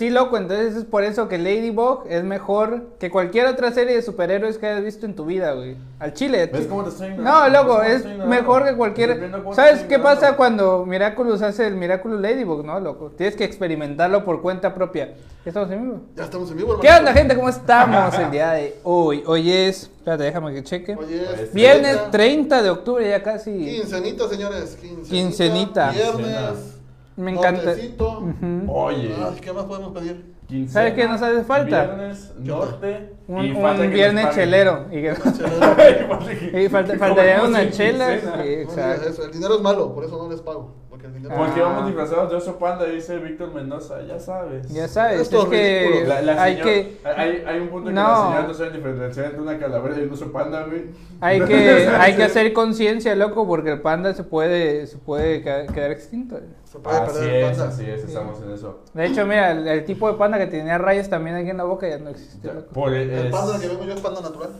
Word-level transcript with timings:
sí, 0.00 0.08
loco, 0.08 0.38
entonces 0.38 0.76
es 0.76 0.84
por 0.86 1.04
eso 1.04 1.28
que 1.28 1.36
Ladybug 1.36 2.04
es 2.08 2.24
mejor 2.24 2.84
que 2.98 3.10
cualquier 3.10 3.44
otra 3.44 3.70
serie 3.70 3.94
de 3.94 4.00
superhéroes 4.00 4.56
que 4.56 4.66
hayas 4.66 4.82
visto 4.82 5.04
en 5.04 5.14
tu 5.14 5.26
vida, 5.26 5.52
güey. 5.52 5.76
Al 5.98 6.14
chile. 6.14 6.46
¿Ves 6.46 6.66
cómo 6.66 6.84
te 6.84 6.88
estoy 6.88 7.10
No, 7.18 7.46
loco, 7.50 7.82
es 7.82 8.06
mejor 8.06 8.64
que 8.64 8.74
cualquier... 8.76 9.30
¿Sabes 9.52 9.82
qué 9.82 9.98
pasa 9.98 10.36
cuando 10.36 10.86
Miraculous 10.86 11.42
hace 11.42 11.66
el 11.66 11.74
Miraculous 11.74 12.18
Ladybug, 12.18 12.64
no, 12.64 12.80
loco? 12.80 13.12
Tienes 13.14 13.36
que 13.36 13.44
experimentarlo 13.44 14.24
por 14.24 14.40
cuenta 14.40 14.72
propia. 14.74 15.16
¿Ya 15.44 15.50
estamos 15.50 15.70
en 15.70 15.82
vivo? 15.82 16.00
Ya 16.16 16.24
estamos 16.24 16.50
en 16.50 16.56
vivo, 16.56 16.72
hermano. 16.72 16.88
¿Qué 16.88 16.98
onda, 16.98 17.12
gente? 17.12 17.36
¿Cómo 17.36 17.50
estamos 17.50 18.18
el 18.18 18.30
día 18.30 18.52
de 18.52 18.80
hoy? 18.84 19.22
Hoy 19.26 19.52
es... 19.52 19.82
Espérate, 19.82 20.24
déjame 20.24 20.54
que 20.54 20.64
cheque. 20.64 20.96
Es 21.42 21.52
Viernes 21.52 22.10
30, 22.10 22.10
30 22.10 22.62
de 22.62 22.70
octubre, 22.70 23.06
ya 23.06 23.22
casi... 23.22 23.52
Quincenita, 23.52 24.26
señores. 24.30 24.78
Quincenita. 24.80 25.10
Quincenita. 25.10 25.90
Viernes. 25.90 26.79
Me 27.20 27.32
encanta. 27.32 27.72
Ujú. 27.72 28.64
Oye. 28.72 29.14
Ay, 29.18 29.38
¿qué 29.40 29.52
más 29.52 29.64
podemos 29.64 29.92
pedir? 29.92 30.34
quincena, 30.46 30.72
¿Sabes 30.72 30.94
qué 30.94 31.06
nos 31.06 31.22
hace 31.22 31.44
falta? 31.44 31.84
Viernes, 31.84 32.32
norte. 32.38 33.12
Un, 33.28 33.44
y 33.44 33.50
un 33.52 33.62
falta 33.62 33.82
que 33.82 33.86
nos 33.88 33.94
viernes 33.94 34.30
chelero. 34.34 34.86
Y 34.90 35.02
que- 35.02 35.14
Chelero. 35.14 36.58
y 36.60 36.68
falta, 36.68 36.92
Que 36.94 36.98
faltaría 36.98 37.36
comemos 37.36 37.48
una 37.50 37.62
en 37.62 37.70
chela. 37.70 38.10
quincena. 38.10 38.32
Sí, 38.32 38.38
No 38.38 38.42
digas 38.42 38.62
exacto. 38.64 39.08
eso. 39.10 39.24
El 39.26 39.32
dinero 39.32 39.54
es 39.56 39.60
malo, 39.60 39.94
por 39.94 40.04
eso 40.04 40.18
no 40.22 40.28
les 40.28 40.40
pago. 40.40 40.74
Porque 40.90 41.06
el 41.06 41.14
dinero 41.14 41.34
Porque 41.36 41.60
Ah. 41.60 41.64
vamos 41.64 41.86
disfrazados 41.86 42.30
de 42.30 42.36
oso 42.36 42.58
panda, 42.58 42.84
dice 42.86 43.16
Víctor 43.18 43.54
Mendoza, 43.54 44.02
ya 44.02 44.18
sabes. 44.18 44.68
Ya 44.72 44.88
sabes, 44.88 45.20
Esto 45.20 45.42
es 45.44 45.48
que 45.50 45.86
ridículo. 45.88 46.08
La, 46.08 46.22
la 46.22 46.42
hay 46.42 46.54
señor- 46.56 46.64
que 46.66 46.98
hay, 47.04 47.44
hay 47.46 47.60
un 47.60 47.68
punto 47.68 47.90
en 47.90 47.94
que 47.94 48.00
No. 48.02 48.08
la 48.08 48.16
señora 48.26 48.42
no 48.48 48.54
sabe 48.54 48.70
diferenciar 48.72 49.26
entre 49.26 49.40
una 49.40 49.58
calavera 49.58 49.96
y 49.98 50.02
un 50.02 50.10
oso 50.12 50.32
panda, 50.32 50.64
güey. 50.64 50.86
hay 51.20 51.40
que 51.42 51.88
hay 52.00 52.16
que 52.16 52.24
hacer 52.24 52.52
conciencia, 52.52 53.14
loco, 53.14 53.46
porque 53.46 53.70
el 53.70 53.80
panda 53.82 54.12
se 54.14 54.24
puede 54.24 54.88
se 54.88 54.98
puede 54.98 55.42
quedar 55.42 55.92
extinto. 55.92 56.40
Se 56.70 56.78
puede 56.78 56.98
Así 56.98 57.12
perder 57.18 57.34
el 57.34 57.42
es, 57.50 57.58
panda. 57.58 57.72
así 57.74 57.90
es, 57.90 58.04
estamos 58.04 58.42
en 58.42 58.50
eso. 58.52 58.78
De 58.94 59.06
hecho, 59.06 59.26
mira, 59.26 59.50
el, 59.50 59.66
el 59.66 59.84
tipo 59.84 60.06
de 60.10 60.14
panda 60.16 60.38
que 60.38 60.46
tenía 60.46 60.78
rayas 60.78 61.08
también 61.10 61.34
aquí 61.36 61.50
en 61.50 61.56
la 61.56 61.64
boca 61.64 61.88
ya 61.88 61.98
no 61.98 62.10
existe, 62.10 62.46
Ya. 62.46 62.60
Por 62.72 62.94
El 62.94 63.10
es- 63.10 63.32
panda 63.32 63.58
que 63.58 63.66
vemos 63.66 63.86
yo 63.86 63.94
es 63.94 64.00
panda 64.00 64.20
natural. 64.20 64.50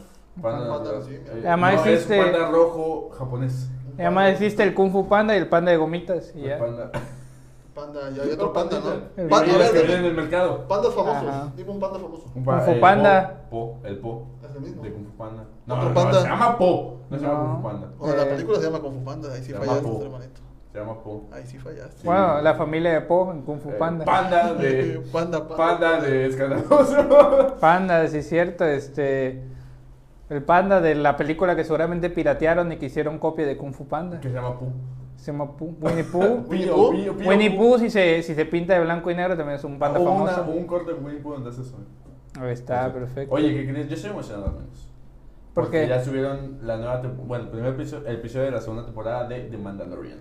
Panda, 0.43 0.59
Panda, 0.59 0.79
natural. 0.79 1.03
sí. 1.05 1.15
Eh, 1.15 1.43
Además 1.47 1.75
no, 1.75 1.81
existe- 1.85 2.19
es 2.21 2.27
un 2.27 2.33
panda 2.33 2.51
rojo 2.51 3.11
japonés. 3.17 3.69
Y 3.97 4.01
además 4.03 4.31
existe 4.33 4.63
el 4.65 4.75
kung 4.75 4.91
fu 4.91 5.09
panda 5.09 5.35
y 5.35 5.39
el 5.39 5.49
panda 5.49 5.71
de 5.71 5.77
gomitas 5.77 6.33
y 6.35 6.41
El 6.41 6.49
ya. 6.49 6.59
panda. 6.59 6.91
Panda, 7.75 8.11
ya 8.11 8.23
hay 8.25 8.31
otro 8.33 8.53
panda, 8.53 8.77
El 9.17 9.25
¿no? 9.25 9.29
Panda, 9.31 9.53
que 9.53 9.59
verde. 9.59 9.83
vienen 9.83 9.99
en 10.01 10.05
el 10.07 10.15
mercado. 10.15 10.67
Pandas 10.67 10.93
famosos. 10.95 11.57
Dime 11.57 11.71
un 11.71 11.81
panda 11.81 11.99
famoso. 12.01 12.25
Un 12.35 12.45
Kung 12.45 12.61
Fu 12.63 12.71
el 12.73 12.81
Panda. 12.81 13.45
Po, 13.51 13.79
po, 13.81 13.87
el 13.87 13.99
Po. 13.99 14.27
Es 14.43 14.57
el 14.57 14.61
mismo. 14.63 14.83
De 14.83 14.93
Kung 14.93 15.05
Fu 15.07 15.13
Panda. 15.17 15.45
No, 15.67 15.75
Otro 15.77 15.89
no, 15.91 15.95
panda. 15.95 16.23
se 16.23 16.29
llama 16.29 16.59
Po. 16.59 16.97
No 17.09 17.17
se 17.19 17.23
llama 17.25 17.35
No. 17.39 17.45
Kung 17.45 17.57
Fu 17.57 17.63
Panda. 17.63 17.89
Bueno, 17.99 18.17
la 18.17 18.23
Eh. 18.23 18.27
película 18.27 18.59
se 18.59 18.65
llama 18.65 18.81
Kung 18.81 18.95
Fu 18.99 19.05
Panda. 19.05 19.33
Ahí 19.33 19.43
sí 19.45 19.53
fallaste, 19.53 19.89
hermanito. 20.03 20.41
Se 20.73 20.79
llama 20.79 21.03
Po. 21.03 21.25
Ahí 21.33 21.43
sí 21.47 21.59
fallaste. 21.59 21.99
Sí. 22.01 22.07
Bueno, 22.07 22.41
la 22.43 22.55
familia 22.55 22.93
de 22.93 23.01
Po 23.01 23.33
en 23.33 23.43
Kung 23.43 23.59
Fu 23.61 23.71
Eh, 23.71 23.75
Panda. 23.79 24.05
Panda 24.05 24.55
de. 24.59 25.01
Panda, 25.13 25.39
panda. 25.49 25.57
Panda 25.57 26.01
de 26.01 26.27
escandaloso. 26.27 27.57
Panda, 27.61 28.07
sí 28.09 28.19
es 28.19 28.29
cierto, 28.29 28.65
este 28.65 29.43
el 30.29 30.45
panda 30.45 30.81
de 30.81 30.95
la 30.95 31.17
película 31.17 31.57
que 31.57 31.65
seguramente 31.65 32.09
piratearon 32.09 32.71
y 32.71 32.77
que 32.77 32.87
hicieron 32.87 33.19
copia 33.19 33.45
de 33.47 33.57
Kung 33.57 33.73
Fu 33.75 33.89
Panda. 33.89 34.21
que 34.21 34.29
se 34.29 34.35
llama 34.35 34.57
Pu. 34.59 34.67
Se 35.17 35.33
llama 35.33 35.57
Pooh. 35.57 35.75
Winnie 35.83 36.05
Pooh. 36.05 36.45
Winnie 36.49 36.69
Pooh. 36.69 37.15
Pooh. 37.25 37.57
Pooh, 37.57 37.79
si 37.79 37.91
se, 37.91 38.23
si 38.23 38.35
se 38.37 38.47
pinta 38.47 38.75
de 38.75 38.81
blanco 38.81 39.11
y 39.11 39.15
negro, 39.17 39.37
también 39.37 39.57
es 39.59 39.65
un 39.65 39.79
panda 39.79 39.99
una- 39.99 40.31
famoso. 40.31 40.51
un 40.53 40.67
corte 40.67 40.93
de 40.95 40.99
Winnie 41.01 41.21
Pooh 41.21 41.33
donde 41.33 41.51
hace 41.51 41.63
eso. 41.63 41.77
Ahí 42.41 42.53
está, 42.53 42.93
perfecto. 42.93 43.35
Oye, 43.35 43.53
¿qué 43.53 43.71
crees? 43.73 43.89
Yo 43.89 43.97
estoy 43.97 44.11
emocionado 44.13 44.47
al 44.47 44.53
menos. 44.53 44.89
¿Por 45.53 45.65
Porque 45.65 45.83
qué? 45.83 45.89
ya 45.89 46.03
subieron 46.03 46.59
la 46.63 46.77
nueva 46.77 47.03
temporada. 47.03 47.27
Bueno, 47.27 47.45
el 47.47 47.51
primer 47.51 47.75
episodio, 47.75 48.07
el 48.07 48.15
episodio 48.15 48.45
de 48.47 48.51
la 48.53 48.61
segunda 48.61 48.85
temporada 48.87 49.27
de 49.29 49.41
The 49.43 49.59
Mandalorian. 49.59 50.19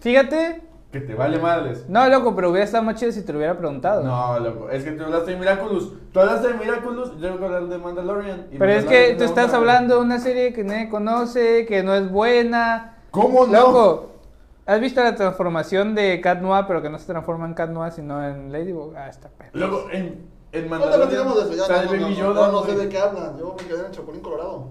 Fíjate, 0.00 0.62
Que 0.92 1.00
te 1.00 1.14
vale 1.14 1.38
madres. 1.38 1.84
no, 1.88 2.08
loco, 2.08 2.34
pero 2.34 2.50
hubiera 2.50 2.64
estado 2.64 2.82
más 2.84 2.96
chido 2.96 3.12
si 3.12 3.22
te 3.22 3.32
lo 3.32 3.38
hubiera 3.38 3.56
preguntado. 3.56 4.02
No, 4.02 4.38
loco. 4.40 4.70
Es 4.70 4.82
que 4.84 4.92
tú 4.92 5.04
hablaste 5.04 5.32
de 5.32 5.36
Miraculous. 5.36 5.92
Tú 6.12 6.20
hablaste 6.20 6.48
de 6.48 6.54
Miraculous. 6.54 7.16
Yo 7.20 7.32
voy 7.34 7.42
a 7.42 7.46
hablar 7.46 7.66
de 7.68 7.78
Mandalorian. 7.78 8.46
y 8.50 8.58
pero 8.58 8.72
es 8.72 8.84
que 8.86 9.14
tú 9.16 9.24
estás 9.24 9.52
hablando 9.54 9.96
de 9.96 10.00
una 10.00 10.18
serie 10.18 10.52
que 10.52 10.64
nadie 10.64 10.88
conoce, 10.88 11.64
que 11.66 11.82
no 11.82 11.94
es 11.94 12.10
buena. 12.10 12.96
¿Cómo 13.10 13.46
no? 13.46 13.52
Loco, 13.52 14.10
¿has 14.66 14.80
visto 14.80 15.02
la 15.02 15.14
transformación 15.14 15.94
de 15.94 16.20
Cat 16.20 16.40
Noir, 16.40 16.64
pero 16.66 16.80
que 16.82 16.88
no 16.90 16.98
se 16.98 17.06
transforma 17.06 17.46
en 17.46 17.54
Cat 17.54 17.70
Noir, 17.70 17.92
sino 17.92 18.24
en 18.26 18.50
Ladybug? 18.52 18.94
Ah, 18.96 19.08
está 19.08 19.28
perro. 19.28 19.50
Loco, 19.52 19.86
en, 19.92 20.28
en 20.52 20.62
No 20.62 20.62
te 20.62 20.68
Mandalorian. 20.68 21.08
platicamos 21.08 21.36
de 21.36 21.42
eso, 21.54 21.66
ya 21.68 21.74
sale 21.74 21.86
no, 21.86 21.92
no, 21.92 22.08
no, 22.08 22.14
Yoda, 22.16 22.46
no, 22.46 22.52
no 22.52 22.64
sé 22.64 22.76
de 22.76 22.88
qué 22.88 22.98
hablan. 22.98 23.38
Yo 23.38 23.54
me 23.60 23.66
quedé 23.66 23.78
en 23.80 23.86
el 23.86 23.90
Chapulín 23.92 24.20
Colorado. 24.22 24.68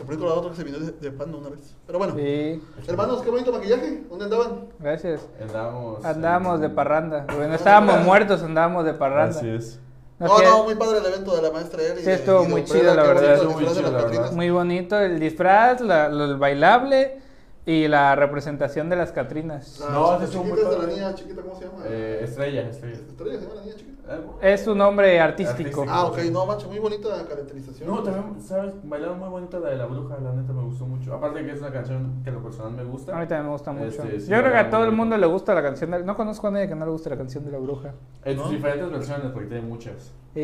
Chapulín 0.00 0.18
Colorado 0.20 0.40
creo 0.40 0.50
que 0.52 0.56
se 0.56 0.64
vino 0.64 0.78
de, 0.78 0.92
de 0.92 1.10
panda 1.12 1.36
una 1.36 1.50
vez. 1.50 1.76
Pero 1.86 1.98
bueno, 1.98 2.14
Sí, 2.16 2.62
hermanos, 2.88 3.20
qué 3.22 3.30
bonito 3.30 3.52
maquillaje. 3.52 4.02
¿Dónde 4.08 4.24
andaban? 4.24 4.60
gracias. 4.78 5.20
Andábamos. 5.40 6.04
Andábamos 6.04 6.60
de 6.62 6.68
parranda. 6.70 7.26
Bueno, 7.36 7.54
estábamos 7.54 8.00
muertos, 8.06 8.42
andábamos 8.42 8.86
de 8.86 8.94
parranda. 8.94 9.36
Así 9.38 9.48
es. 9.50 9.78
No, 10.18 10.38
No, 10.38 10.64
muy 10.64 10.74
padre 10.74 10.98
el 10.98 11.06
evento 11.06 11.36
de 11.36 11.42
la 11.42 11.50
maestra 11.50 11.82
Eli. 11.82 12.02
Sí, 12.02 12.10
estuvo 12.10 12.44
muy 12.44 12.64
chido, 12.64 12.94
la 12.94 13.02
verdad, 13.02 13.42
muy 13.44 13.66
chido, 13.66 13.90
la 13.90 14.02
verdad. 14.04 14.32
Muy 14.32 14.50
bonito 14.50 14.98
el 14.98 15.20
disfraz, 15.20 15.80
la- 15.82 16.08
lo- 16.08 16.24
el 16.24 16.36
bailable 16.36 17.20
y 17.70 17.86
la 17.88 18.16
representación 18.16 18.88
de 18.90 18.96
las 18.96 19.12
Catrinas. 19.12 19.78
La 19.80 19.90
No, 19.90 20.18
sí 20.18 20.26
chiquita 20.32 20.54
es 20.62 20.70
de 20.70 20.78
la 20.78 20.86
niña 20.86 21.14
chiquita, 21.14 21.42
¿cómo 21.42 21.54
se 21.56 21.64
llama? 21.66 21.78
Eh, 21.86 22.20
estrella, 22.24 22.68
estrella. 22.68 22.96
Estrella, 23.08 23.38
¿se 23.38 23.42
llama 23.46 23.54
la 23.54 23.60
niña 23.62 23.76
chiquita? 23.76 24.12
Algo. 24.12 24.38
Es 24.42 24.66
un 24.66 24.78
nombre 24.78 25.20
artístico. 25.20 25.82
Artístico. 25.82 25.86
Ah, 25.88 26.06
ok, 26.06 26.18
no, 26.32 26.46
mancha, 26.46 26.66
muy 26.66 26.80
bonita 26.80 27.08
caracterización. 27.28 27.88
No, 27.88 28.02
también, 28.02 28.42
¿sabes? 28.42 28.74
Bailaron 28.82 29.20
muy 29.20 29.28
bonita 29.28 29.60
la 29.60 29.68
de 29.70 29.76
la 29.76 29.86
bruja, 29.86 30.18
la 30.20 30.32
neta 30.32 30.52
me 30.52 30.62
gustó 30.64 30.84
mucho. 30.86 31.14
Aparte 31.14 31.44
que 31.44 31.52
es 31.52 31.60
una 31.60 31.70
canción 31.70 32.20
que 32.24 32.30
a 32.30 32.32
lo 32.32 32.42
personal 32.42 32.72
me 32.72 32.82
gusta. 32.82 33.16
A 33.16 33.20
mí 33.20 33.26
también 33.28 33.46
me 33.46 33.52
gusta 33.52 33.70
mucho. 33.70 33.86
Este, 34.02 34.20
sí, 34.20 34.28
Yo 34.30 34.38
creo 34.40 34.50
que 34.50 34.58
a 34.58 34.68
todo 34.70 34.84
el 34.84 34.90
mundo 34.92 35.16
le 35.16 35.26
gusta 35.28 35.54
la 35.54 35.62
canción. 35.62 35.92
de- 35.92 36.02
No 36.02 36.16
conozco 36.16 36.48
a 36.48 36.50
nadie 36.50 36.66
que 36.66 36.74
no 36.74 36.84
le 36.86 36.90
guste 36.90 37.08
la 37.08 37.16
canción 37.18 37.44
de 37.44 37.52
la 37.52 37.58
bruja. 37.58 37.92
En 38.24 38.36
sus 38.36 38.46
¿No? 38.46 38.50
diferentes 38.50 38.90
versiones, 38.90 39.30
porque 39.32 39.48
tiene 39.48 39.62
muchas. 39.68 40.10
Y. 40.34 40.40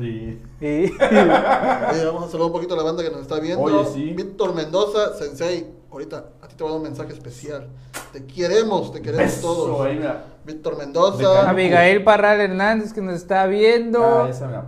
Y... 0.00 0.40
y- 0.60 0.92
Oye, 1.00 2.04
vamos 2.06 2.24
a 2.24 2.28
saludar 2.28 2.46
un 2.46 2.52
poquito 2.52 2.74
a 2.74 2.76
la 2.76 2.82
banda 2.82 3.02
que 3.04 3.10
nos 3.10 3.20
está 3.20 3.38
viendo. 3.38 3.62
Oye, 3.62 3.84
sí. 3.86 4.12
Víctor 4.14 4.52
Mendoza, 4.54 5.14
Sensei. 5.14 5.78
Ahorita 5.92 6.24
te 6.60 6.64
voy 6.64 6.72
a 6.72 6.74
dar 6.74 6.82
un 6.82 6.88
mensaje 6.90 7.12
especial. 7.14 7.68
Te 8.12 8.26
queremos, 8.26 8.92
te 8.92 9.00
queremos 9.00 9.34
Beso, 9.34 9.40
todos. 9.40 9.86
ahí. 9.86 9.98
Víctor 10.44 10.76
Mendoza. 10.76 11.48
Abigail 11.48 12.04
Parral 12.04 12.38
Hernández 12.38 12.92
que 12.92 13.00
nos 13.00 13.14
está 13.14 13.46
viendo. 13.46 14.04
Ah, 14.04 14.28
esa, 14.28 14.46
mira. 14.46 14.66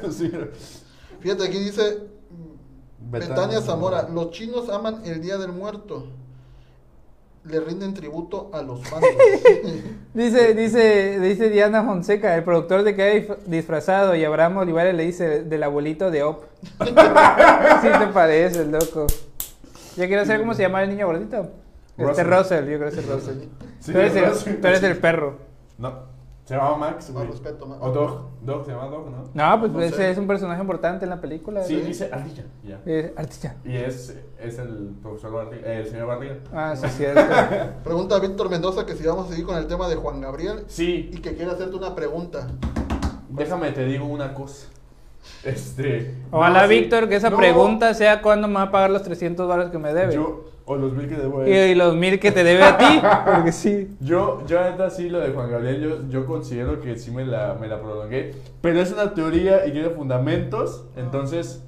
sí. 0.10 0.32
Fíjate, 1.20 1.44
aquí 1.44 1.58
dice 1.58 1.98
mm, 2.30 3.10
Betania 3.10 3.60
Zamora. 3.60 4.08
Los 4.08 4.30
chinos 4.30 4.70
aman 4.70 5.02
el 5.04 5.20
Día 5.20 5.36
del 5.36 5.52
Muerto. 5.52 6.06
Le 7.44 7.60
rinden 7.60 7.92
tributo 7.92 8.48
a 8.54 8.62
los 8.62 8.82
fans. 8.88 9.04
Dice, 10.14 10.54
dice, 10.54 11.20
dice 11.20 11.50
Diana 11.50 11.84
Fonseca, 11.84 12.34
el 12.34 12.42
productor 12.42 12.82
de 12.84 12.96
que 12.96 13.36
disfrazado 13.46 14.14
y 14.14 14.24
Abraham 14.24 14.58
Olivares 14.58 14.94
le 14.94 15.04
dice 15.04 15.44
del 15.44 15.62
abuelito 15.62 16.10
de 16.10 16.22
Op. 16.22 16.44
sí 16.84 17.88
te 17.98 18.06
parece, 18.12 18.64
loco. 18.64 19.06
¿Ya 20.00 20.06
quiero 20.06 20.24
saber 20.24 20.40
cómo 20.40 20.54
se 20.54 20.62
llama 20.62 20.82
el 20.82 20.88
niño 20.88 21.06
gordito? 21.06 21.50
Este 21.98 22.24
Russell. 22.24 22.26
Russell, 22.30 22.70
yo 22.70 22.78
creo 22.78 22.90
que 22.90 23.00
es 23.00 23.06
Russell. 23.06 23.38
Sí, 23.80 23.92
tú, 23.92 23.98
eres 23.98 24.16
el, 24.16 24.24
Russell. 24.30 24.54
tú 24.60 24.66
eres 24.66 24.82
el 24.82 24.96
perro. 24.96 25.36
No, 25.76 25.92
se 26.46 26.54
llamaba 26.54 26.78
Max, 26.78 27.10
No, 27.10 27.16
güey. 27.18 27.26
respeto, 27.30 27.66
Max. 27.66 27.80
O 27.84 27.90
Dog. 27.92 28.28
Dog, 28.40 28.64
se 28.64 28.70
llama 28.72 28.86
Dog, 28.86 29.10
¿no? 29.10 29.24
No, 29.34 29.60
pues 29.60 29.72
No 29.72 29.82
ese 29.82 29.96
sé. 29.96 30.10
es 30.10 30.16
un 30.16 30.26
personaje 30.26 30.58
importante 30.62 31.04
en 31.04 31.10
la 31.10 31.20
película. 31.20 31.62
Sí, 31.64 31.76
¿no? 31.76 31.84
dice 31.84 32.08
Ardilla. 32.10 32.44
Eh, 32.86 33.12
artista. 33.14 33.56
Y 33.62 33.76
es, 33.76 34.16
es 34.38 34.58
el 34.58 34.94
profesor 35.02 35.32
Barriga, 35.32 35.68
eh, 35.68 35.80
el 35.80 35.88
señor 35.90 36.06
Barriga. 36.06 36.36
Ah, 36.54 36.74
sí, 36.74 36.86
es 36.86 36.92
cierto. 36.96 37.20
Pregunta 37.84 38.16
a 38.16 38.20
Víctor 38.20 38.48
Mendoza 38.48 38.86
que 38.86 38.94
si 38.96 39.06
vamos 39.06 39.26
a 39.26 39.30
seguir 39.30 39.44
con 39.44 39.58
el 39.58 39.66
tema 39.66 39.86
de 39.90 39.96
Juan 39.96 40.22
Gabriel 40.22 40.64
Sí, 40.68 41.10
y 41.12 41.18
que 41.18 41.34
quiere 41.36 41.50
hacerte 41.50 41.76
una 41.76 41.94
pregunta. 41.94 42.46
déjame 43.28 43.72
te 43.72 43.84
digo 43.84 44.06
una 44.06 44.32
cosa. 44.32 44.68
Este. 45.44 46.14
Ojalá, 46.30 46.62
no. 46.62 46.68
Víctor, 46.68 47.08
que 47.08 47.16
esa 47.16 47.30
No, 47.30 47.36
pregunta 47.36 47.94
sea 47.94 48.20
cuándo 48.22 48.48
me 48.48 48.54
va 48.54 48.62
a 48.62 48.70
pagar 48.70 48.90
los 48.90 49.02
300 49.02 49.46
dólares 49.48 49.70
que 49.70 49.78
me 49.78 49.92
debe. 49.94 50.14
Yo, 50.14 50.44
o 50.66 50.76
los 50.76 50.92
mil 50.92 51.08
que 51.08 51.16
debo 51.16 51.40
a 51.40 51.48
y, 51.48 51.52
él. 51.52 51.70
y 51.70 51.74
los 51.74 51.96
mil 51.96 52.20
que 52.20 52.30
te 52.32 52.44
debe 52.44 52.62
a 52.62 52.78
ti. 52.78 53.00
Porque 53.34 53.52
sí. 53.52 53.96
Yo, 54.00 54.44
yo 54.46 54.62
neta 54.62 54.90
sí 54.90 55.08
lo 55.08 55.20
de 55.20 55.30
Juan 55.30 55.50
Gabriel, 55.50 55.80
yo, 55.80 56.08
yo 56.08 56.26
considero 56.26 56.80
que 56.80 56.96
sí 56.98 57.10
me 57.10 57.24
la, 57.24 57.56
me 57.60 57.68
la 57.68 57.80
prolongué. 57.80 58.34
Pero 58.60 58.80
es 58.80 58.92
una 58.92 59.14
teoría 59.14 59.66
y 59.66 59.72
tiene 59.72 59.90
fundamentos, 59.90 60.84
entonces 60.96 61.62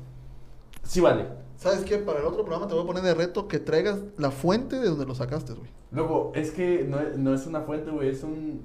sí 0.83 1.01
vale. 1.01 1.27
¿Sabes 1.57 1.81
qué? 1.85 1.99
Para 1.99 2.19
el 2.21 2.25
otro 2.27 2.45
programa 2.45 2.67
te 2.67 2.75
voy 2.75 2.83
a 2.83 2.87
poner 2.87 3.03
de 3.05 3.15
reto 3.15 3.47
que 3.49 3.59
traigas 3.61 3.99
la 4.19 4.31
fuente 4.33 4.81
de 4.81 4.89
donde 4.89 5.07
lo 5.07 5.15
sacaste, 5.15 5.53
güey. 5.53 5.69
Luego, 5.93 6.33
es 6.35 6.51
que 6.51 6.85
no, 6.89 6.99
es- 6.99 7.17
no 7.17 7.33
es 7.35 7.47
una 7.47 7.61
fuente, 7.61 7.91
güey, 7.91 8.09
es 8.09 8.23
un, 8.25 8.63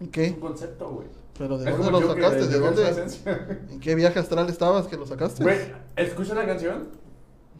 ¿Y 0.00 0.04
es 0.04 0.10
qué? 0.10 0.28
un 0.30 0.40
concepto, 0.40 0.88
güey. 0.90 1.08
¿Pero 1.38 1.56
de 1.56 1.70
dónde 1.70 1.90
lo 1.90 2.14
sacaste? 2.14 2.46
¿De 2.48 2.58
dónde? 2.58 2.82
¿En 3.70 3.80
qué 3.80 3.94
viaje 3.94 4.18
astral 4.18 4.48
estabas 4.48 4.88
que 4.88 4.96
lo 4.96 5.06
sacaste? 5.06 5.44
Güey, 5.44 5.58
¿escucha 5.96 6.34
la 6.34 6.44
canción? 6.44 6.88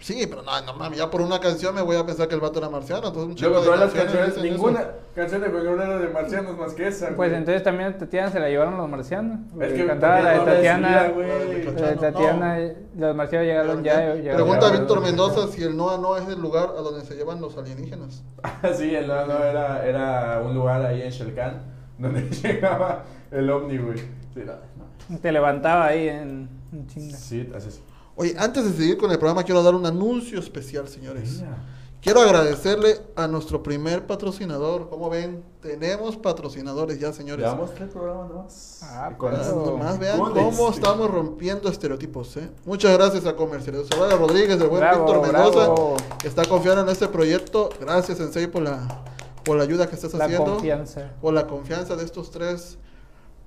Sí, 0.00 0.26
pero 0.28 0.42
no, 0.42 0.60
no 0.62 0.75
mames, 0.75 0.98
ya 0.98 1.10
por 1.10 1.20
una 1.20 1.40
canción 1.40 1.75
me 1.75 1.82
voy 1.82 1.96
a 1.96 2.06
pensar 2.06 2.28
que 2.28 2.34
el 2.34 2.40
vato 2.40 2.58
era 2.60 2.70
marciano. 2.70 3.08
Entonces 3.08 3.30
un 3.30 3.34
chingo 3.34 3.50
Luego, 3.50 3.64
de 3.64 3.66
todas 3.66 3.94
las 3.94 4.04
canciones 4.04 4.42
ninguna 4.42 4.80
eso. 4.80 4.90
canción 5.14 5.40
de 5.42 5.48
Juan 5.48 5.66
era 5.66 5.98
de 5.98 6.08
marcianos 6.08 6.56
más 6.56 6.72
que 6.75 6.86
esa. 6.86 7.06
Pues 7.06 7.30
güey. 7.30 7.34
entonces 7.34 7.62
también 7.64 7.92
a 7.92 7.98
Tatiana 7.98 8.30
se 8.30 8.38
la 8.38 8.48
llevaron 8.48 8.76
los 8.76 8.88
marcianos. 8.88 9.40
Es 9.60 9.72
que 9.72 9.86
cantaba 9.86 10.20
la 10.20 10.32
de 10.32 10.38
Tatiana 10.38 10.90
la 10.90 11.08
de 11.08 11.94
No. 11.94 12.00
Tatiana, 12.00 12.58
los 12.96 13.16
marcianos 13.16 13.46
llegaron 13.48 13.82
ya. 13.82 14.14
llegaron 14.14 14.36
Pregunta 14.36 14.69
a. 14.69 14.70
Víctor 14.70 15.00
Mendoza 15.00 15.48
si 15.48 15.62
el 15.64 15.76
Noa 15.76 15.98
no 15.98 16.16
es 16.16 16.28
el 16.28 16.40
lugar 16.40 16.70
a 16.76 16.80
donde 16.80 17.04
se 17.04 17.16
llevan 17.16 17.40
los 17.40 17.56
alienígenas. 17.58 18.22
sí, 18.76 18.94
el 18.94 19.08
no, 19.08 19.26
no, 19.26 19.42
era, 19.42 19.84
era 19.84 20.42
un 20.42 20.54
lugar 20.54 20.84
ahí 20.86 21.02
en 21.02 21.10
Shelkan 21.10 21.78
donde 21.98 22.20
llegaba 22.42 23.04
el 23.30 23.50
ovni, 23.50 23.78
güey. 23.78 23.98
Sí, 23.98 24.40
no, 24.44 24.52
no. 24.54 25.19
Te 25.20 25.32
levantaba 25.32 25.86
ahí 25.86 26.08
en, 26.08 26.48
en 26.72 26.86
chinga. 26.86 27.16
Sí, 27.16 27.50
así 27.54 27.69
es. 27.69 27.80
Oye, 28.16 28.34
antes 28.38 28.64
de 28.64 28.72
seguir 28.72 28.98
con 28.98 29.10
el 29.10 29.19
programa, 29.19 29.42
quiero 29.44 29.62
dar 29.62 29.75
un 29.75 29.86
anuncio 29.86 30.38
especial, 30.40 30.88
señores. 30.88 31.36
Mira. 31.40 31.56
Quiero 32.00 32.20
agradecerle 32.20 33.00
a 33.16 33.26
nuestro 33.26 33.60
primer 33.62 34.06
patrocinador. 34.06 34.88
Como 34.88 35.10
ven, 35.10 35.42
tenemos 35.60 36.16
patrocinadores 36.16 37.00
ya, 37.00 37.12
señores. 37.12 37.44
Llevamos 37.44 37.75
tres 37.75 37.90
programas 37.90 38.28
nomás. 38.28 38.80
Ah, 38.84 39.12
con 39.19 39.34
eso- 39.34 39.64
Nomás 39.66 39.98
vean 39.98 40.19
¿Cómo 40.19 40.32
cómo 40.32 40.69
les- 40.69 40.76
estamos 40.76 41.10
rompiendo 41.10 41.69
estereotipos, 41.69 42.36
¿eh? 42.36 42.50
Muchas 42.64 42.96
gracias 42.96 43.26
a 43.26 43.34
Comercializadora 43.34 44.14
Rodríguez, 44.16 44.58
del 44.60 44.69
buen 44.69 44.80
Bravo, 44.80 45.04
Víctor 45.06 45.22
Mendoza, 45.22 45.58
bravo. 45.58 45.96
que 46.20 46.28
está 46.28 46.44
confiando 46.44 46.82
en 46.82 46.88
este 46.88 47.08
proyecto. 47.08 47.69
Gracias, 47.80 48.19
Sensei, 48.19 48.46
por 48.46 48.62
la, 48.62 49.02
por 49.44 49.56
la 49.56 49.64
ayuda 49.64 49.88
que 49.88 49.96
estás 49.96 50.14
La 50.14 50.26
haciendo. 50.26 50.52
confianza. 50.52 51.10
Por 51.20 51.34
la 51.34 51.46
confianza 51.48 51.96
de 51.96 52.04
estos 52.04 52.30
tres 52.30 52.78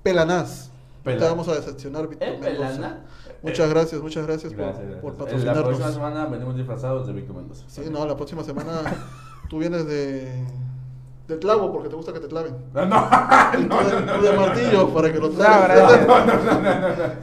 pelanás. 0.02 0.70
Pelan- 1.04 1.18
Te 1.18 1.24
vamos 1.24 1.48
a 1.48 1.54
decepcionar, 1.54 2.06
Víctor 2.08 2.28
¿Eh, 2.28 2.38
Mendoza. 2.40 2.68
Pelana? 2.68 3.00
Muchas 3.42 3.68
gracias, 3.70 4.00
muchas 4.00 4.24
gracias, 4.26 4.52
por- 4.52 4.62
Gracias, 4.64 4.84
por, 5.00 5.16
gracias. 5.16 5.40
En 5.40 5.46
La 5.46 5.52
patrocinarnos. 5.54 5.64
próxima 5.64 5.90
semana 5.92 6.26
venimos 6.26 6.56
disfrazados 6.56 7.06
de 7.08 7.12
Víctor 7.12 7.36
Mendoza. 7.36 7.64
Sí, 7.66 7.82
no, 7.90 8.06
la 8.06 8.16
próxima 8.16 8.44
semana 8.44 8.82
tú 9.50 9.58
vienes 9.58 9.84
de, 9.86 10.44
de 11.26 11.38
clavo 11.40 11.72
porque 11.72 11.88
te 11.88 11.96
gusta 11.96 12.12
que 12.12 12.20
te 12.20 12.28
claven. 12.28 12.54
No, 12.72 12.84
no, 12.86 13.08
Y 13.58 13.64
tú 13.66 14.22
de, 14.26 14.32
martillo 14.32 14.88
para 14.94 15.12
que 15.12 15.18
lo 15.18 15.28
No, 15.28 15.34
claven. 15.34 15.76
gracias. 15.76 17.18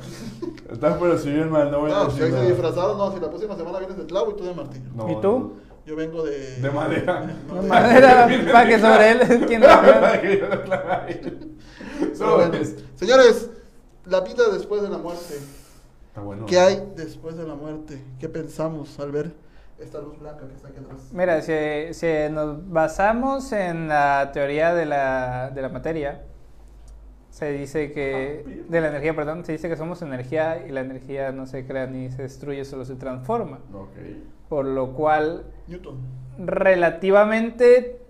Estás 0.72 0.98
pero 1.00 1.18
si 1.18 1.32
bien 1.32 1.50
mal, 1.50 1.72
no 1.72 1.80
voy 1.80 1.92
a 1.92 1.96
No, 1.96 2.10
si 2.12 2.22
hay 2.22 2.32
disfrazado, 2.48 2.96
no, 2.98 3.12
si 3.14 3.20
la 3.20 3.28
próxima 3.30 3.56
semana 3.56 3.80
vienes 3.80 3.98
de 3.98 4.06
clavo 4.06 4.32
y 4.32 4.36
tú 4.36 4.44
de 4.44 4.54
martillo. 4.54 4.86
No, 4.94 5.10
¿Y 5.10 5.16
tú? 5.22 5.54
Yo 5.90 5.96
vengo 5.96 6.22
de... 6.22 6.58
De 6.62 6.70
madera. 6.70 7.26
De- 7.26 7.68
Madera, 7.68 8.28
para 8.52 8.70
que 8.70 8.80
sobre 8.80 9.12
él 9.12 9.22
es 9.22 9.30
quien. 9.48 9.64
Señores, 12.94 13.50
la 14.06 14.22
vida 14.22 14.50
después 14.54 14.84
de 14.84 14.90
la 14.90 15.00
muerte. 15.00 15.34
Está 16.10 16.22
bueno. 16.22 16.46
¿Qué 16.46 16.60
hay 16.60 16.94
después 16.96 17.38
de 17.38 17.48
la 17.48 17.56
muerte? 17.56 18.00
¿Qué 18.20 18.30
pensamos 18.30 19.00
al 19.00 19.12
ver 19.12 19.32
esta 19.80 20.00
luz 20.00 20.20
blanca 20.20 20.48
que 20.48 20.54
está 20.54 20.68
aquí 20.68 20.78
atrás? 20.78 21.10
Mira, 21.12 21.42
si, 21.42 21.92
si 21.96 22.32
nos 22.32 22.70
basamos 22.70 23.52
en 23.52 23.88
la 23.88 24.30
teoría 24.32 24.76
de 24.76 24.86
la, 24.86 25.50
de 25.50 25.60
la 25.64 25.70
materia, 25.70 26.22
se 27.32 27.52
dice 27.52 27.92
que, 27.92 28.64
de 28.70 28.80
la 28.82 28.90
energía, 28.90 29.16
perdón, 29.16 29.44
se 29.44 29.54
dice 29.54 29.68
que 29.68 29.76
somos 29.76 30.04
energía 30.04 30.68
y 30.68 30.72
la 30.72 30.82
energía 30.82 31.32
no 31.32 31.48
se 31.48 31.66
crea 31.66 31.88
ni 31.88 32.12
se 32.12 32.22
destruye, 32.22 32.64
solo 32.64 32.86
se 32.86 32.94
transforma. 32.94 33.58
Ok. 33.74 33.90
Por 34.50 34.66
lo 34.66 34.94
cual, 34.94 35.46
Newton. 35.70 35.98
relativamente, 36.38 38.02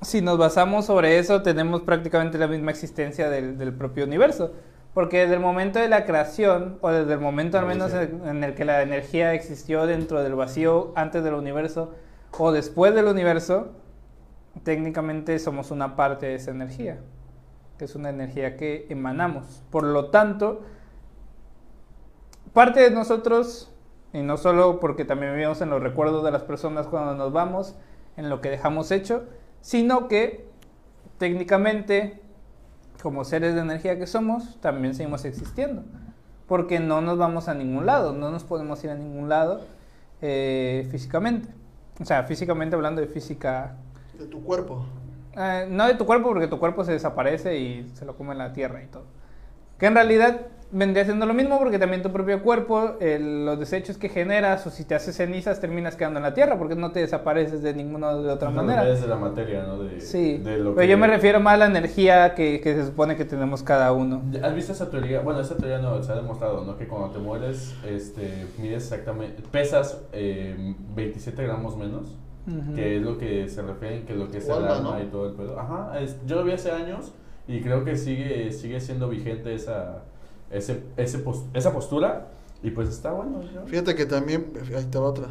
si 0.00 0.22
nos 0.22 0.38
basamos 0.38 0.86
sobre 0.86 1.18
eso, 1.18 1.42
tenemos 1.42 1.82
prácticamente 1.82 2.38
la 2.38 2.46
misma 2.46 2.70
existencia 2.70 3.28
del, 3.28 3.58
del 3.58 3.72
propio 3.74 4.04
universo. 4.04 4.52
Porque 4.96 5.18
desde 5.18 5.34
el 5.34 5.40
momento 5.40 5.78
de 5.78 5.88
la 5.88 6.06
creación, 6.06 6.78
o 6.80 6.88
desde 6.88 7.12
el 7.12 7.20
momento 7.20 7.58
al 7.58 7.64
No, 7.64 7.68
menos 7.68 7.92
en 7.92 8.42
el 8.42 8.54
que 8.54 8.64
la 8.64 8.80
energía 8.80 9.34
existió 9.34 9.86
dentro 9.86 10.22
del 10.22 10.34
vacío 10.34 10.94
antes 10.96 11.22
del 11.22 11.34
universo, 11.34 11.92
o 12.38 12.50
después 12.50 12.94
del 12.94 13.04
universo, 13.04 13.72
técnicamente 14.62 15.38
somos 15.38 15.70
una 15.70 15.96
parte 15.96 16.24
de 16.24 16.36
esa 16.36 16.50
energía, 16.50 16.98
que 17.78 17.84
es 17.84 17.94
una 17.94 18.08
energía 18.08 18.56
que 18.56 18.86
emanamos. 18.88 19.62
Por 19.70 19.84
lo 19.84 20.06
tanto, 20.08 20.62
parte 22.54 22.80
de 22.80 22.90
nosotros, 22.90 23.70
y 24.16 24.22
no 24.22 24.38
solo 24.38 24.80
porque 24.80 25.04
también 25.04 25.34
vivimos 25.34 25.60
en 25.60 25.68
los 25.68 25.82
recuerdos 25.82 26.24
de 26.24 26.30
las 26.30 26.42
personas 26.42 26.86
cuando 26.86 27.14
nos 27.14 27.34
vamos, 27.34 27.74
en 28.16 28.30
lo 28.30 28.40
que 28.40 28.48
dejamos 28.48 28.90
hecho, 28.90 29.24
sino 29.60 30.08
que 30.08 30.48
técnicamente, 31.18 32.22
como 33.02 33.24
seres 33.24 33.54
de 33.54 33.60
energía 33.60 33.98
que 33.98 34.06
somos, 34.06 34.58
también 34.62 34.94
seguimos 34.94 35.26
existiendo. 35.26 35.82
Porque 36.46 36.80
no 36.80 37.02
nos 37.02 37.18
vamos 37.18 37.48
a 37.48 37.54
ningún 37.54 37.84
lado, 37.84 38.14
no 38.14 38.30
nos 38.30 38.42
podemos 38.42 38.82
ir 38.84 38.90
a 38.90 38.94
ningún 38.94 39.28
lado 39.28 39.66
eh, 40.22 40.88
físicamente. 40.90 41.50
O 42.00 42.04
sea, 42.06 42.22
físicamente 42.22 42.74
hablando 42.74 43.02
de 43.02 43.08
física 43.08 43.76
De 44.18 44.26
tu 44.26 44.42
cuerpo. 44.42 44.86
eh, 45.36 45.66
no 45.68 45.86
de 45.86 45.94
tu 45.94 46.06
cuerpo, 46.06 46.28
porque 46.28 46.48
tu 46.48 46.58
cuerpo 46.58 46.84
se 46.84 46.92
desaparece 46.92 47.58
y 47.58 47.90
se 47.94 48.06
lo 48.06 48.16
come 48.16 48.34
la 48.34 48.54
tierra 48.54 48.82
y 48.82 48.86
todo. 48.86 49.04
Que 49.78 49.86
en 49.86 49.94
realidad 49.94 50.40
vendría 50.76 51.04
siendo 51.04 51.24
lo 51.26 51.32
mismo, 51.34 51.58
porque 51.58 51.78
también 51.78 52.02
tu 52.02 52.10
propio 52.12 52.42
cuerpo, 52.42 52.96
eh, 53.00 53.18
los 53.18 53.58
desechos 53.58 53.96
que 53.96 54.08
generas, 54.10 54.66
o 54.66 54.70
si 54.70 54.84
te 54.84 54.94
haces 54.94 55.16
cenizas, 55.16 55.58
terminas 55.60 55.96
quedando 55.96 56.18
en 56.18 56.22
la 56.24 56.34
tierra, 56.34 56.58
porque 56.58 56.74
no 56.74 56.92
te 56.92 57.00
desapareces 57.00 57.62
de 57.62 57.72
ninguna 57.72 58.12
de 58.14 58.28
otra 58.30 58.48
Ajá, 58.48 58.62
manera. 58.62 58.84
de 58.84 59.06
la 59.06 59.16
materia, 59.16 59.62
¿no? 59.62 59.78
De, 59.82 60.00
Sí, 60.00 60.38
de 60.38 60.58
lo 60.58 60.74
pero 60.74 60.86
que- 60.86 60.88
yo 60.88 60.98
me 60.98 61.06
refiero 61.06 61.40
más 61.40 61.54
a 61.54 61.56
la 61.58 61.66
energía 61.66 62.34
que, 62.34 62.60
que 62.60 62.74
se 62.74 62.84
supone 62.86 63.16
que 63.16 63.24
tenemos 63.24 63.62
cada 63.62 63.92
uno. 63.92 64.22
¿Has 64.42 64.54
visto 64.54 64.72
esa 64.72 64.90
teoría? 64.90 65.20
Bueno, 65.20 65.40
esa 65.40 65.56
teoría 65.56 65.78
no 65.78 66.02
se 66.02 66.12
ha 66.12 66.16
demostrado, 66.16 66.64
¿no? 66.64 66.76
Que 66.76 66.86
cuando 66.86 67.10
te 67.10 67.18
mueres, 67.18 67.74
este, 67.86 68.46
mides 68.58 68.82
exactamente, 68.84 69.42
pesas 69.50 70.02
eh, 70.12 70.74
27 70.94 71.42
gramos 71.42 71.76
menos, 71.76 72.16
que 72.76 72.96
es 72.98 73.02
lo 73.02 73.18
que 73.18 73.48
se 73.48 73.60
refiere, 73.62 74.04
que 74.04 74.12
es 74.12 74.18
lo 74.18 74.30
que 74.30 74.38
es 74.38 74.46
el 74.48 74.54
alma, 74.54 74.76
alma 74.76 74.90
¿no? 74.98 75.02
y 75.02 75.06
todo 75.06 75.26
el 75.30 75.34
pedo. 75.34 75.58
Ajá, 75.58 75.98
es- 76.00 76.16
yo 76.26 76.36
lo 76.36 76.44
vi 76.44 76.52
hace 76.52 76.70
años 76.70 77.12
y 77.48 77.60
creo 77.60 77.82
que 77.84 77.96
sigue, 77.96 78.52
sigue 78.52 78.80
siendo 78.80 79.08
vigente 79.08 79.52
esa, 79.54 80.04
ese, 80.50 80.82
ese 80.96 81.22
esa 81.54 81.72
postura 81.72 82.28
y 82.62 82.70
pues 82.70 82.88
está 82.88 83.12
bueno. 83.12 83.40
¿no? 83.54 83.66
Fíjate 83.66 83.94
que 83.94 84.06
también, 84.06 84.52
ahí 84.76 84.84
te 84.84 84.98
va 84.98 85.06
otra. 85.08 85.28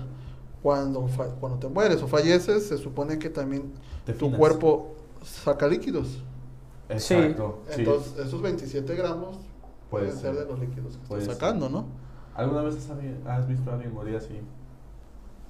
Cuando, 0.61 1.07
fa- 1.07 1.29
cuando 1.39 1.59
te 1.59 1.67
mueres 1.67 2.01
o 2.01 2.07
falleces, 2.07 2.67
se 2.67 2.77
supone 2.77 3.19
que 3.19 3.29
también 3.29 3.71
Te 4.05 4.13
tu 4.13 4.25
finas. 4.25 4.39
cuerpo 4.39 4.95
saca 5.23 5.67
líquidos. 5.67 6.23
Exacto. 6.89 7.61
sí. 7.69 7.81
Entonces, 7.81 8.13
esos 8.25 8.41
27 8.41 8.95
gramos 8.95 9.37
Puede 9.89 10.05
pueden 10.07 10.19
ser 10.21 10.35
ser. 10.35 10.43
de 10.45 10.51
los 10.51 10.59
líquidos 10.59 10.97
que 10.97 11.17
estás 11.19 11.35
sacando, 11.35 11.69
¿no? 11.69 11.85
¿Alguna 12.35 12.61
vez 12.63 12.75
has 13.27 13.47
visto 13.47 13.69
a 13.71 13.73
alguien 13.75 13.93
morir 13.93 14.15
así? 14.17 14.39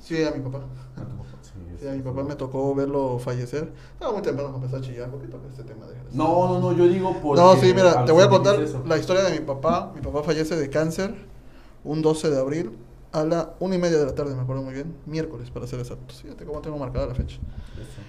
Sí, 0.05 0.23
a 0.23 0.31
mi 0.31 0.39
papá. 0.41 0.59
A 0.95 1.01
tu 1.01 1.17
papá, 1.17 1.37
sí, 1.41 1.51
Sí, 1.81 1.87
a 1.87 1.91
mi 1.93 2.01
papá 2.01 2.23
me 2.23 2.35
tocó 2.35 2.73
verlo 2.75 3.17
fallecer. 3.19 3.71
Estaba 3.93 4.13
muy 4.13 4.21
temprano 4.21 4.51
para 4.51 4.63
empezar 4.65 4.79
a 4.79 4.83
chillar 4.83 5.09
un 5.09 5.15
poquito 5.15 5.37
con 5.39 5.49
este 5.49 5.63
tema 5.63 5.85
de 5.87 5.95
No, 6.13 6.47
no, 6.47 6.59
no, 6.59 6.71
yo 6.73 6.87
digo 6.87 7.15
porque... 7.21 7.41
No, 7.41 7.55
sí, 7.55 7.73
mira, 7.73 8.05
te 8.05 8.11
voy 8.11 8.23
a 8.23 8.29
contar 8.29 8.59
la 8.85 8.97
historia 8.97 9.23
de 9.23 9.39
mi 9.39 9.45
papá. 9.45 9.91
Mi 9.95 10.01
papá 10.01 10.23
fallece 10.23 10.55
de 10.55 10.69
cáncer 10.69 11.15
un 11.83 12.01
12 12.01 12.29
de 12.29 12.39
abril 12.39 12.71
a 13.11 13.23
la 13.23 13.53
una 13.59 13.75
y 13.75 13.77
media 13.79 13.97
de 13.97 14.05
la 14.05 14.13
tarde, 14.15 14.35
me 14.35 14.41
acuerdo 14.41 14.61
muy 14.63 14.73
bien. 14.73 14.95
Miércoles, 15.05 15.49
para 15.49 15.65
ser 15.67 15.79
exactos. 15.79 16.21
Fíjate 16.21 16.45
cómo 16.45 16.61
tengo 16.61 16.77
marcada 16.77 17.07
la 17.07 17.15
fecha. 17.15 17.37
Eso. 17.37 18.01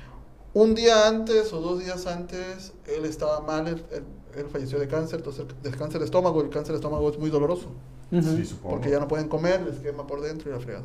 Un 0.55 0.75
día 0.75 1.07
antes 1.09 1.53
o 1.53 1.61
dos 1.61 1.81
días 1.81 2.07
antes, 2.07 2.73
él 2.87 3.05
estaba 3.05 3.41
mal, 3.41 3.69
él, 3.69 3.85
él- 3.93 4.05
él 4.37 4.47
falleció 4.51 4.79
de 4.79 4.89
cáncer, 4.89 5.19
entonces 5.21 5.45
del 5.63 5.77
cáncer 5.77 5.99
de 6.01 6.05
estómago, 6.07 6.41
el 6.43 6.49
cáncer 6.51 6.73
de 6.73 6.77
estómago 6.77 7.09
es 7.11 7.19
muy 7.19 7.31
doloroso. 7.31 7.69
Sí, 8.11 8.45
supongo. 8.47 8.77
porque 8.77 8.91
ya 8.91 9.01
no 9.01 9.09
pueden 9.09 9.29
comer, 9.29 9.63
les 9.63 9.79
quema 9.79 10.07
por 10.07 10.21
dentro 10.23 10.49
y 10.51 10.53
la 10.55 10.61
fregada. 10.61 10.85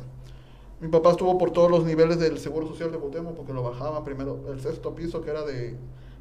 Mi 0.82 0.88
papá 0.88 1.12
estuvo 1.12 1.38
por 1.38 1.52
todos 1.52 1.70
los 1.70 1.84
niveles 1.84 2.18
del 2.18 2.38
Seguro 2.38 2.66
Social 2.66 2.90
de 2.90 2.98
Cuauhtémoc, 2.98 3.36
porque 3.36 3.52
lo 3.52 3.62
bajaban 3.62 4.02
primero 4.02 4.40
el 4.48 4.60
sexto 4.60 4.96
piso, 4.96 5.20
que 5.20 5.30
era 5.30 5.44
de 5.44 5.76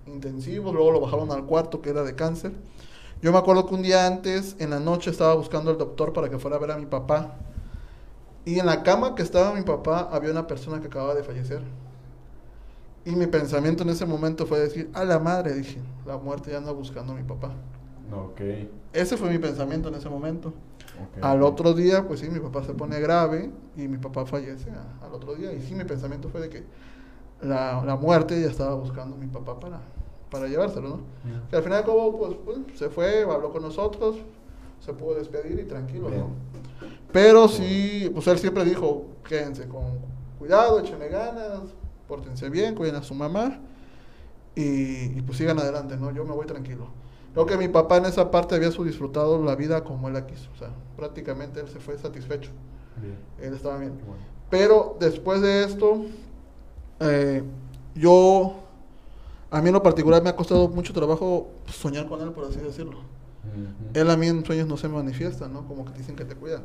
intensivos, 0.05 0.71
luego 0.71 0.91
lo 0.91 1.01
bajaron 1.01 1.31
al 1.31 1.47
cuarto, 1.47 1.81
que 1.81 1.89
era 1.89 2.03
de 2.03 2.13
cáncer. 2.13 2.51
Yo 3.23 3.31
me 3.31 3.39
acuerdo 3.39 3.65
que 3.65 3.73
un 3.73 3.81
día 3.81 4.05
antes, 4.05 4.55
en 4.59 4.69
la 4.69 4.79
noche, 4.79 5.09
estaba 5.09 5.33
buscando 5.33 5.71
al 5.71 5.79
doctor 5.79 6.13
para 6.13 6.29
que 6.29 6.37
fuera 6.37 6.57
a 6.57 6.59
ver 6.59 6.69
a 6.69 6.77
mi 6.77 6.85
papá. 6.85 7.39
Y 8.45 8.59
en 8.59 8.67
la 8.67 8.83
cama 8.83 9.15
que 9.15 9.23
estaba 9.23 9.51
mi 9.51 9.63
papá 9.63 10.07
había 10.11 10.29
una 10.29 10.45
persona 10.45 10.79
que 10.79 10.85
acababa 10.85 11.15
de 11.15 11.23
fallecer. 11.23 11.63
Y 13.03 13.15
mi 13.15 13.25
pensamiento 13.25 13.81
en 13.81 13.89
ese 13.89 14.05
momento 14.05 14.45
fue 14.45 14.59
decir, 14.59 14.91
a 14.93 15.03
la 15.03 15.17
madre, 15.17 15.53
dije, 15.55 15.79
la 16.05 16.17
muerte 16.17 16.51
ya 16.51 16.57
anda 16.57 16.71
buscando 16.71 17.13
a 17.13 17.15
mi 17.15 17.23
papá. 17.23 17.51
Ok. 18.13 18.41
Ese 18.93 19.17
fue 19.17 19.31
mi 19.31 19.39
pensamiento 19.39 19.89
en 19.89 19.95
ese 19.95 20.07
momento. 20.07 20.53
Al 21.21 21.43
otro 21.43 21.73
día, 21.73 22.07
pues 22.07 22.19
sí, 22.19 22.29
mi 22.29 22.39
papá 22.39 22.63
se 22.63 22.73
pone 22.73 22.99
grave 22.99 23.51
y 23.77 23.87
mi 23.87 23.97
papá 23.97 24.25
fallece 24.25 24.69
a- 24.71 25.05
al 25.05 25.13
otro 25.13 25.35
día. 25.35 25.53
Y 25.53 25.61
sí, 25.61 25.73
mi 25.75 25.83
pensamiento 25.83 26.29
fue 26.29 26.41
de 26.41 26.49
que 26.49 26.63
la, 27.41 27.83
la 27.85 27.95
muerte 27.95 28.39
ya 28.39 28.47
estaba 28.47 28.75
buscando 28.75 29.15
a 29.15 29.19
mi 29.19 29.27
papá 29.27 29.59
para, 29.59 29.81
para 30.29 30.47
llevárselo, 30.47 30.89
¿no? 30.89 30.99
Que 31.49 31.55
al 31.55 31.63
final, 31.63 31.83
como, 31.83 32.17
pues, 32.17 32.35
pues, 32.45 32.57
se 32.77 32.89
fue, 32.89 33.23
habló 33.23 33.51
con 33.51 33.61
nosotros, 33.63 34.17
se 34.79 34.93
pudo 34.93 35.15
despedir 35.15 35.59
y 35.59 35.65
tranquilo, 35.65 36.07
Bien. 36.09 36.21
¿no? 36.21 36.27
Pero 37.11 37.47
sí, 37.47 38.09
pues 38.13 38.25
él 38.27 38.39
siempre 38.39 38.63
dijo, 38.65 39.05
quédense 39.27 39.67
con 39.67 39.83
cuidado, 40.39 40.79
échenle 40.79 41.09
ganas, 41.09 41.61
pórtense 42.07 42.49
bien, 42.49 42.73
cuiden 42.75 42.95
a 42.95 43.03
su 43.03 43.13
mamá 43.13 43.59
y, 44.55 45.17
y, 45.17 45.23
pues 45.25 45.37
sigan 45.37 45.59
adelante, 45.59 45.97
¿no? 45.97 46.11
Yo 46.11 46.25
me 46.25 46.33
voy 46.33 46.45
tranquilo. 46.45 46.87
Creo 47.33 47.45
que 47.45 47.57
mi 47.57 47.67
papá 47.67 47.97
en 47.97 48.05
esa 48.05 48.29
parte 48.29 48.55
había 48.55 48.71
su 48.71 48.83
disfrutado 48.83 49.41
la 49.43 49.55
vida 49.55 49.83
como 49.83 50.07
él 50.07 50.13
la 50.13 50.27
quiso, 50.27 50.49
o 50.53 50.57
sea, 50.57 50.69
prácticamente 50.97 51.61
él 51.61 51.69
se 51.69 51.79
fue 51.79 51.97
satisfecho, 51.97 52.51
Bien. 53.01 53.17
él 53.39 53.53
estaba 53.53 53.77
bien. 53.77 53.97
Bueno. 54.05 54.21
Pero 54.49 54.97
después 54.99 55.41
de 55.41 55.63
esto, 55.63 56.01
eh, 56.99 57.41
yo, 57.95 58.55
a 59.49 59.61
mí 59.61 59.69
en 59.69 59.73
lo 59.73 59.81
particular 59.81 60.21
me 60.21 60.29
ha 60.29 60.35
costado 60.35 60.67
mucho 60.67 60.91
trabajo 60.93 61.49
soñar 61.67 62.07
con 62.07 62.21
él, 62.21 62.31
por 62.31 62.45
así 62.45 62.59
decirlo. 62.59 62.99
Ujú. 62.99 63.91
Él 63.93 64.09
a 64.09 64.17
mí 64.17 64.27
en 64.27 64.45
sueños 64.45 64.67
no 64.67 64.75
se 64.75 64.89
manifiesta, 64.89 65.47
¿no? 65.47 65.65
Como 65.67 65.85
que 65.85 65.93
dicen 65.93 66.17
que 66.17 66.25
te 66.25 66.35
cuidan. 66.35 66.63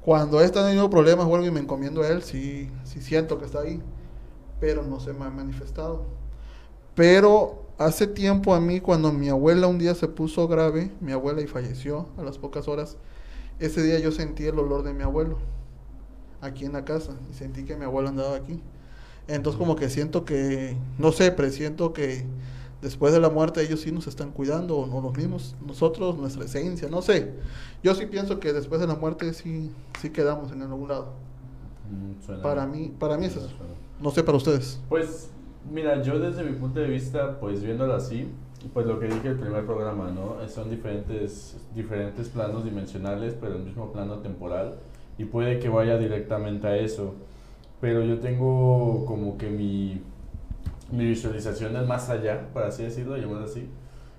Cuando 0.00 0.40
he 0.40 0.48
tenido 0.48 0.90
problemas 0.90 1.26
o 1.26 1.34
algo 1.34 1.46
y 1.46 1.50
me 1.50 1.60
encomiendo 1.60 2.02
a 2.02 2.08
él, 2.08 2.22
sí, 2.22 2.70
sí 2.84 3.00
siento 3.00 3.38
que 3.38 3.44
está 3.44 3.60
ahí, 3.60 3.80
pero 4.60 4.82
no 4.82 4.98
se 4.98 5.12
me 5.12 5.24
ha 5.24 5.30
manifestado. 5.30 6.02
Pero 6.94 7.67
hace 7.78 8.06
tiempo 8.06 8.54
a 8.54 8.60
mí, 8.60 8.80
cuando 8.80 9.12
mi 9.12 9.28
abuela 9.28 9.66
un 9.66 9.78
día 9.78 9.94
se 9.94 10.08
puso 10.08 10.46
grave, 10.48 10.90
mi 11.00 11.12
abuela 11.12 11.40
y 11.40 11.46
falleció 11.46 12.08
a 12.18 12.22
las 12.22 12.38
pocas 12.38 12.68
horas, 12.68 12.96
ese 13.60 13.82
día 13.82 13.98
yo 13.98 14.12
sentí 14.12 14.44
el 14.44 14.58
olor 14.58 14.82
de 14.82 14.92
mi 14.92 15.02
abuelo 15.02 15.38
aquí 16.40 16.64
en 16.64 16.72
la 16.72 16.84
casa 16.84 17.12
y 17.30 17.34
sentí 17.34 17.64
que 17.64 17.76
mi 17.76 17.84
abuelo 17.84 18.08
andaba 18.08 18.36
aquí. 18.36 18.60
Entonces 19.26 19.58
como 19.58 19.76
que 19.76 19.90
siento 19.90 20.24
que, 20.24 20.76
no 20.98 21.12
sé, 21.12 21.30
presiento 21.32 21.92
que 21.92 22.24
después 22.80 23.12
de 23.12 23.20
la 23.20 23.28
muerte 23.28 23.60
ellos 23.62 23.80
sí 23.80 23.90
nos 23.92 24.06
están 24.06 24.30
cuidando, 24.30 24.76
o 24.78 24.86
no 24.86 25.00
los 25.00 25.16
mismos, 25.16 25.54
nosotros, 25.66 26.16
nuestra 26.16 26.44
esencia, 26.44 26.88
no 26.88 27.02
sé. 27.02 27.32
Yo 27.82 27.94
sí 27.94 28.06
pienso 28.06 28.40
que 28.40 28.52
después 28.52 28.80
de 28.80 28.86
la 28.86 28.94
muerte 28.94 29.32
sí, 29.34 29.70
sí 30.00 30.10
quedamos 30.10 30.52
en 30.52 30.62
algún 30.62 30.88
lado. 30.88 31.12
Mm, 31.90 32.24
suena- 32.24 32.42
Para 32.42 32.66
mí, 32.66 32.92
para 32.98 33.16
mí 33.18 33.26
es 33.26 33.32
eso. 33.32 33.48
suena. 33.48 33.74
No 34.00 34.10
sé 34.12 34.22
para 34.22 34.38
ustedes. 34.38 34.78
Pues, 34.88 35.28
mira, 35.70 36.02
yo 36.02 36.18
desde 36.18 36.44
mi 36.44 36.52
punto 36.56 36.80
de 36.80 36.88
vista, 36.88 37.38
pues 37.40 37.62
viéndolo 37.62 37.94
así, 37.94 38.28
pues 38.72 38.86
lo 38.86 38.98
que 38.98 39.06
dije 39.06 39.28
el 39.28 39.38
primer 39.38 39.64
programa, 39.64 40.10
¿no? 40.10 40.42
Eh, 40.42 40.48
Son 40.48 40.68
diferentes, 40.70 41.56
diferentes 41.74 42.28
planos 42.28 42.64
dimensionales, 42.64 43.34
pero 43.40 43.56
el 43.56 43.62
mismo 43.62 43.92
plano 43.92 44.18
temporal, 44.18 44.74
y 45.16 45.24
puede 45.24 45.58
que 45.58 45.68
vaya 45.68 45.98
directamente 45.98 46.66
a 46.66 46.76
eso. 46.76 47.14
Pero 47.80 48.02
yo 48.02 48.18
tengo 48.18 49.04
como 49.06 49.38
que 49.38 49.48
mi, 49.48 50.02
mi 50.90 51.04
visualización 51.04 51.72
del 51.74 51.86
más 51.86 52.08
allá, 52.10 52.48
por 52.52 52.64
así 52.64 52.82
decirlo, 52.82 53.16
llamarlo 53.16 53.44
así. 53.44 53.68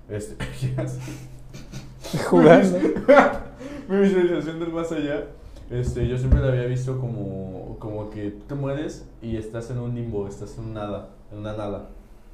Este, 0.07 0.35
Jugando. 2.29 2.79
mi 3.89 3.97
visualización 3.97 4.59
del 4.59 4.71
más 4.71 4.91
allá, 4.91 5.25
este, 5.69 6.07
yo 6.07 6.17
siempre 6.17 6.39
la 6.39 6.47
había 6.47 6.65
visto 6.65 6.99
como, 6.99 7.77
como 7.79 8.09
que 8.09 8.31
tú 8.31 8.45
te 8.47 8.55
mueres 8.55 9.07
y 9.21 9.35
estás 9.35 9.69
en 9.69 9.79
un 9.79 9.93
limbo, 9.93 10.27
estás 10.27 10.57
en 10.57 10.65
un 10.65 10.73
nada, 10.73 11.09
en 11.31 11.39
una 11.39 11.53
nada, 11.53 11.89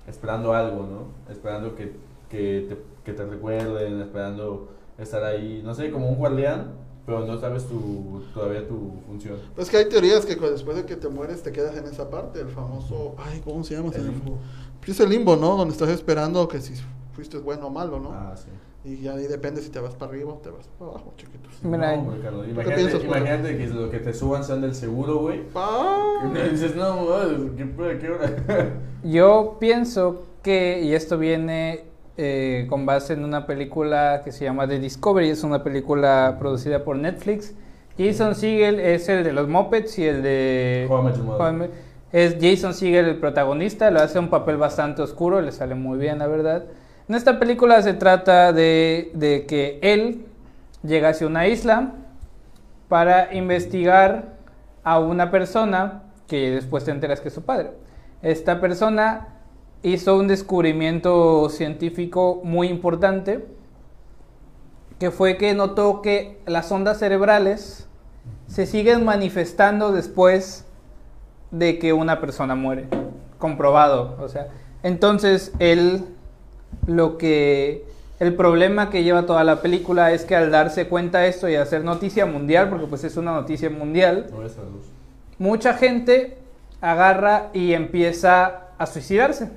esperando 0.07 0.53
algo, 0.53 0.85
¿no? 0.85 1.31
Esperando 1.31 1.75
que, 1.75 1.95
que, 2.29 2.65
te, 2.69 2.77
que 3.03 3.13
te 3.13 3.25
recuerden, 3.25 4.01
esperando 4.01 4.69
estar 4.97 5.23
ahí, 5.23 5.61
no 5.63 5.73
sé, 5.73 5.91
como 5.91 6.09
un 6.09 6.15
guardián, 6.15 6.73
pero 7.05 7.25
no 7.25 7.39
sabes 7.39 7.65
tu, 7.67 8.23
todavía 8.33 8.67
tu 8.67 8.93
función. 9.05 9.37
Pues 9.55 9.69
que 9.69 9.77
hay 9.77 9.89
teorías 9.89 10.25
que 10.25 10.35
después 10.35 10.77
de 10.77 10.85
que 10.85 10.95
te 10.95 11.07
mueres 11.07 11.43
te 11.43 11.51
quedas 11.51 11.75
en 11.77 11.85
esa 11.85 12.09
parte, 12.09 12.39
el 12.39 12.49
famoso, 12.49 13.15
ay, 13.17 13.41
¿cómo 13.43 13.63
se 13.63 13.75
llama? 13.75 13.91
El 13.93 14.07
limbo. 14.07 14.37
Pues 14.79 14.91
es 14.91 14.99
el 14.99 15.09
limbo, 15.09 15.35
¿no? 15.35 15.55
Donde 15.55 15.73
estás 15.73 15.89
esperando 15.89 16.47
que 16.47 16.61
si 16.61 16.73
fuiste 17.13 17.37
bueno 17.37 17.67
o 17.67 17.69
malo, 17.69 17.99
¿no? 17.99 18.11
Ah, 18.11 18.33
sí. 18.35 18.49
Y 18.85 19.01
ya 19.01 19.13
ahí 19.13 19.25
depende 19.25 19.61
si 19.61 19.71
te 19.71 19.79
vas 19.79 19.95
para 19.95 20.11
arriba 20.11 20.33
o 20.33 20.35
te 20.35 20.51
vas 20.51 20.67
para 20.77 20.91
abajo, 20.91 21.13
chiquitos. 21.17 21.51
Mira, 21.63 21.97
No, 21.97 22.21
Carlos, 22.21 22.47
imagínate, 22.47 22.81
piensas, 22.81 23.03
Juan? 23.03 23.21
imagínate 23.21 23.57
que 23.57 23.67
lo 23.67 23.89
que 23.89 23.97
te 23.97 24.13
suban 24.13 24.43
sean 24.43 24.61
del 24.61 24.75
seguro, 24.75 25.17
güey. 25.17 25.41
Ah. 25.55 26.31
Y 26.31 26.49
dices, 26.51 26.75
no, 26.75 27.07
¿qué, 27.57 28.09
hora? 28.11 28.31
Yo 29.03 29.57
pienso 29.59 30.27
que, 30.43 30.83
y 30.83 30.93
esto 30.93 31.17
viene 31.17 31.85
eh, 32.17 32.67
con 32.69 32.85
base 32.85 33.13
en 33.13 33.25
una 33.25 33.47
película 33.47 34.21
que 34.23 34.31
se 34.31 34.45
llama 34.45 34.67
The 34.67 34.77
Discovery, 34.77 35.29
es 35.29 35.43
una 35.43 35.63
película 35.63 36.37
producida 36.39 36.83
por 36.83 36.95
Netflix. 36.95 37.55
Jason 37.97 38.35
Segel 38.35 38.79
es 38.79 39.09
el 39.09 39.23
de 39.23 39.33
los 39.33 39.47
Muppets 39.47 39.97
y 39.97 40.05
el 40.05 40.21
de... 40.21 40.87
Es 42.11 42.37
Jason 42.39 42.75
Segel 42.75 43.05
el 43.05 43.17
protagonista, 43.17 43.89
lo 43.89 43.99
hace 43.99 44.19
un 44.19 44.29
papel 44.29 44.57
bastante 44.57 45.01
oscuro, 45.01 45.41
le 45.41 45.51
sale 45.51 45.73
muy 45.73 45.97
bien, 45.97 46.19
la 46.19 46.27
verdad. 46.27 46.65
En 47.07 47.13
esta 47.13 47.37
película 47.37 47.81
se 47.83 47.93
trata 47.93 48.51
de, 48.51 49.45
que 49.47 49.77
él 49.83 50.25
llega 50.81 51.09
hacia 51.09 51.27
una 51.27 51.47
isla 51.47 51.93
para 52.89 53.33
investigar 53.35 54.33
a 54.83 54.97
una 54.97 55.29
persona 55.29 56.03
que 56.27 56.49
después 56.49 56.83
te 56.83 56.91
enteras 56.91 57.21
que 57.21 57.27
es 57.27 57.33
su 57.33 57.43
padre. 57.43 57.71
Esta 58.23 58.59
persona 58.59 59.27
hizo 59.83 60.17
un 60.17 60.27
descubrimiento 60.27 61.49
científico 61.49 62.41
muy 62.43 62.69
importante 62.69 63.45
que 64.97 65.11
fue 65.11 65.37
que 65.37 65.53
notó 65.53 66.01
que 66.01 66.41
las 66.47 66.71
ondas 66.71 66.97
cerebrales 66.97 67.87
se 68.47 68.65
siguen 68.65 69.05
manifestando 69.05 69.91
después 69.91 70.65
de 71.51 71.77
que 71.77 71.93
una 71.93 72.19
persona 72.19 72.55
muere. 72.55 72.87
Comprobado, 73.37 74.17
o 74.19 74.27
sea. 74.27 74.47
Entonces, 74.81 75.51
él 75.59 76.14
lo 76.87 77.17
que 77.17 77.85
el 78.19 78.33
problema 78.35 78.89
que 78.89 79.03
lleva 79.03 79.25
toda 79.25 79.43
la 79.43 79.61
película 79.61 80.11
es 80.11 80.23
que 80.23 80.35
al 80.35 80.51
darse 80.51 80.87
cuenta 80.87 81.19
de 81.19 81.29
esto 81.29 81.49
y 81.49 81.55
hacer 81.55 81.83
noticia 81.83 82.25
mundial, 82.25 82.69
porque 82.69 82.85
pues 82.87 83.03
es 83.03 83.17
una 83.17 83.33
noticia 83.33 83.69
mundial, 83.69 84.27
No 84.31 84.37
mucha 85.37 85.73
gente 85.73 86.37
agarra 86.81 87.49
y 87.53 87.73
empieza 87.73 88.69
a 88.77 88.85
suicidarse. 88.85 89.49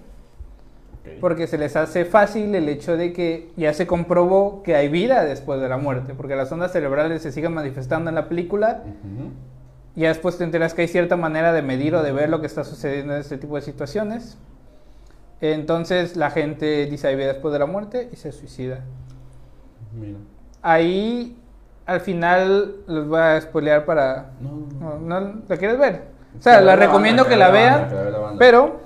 Porque 1.21 1.47
se 1.47 1.57
les 1.57 1.75
hace 1.75 2.05
fácil 2.05 2.55
el 2.55 2.69
hecho 2.69 2.97
de 2.99 3.15
que 3.15 3.51
ya 3.57 3.73
se 3.73 3.87
comprobó 3.87 4.63
que 4.63 4.77
hay 4.77 4.89
vida 4.89 5.25
después 5.25 5.59
de 5.59 5.69
la 5.69 5.79
muerte, 5.79 6.13
porque 6.15 6.37
las 6.37 6.53
ondas 6.53 6.73
cerebrales 6.73 7.23
se 7.23 7.33
siguen 7.33 7.55
manifestando 7.55 8.11
en 8.11 8.15
la 8.15 8.29
película 8.29 8.83
Ujú. 8.85 9.31
y 9.97 10.01
ya 10.03 10.09
después 10.09 10.37
te 10.37 10.45
enteras 10.45 10.75
que 10.75 10.83
hay 10.83 10.89
cierta 10.89 11.17
manera 11.17 11.55
de 11.55 11.63
medir 11.63 11.95
o 11.95 12.03
de 12.03 12.13
ver 12.13 12.29
lo 12.29 12.43
que 12.43 12.47
está 12.47 12.63
sucediendo 12.63 13.15
en 13.15 13.21
este 13.21 13.39
tipo 13.39 13.57
de 13.57 13.63
situaciones. 13.63 14.37
Entonces 15.41 16.17
la 16.17 16.31
gente 16.31 16.87
dice 16.87 17.09
hay 17.09 17.17
vida 17.17 17.29
después 17.29 17.53
de 17.53 17.59
la 17.59 17.67
muerte 17.67 18.09
y 18.13 18.17
se 18.17 18.33
suicida. 18.33 18.81
Mira. 19.99 20.19
Ahí 20.63 21.37
al 21.87 22.01
final 22.01 22.77
los 22.87 23.09
voy 23.09 23.21
a 23.21 23.41
spoilear 23.41 23.85
para... 23.85 24.33
No, 24.41 24.67
no, 24.81 24.99
No, 24.99 25.21
¿no 25.21 25.43
¿La 25.49 25.57
quieres 25.57 25.79
ver? 25.79 26.03
O 26.39 26.43
sea, 26.43 26.61
la 26.61 26.77
recomiendo 26.77 27.23
banda, 27.23 27.31
que 27.35 27.39
la 27.39 27.51
vea 27.51 27.71
la 27.71 27.79
banda, 27.79 27.95
vean, 27.95 28.13
que 28.13 28.19
la 28.33 28.39
pero 28.39 28.81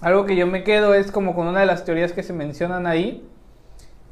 algo 0.00 0.24
que 0.24 0.36
yo 0.36 0.46
me 0.46 0.64
quedo 0.64 0.94
es 0.94 1.12
como 1.12 1.34
con 1.34 1.46
una 1.46 1.60
de 1.60 1.66
las 1.66 1.84
teorías 1.84 2.12
que 2.12 2.22
se 2.22 2.32
mencionan 2.32 2.86
ahí. 2.86 3.26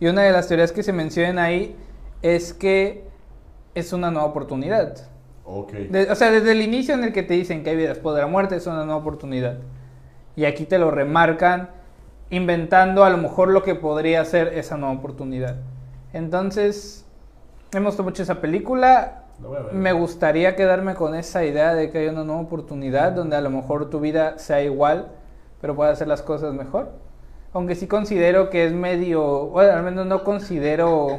Y 0.00 0.06
una 0.06 0.22
de 0.22 0.32
las 0.32 0.46
teorías 0.48 0.70
que 0.72 0.82
se 0.82 0.92
mencionan 0.92 1.38
ahí 1.38 1.74
es 2.22 2.52
que 2.52 3.04
es 3.74 3.92
una 3.92 4.10
nueva 4.10 4.28
oportunidad. 4.28 4.96
Ok. 5.44 5.72
De- 5.72 6.10
o 6.10 6.14
sea, 6.14 6.30
desde 6.30 6.52
el 6.52 6.60
inicio 6.60 6.94
en 6.94 7.04
el 7.04 7.12
que 7.12 7.22
te 7.22 7.34
dicen 7.34 7.64
que 7.64 7.70
hay 7.70 7.76
vida 7.76 7.88
después 7.88 8.14
de 8.14 8.20
la 8.20 8.26
muerte 8.26 8.56
es 8.56 8.66
una 8.66 8.84
nueva 8.84 8.96
oportunidad. 8.96 9.58
Y 10.38 10.44
aquí 10.44 10.66
te 10.66 10.78
lo 10.78 10.92
remarcan 10.92 11.70
inventando 12.30 13.02
a 13.02 13.10
lo 13.10 13.16
mejor 13.18 13.48
lo 13.48 13.64
que 13.64 13.74
podría 13.74 14.24
ser 14.24 14.46
esa 14.54 14.76
nueva 14.76 14.94
oportunidad. 14.94 15.56
Entonces, 16.12 17.04
me 17.74 17.80
gustó 17.80 18.04
mucho 18.04 18.22
esa 18.22 18.40
película. 18.40 19.24
Me 19.72 19.90
gustaría 19.92 20.54
quedarme 20.54 20.94
con 20.94 21.16
esa 21.16 21.44
idea 21.44 21.74
de 21.74 21.90
que 21.90 21.98
hay 21.98 22.06
una 22.06 22.22
nueva 22.22 22.40
oportunidad 22.40 23.10
donde 23.10 23.34
a 23.34 23.40
lo 23.40 23.50
mejor 23.50 23.90
tu 23.90 23.98
vida 23.98 24.38
sea 24.38 24.62
igual, 24.62 25.08
pero 25.60 25.74
puedas 25.74 25.94
hacer 25.94 26.06
las 26.06 26.22
cosas 26.22 26.54
mejor. 26.54 26.92
Aunque 27.52 27.74
sí 27.74 27.88
considero 27.88 28.48
que 28.48 28.64
es 28.64 28.72
medio, 28.72 29.46
bueno, 29.46 29.72
al 29.72 29.82
menos 29.82 30.06
no 30.06 30.22
considero 30.22 31.18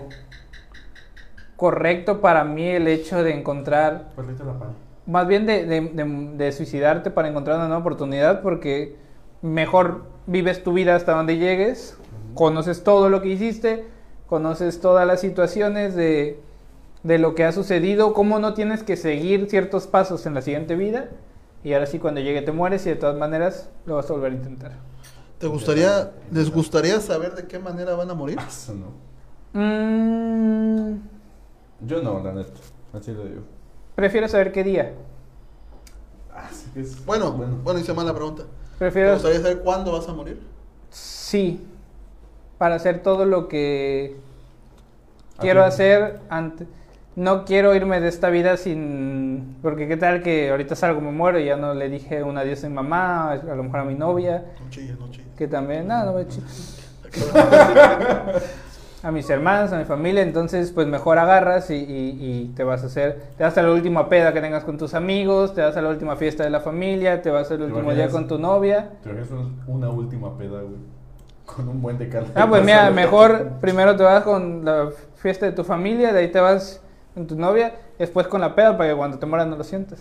correcto 1.57 2.21
para 2.21 2.45
mí 2.45 2.67
el 2.69 2.87
hecho 2.87 3.21
de 3.21 3.33
encontrar 3.33 4.11
pan. 4.15 4.69
más 5.05 5.27
bien 5.27 5.45
de, 5.45 5.65
de- 5.65 5.81
de- 5.81 6.29
de 6.37 6.51
suicidarte 6.53 7.11
para 7.11 7.27
encontrar 7.27 7.57
una 7.57 7.65
nueva 7.67 7.81
oportunidad 7.81 8.41
porque 8.41 8.95
mejor 9.41 10.03
vives 10.27 10.63
tu 10.63 10.73
vida 10.73 10.95
hasta 10.95 11.13
donde 11.13 11.37
llegues, 11.37 11.97
conoces 12.35 12.83
todo 12.83 13.09
lo 13.09 13.21
que 13.21 13.29
hiciste, 13.29 13.85
conoces 14.27 14.79
todas 14.81 15.05
las 15.07 15.21
situaciones 15.21 15.95
de, 15.95 16.39
de 17.03 17.17
lo 17.17 17.35
que 17.35 17.45
ha 17.45 17.51
sucedido, 17.51 18.13
cómo 18.13 18.39
no 18.39 18.53
tienes 18.53 18.83
que 18.83 18.95
seguir 18.97 19.49
ciertos 19.49 19.87
pasos 19.87 20.25
en 20.25 20.33
la 20.33 20.41
siguiente 20.41 20.75
vida 20.75 21.09
y 21.63 21.73
ahora 21.73 21.85
sí 21.87 21.99
cuando 21.99 22.21
llegue 22.21 22.41
te 22.41 22.51
mueres 22.51 22.85
y 22.85 22.89
de 22.89 22.95
todas 22.95 23.17
maneras 23.17 23.69
lo 23.85 23.95
vas 23.95 24.09
a 24.09 24.13
volver 24.13 24.31
a 24.31 24.35
intentar. 24.35 24.71
¿Te 25.39 25.47
gustaría, 25.47 26.11
les 26.31 26.51
gustaría 26.51 26.99
saber 26.99 27.33
de 27.33 27.47
qué 27.47 27.59
manera 27.59 27.95
van 27.95 28.09
a 28.09 28.13
morir? 28.13 28.37
Eso 28.47 28.73
no. 28.73 29.59
Mm, 29.59 30.99
Yo 31.87 32.01
no, 32.03 32.21
la 32.21 32.33
neta. 32.33 32.51
Así 32.93 33.11
lo 33.13 33.23
digo. 33.23 33.41
prefiero 33.95 34.27
saber 34.27 34.51
qué 34.51 34.63
día. 34.63 34.93
Ah. 36.33 36.49
Bueno, 37.05 37.31
bueno, 37.63 37.79
hice 37.79 37.93
mala 37.93 38.13
pregunta. 38.13 38.43
¿Te 38.79 38.85
Prefiero 38.85 39.13
gustaría 39.13 39.41
saber 39.41 39.59
cuándo 39.59 39.91
vas 39.91 40.07
a 40.07 40.13
morir? 40.13 40.41
Sí, 40.89 41.61
para 42.57 42.75
hacer 42.75 43.03
todo 43.03 43.25
lo 43.25 43.47
que 43.49 44.15
¿A 45.37 45.41
quiero 45.41 45.63
hacer 45.65 46.19
antes. 46.29 46.67
No 47.15 47.43
quiero 47.43 47.75
irme 47.75 47.99
de 47.99 48.07
esta 48.07 48.29
vida 48.29 48.55
sin... 48.55 49.57
Porque 49.61 49.87
qué 49.89 49.97
tal 49.97 50.23
que 50.23 50.49
ahorita 50.51 50.75
salgo, 50.75 51.01
me 51.01 51.11
muero 51.11 51.39
y 51.39 51.45
ya 51.45 51.57
no 51.57 51.73
le 51.73 51.89
dije 51.89 52.23
un 52.23 52.37
adiós 52.37 52.63
a 52.63 52.69
mi 52.69 52.75
mamá, 52.75 53.31
a 53.33 53.35
lo 53.35 53.63
mejor 53.63 53.79
a 53.81 53.83
mi 53.83 53.95
novia, 53.95 54.45
No 54.63 54.69
chilles, 54.69 54.97
no 54.97 55.11
chilles. 55.11 55.27
que 55.37 55.47
también... 55.47 55.85
No, 55.87 56.05
no 56.05 56.13
me 56.13 56.25
ch- 56.25 56.39
A 59.01 59.11
mis 59.11 59.29
hermanos, 59.29 59.71
a 59.71 59.77
mi 59.77 59.85
familia, 59.85 60.21
entonces 60.23 60.71
pues 60.71 60.85
mejor 60.85 61.19
agarras 61.19 61.69
y, 61.71 61.75
y- 61.75 62.17
y 62.19 62.51
te 62.55 62.65
vas 62.65 62.83
a 62.83 62.87
hacer... 62.87 63.21
Te 63.37 63.43
vas 63.45 63.57
a 63.57 63.61
la 63.63 63.71
última 63.71 64.09
peda 64.09 64.33
que 64.33 64.41
tengas 64.41 64.65
con 64.65 64.77
tus 64.77 64.93
amigos, 64.93 65.53
te 65.53 65.61
vas 65.61 65.77
a 65.77 65.81
la 65.81 65.89
última 65.89 66.17
fiesta 66.17 66.43
de 66.43 66.49
la 66.49 66.59
familia, 66.59 67.21
te 67.21 67.29
vas 67.29 67.49
al 67.49 67.59
¿Te 67.59 67.63
último 67.63 67.93
día 67.93 68.09
con 68.09 68.27
tu 68.27 68.37
novia. 68.37 68.89
Te 69.01 69.09
un- 69.09 69.61
una 69.67 69.89
última 69.89 70.37
peda, 70.37 70.61
güey. 70.61 70.75
Con 71.45 71.69
un 71.69 71.81
buen 71.81 71.97
de 71.97 72.09
carne. 72.09 72.27
Ah, 72.35 72.47
pues 72.49 72.63
mira, 72.63 72.91
mejor 72.95 73.53
primero 73.61 73.95
te 73.95 74.03
vas 74.03 74.23
con 74.23 74.65
la 74.65 74.89
fiesta 75.15 75.45
de 75.45 75.53
tu 75.53 75.63
familia, 75.63 76.11
de 76.11 76.19
ahí 76.19 76.27
te 76.31 76.39
vas 76.41 76.81
con 77.13 77.25
tu 77.25 77.35
novia, 77.37 77.73
después 77.97 78.27
con 78.27 78.41
la 78.41 78.53
peda 78.53 78.77
para 78.77 78.89
que 78.89 78.95
cuando 78.97 79.17
te 79.17 79.25
mueras 79.25 79.47
no 79.47 79.55
lo 79.55 79.63
sientas. 79.63 79.99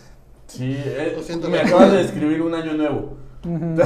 Sí, 0.48 0.74
eh, 0.84 1.12
Lo 1.14 1.22
siento, 1.22 1.48
me 1.48 1.60
acabas 1.60 1.92
de 1.92 1.98
describir 1.98 2.42
un 2.42 2.54
año 2.54 2.72
nuevo. 2.72 3.16
Una 3.44 3.84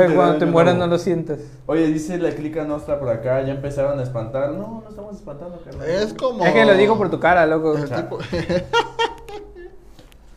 Ay, 0.00 0.08
te 0.08 0.14
cuando 0.14 0.38
te 0.38 0.46
mueras 0.46 0.76
no 0.76 0.86
lo 0.86 0.98
sientas. 0.98 1.38
Oye, 1.66 1.86
dice 1.86 2.18
la 2.18 2.30
clica 2.30 2.64
nostra 2.64 2.98
por 2.98 3.08
acá, 3.08 3.42
ya 3.42 3.52
empezaron 3.52 3.98
a 3.98 4.02
espantar. 4.02 4.50
No, 4.50 4.82
no 4.82 4.88
estamos 4.88 5.14
espantando, 5.16 5.60
carnal. 5.64 5.88
Es 5.88 6.12
como. 6.14 6.44
Es 6.44 6.52
que 6.52 6.64
lo 6.64 6.74
digo 6.74 6.96
por 6.98 7.10
tu 7.10 7.20
cara, 7.20 7.46
loco. 7.46 7.76
El 7.76 7.88
tipo- 7.88 8.18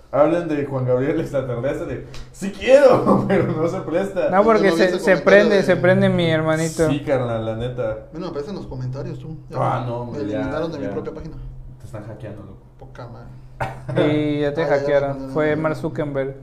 Hablen 0.10 0.48
de 0.48 0.66
Juan 0.66 0.86
Gabriel 0.86 1.20
extraterrestre. 1.20 2.08
Sí 2.32 2.52
quiero, 2.52 3.26
pero 3.28 3.52
no 3.52 3.68
se 3.68 3.82
presta. 3.82 4.30
No, 4.30 4.44
porque 4.44 4.70
¿No 4.70 4.76
se, 4.78 5.18
prende, 5.18 5.58
de- 5.58 5.64
se 5.64 5.76
prende 5.76 6.08
mi 6.10 6.30
hermanito. 6.30 6.90
Sí, 6.90 7.02
carnal, 7.02 7.46
la 7.46 7.56
neta. 7.58 8.08
Bueno, 8.14 8.28
aparece 8.28 8.52
en 8.52 8.56
los 8.56 8.68
comentarios 8.68 9.20
tú. 9.20 9.36
Ya 9.50 9.58
Ah, 9.60 9.82
me- 9.82 9.88
no, 9.88 10.06
Me 10.06 10.20
eliminaron 10.20 10.72
de 10.72 10.80
ya. 10.80 10.88
mi 10.88 10.94
propia 10.94 11.14
página. 11.14 11.36
Te 11.80 11.86
están 11.86 12.06
hackeando, 12.06 12.42
loco. 12.44 12.58
Poca 12.80 13.08
madre. 13.08 13.28
Y 14.14 14.40
ya 14.42 14.54
te 14.54 14.64
Ah, 14.64 14.68
ya, 14.70 14.76
hackearon. 14.78 15.28
ya, 15.28 15.34
Fue 15.34 15.50
ya. 15.50 15.56
Mark 15.58 15.76
Zuckerberg. 15.76 16.36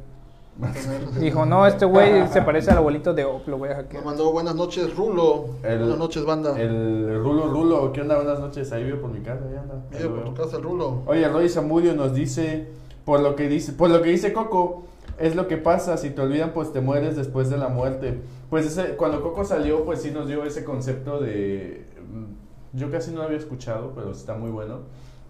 Dijo, 1.21 1.45
no, 1.47 1.67
este 1.67 1.85
güey 1.85 2.29
se 2.29 2.41
parece 2.43 2.71
al 2.71 2.79
abuelito 2.79 3.13
de 3.13 3.25
Op, 3.25 3.49
lo 3.49 3.59
voy 3.59 3.71
a 3.71 3.73
Me 3.73 3.77
hackear. 3.83 4.05
mandó 4.05 4.31
buenas 4.33 4.55
noches, 4.55 4.95
Rulo. 4.97 5.47
El- 5.65 5.81
buenas 5.81 5.99
noches, 5.99 6.25
banda. 6.25 6.59
El 6.61 7.21
Rulo 7.23 7.49
Rulo, 7.49 7.93
¿qué 7.93 8.03
onda? 8.03 8.17
Buenas 8.17 8.39
noches. 8.39 8.71
Ahí 8.73 8.85
vivo 8.85 9.01
por 9.01 9.11
mi 9.11 9.21
casa, 9.21 9.45
ahí 9.51 9.57
anda. 9.57 9.83
Ahí 9.93 9.99
Vive 10.03 10.11
por 10.11 10.25
tu 10.25 10.35
casa, 10.35 10.57
el 10.59 10.63
Rulo. 10.63 11.03
Oye, 11.07 11.29
Roy 11.29 11.49
Zamudio 11.49 11.95
nos 11.95 12.15
dice, 12.15 12.69
por 13.05 13.21
lo 13.21 13.35
que 13.35 13.49
dice, 13.49 13.73
por 13.73 13.91
lo 13.91 14.01
que 14.01 14.11
dice 14.11 14.33
Coco, 14.33 14.85
es 15.19 15.35
lo 15.35 15.49
que 15.49 15.57
pasa, 15.57 15.97
si 15.97 16.11
te 16.11 16.21
olvidan, 16.23 16.53
pues 16.53 16.73
te 16.73 16.81
mueres 16.81 17.17
después 17.17 17.51
de 17.51 17.57
la 17.57 17.69
muerte. 17.69 18.21
Pues 18.49 18.65
ese, 18.67 18.95
cuando 18.97 19.23
Coco 19.23 19.45
salió, 19.45 19.85
pues 19.85 20.03
sí 20.03 20.13
nos 20.13 20.29
dio 20.29 20.45
ese 20.45 20.63
concepto 20.65 21.19
de, 21.21 21.85
mm, 22.13 22.79
yo 22.79 22.91
casi 22.93 23.11
no 23.11 23.19
lo 23.19 23.25
había 23.25 23.39
escuchado, 23.39 23.91
pero 23.95 24.13
está 24.13 24.35
muy 24.35 24.51
bueno, 24.53 24.81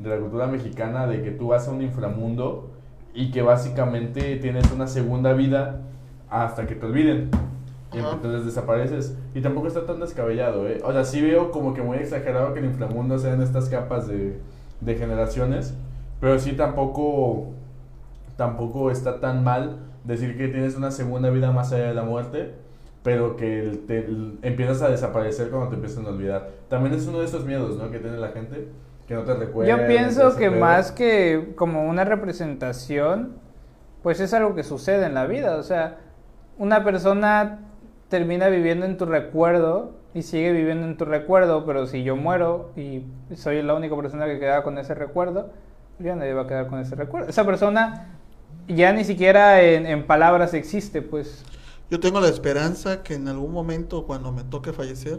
de 0.00 0.10
la 0.10 0.18
cultura 0.18 0.46
mexicana, 0.48 1.06
de 1.06 1.22
que 1.22 1.30
tú 1.30 1.48
vas 1.48 1.66
a 1.66 1.70
un 1.70 1.80
inframundo 1.80 2.68
y 3.14 3.30
que 3.30 3.42
básicamente 3.42 4.36
tienes 4.36 4.70
una 4.72 4.86
segunda 4.86 5.32
vida 5.32 5.80
hasta 6.28 6.66
que 6.66 6.74
te 6.74 6.84
olviden. 6.86 7.30
Y 7.92 7.98
entonces 7.98 8.44
desapareces. 8.44 9.16
Y 9.34 9.40
tampoco 9.40 9.68
está 9.68 9.86
tan 9.86 10.00
descabellado, 10.00 10.68
¿eh? 10.68 10.80
O 10.84 10.92
sea, 10.92 11.04
sí 11.04 11.22
veo 11.22 11.52
como 11.52 11.74
que 11.74 11.82
muy 11.82 11.98
exagerado 11.98 12.52
que 12.52 12.58
el 12.58 12.64
inframundo 12.66 13.18
sean 13.18 13.40
estas 13.40 13.68
capas 13.68 14.08
de, 14.08 14.40
de 14.80 14.94
generaciones. 14.96 15.74
Pero 16.20 16.40
sí 16.40 16.54
tampoco, 16.54 17.52
tampoco 18.36 18.90
está 18.90 19.20
tan 19.20 19.44
mal 19.44 19.78
decir 20.02 20.36
que 20.36 20.48
tienes 20.48 20.76
una 20.76 20.90
segunda 20.90 21.30
vida 21.30 21.52
más 21.52 21.72
allá 21.72 21.86
de 21.86 21.94
la 21.94 22.02
muerte. 22.02 22.54
Pero 23.04 23.36
que 23.36 23.80
te, 23.86 24.08
empiezas 24.42 24.82
a 24.82 24.88
desaparecer 24.88 25.50
cuando 25.50 25.68
te 25.68 25.76
empiezan 25.76 26.06
a 26.06 26.08
olvidar. 26.08 26.50
También 26.68 26.94
es 26.94 27.06
uno 27.06 27.20
de 27.20 27.26
esos 27.26 27.44
miedos, 27.44 27.76
¿no? 27.76 27.92
Que 27.92 28.00
tiene 28.00 28.16
la 28.16 28.30
gente. 28.30 28.66
Que 29.06 29.14
no 29.14 29.22
te 29.22 29.34
recuerda. 29.34 29.76
Yo 29.76 29.86
pienso 29.86 30.36
que 30.36 30.50
más 30.50 30.92
que 30.92 31.52
como 31.56 31.88
una 31.88 32.04
representación, 32.04 33.36
pues 34.02 34.20
es 34.20 34.32
algo 34.32 34.54
que 34.54 34.62
sucede 34.62 35.06
en 35.06 35.14
la 35.14 35.26
vida. 35.26 35.56
O 35.56 35.62
sea, 35.62 35.98
una 36.58 36.84
persona 36.84 37.60
termina 38.08 38.48
viviendo 38.48 38.86
en 38.86 38.96
tu 38.96 39.06
recuerdo 39.06 39.92
y 40.14 40.22
sigue 40.22 40.52
viviendo 40.52 40.86
en 40.86 40.96
tu 40.96 41.04
recuerdo, 41.04 41.66
pero 41.66 41.86
si 41.86 42.04
yo 42.04 42.16
muero 42.16 42.70
y 42.76 43.04
soy 43.34 43.60
la 43.62 43.74
única 43.74 43.96
persona 43.96 44.26
que 44.26 44.38
queda 44.38 44.62
con 44.62 44.78
ese 44.78 44.94
recuerdo, 44.94 45.50
ya 45.98 46.14
nadie 46.16 46.32
va 46.32 46.42
a 46.42 46.46
quedar 46.46 46.68
con 46.68 46.78
ese 46.78 46.94
recuerdo. 46.94 47.28
Esa 47.28 47.44
persona 47.44 48.18
ya 48.68 48.92
ni 48.92 49.04
siquiera 49.04 49.60
en, 49.62 49.86
en 49.86 50.06
palabras 50.06 50.54
existe, 50.54 51.02
pues. 51.02 51.44
Yo 51.90 52.00
tengo 52.00 52.20
la 52.20 52.28
esperanza 52.28 53.02
que 53.02 53.14
en 53.14 53.28
algún 53.28 53.52
momento, 53.52 54.06
cuando 54.06 54.32
me 54.32 54.44
toque 54.44 54.72
fallecer, 54.72 55.18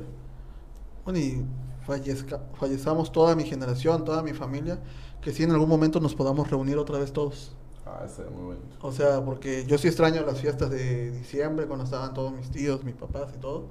bueno, 1.04 1.20
y 1.20 1.46
fallezca, 1.86 2.42
fallezamos 2.60 3.12
toda 3.12 3.36
mi 3.36 3.44
generación, 3.44 4.04
toda 4.04 4.24
mi 4.24 4.34
familia, 4.34 4.80
que 5.22 5.32
sí 5.32 5.44
en 5.44 5.52
algún 5.52 5.70
momento 5.70 6.00
nos 6.00 6.16
podamos 6.16 6.50
reunir 6.50 6.78
otra 6.78 6.98
vez 6.98 7.12
todos. 7.14 7.56
Ah, 7.86 8.04
está 8.06 8.24
muy 8.24 8.56
bonito. 8.56 8.78
O 8.82 8.92
sea, 8.92 9.24
porque 9.24 9.66
yo 9.66 9.78
sí 9.78 9.88
extraño 9.88 10.26
las 10.26 10.40
fiestas 10.40 10.70
de 10.72 11.12
diciembre, 11.12 11.68
cuando 11.68 11.86
estaban 11.86 12.14
todos 12.14 12.34
mis 12.34 12.50
tíos, 12.50 12.84
mis 12.84 12.96
papás 12.96 13.32
y 13.36 13.40
todo. 13.40 13.66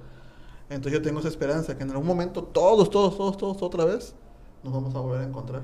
Entonces 0.71 0.93
yo 0.93 1.03
tengo 1.03 1.19
esa 1.19 1.29
esperanza 1.29 1.77
que 1.77 1.83
en 1.83 1.91
algún 1.91 2.07
momento 2.07 2.45
todos, 2.45 2.89
todos, 2.91 3.17
todos, 3.17 3.37
todos 3.37 3.63
otra 3.63 3.85
vez 3.85 4.15
nos 4.63 4.73
vamos 4.73 4.95
a 4.95 5.01
volver 5.01 5.21
a 5.21 5.25
encontrar. 5.25 5.63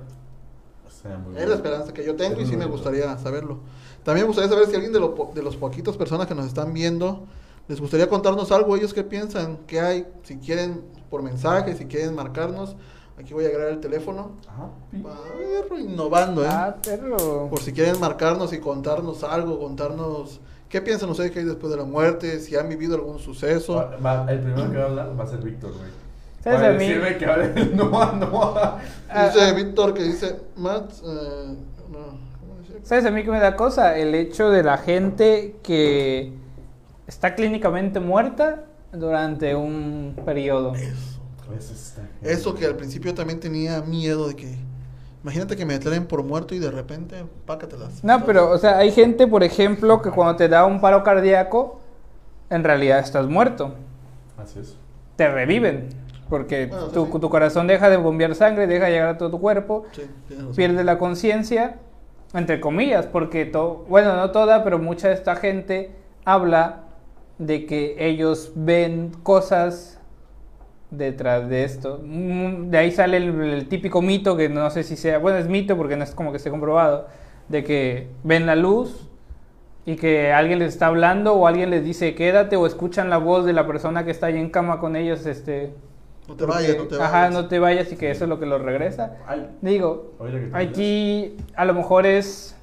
Muy 1.25 1.41
Es 1.41 1.49
la 1.49 1.55
esperanza 1.55 1.95
que 1.95 2.05
yo 2.05 2.15
tengo 2.15 2.39
Es 2.39 2.47
y 2.47 2.51
sí 2.51 2.57
me 2.57 2.67
gustaría 2.67 3.17
saberlo. 3.17 3.61
También 4.03 4.25
me 4.25 4.29
gustaría 4.29 4.51
saber 4.51 4.67
si 4.67 4.75
alguien 4.75 4.93
de, 4.93 5.01
lo 5.01 5.31
de 5.35 5.43
los 5.43 5.57
poquitos 5.57 5.97
personas 5.97 6.27
que 6.27 6.35
nos 6.35 6.45
están 6.45 6.75
viendo 6.75 7.27
les 7.69 7.81
gustaría 7.81 8.09
contarnos 8.09 8.51
algo, 8.51 8.77
ellos 8.77 8.93
qué 8.93 9.05
piensan, 9.05 9.59
qué 9.69 9.81
hay, 9.81 10.07
si 10.25 10.39
quieren 10.39 10.83
por 11.11 11.23
mensaje, 11.23 11.75
si 11.75 11.87
quieren 11.87 12.15
marcarnos. 12.15 12.77
Aquí 13.19 13.35
voy 13.35 13.45
a 13.45 13.49
agregar 13.49 13.69
el 13.73 13.81
teléfono. 13.81 14.33
Ajá. 14.49 14.69
Perro, 14.93 15.79
innovando, 15.79 16.43
¿eh? 16.43 16.49
Ah, 16.51 16.77
pero... 16.83 17.49
Por 17.51 17.61
si 17.61 17.73
quieren 17.73 18.01
marcarnos 18.01 18.53
y 18.55 18.59
contarnos 18.61 19.23
algo, 19.25 19.59
contarnos 19.59 20.41
qué 20.71 20.81
piensan 20.81 21.11
ustedes 21.11 21.31
que 21.31 21.41
hay 21.41 21.45
después 21.45 21.71
de 21.71 21.77
la 21.77 21.85
muerte, 21.85 22.41
si 22.41 22.57
han 22.57 22.69
vivido 22.71 22.95
algún 22.95 23.19
suceso. 23.19 23.75
Va- 23.75 23.97
va- 24.25 24.33
el 24.33 24.41
primero 24.41 24.71
que 24.71 24.77
va 24.79 24.85
a 24.85 24.87
hablar 24.87 25.21
va 25.21 25.25
a 25.25 25.27
ser 25.27 25.41
Víctor, 25.41 25.73
güey. 25.73 25.91
¿Sabes 26.43 26.61
Para 26.61 26.71
a 26.71 26.79
mí? 26.79 26.87
decirme 26.87 27.19
que 27.19 27.27
hable 27.27 27.67
Noah, 27.75 28.13
Noah. 28.19 28.79
Dice 29.27 29.41
ah. 29.43 29.53
Víctor 29.55 29.93
que 29.93 30.03
dice, 30.05 30.37
Matt, 30.57 30.91
eh. 31.05 31.57
¿Sabes 32.83 33.05
a 33.05 33.11
mí 33.11 33.23
que 33.23 33.31
me 33.31 33.41
da 33.41 33.55
cosa? 33.57 33.99
El 33.99 34.15
hecho 34.15 34.49
de 34.49 34.63
la 34.63 34.79
gente 34.79 35.57
que 35.63 36.33
está 37.07 37.35
clínicamente 37.35 38.01
muerta 38.01 38.65
durante 38.93 39.55
un 39.55 40.17
periodo. 40.25 40.75
Eso 40.75 41.73
está 41.73 42.03
Eso 42.23 42.55
que 42.55 42.65
al 42.67 42.77
principio 42.77 43.13
también 43.15 43.41
tenía 43.41 43.81
miedo 43.83 44.29
de 44.29 44.37
que, 44.37 44.55
imagínate 45.23 45.57
que 45.57 45.65
me 45.67 45.75
declaren 45.75 46.07
por 46.07 46.23
muerto 46.23 46.55
y 46.55 46.59
de 46.59 46.71
repente, 46.71 47.25
pácatelas. 47.47 48.05
No, 48.05 48.25
pero, 48.25 48.51
o 48.51 48.59
sea, 48.59 48.79
hay 48.79 48.93
gente, 48.93 49.27
por 49.27 49.43
ejemplo, 49.43 50.01
que 50.01 50.11
cuando 50.11 50.37
te 50.37 50.49
da 50.49 50.65
un 50.65 50.81
paro 50.81 51.03
cardíaco, 51.03 51.81
en 52.51 52.63
realidad 52.65 53.01
estás 53.01 53.27
muerto. 53.27 53.75
Así 54.39 54.61
es. 54.61 54.77
Te 55.17 55.29
reviven. 55.29 55.89
Porque 56.29 56.67
Bueno, 56.67 56.87
tu, 56.89 57.07
sí. 57.07 57.13
tu 57.21 57.29
corazón 57.29 57.67
deja 57.67 57.91
de 57.91 57.97
bombear 57.97 58.37
sangre, 58.37 58.69
deja 58.69 58.85
de 58.87 58.93
llegar 58.93 59.09
a 59.09 59.19
todo 59.19 59.31
tu 59.31 59.41
cuerpo, 59.41 59.85
Sí, 59.91 60.03
pierde 60.55 60.85
la 60.85 60.97
conciencia, 60.99 61.79
entre 62.33 62.61
comillas, 62.61 63.07
porque, 63.07 63.45
to- 63.47 63.85
bueno, 63.89 64.15
no 64.15 64.31
toda, 64.31 64.63
pero 64.63 64.79
mucha 64.79 65.09
de 65.09 65.15
esta 65.15 65.35
gente 65.35 65.91
habla 66.25 66.85
de 67.41 67.65
que 67.67 67.97
ellos 67.99 68.53
ven 68.55 69.11
cosas 69.23 69.99
detrás 70.91 71.49
de 71.49 71.65
esto. 71.65 72.01
Mm, 72.05 72.69
De 72.71 72.79
ahí 72.79 72.91
sale 72.93 73.17
el, 73.17 73.41
el 73.43 73.69
típico 73.69 74.03
mito, 74.03 74.37
que 74.37 74.49
no 74.49 74.69
sé 74.71 74.83
si 74.83 74.97
sea, 74.97 75.19
bueno, 75.19 75.39
es 75.39 75.49
mito 75.49 75.77
porque 75.77 75.97
no 75.97 76.05
es 76.05 76.15
como 76.15 76.31
que 76.33 76.37
esté 76.37 76.51
comprobado, 76.51 77.09
de 77.49 77.65
que 77.65 78.09
ven 78.25 78.45
la 78.47 78.57
luz 78.57 79.09
y 79.87 79.97
que 79.97 80.33
alguien 80.33 80.59
les 80.59 80.69
está 80.75 80.87
hablando 80.89 81.33
o 81.35 81.47
alguien 81.47 81.71
les 81.71 81.83
dice 81.83 82.15
quédate 82.15 82.57
o 82.57 82.67
escuchan 82.67 83.09
la 83.09 83.17
voz 83.17 83.47
de 83.47 83.55
la 83.55 83.67
persona 83.67 84.05
que 84.05 84.11
está 84.11 84.27
ahí 84.27 84.37
en 84.37 84.51
cama 84.51 84.79
con 84.79 84.95
ellos, 84.95 85.25
este... 85.27 85.73
No 86.29 86.37
te 86.37 86.45
porque- 86.47 86.63
vayas, 86.63 86.77
no 86.77 86.85
te 86.85 86.97
vayas. 86.97 87.09
Ajá, 87.15 87.31
no 87.31 87.49
te 87.49 87.59
vayas 87.59 87.91
y 87.93 87.97
que 87.97 88.11
eso 88.11 88.25
es 88.25 88.29
lo 88.29 88.39
que 88.39 88.47
los 88.47 88.61
regresa. 88.63 89.17
Digo, 89.63 90.13
aquí 90.53 91.37
a 91.57 91.65
lo 91.65 91.75
mejor 91.75 92.07
es. 92.07 92.55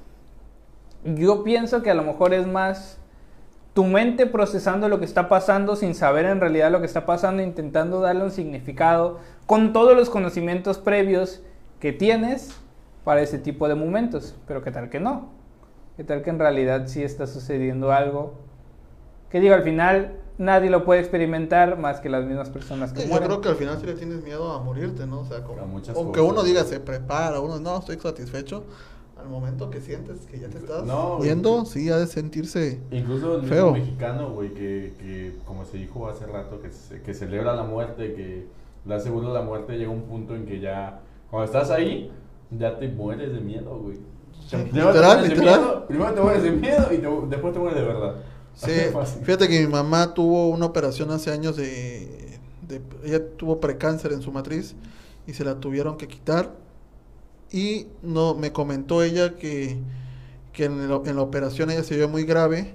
Yo 1.04 1.44
pienso 1.44 1.82
que 1.82 1.90
a 1.90 1.94
lo 1.94 2.02
mejor 2.02 2.32
es 2.32 2.46
más 2.46 2.97
tu 3.78 3.84
mente 3.84 4.26
procesando 4.26 4.88
lo 4.88 4.98
que 4.98 5.04
está 5.04 5.28
pasando 5.28 5.76
sin 5.76 5.94
saber 5.94 6.24
en 6.24 6.40
realidad 6.40 6.72
lo 6.72 6.80
que 6.80 6.86
está 6.86 7.06
pasando, 7.06 7.44
intentando 7.44 8.00
darle 8.00 8.24
un 8.24 8.32
significado 8.32 9.20
con 9.46 9.72
todos 9.72 9.94
los 9.96 10.10
conocimientos 10.10 10.78
previos 10.78 11.42
que 11.78 11.92
tienes 11.92 12.56
para 13.04 13.22
ese 13.22 13.38
tipo 13.38 13.68
de 13.68 13.76
momentos. 13.76 14.34
Pero 14.48 14.64
qué 14.64 14.72
tal 14.72 14.90
que 14.90 14.98
no. 14.98 15.28
Qué 15.96 16.02
tal 16.02 16.22
que 16.22 16.30
en 16.30 16.40
realidad 16.40 16.88
sí 16.88 17.04
está 17.04 17.28
sucediendo 17.28 17.92
algo. 17.92 18.34
Que 19.30 19.38
digo, 19.38 19.54
al 19.54 19.62
final 19.62 20.14
nadie 20.38 20.70
lo 20.70 20.84
puede 20.84 20.98
experimentar 20.98 21.78
más 21.78 22.00
que 22.00 22.08
las 22.08 22.24
mismas 22.24 22.50
personas 22.50 22.92
que 22.92 23.02
Sí, 23.02 23.04
yo 23.06 23.10
mueren. 23.10 23.28
creo 23.28 23.40
que 23.40 23.48
al 23.50 23.54
final 23.54 23.78
sí 23.78 23.86
le 23.86 23.94
tienes 23.94 24.24
miedo 24.24 24.50
a 24.50 24.60
morirte, 24.60 25.06
¿no? 25.06 25.20
O 25.20 25.24
sea, 25.24 25.44
como, 25.44 25.60
aunque 25.60 25.92
cosas. 25.92 26.32
uno 26.32 26.42
diga 26.42 26.64
se 26.64 26.80
prepara, 26.80 27.38
uno 27.38 27.60
no, 27.60 27.78
estoy 27.78 27.96
satisfecho, 28.00 28.64
al 29.20 29.28
momento 29.28 29.68
que 29.70 29.80
sientes 29.80 30.20
que 30.26 30.38
ya 30.38 30.48
te 30.48 30.58
estás 30.58 30.84
No, 30.84 31.16
güey. 31.16 31.28
yendo, 31.30 31.64
sí 31.64 31.90
ha 31.90 31.96
de 31.96 32.06
sentirse... 32.06 32.80
Incluso 32.90 33.36
el 33.36 33.42
Feo. 33.48 33.72
mismo 33.72 33.84
mexicano, 33.86 34.30
güey, 34.32 34.54
que, 34.54 34.94
que 34.98 35.36
como 35.44 35.64
se 35.64 35.78
dijo 35.78 36.08
hace 36.08 36.26
rato, 36.26 36.60
que, 36.60 36.70
se- 36.70 37.02
que 37.02 37.14
celebra 37.14 37.54
la 37.54 37.64
muerte, 37.64 38.14
que 38.14 38.46
la 38.86 39.00
seguro 39.00 39.32
la 39.34 39.42
muerte 39.42 39.76
llega 39.76 39.90
a 39.90 39.94
un 39.94 40.02
punto 40.02 40.34
en 40.36 40.46
que 40.46 40.60
ya, 40.60 41.00
cuando 41.30 41.46
estás 41.46 41.70
ahí, 41.70 42.10
ya 42.50 42.78
te 42.78 42.88
mueres 42.88 43.32
de 43.32 43.40
miedo, 43.40 43.78
güey. 43.78 43.96
Sí, 44.46 44.56
Primero 44.56 44.70
te 44.92 44.94
literal, 44.94 45.16
mueres 45.18 45.22
de 45.30 45.34
literal. 45.36 45.60
miedo, 45.60 45.86
primero 45.88 46.14
te 46.14 46.20
mueres 46.20 46.42
de 46.44 46.50
miedo 46.52 46.86
y 46.92 46.98
te- 46.98 47.26
después 47.28 47.52
te 47.52 47.58
mueres 47.58 47.80
de 47.80 47.86
verdad. 47.86 48.14
Sí, 48.54 48.72
fíjate 49.24 49.48
que 49.48 49.60
mi 49.60 49.66
mamá 49.66 50.14
tuvo 50.14 50.48
una 50.48 50.66
operación 50.66 51.10
hace 51.10 51.30
años 51.32 51.56
de, 51.56 52.38
de- 52.68 52.80
ella 53.04 53.20
tuvo 53.36 53.60
precáncer 53.60 54.12
en 54.12 54.22
su 54.22 54.30
matriz 54.32 54.74
y 55.26 55.32
se 55.34 55.44
la 55.44 55.56
tuvieron 55.60 55.96
que 55.98 56.06
quitar 56.08 56.52
y 57.52 57.88
no 58.02 58.34
me 58.34 58.52
comentó 58.52 59.02
ella 59.02 59.36
que, 59.36 59.78
que 60.52 60.64
en, 60.66 60.88
la- 60.88 61.02
en 61.04 61.16
la 61.16 61.22
operación 61.22 61.70
ella 61.70 61.84
se 61.84 61.96
vio 61.96 62.08
muy 62.08 62.24
grave 62.24 62.74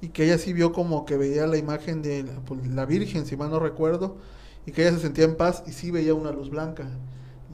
y 0.00 0.08
que 0.08 0.24
ella 0.24 0.38
sí 0.38 0.52
vio 0.52 0.72
como 0.72 1.04
que 1.04 1.16
veía 1.16 1.46
la 1.46 1.56
imagen 1.58 2.02
de 2.02 2.24
la, 2.24 2.32
pues, 2.44 2.66
la 2.68 2.86
Virgen, 2.86 3.26
si 3.26 3.36
mal 3.36 3.50
no 3.50 3.60
recuerdo, 3.60 4.16
y 4.66 4.72
que 4.72 4.82
ella 4.82 4.92
se 4.96 5.00
sentía 5.02 5.24
en 5.24 5.36
paz 5.36 5.62
y 5.66 5.72
sí 5.72 5.90
veía 5.90 6.14
una 6.14 6.32
luz 6.32 6.50
blanca. 6.50 6.88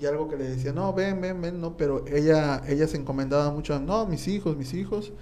Y 0.00 0.07
algo 0.07 0.28
que 0.28 0.37
le 0.37 0.44
decía, 0.48 0.72
no, 0.72 0.92
ven, 0.94 1.20
ven, 1.20 1.40
ven, 1.40 1.61
no, 1.61 1.76
pero 1.76 2.04
ella, 2.07 2.62
ella 2.68 2.87
se 2.87 2.96
encomendaba 2.98 3.50
mucho 3.50 3.74
a, 3.74 3.81
no, 3.81 4.07
mis 4.07 4.28
hijos, 4.28 4.57
mis 4.57 4.74
hijos. 4.74 5.12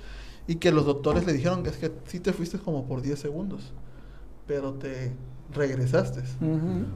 y 0.48 0.56
que 0.56 0.72
los 0.72 0.86
doctores 0.86 1.26
le 1.26 1.32
dijeron 1.34 1.62
que 1.62 1.70
es 1.70 1.76
que 1.78 1.92
sí 2.06 2.20
te 2.20 2.32
fuiste 2.32 2.58
como 2.58 2.86
por 2.86 3.02
10 3.02 3.18
segundos, 3.20 3.72
pero 4.46 4.74
te 4.74 5.12
regresaste. 5.54 6.22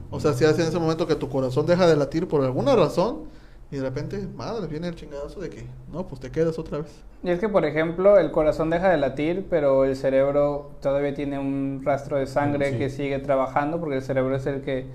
O 0.09 0.19
sea, 0.19 0.33
si 0.33 0.45
hace 0.45 0.61
en 0.63 0.69
ese 0.69 0.79
momento 0.79 1.07
que 1.07 1.15
tu 1.15 1.29
corazón 1.29 1.65
deja 1.65 1.87
de 1.87 1.95
latir 1.95 2.27
por 2.27 2.43
alguna 2.43 2.75
razón 2.75 3.23
y 3.71 3.77
de 3.77 3.83
repente, 3.83 4.27
madre, 4.35 4.67
viene 4.67 4.89
el 4.89 4.95
chingadazo 4.95 5.39
de 5.39 5.49
que, 5.49 5.65
no, 5.91 6.05
pues 6.07 6.19
te 6.19 6.29
quedas 6.29 6.59
otra 6.59 6.79
vez. 6.79 7.03
Y 7.23 7.29
es 7.29 7.39
que, 7.39 7.47
por 7.47 7.65
ejemplo, 7.65 8.17
el 8.17 8.31
corazón 8.31 8.69
deja 8.69 8.89
de 8.89 8.97
latir, 8.97 9.45
pero 9.49 9.85
el 9.85 9.95
cerebro 9.95 10.71
todavía 10.81 11.13
tiene 11.13 11.39
un 11.39 11.81
rastro 11.83 12.17
de 12.17 12.27
sangre 12.27 12.71
Sí. 12.71 12.77
que 12.77 12.89
sigue 12.89 13.19
trabajando, 13.19 13.79
porque 13.79 13.95
el 13.97 14.01
cerebro 14.01 14.35
es 14.35 14.45
el 14.45 14.61
que 14.61 14.87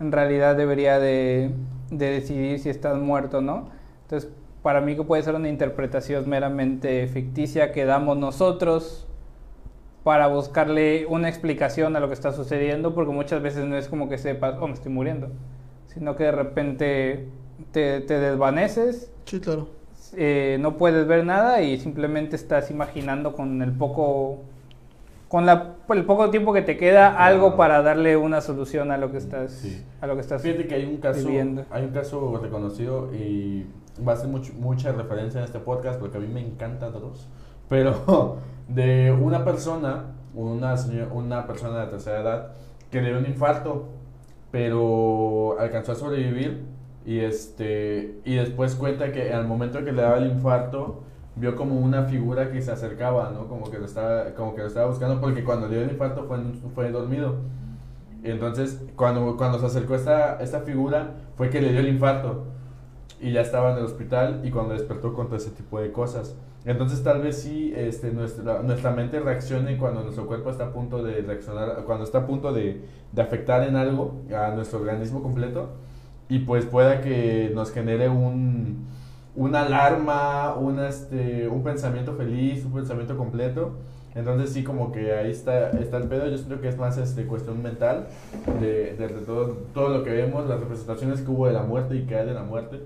en 0.00 0.12
realidad 0.12 0.56
debería 0.56 0.98
de, 0.98 1.52
de 1.90 2.06
decidir 2.10 2.58
si 2.58 2.68
estás 2.68 2.98
muerto 2.98 3.38
o 3.38 3.40
no. 3.40 3.68
Entonces, 4.02 4.30
para 4.62 4.80
mí 4.80 4.94
que 4.96 5.04
puede 5.04 5.22
ser 5.22 5.34
una 5.34 5.48
interpretación 5.48 6.28
meramente 6.28 7.06
ficticia 7.06 7.72
que 7.72 7.84
damos 7.84 8.18
nosotros 8.18 9.06
para 10.04 10.26
buscarle 10.26 11.06
una 11.06 11.28
explicación 11.28 11.94
a 11.96 12.00
lo 12.00 12.08
que 12.08 12.14
está 12.14 12.32
sucediendo, 12.32 12.94
porque 12.94 13.12
muchas 13.12 13.40
veces 13.40 13.64
no 13.64 13.76
es 13.76 13.88
como 13.88 14.08
que 14.08 14.18
sepas, 14.18 14.56
oh, 14.60 14.66
me 14.66 14.74
estoy 14.74 14.92
muriendo, 14.92 15.30
sino 15.86 16.16
que 16.16 16.24
de 16.24 16.32
repente 16.32 17.28
te, 17.72 18.00
te 18.00 18.18
desvaneces 18.18 19.10
Sí, 19.24 19.40
claro. 19.40 19.68
eh, 20.16 20.56
no 20.60 20.76
puedes 20.76 21.06
ver 21.06 21.24
nada 21.24 21.62
y 21.62 21.78
simplemente 21.78 22.36
estás 22.36 22.70
imaginando 22.70 23.32
con 23.34 23.62
el 23.62 23.72
poco 23.72 24.40
con 25.28 25.46
la, 25.46 25.76
el 25.88 26.04
poco 26.04 26.28
tiempo 26.28 26.52
que 26.52 26.60
te 26.60 26.76
queda 26.76 27.16
algo 27.24 27.56
para 27.56 27.80
darle 27.80 28.18
una 28.18 28.42
solución 28.42 28.90
a 28.90 28.98
lo 28.98 29.10
que 29.10 29.16
estás 29.18 29.52
Sí. 29.52 29.82
a 30.02 30.06
lo 30.06 30.14
que 30.14 30.20
estás 30.20 30.42
Fíjate 30.42 30.66
que 30.66 30.74
hay 30.74 30.84
un 30.84 30.98
caso, 30.98 31.26
viviendo. 31.26 31.64
hay 31.70 31.84
un 31.84 31.90
caso 31.92 32.38
reconocido 32.42 33.14
y 33.14 33.66
va 34.06 34.12
a 34.12 34.16
ser 34.16 34.28
mucha 34.28 34.92
referencia 34.92 35.38
en 35.38 35.44
este 35.44 35.58
podcast 35.58 35.98
porque 35.98 36.18
a 36.18 36.20
mí 36.20 36.26
me 36.26 36.40
encanta 36.46 36.90
Dross, 36.90 37.26
pero 37.70 38.36
de 38.68 39.10
una 39.10 39.42
persona, 39.44 40.04
una, 40.34 40.74
una 41.14 41.46
persona 41.46 41.80
de 41.84 41.90
tercera 41.92 42.20
edad 42.20 42.52
que 42.90 43.00
le 43.00 43.08
dio 43.10 43.18
un 43.18 43.26
infarto, 43.26 43.88
pero 44.50 45.56
alcanzó 45.58 45.92
a 45.92 45.94
sobrevivir 45.94 46.62
y 47.04 47.20
este 47.20 48.20
y 48.24 48.36
después 48.36 48.74
cuenta 48.74 49.12
que 49.12 49.32
al 49.32 49.46
momento 49.46 49.84
que 49.84 49.92
le 49.92 50.02
daba 50.02 50.18
el 50.18 50.30
infarto 50.30 51.02
vio 51.36 51.56
como 51.56 51.80
una 51.80 52.04
figura 52.04 52.50
que 52.50 52.60
se 52.62 52.70
acercaba, 52.70 53.30
¿no? 53.30 53.48
Como 53.48 53.70
que 53.70 53.78
lo 53.78 53.86
estaba 53.86 54.34
como 54.34 54.54
que 54.54 54.62
lo 54.62 54.68
estaba 54.68 54.86
buscando 54.86 55.20
porque 55.20 55.44
cuando 55.44 55.68
le 55.68 55.76
dio 55.76 55.84
el 55.84 55.92
infarto 55.92 56.24
fue 56.24 56.38
fue 56.74 56.90
dormido. 56.90 57.36
Entonces, 58.22 58.80
cuando, 58.94 59.36
cuando 59.36 59.58
se 59.58 59.66
acercó 59.66 59.94
esta, 59.94 60.40
esta 60.40 60.60
figura, 60.60 61.14
fue 61.36 61.50
que 61.50 61.60
le 61.60 61.70
dio 61.70 61.80
el 61.80 61.88
infarto. 61.88 62.44
Y 63.20 63.32
ya 63.32 63.40
estaba 63.40 63.72
en 63.72 63.78
el 63.78 63.84
hospital 63.84 64.40
y 64.44 64.50
cuando 64.50 64.74
despertó 64.74 65.12
con 65.12 65.26
todo 65.26 65.36
ese 65.36 65.50
tipo 65.50 65.80
de 65.80 65.92
cosas. 65.92 66.36
Entonces, 66.64 67.02
tal 67.02 67.22
vez 67.22 67.40
sí 67.42 67.72
este, 67.76 68.12
nuestra, 68.12 68.62
nuestra 68.62 68.92
mente 68.92 69.18
reaccione 69.20 69.76
cuando 69.76 70.02
nuestro 70.02 70.26
cuerpo 70.26 70.50
está 70.50 70.66
a 70.66 70.72
punto 70.72 71.02
de 71.02 71.22
reaccionar, 71.22 71.84
cuando 71.84 72.04
está 72.04 72.18
a 72.18 72.26
punto 72.26 72.52
de, 72.52 72.84
de 73.10 73.22
afectar 73.22 73.64
en 73.64 73.76
algo 73.76 74.22
a 74.36 74.50
nuestro 74.54 74.80
organismo 74.80 75.22
completo. 75.22 75.70
Y 76.32 76.38
pues 76.38 76.64
pueda 76.64 77.02
que 77.02 77.52
nos 77.54 77.72
genere 77.72 78.08
un, 78.08 78.86
una 79.36 79.62
alarma, 79.66 80.54
una, 80.54 80.88
este, 80.88 81.46
un 81.46 81.62
pensamiento 81.62 82.14
feliz, 82.14 82.64
un 82.64 82.72
pensamiento 82.72 83.18
completo. 83.18 83.72
Entonces 84.14 84.50
sí, 84.50 84.64
como 84.64 84.92
que 84.92 85.12
ahí 85.12 85.30
está, 85.30 85.72
está 85.72 85.98
el 85.98 86.04
pedo. 86.04 86.26
Yo 86.30 86.38
siento 86.38 86.58
que 86.62 86.68
es 86.68 86.78
más 86.78 86.96
este, 86.96 87.26
cuestión 87.26 87.62
mental 87.62 88.06
de, 88.60 88.94
de, 88.94 89.08
de 89.08 89.20
todo, 89.26 89.58
todo 89.74 89.90
lo 89.90 90.04
que 90.04 90.10
vemos, 90.10 90.48
las 90.48 90.58
representaciones 90.58 91.20
que 91.20 91.30
hubo 91.30 91.48
de 91.48 91.52
la 91.52 91.64
muerte 91.64 91.96
y 91.96 92.06
que 92.06 92.16
hay 92.16 92.26
de 92.26 92.32
la 92.32 92.44
muerte. 92.44 92.80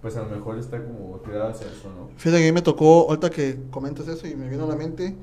Pues 0.00 0.16
a 0.16 0.22
lo 0.22 0.28
mejor 0.28 0.58
está 0.58 0.80
como 0.80 1.16
tirado 1.24 1.48
hacia 1.48 1.66
eso, 1.66 1.88
¿no? 1.88 2.08
Fíjate 2.16 2.40
que 2.40 2.48
a 2.48 2.52
mí 2.52 2.54
me 2.54 2.62
tocó, 2.62 3.08
ahorita 3.08 3.30
que 3.30 3.58
comentas 3.72 4.06
eso 4.06 4.28
y 4.28 4.36
me 4.36 4.48
vino 4.48 4.62
a 4.62 4.68
la 4.68 4.76
mente, 4.76 5.16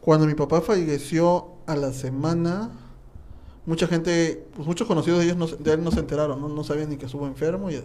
cuando 0.00 0.26
mi 0.26 0.32
papá 0.32 0.62
falleció 0.62 1.48
a 1.66 1.76
la 1.76 1.92
semana, 1.92 2.70
mucha 3.66 3.86
gente, 3.86 4.46
pues 4.54 4.66
muchos 4.66 4.86
conocidos 4.86 5.18
de, 5.18 5.26
ellos 5.26 5.36
no 5.36 5.46
de 5.46 5.72
él 5.72 5.84
no 5.84 5.90
se 5.90 6.00
enteraron, 6.00 6.40
no, 6.40 6.48
no 6.48 6.64
sabían 6.64 6.88
ni 6.88 6.96
que 6.96 7.06
estuvo 7.06 7.26
enfermo 7.26 7.70
y, 7.70 7.82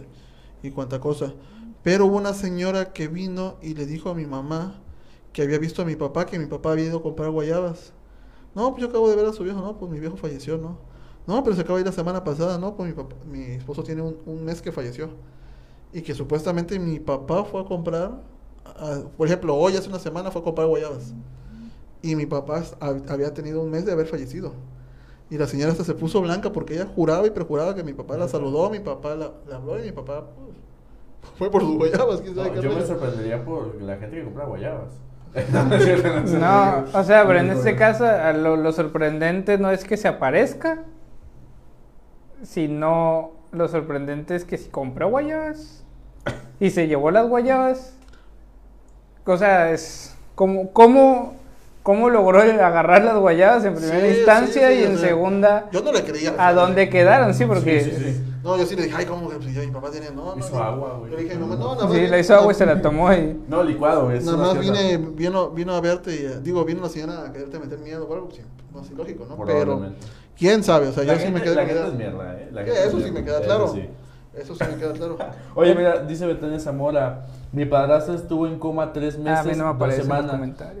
y 0.62 0.70
cuánta 0.70 1.00
cosa. 1.00 1.34
Pero 1.82 2.06
hubo 2.06 2.16
una 2.16 2.32
señora 2.32 2.92
que 2.92 3.08
vino 3.08 3.56
y 3.60 3.74
le 3.74 3.86
dijo 3.86 4.10
a 4.10 4.14
mi 4.14 4.26
mamá 4.26 4.80
que 5.32 5.42
había 5.42 5.58
visto 5.58 5.82
a 5.82 5.84
mi 5.84 5.96
papá, 5.96 6.26
que 6.26 6.38
mi 6.38 6.46
papá 6.46 6.72
había 6.72 6.86
ido 6.86 6.98
a 6.98 7.02
comprar 7.02 7.30
guayabas. 7.30 7.92
No, 8.54 8.70
pues 8.70 8.82
yo 8.82 8.88
acabo 8.88 9.08
de 9.08 9.16
ver 9.16 9.26
a 9.26 9.32
su 9.32 9.42
viejo, 9.44 9.60
no, 9.60 9.78
pues 9.78 9.90
mi 9.90 9.98
viejo 9.98 10.16
falleció, 10.16 10.58
¿no? 10.58 10.78
No, 11.26 11.42
pero 11.42 11.56
se 11.56 11.62
acaba 11.62 11.76
de 11.78 11.82
ir 11.82 11.86
la 11.86 11.92
semana 11.92 12.22
pasada, 12.24 12.58
no, 12.58 12.76
pues 12.76 12.88
mi, 12.88 12.94
papá, 12.94 13.16
mi 13.30 13.42
esposo 13.42 13.82
tiene 13.82 14.02
un, 14.02 14.16
un 14.26 14.44
mes 14.44 14.60
que 14.60 14.72
falleció. 14.72 15.10
Y 15.92 16.02
que 16.02 16.14
supuestamente 16.14 16.78
mi 16.78 17.00
papá 17.00 17.44
fue 17.44 17.60
a 17.62 17.64
comprar, 17.64 18.22
por 19.16 19.26
ejemplo, 19.26 19.54
hoy 19.56 19.76
hace 19.76 19.88
una 19.88 19.98
semana 19.98 20.30
fue 20.30 20.40
a 20.40 20.44
comprar 20.44 20.66
guayabas. 20.66 21.14
Y 22.02 22.16
mi 22.16 22.26
papá 22.26 22.64
había 22.80 23.32
tenido 23.32 23.60
un 23.60 23.70
mes 23.70 23.84
de 23.84 23.92
haber 23.92 24.06
fallecido. 24.06 24.52
Y 25.32 25.38
la 25.38 25.46
señora 25.46 25.72
hasta 25.72 25.82
se 25.82 25.94
puso 25.94 26.20
blanca 26.20 26.52
porque 26.52 26.74
ella 26.74 26.86
juraba 26.94 27.26
y 27.26 27.30
perjuraba 27.30 27.74
que 27.74 27.82
mi 27.82 27.94
papá 27.94 28.18
la 28.18 28.28
saludó, 28.28 28.68
mi 28.68 28.80
papá 28.80 29.14
la, 29.14 29.30
habló 29.50 29.80
y 29.80 29.86
mi 29.86 29.92
papá 29.92 30.26
pues, 30.36 31.32
fue 31.38 31.50
por 31.50 31.62
sus 31.62 31.74
guayabas. 31.78 32.20
quién 32.20 32.34
sabe 32.34 32.48
No, 32.50 32.54
qué 32.54 32.60
yo 32.60 32.74
me 32.74 32.84
sorprendería 32.84 33.42
por 33.42 33.80
la 33.80 33.96
gente 33.96 34.18
que 34.18 34.24
compra 34.24 34.44
guayabas. 34.44 34.92
No, 36.38 36.84
o 36.92 37.02
sea, 37.02 37.26
pero 37.26 37.38
en 37.38 37.48
este 37.48 37.76
caso 37.76 38.04
lo, 38.34 38.56
lo 38.56 38.72
sorprendente 38.72 39.56
no 39.56 39.70
es 39.70 39.84
que 39.84 39.96
se 39.96 40.06
aparezca, 40.06 40.84
sino 42.42 43.30
lo 43.52 43.68
sorprendente 43.68 44.36
es 44.36 44.44
que 44.44 44.58
si 44.58 44.68
compró 44.68 45.08
guayabas 45.08 45.82
y 46.60 46.68
se 46.68 46.88
llevó 46.88 47.10
las 47.10 47.26
guayabas, 47.26 47.96
o 49.24 49.36
sea, 49.38 49.70
es 49.72 50.14
como 50.34 50.74
cómo, 50.74 51.36
cómo 51.82 52.10
logró 52.10 52.40
agarrar 52.40 53.04
las 53.04 53.16
guayabas 53.16 53.64
en 53.64 53.74
primera 53.74 54.00
Sí, 54.00 54.18
instancia 54.18 54.68
sí, 54.68 54.74
sí, 54.76 54.80
y 54.80 54.84
en 54.84 54.98
segunda 54.98 55.68
Yo 55.72 55.82
no 55.82 55.92
le 55.92 56.02
creía. 56.04 56.34
a 56.38 56.52
dónde 56.52 56.88
quedaron, 56.88 57.34
sí, 57.34 57.44
porque 57.44 57.80
Sí, 57.82 57.90
sí, 57.90 58.04
sí. 58.12 58.24
No, 58.42 58.56
yo 58.56 58.66
sí 58.66 58.74
le 58.74 58.82
dije, 58.82 58.96
ay, 58.98 59.04
¿cómo 59.06 59.28
que 59.30 59.36
pues, 59.36 59.54
ya 59.54 59.60
mi 59.60 59.68
papá 59.68 59.90
tiene? 59.92 60.10
No, 60.10 60.34
no. 60.34 60.38
Hizo 60.38 60.56
no. 60.56 60.62
agua, 60.64 60.96
güey. 60.98 61.12
Yo 61.12 61.16
le 61.16 61.22
dije, 61.24 61.36
no, 61.36 61.46
no, 61.46 61.74
más 61.76 61.92
sí, 61.92 61.96
vine- 61.98 62.08
la 62.08 62.18
hizo 62.18 62.34
agua 62.34 62.46
y 62.46 62.54
no, 62.54 62.58
se 62.58 62.66
la 62.66 62.82
tomó 62.82 63.12
y... 63.12 63.40
No, 63.46 63.62
licuado, 63.62 64.06
güey. 64.06 64.18
Nada 64.20 64.36
más 64.36 64.58
vine, 64.58 64.96
vino, 64.98 65.50
vino 65.50 65.74
a 65.74 65.80
verte 65.80 66.12
y, 66.12 66.24
eh, 66.26 66.40
digo, 66.42 66.64
vino 66.64 66.82
la 66.82 66.88
señora 66.88 67.26
a 67.26 67.32
quererte 67.32 67.58
meter 67.60 67.78
miedo 67.78 68.04
o 68.08 68.12
algo, 68.12 68.26
pues, 68.26 68.38
sí, 68.38 68.42
no, 68.74 68.80
así 68.80 68.94
lógico, 68.94 69.26
¿no? 69.28 69.36
Pero. 69.44 69.92
¿quién 70.36 70.64
sabe? 70.64 70.88
O 70.88 70.92
sea, 70.92 71.04
La 71.04 71.14
yo 71.14 71.20
sí 71.20 71.30
me 71.30 71.40
quedé 71.40 71.54
la 71.54 71.66
gente 71.66 71.86
es 71.86 71.94
mierda, 71.94 72.34
¿eh? 72.34 72.48
La 72.52 72.64
gente 72.64 72.84
eso 72.84 73.00
sí 73.00 73.10
me 73.12 73.22
queda 73.24 73.36
eso 73.38 73.44
claro. 73.44 73.68
sí. 73.68 73.88
Eso 74.34 74.54
sí 74.56 74.64
me 74.68 74.76
queda 74.76 74.92
claro. 74.92 75.18
Oye, 75.54 75.74
mira, 75.76 75.98
dice 76.00 76.26
Betania 76.26 76.58
Zamora, 76.58 77.26
mi 77.52 77.66
padrastro 77.66 78.14
estuvo 78.14 78.46
en 78.46 78.58
coma 78.58 78.92
tres 78.92 79.18
meses, 79.18 79.38
Ah, 79.40 79.42
no 79.56 79.74
me 79.74 79.78
dos 79.86 79.94
semanas. 79.96 80.32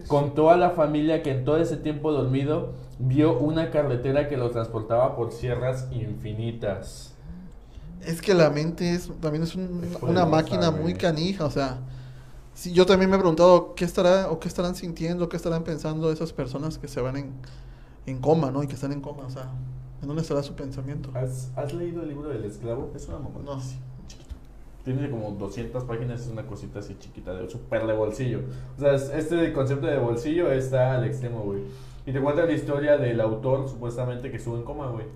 Contó 0.08 0.50
a 0.50 0.56
la 0.56 0.70
familia 0.70 1.22
que 1.22 1.30
en 1.32 1.44
todo 1.44 1.58
ese 1.58 1.76
tiempo 1.76 2.12
dormido 2.12 2.72
vio 2.98 3.38
una 3.38 3.70
carretera 3.70 4.28
que 4.28 4.36
lo 4.36 4.50
transportaba 4.50 5.14
por 5.16 5.32
sierras 5.32 5.88
infinitas. 5.92 7.12
Es 8.04 8.20
que 8.20 8.34
la 8.34 8.50
mente 8.50 8.90
es 8.94 9.10
también 9.20 9.44
es 9.44 9.54
un- 9.54 9.84
Es 9.84 10.02
una 10.02 10.26
máquina 10.26 10.70
muy 10.70 10.94
canija, 10.94 11.44
o 11.44 11.50
sea, 11.50 11.78
sí, 12.54 12.72
yo 12.72 12.84
también 12.86 13.10
me 13.10 13.16
he 13.16 13.18
preguntado 13.18 13.74
qué 13.74 13.84
estará 13.84 14.30
o 14.30 14.40
qué 14.40 14.48
estarán 14.48 14.74
sintiendo, 14.74 15.28
qué 15.28 15.36
estarán 15.36 15.62
pensando 15.64 16.10
esas 16.10 16.32
personas 16.32 16.78
que 16.78 16.88
se 16.88 17.00
van 17.00 17.16
en, 17.16 17.32
en 18.06 18.18
coma, 18.18 18.50
¿no? 18.50 18.62
Y 18.62 18.66
que 18.66 18.74
están 18.74 18.92
en 18.92 19.00
coma, 19.00 19.24
o 19.26 19.30
sea, 19.30 19.50
¿en 20.00 20.08
dónde 20.08 20.22
estará 20.22 20.42
su 20.42 20.54
pensamiento? 20.54 21.10
¿Has, 21.14 21.50
has 21.54 21.72
leído 21.72 22.02
el 22.02 22.08
libro 22.08 22.28
del 22.30 22.44
esclavo? 22.44 22.90
Es 22.96 23.06
una 23.08 23.18
mamá. 23.18 23.38
No. 23.44 23.60
Tiene 24.84 25.08
como 25.10 25.30
200 25.32 25.84
páginas, 25.84 26.22
es 26.22 26.28
una 26.28 26.46
cosita 26.46 26.80
así 26.80 26.96
chiquita, 26.98 27.34
de 27.34 27.48
súper 27.48 27.86
de 27.86 27.92
bolsillo. 27.92 28.40
O 28.76 28.80
sea, 28.80 28.94
es- 28.94 29.10
este 29.14 29.52
concepto 29.52 29.86
de 29.86 29.98
bolsillo 29.98 30.50
está 30.50 30.94
al 30.94 31.04
extremo, 31.04 31.40
güey. 31.42 31.60
Y 32.04 32.12
te 32.12 32.20
cuenta 32.20 32.44
la 32.44 32.52
historia 32.52 32.98
del 32.98 33.20
autor, 33.20 33.68
supuestamente, 33.68 34.30
que 34.30 34.38
estuvo 34.38 34.56
en 34.56 34.64
coma, 34.64 34.88
güey. 34.88 35.06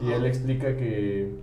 Y 0.00 0.12
él 0.12 0.24
explica 0.26 0.76
que, 0.76 1.34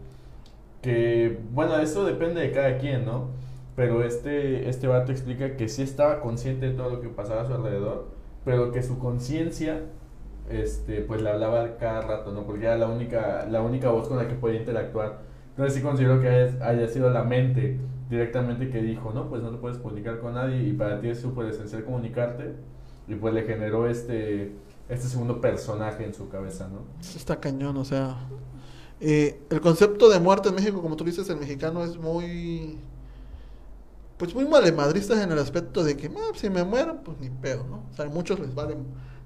que, 0.82 1.40
bueno, 1.52 1.78
eso 1.80 2.06
depende 2.06 2.42
de 2.42 2.52
cada 2.52 2.78
quien, 2.78 3.06
¿no? 3.06 3.30
Pero 3.76 4.04
este, 4.04 4.70
este 4.70 4.88
vato 4.88 5.12
explica 5.12 5.56
que 5.56 5.68
sí 5.70 5.84
estaba 5.84 6.20
consciente 6.22 6.68
de 6.70 6.74
todo 6.76 6.90
lo 6.90 7.02
que 7.02 7.10
pasaba 7.10 7.42
a 7.42 7.46
su 7.48 7.54
alrededor, 7.54 8.08
pero 8.46 8.72
que 8.72 8.82
su 8.82 8.98
conciencia, 8.98 9.82
este, 10.50 11.02
pues 11.02 11.22
le 11.22 11.30
hablaba 11.30 11.78
cada 11.78 12.02
rato, 12.02 12.32
¿no? 12.32 12.46
Porque 12.46 12.66
era 12.66 12.78
la 12.78 12.88
única, 12.88 13.46
la 13.50 13.62
única 13.62 13.90
voz 13.92 14.08
con 14.08 14.18
la 14.18 14.28
que 14.28 14.36
podía 14.36 14.60
interactuar. 14.60 15.27
Entonces 15.58 15.74
sí 15.74 15.82
considero 15.82 16.22
que 16.22 16.30
haya, 16.30 16.68
haya 16.68 16.88
sido 16.88 17.10
la 17.10 17.24
mente 17.24 17.80
directamente 18.12 18.70
que 18.70 18.80
dijo, 18.80 19.12
no, 19.12 19.28
pues 19.28 19.42
no 19.42 19.50
te 19.50 19.58
puedes 19.58 19.80
comunicar 19.80 20.20
con 20.20 20.36
nadie 20.36 20.62
y 20.62 20.74
para 20.74 21.02
ti 21.02 21.10
es 21.10 21.20
súper 21.20 21.48
esencial 21.48 21.84
comunicarte. 21.84 22.54
Y 23.08 23.16
pues 23.16 23.34
le 23.34 23.42
generó 23.44 23.88
este, 23.90 24.52
este 24.88 25.08
segundo 25.08 25.42
personaje 25.42 26.06
en 26.06 26.14
su 26.14 26.30
cabeza, 26.30 26.68
¿no? 26.68 26.82
Está 27.00 27.40
cañón, 27.40 27.76
o 27.78 27.86
sea, 27.86 28.18
eh, 29.00 29.40
el 29.50 29.60
concepto 29.62 30.10
de 30.10 30.20
muerte 30.20 30.50
en 30.50 30.56
México, 30.56 30.80
como 30.82 30.96
tú 30.96 31.04
dices, 31.04 31.28
el 31.30 31.38
mexicano 31.38 31.84
es 31.84 31.98
muy, 31.98 32.78
pues 34.18 34.36
muy 34.36 34.46
malemadrista 34.46 35.22
en 35.24 35.32
el 35.32 35.40
aspecto 35.40 35.84
de 35.84 35.98
que, 35.98 36.08
"Ah, 36.08 36.32
si 36.36 36.50
me 36.52 36.64
muero, 36.64 36.98
pues 37.04 37.18
ni 37.20 37.30
pedo, 37.30 37.66
¿no? 37.68 37.82
O 37.92 37.96
sea, 37.96 38.06
a 38.06 38.10
muchos 38.10 38.40
les 38.40 38.54
vale, 38.54 38.76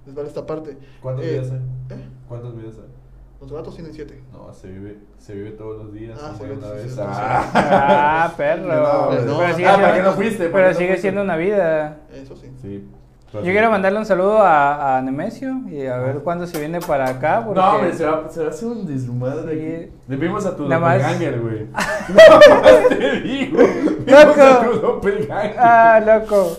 les 0.06 0.16
vale 0.16 0.28
esta 0.30 0.46
parte. 0.46 0.78
¿Cuántas 1.02 1.26
Eh, 1.26 1.32
vidas 1.32 1.52
hay? 1.52 1.98
¿eh? 1.98 2.06
¿Cuántas 2.28 2.56
vidas 2.56 2.76
hay? 2.78 3.01
Los 3.42 3.52
gatos 3.52 3.74
tienen 3.76 3.92
siete. 3.94 4.22
No, 4.32 4.54
se 4.54 4.68
vive, 4.68 4.98
se 5.18 5.34
vive 5.34 5.52
todos 5.52 5.84
los 5.84 5.94
días. 5.94 6.20
Ah, 6.22 6.34
se 6.38 6.44
vive- 6.44 6.58
una 6.58 6.70
vez. 6.74 6.96
Ah. 7.00 8.32
Perro. 8.38 8.68
No, 8.68 9.04
no. 9.04 9.10
pero 9.10 9.22
sigue 9.26 9.46
Ah, 9.46 9.54
siendo, 9.56 9.74
¿para 9.82 9.94
qué 9.96 10.02
no 10.04 10.12
fuiste? 10.14 10.44
¿Para 10.50 10.52
pero 10.54 10.68
no 10.68 10.74
sigue 10.76 10.88
fuiste? 10.90 11.02
siendo 11.02 11.22
una 11.24 11.36
vida. 11.38 11.98
Eso 12.14 12.36
sí. 12.36 12.52
Sí. 12.62 12.88
Yo 13.34 13.40
sí. 13.42 13.50
quiero 13.50 13.72
mandarle 13.72 13.98
un 13.98 14.06
saludo 14.06 14.40
a, 14.40 14.98
a 14.98 15.02
Nemesio 15.02 15.62
y 15.70 15.86
a 15.88 15.98
ver 15.98 16.18
cuándo 16.20 16.46
se 16.46 16.60
viene 16.60 16.82
para 16.82 17.08
acá. 17.10 17.42
Porque... 17.46 17.60
No, 17.62 17.72
hombre, 17.76 17.94
se 17.94 18.06
va, 18.06 18.30
se 18.30 18.42
va 18.42 18.48
a 18.48 18.50
hacer 18.50 18.68
un 18.68 18.86
desmadre 18.86 19.54
Sí. 19.54 19.76
aquí. 19.86 19.92
Le 20.10 20.16
vimos 20.18 20.46
a 20.46 20.56
tu 20.56 20.68
doppelganger, 20.68 21.40
güey. 21.40 21.66
Nada 22.16 22.40
más 22.62 22.90
te 22.90 23.22
digo. 23.22 23.58
Vimos 24.06 24.38
a 24.38 24.62
tu 24.66 24.72
doppelganger. 24.82 25.56
Ah, 25.58 26.00
loco. 26.06 26.58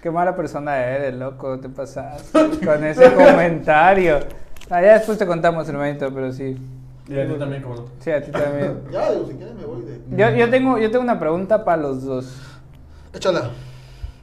Qué 0.00 0.10
mala 0.10 0.34
persona 0.34 0.78
eres, 0.84 1.14
loco, 1.14 1.60
te 1.60 1.68
pasaste 1.68 2.58
con 2.64 2.82
ese 2.84 3.12
comentario. 3.12 4.20
Ah, 4.74 4.80
ya 4.80 4.94
después 4.94 5.18
te 5.18 5.26
contamos, 5.26 5.68
hermanito, 5.68 6.10
pero 6.14 6.32
sí. 6.32 6.56
Y 7.06 7.18
a 7.18 7.28
ti 7.28 7.34
también, 7.34 7.62
como 7.62 7.74
no. 7.74 7.84
Sí, 8.00 8.10
a 8.10 8.22
ti 8.22 8.30
también. 8.30 8.80
Ya, 8.90 9.10
digo, 9.12 9.26
si 9.26 9.34
quieres 9.34 9.54
me 9.54 9.66
voy 9.66 9.82
de. 9.82 10.00
Yo, 10.16 10.30
yo, 10.30 10.48
tengo, 10.48 10.78
yo 10.78 10.90
tengo 10.90 11.04
una 11.04 11.20
pregunta 11.20 11.62
para 11.62 11.82
los 11.82 12.02
dos. 12.02 12.40
Échala. 13.12 13.50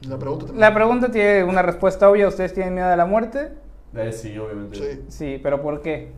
La 0.08 0.18
pregunta 0.18 0.46
también. 0.46 0.60
La 0.60 0.74
pregunta 0.74 1.08
tiene 1.12 1.44
una 1.44 1.62
respuesta 1.62 2.10
obvia. 2.10 2.26
¿Ustedes 2.26 2.52
tienen 2.52 2.74
miedo 2.74 2.88
a 2.88 2.96
la 2.96 3.06
muerte? 3.06 3.52
Eh, 3.94 4.10
sí, 4.10 4.36
obviamente. 4.38 4.76
Sí. 4.76 5.04
Sí, 5.06 5.40
pero 5.40 5.62
¿por 5.62 5.82
qué? 5.82 6.10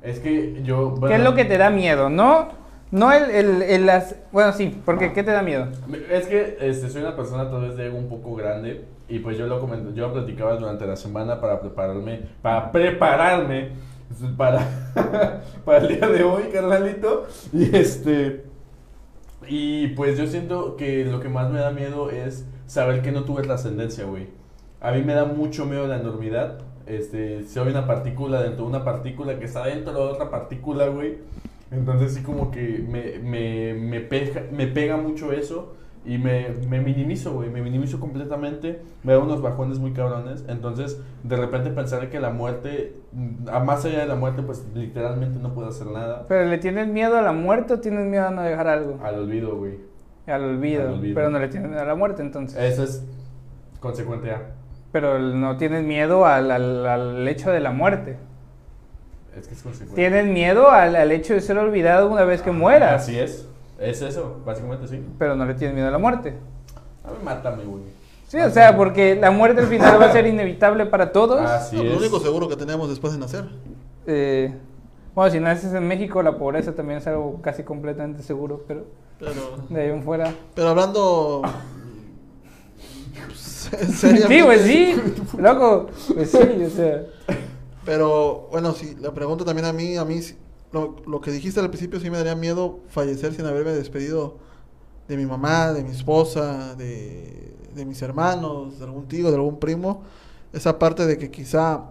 Es 0.00 0.20
que 0.20 0.62
yo. 0.62 0.94
¿Qué 1.06 1.16
es 1.16 1.20
lo 1.20 1.34
que 1.34 1.44
te 1.44 1.58
da 1.58 1.68
miedo? 1.68 2.08
No, 2.08 2.48
no 2.90 3.12
el, 3.12 3.30
el, 3.30 3.60
el 3.60 3.84
las... 3.84 4.16
Bueno, 4.32 4.54
sí, 4.54 4.80
¿por 4.86 4.98
qué? 4.98 5.12
¿Qué 5.12 5.22
te 5.22 5.32
da 5.32 5.42
miedo? 5.42 5.68
Es 6.10 6.28
que 6.28 6.56
este, 6.62 6.88
soy 6.88 7.02
una 7.02 7.14
persona 7.14 7.50
tal 7.50 7.60
vez 7.60 7.76
de 7.76 7.88
ego 7.88 7.98
un 7.98 8.08
poco 8.08 8.36
grande 8.36 8.86
y 9.08 9.18
pues 9.20 9.38
yo 9.38 9.46
lo 9.46 9.60
comento, 9.60 9.92
yo 9.94 10.12
platicaba 10.12 10.56
durante 10.56 10.86
la 10.86 10.96
semana 10.96 11.40
para 11.40 11.60
prepararme, 11.60 12.22
para 12.42 12.72
prepararme 12.72 13.70
para, 14.36 14.60
para 15.64 15.78
el 15.78 15.88
día 15.88 16.08
de 16.08 16.22
hoy, 16.22 16.44
carnalito. 16.52 17.26
Y 17.52 17.74
este 17.76 18.44
y 19.48 19.88
pues 19.88 20.18
yo 20.18 20.26
siento 20.26 20.76
que 20.76 21.04
lo 21.04 21.20
que 21.20 21.28
más 21.28 21.50
me 21.50 21.60
da 21.60 21.70
miedo 21.70 22.10
es 22.10 22.46
saber 22.66 23.02
que 23.02 23.12
no 23.12 23.24
tuve 23.24 23.42
trascendencia, 23.42 24.04
güey. 24.04 24.28
A 24.80 24.92
mí 24.92 25.02
me 25.02 25.14
da 25.14 25.24
mucho 25.24 25.66
miedo 25.66 25.86
la 25.86 25.98
enormidad. 25.98 26.58
Este, 26.86 27.44
soy 27.44 27.68
una 27.68 27.86
partícula 27.86 28.42
dentro 28.42 28.64
de 28.64 28.70
una 28.70 28.84
partícula 28.84 29.38
que 29.38 29.44
está 29.44 29.64
dentro 29.66 29.92
de 29.92 29.98
otra 29.98 30.30
partícula, 30.30 30.88
güey. 30.88 31.18
Entonces 31.70 32.14
sí 32.14 32.22
como 32.22 32.50
que 32.50 32.84
me, 32.88 33.74
me, 33.74 34.00
pega, 34.00 34.44
me 34.52 34.66
pega 34.66 34.96
mucho 34.96 35.32
eso 35.32 35.74
y 36.06 36.18
me, 36.18 36.50
me 36.68 36.80
minimizo, 36.80 37.32
güey, 37.32 37.50
me 37.50 37.60
minimizo 37.62 37.98
completamente, 37.98 38.80
me 39.02 39.12
da 39.12 39.18
unos 39.18 39.42
bajones 39.42 39.78
muy 39.78 39.92
cabrones, 39.92 40.44
entonces 40.48 41.00
de 41.24 41.36
repente 41.36 41.70
pensar 41.70 42.08
que 42.08 42.20
la 42.20 42.30
muerte, 42.30 42.96
a 43.50 43.58
más 43.60 43.84
allá 43.84 43.98
de 44.00 44.06
la 44.06 44.14
muerte, 44.14 44.42
pues 44.42 44.64
literalmente 44.74 45.38
no 45.40 45.52
puedo 45.52 45.68
hacer 45.68 45.88
nada, 45.88 46.24
¿Pero 46.28 46.44
le 46.48 46.58
tienes 46.58 46.86
miedo 46.88 47.16
a 47.16 47.22
la 47.22 47.32
muerte 47.32 47.74
o 47.74 47.80
tienes 47.80 48.06
miedo 48.06 48.26
a 48.28 48.30
no 48.30 48.42
dejar 48.42 48.68
algo? 48.68 48.98
al 49.02 49.16
olvido, 49.16 49.56
güey. 49.56 49.78
Al 50.26 50.42
olvido. 50.44 50.82
Al 50.82 50.94
olvido. 50.94 51.14
Pero 51.14 51.30
no 51.30 51.38
le 51.38 51.48
tienes 51.48 51.68
miedo 51.68 51.82
a 51.82 51.86
la 51.86 51.94
muerte 51.94 52.22
entonces. 52.22 52.58
Eso 52.60 52.82
es 52.82 53.04
consecuente 53.80 54.30
a. 54.30 54.42
Pero 54.92 55.18
no 55.18 55.56
tienes 55.56 55.84
miedo 55.84 56.26
al, 56.26 56.50
al, 56.50 56.86
al 56.86 57.28
hecho 57.28 57.50
de 57.50 57.60
la 57.60 57.70
muerte. 57.70 58.16
Es 59.38 59.46
que 59.46 59.54
es 59.54 59.62
consecuente. 59.62 59.94
Tienes 59.94 60.26
miedo 60.26 60.70
al, 60.70 60.96
al 60.96 61.12
hecho 61.12 61.34
de 61.34 61.40
ser 61.40 61.58
olvidado 61.58 62.10
una 62.10 62.24
vez 62.24 62.42
que 62.42 62.50
mueras. 62.52 63.02
Así 63.02 63.18
es, 63.18 63.48
es 63.78 64.02
eso, 64.02 64.40
básicamente 64.44 64.86
sí. 64.88 65.02
Pero 65.18 65.36
no 65.36 65.44
le 65.44 65.54
tienes 65.54 65.74
miedo 65.74 65.88
a 65.88 65.90
la 65.90 65.98
muerte. 65.98 66.34
A 67.04 67.10
mí 67.10 67.16
mátame, 67.22 67.64
güey. 67.64 67.82
Sí, 68.28 68.38
o 68.38 68.50
sea, 68.50 68.76
porque 68.76 69.14
la 69.14 69.30
muerte 69.30 69.60
al 69.60 69.68
final 69.68 70.00
va 70.00 70.06
a 70.06 70.12
ser 70.12 70.26
inevitable 70.26 70.86
para 70.86 71.12
todos. 71.12 71.40
Así 71.48 71.76
No, 71.76 71.82
es. 71.84 71.90
lo 71.92 71.98
único 71.98 72.18
seguro 72.18 72.48
que 72.48 72.56
tenemos 72.56 72.88
después 72.88 73.12
de 73.12 73.18
nacer. 73.20 73.44
Eh, 74.06 74.52
bueno, 75.14 75.30
si 75.32 75.38
naces 75.40 75.72
en 75.72 75.86
México, 75.86 76.22
la 76.22 76.36
pobreza 76.36 76.74
también 76.74 76.98
es 76.98 77.06
algo 77.06 77.40
casi 77.40 77.62
completamente 77.62 78.22
seguro, 78.22 78.64
pero 78.66 78.84
Pero, 79.20 79.32
de 79.68 79.80
ahí 79.80 79.90
en 79.90 80.02
fuera. 80.02 80.32
pero 80.54 80.68
hablando. 80.70 81.42
seriamente- 83.34 84.28
Sí, 84.28 84.42
pues 84.44 84.60
sí, 84.62 84.96
loco. 85.38 85.86
Pues 86.14 86.30
sí, 86.30 86.38
o 86.64 86.70
sea. 86.70 87.02
Pero 87.84 88.48
bueno, 88.50 88.72
sí, 88.72 88.96
la 89.00 89.12
pregunta 89.12 89.44
también 89.44 89.66
a 89.66 89.72
mí, 89.72 89.96
a 89.96 90.04
mí, 90.04 90.20
sí, 90.22 90.36
lo, 90.72 90.96
lo 91.06 91.20
que 91.20 91.30
dijiste 91.30 91.60
al 91.60 91.70
principio 91.70 92.00
sí 92.00 92.10
me 92.10 92.18
daría 92.18 92.34
miedo 92.34 92.80
fallecer 92.88 93.34
sin 93.34 93.46
haberme 93.46 93.72
despedido 93.72 94.36
de 95.08 95.16
mi 95.16 95.26
mamá, 95.26 95.72
de 95.72 95.84
mi 95.84 95.90
esposa, 95.90 96.74
de, 96.74 97.54
de 97.74 97.84
mis 97.84 98.02
hermanos, 98.02 98.78
de 98.78 98.84
algún 98.84 99.06
tío, 99.06 99.28
de 99.30 99.36
algún 99.36 99.58
primo. 99.58 100.02
Esa 100.52 100.78
parte 100.78 101.06
de 101.06 101.18
que 101.18 101.30
quizá 101.30 101.84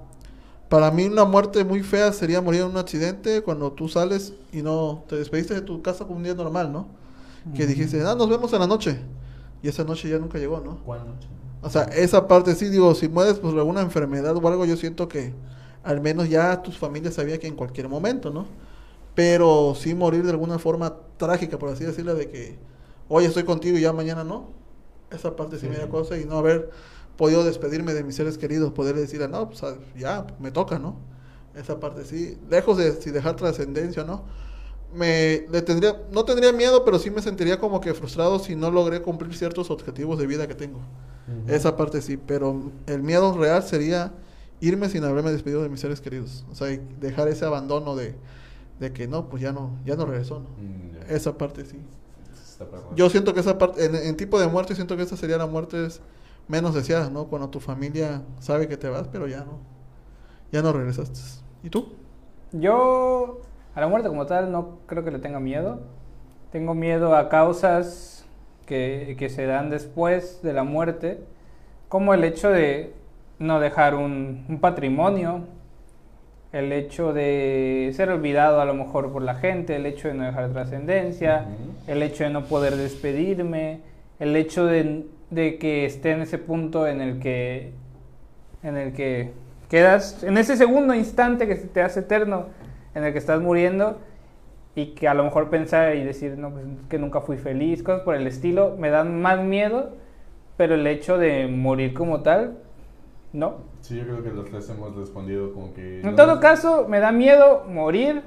para 0.69 0.91
mí 0.91 1.05
una 1.05 1.25
muerte 1.25 1.63
muy 1.63 1.83
fea 1.83 2.11
sería 2.11 2.41
morir 2.41 2.61
en 2.61 2.67
un 2.67 2.77
accidente 2.77 3.41
cuando 3.41 3.71
tú 3.71 3.88
sales 3.88 4.33
y 4.51 4.61
no 4.61 5.03
te 5.07 5.15
despediste 5.15 5.53
de 5.53 5.61
tu 5.61 5.81
casa 5.81 6.05
como 6.05 6.17
un 6.17 6.23
día 6.23 6.33
normal, 6.33 6.71
¿no? 6.71 6.88
Que 7.55 7.67
dijiste, 7.67 8.01
ah, 8.01 8.15
nos 8.15 8.27
vemos 8.27 8.51
en 8.53 8.59
la 8.59 8.67
noche. 8.67 8.99
Y 9.61 9.67
esa 9.67 9.83
noche 9.83 10.09
ya 10.09 10.17
nunca 10.17 10.39
llegó, 10.39 10.59
¿no? 10.59 10.77
¿Cuándo? 10.83 11.13
O 11.61 11.69
sea, 11.69 11.83
esa 11.83 12.27
parte 12.27 12.55
sí, 12.55 12.69
digo, 12.69 12.93
si 12.95 13.07
mueres 13.07 13.39
por 13.39 13.57
alguna 13.57 13.81
enfermedad 13.81 14.35
o 14.35 14.47
algo, 14.47 14.65
yo 14.65 14.75
siento 14.77 15.07
que 15.07 15.33
al 15.83 16.01
menos 16.01 16.27
ya 16.27 16.61
tus 16.63 16.77
familias 16.77 17.13
sabían 17.13 17.39
que 17.39 17.47
en 17.47 17.55
cualquier 17.55 17.88
momento, 17.88 18.31
¿no? 18.31 18.47
Pero 19.15 19.73
sí 19.75 19.95
morir 19.95 20.23
de 20.23 20.32
alguna 20.32 20.60
forma 20.60 20.97
trágica, 21.17 21.58
por 21.58 21.69
así 21.69 21.86
decirlo, 21.86 22.13
de 22.15 22.30
que 22.30 22.58
hoy 23.08 23.25
estoy 23.25 23.43
contigo 23.43 23.78
y 23.78 23.82
ya 23.82 23.93
mañana 23.93 24.23
no. 24.23 24.49
Esa 25.12 25.36
parte 25.36 25.58
sí, 25.58 25.67
me 25.67 25.78
da 25.78 25.88
cosa 25.88 26.17
y 26.17 26.25
no 26.25 26.38
haber 26.38 26.69
podido 27.15 27.43
despedirme 27.43 27.93
de 27.93 28.04
mis 28.04 28.15
seres 28.15 28.38
queridos, 28.38 28.73
poder 28.73 28.95
decirle, 28.95 29.28
no, 29.28 29.47
pues 29.47 29.63
ah, 29.63 29.75
ya, 29.97 30.28
me 30.39 30.51
toca, 30.51 30.80
¿no? 30.80 30.97
Esa 31.56 31.80
parte 31.80 32.04
sí, 32.04 32.38
lejos 32.49 32.78
de 32.78 32.91
si 33.01 33.12
dejar 33.12 33.36
trascendencia, 33.36 34.04
¿no? 34.04 34.23
Me 34.93 35.45
le 35.49 35.62
tendría, 35.62 36.01
no 36.12 36.25
tendría 36.25 36.51
miedo, 36.51 36.84
pero 36.84 36.99
sí 36.99 37.10
me 37.10 37.21
sentiría 37.21 37.60
como 37.60 37.80
que 37.82 37.93
frustrado 37.93 38.39
si 38.39 38.56
no 38.56 38.71
logré 38.71 39.01
cumplir 39.01 39.36
ciertos 39.36 39.71
objetivos 39.71 40.19
de 40.19 40.28
vida 40.28 40.47
que 40.47 40.56
tengo. 40.56 40.80
Esa 41.47 41.75
parte 41.75 42.01
sí, 42.04 42.17
pero 42.17 42.71
el 42.86 43.01
miedo 43.01 43.36
real 43.36 43.63
sería 43.63 44.13
irme 44.62 44.89
sin 44.89 45.04
haberme 45.04 45.32
despedido 45.32 45.63
de 45.63 45.69
mis 45.69 45.80
seres 45.80 45.99
queridos. 45.99 46.45
O 46.51 46.56
sea, 46.56 46.67
dejar 46.99 47.28
ese 47.30 47.45
abandono 47.45 47.95
de, 47.95 48.15
de 48.79 48.91
que 48.93 49.07
no, 49.07 49.29
pues 49.29 49.41
ya 49.41 49.51
no, 49.51 49.71
ya 49.85 49.95
no 49.95 50.05
regresó, 50.05 50.39
¿no? 50.39 50.49
Mm. 50.49 51.13
Esa 51.13 51.38
parte 51.38 51.65
sí. 51.65 51.79
Yo 52.95 53.09
siento 53.09 53.33
que 53.33 53.41
esa 53.41 53.57
parte, 53.57 53.85
en, 53.85 53.95
en 53.95 54.15
tipo 54.15 54.39
de 54.39 54.47
muerte, 54.47 54.75
siento 54.75 54.95
que 54.95 55.03
esa 55.03 55.17
sería 55.17 55.38
la 55.38 55.45
muerte 55.45 55.88
menos 56.47 56.73
deseada, 56.73 57.09
¿no? 57.09 57.25
Cuando 57.25 57.49
tu 57.49 57.59
familia 57.59 58.21
sabe 58.39 58.67
que 58.67 58.77
te 58.77 58.88
vas, 58.89 59.07
pero 59.07 59.27
ya 59.27 59.39
no, 59.39 59.59
ya 60.51 60.61
no 60.61 60.71
regresaste. 60.71 61.19
¿Y 61.63 61.69
tú? 61.69 61.93
Yo 62.51 63.41
a 63.73 63.81
la 63.81 63.88
muerte 63.88 64.07
como 64.07 64.25
tal 64.25 64.51
no 64.51 64.79
creo 64.85 65.03
que 65.03 65.11
le 65.11 65.19
tenga 65.19 65.39
miedo. 65.39 65.81
Tengo 66.51 66.73
miedo 66.73 67.15
a 67.15 67.27
causas 67.27 68.25
que, 68.65 69.15
que 69.19 69.29
se 69.29 69.45
dan 69.45 69.69
después 69.69 70.41
de 70.41 70.53
la 70.53 70.63
muerte, 70.63 71.19
como 71.89 72.13
el 72.13 72.23
hecho 72.23 72.49
de 72.49 72.93
no 73.39 73.59
dejar 73.59 73.95
un, 73.95 74.45
un 74.47 74.59
patrimonio, 74.59 75.41
el 76.55 76.71
hecho 76.71 77.11
de 77.11 77.91
ser 77.93 78.09
olvidado 78.09 78.61
a 78.61 78.65
lo 78.65 78.73
mejor 78.73 79.11
por 79.11 79.21
la 79.21 79.35
gente, 79.35 79.75
el 79.75 79.85
hecho 79.85 80.07
de 80.07 80.13
no 80.13 80.23
dejar 80.23 80.53
trascendencia, 80.53 81.47
el 81.85 82.01
hecho 82.01 82.23
de 82.23 82.29
no 82.29 82.45
poder 82.45 82.77
despedirme, 82.77 83.81
el 84.19 84.37
hecho 84.37 84.65
de, 84.65 85.05
de 85.31 85.57
que 85.57 85.83
esté 85.83 86.11
en 86.11 86.21
ese 86.21 86.37
punto 86.37 86.87
en 86.87 87.01
el 87.01 87.19
que 87.19 87.73
en 88.63 88.77
el 88.77 88.93
que 88.93 89.33
quedas 89.69 90.23
en 90.23 90.37
ese 90.37 90.55
segundo 90.55 90.93
instante 90.93 91.45
que 91.45 91.57
se 91.57 91.67
te 91.67 91.81
hace 91.81 91.99
eterno 91.99 92.45
en 92.95 93.03
el 93.03 93.11
que 93.11 93.19
estás 93.19 93.41
muriendo 93.41 93.99
y 94.75 94.87
que 94.95 95.09
a 95.09 95.13
lo 95.13 95.25
mejor 95.25 95.49
pensar 95.49 95.93
y 95.97 96.05
decir 96.05 96.37
no 96.37 96.51
pues 96.51 96.63
que 96.89 96.97
nunca 96.97 97.19
fui 97.19 97.35
feliz 97.35 97.83
cosas 97.83 98.03
por 98.03 98.15
el 98.15 98.25
estilo 98.27 98.77
me 98.79 98.89
dan 98.89 99.21
más 99.21 99.43
miedo 99.43 99.97
pero 100.55 100.75
el 100.75 100.87
hecho 100.87 101.17
de 101.17 101.47
morir 101.47 101.93
como 101.93 102.21
tal 102.21 102.59
no 103.36 103.56
Sí, 103.82 103.95
yo 103.98 104.04
creo 104.04 104.24
que 104.24 104.30
los 104.32 104.45
tres 104.50 104.69
hemos 104.69 104.95
respondido 104.95 105.54
como 105.54 105.74
que... 105.74 106.00
en 106.02 106.06
no 106.12 106.15
todo 106.15 106.28
nos- 106.28 106.39
caso 106.39 106.88
me 106.88 107.00
da 107.00 107.12
miedo 107.12 107.63
morir 107.67 108.24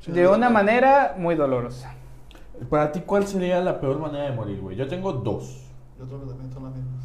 Sí, 0.00 0.12
de 0.12 0.28
una 0.28 0.48
manera 0.50 1.14
muy 1.18 1.34
dolorosa 1.34 1.92
Para 2.70 2.92
ti, 2.92 3.00
¿cuál 3.04 3.26
sería 3.26 3.60
la 3.60 3.80
peor 3.80 3.98
manera 3.98 4.24
de 4.30 4.32
morir, 4.32 4.60
güey? 4.60 4.76
Yo 4.76 4.86
tengo 4.88 5.12
dos. 5.12 5.64
Yo 5.98 6.04
creo 6.06 6.20
que 6.20 6.26
también 6.28 6.52
son 6.52 6.64
las 6.64 6.72
mismas. 6.74 7.04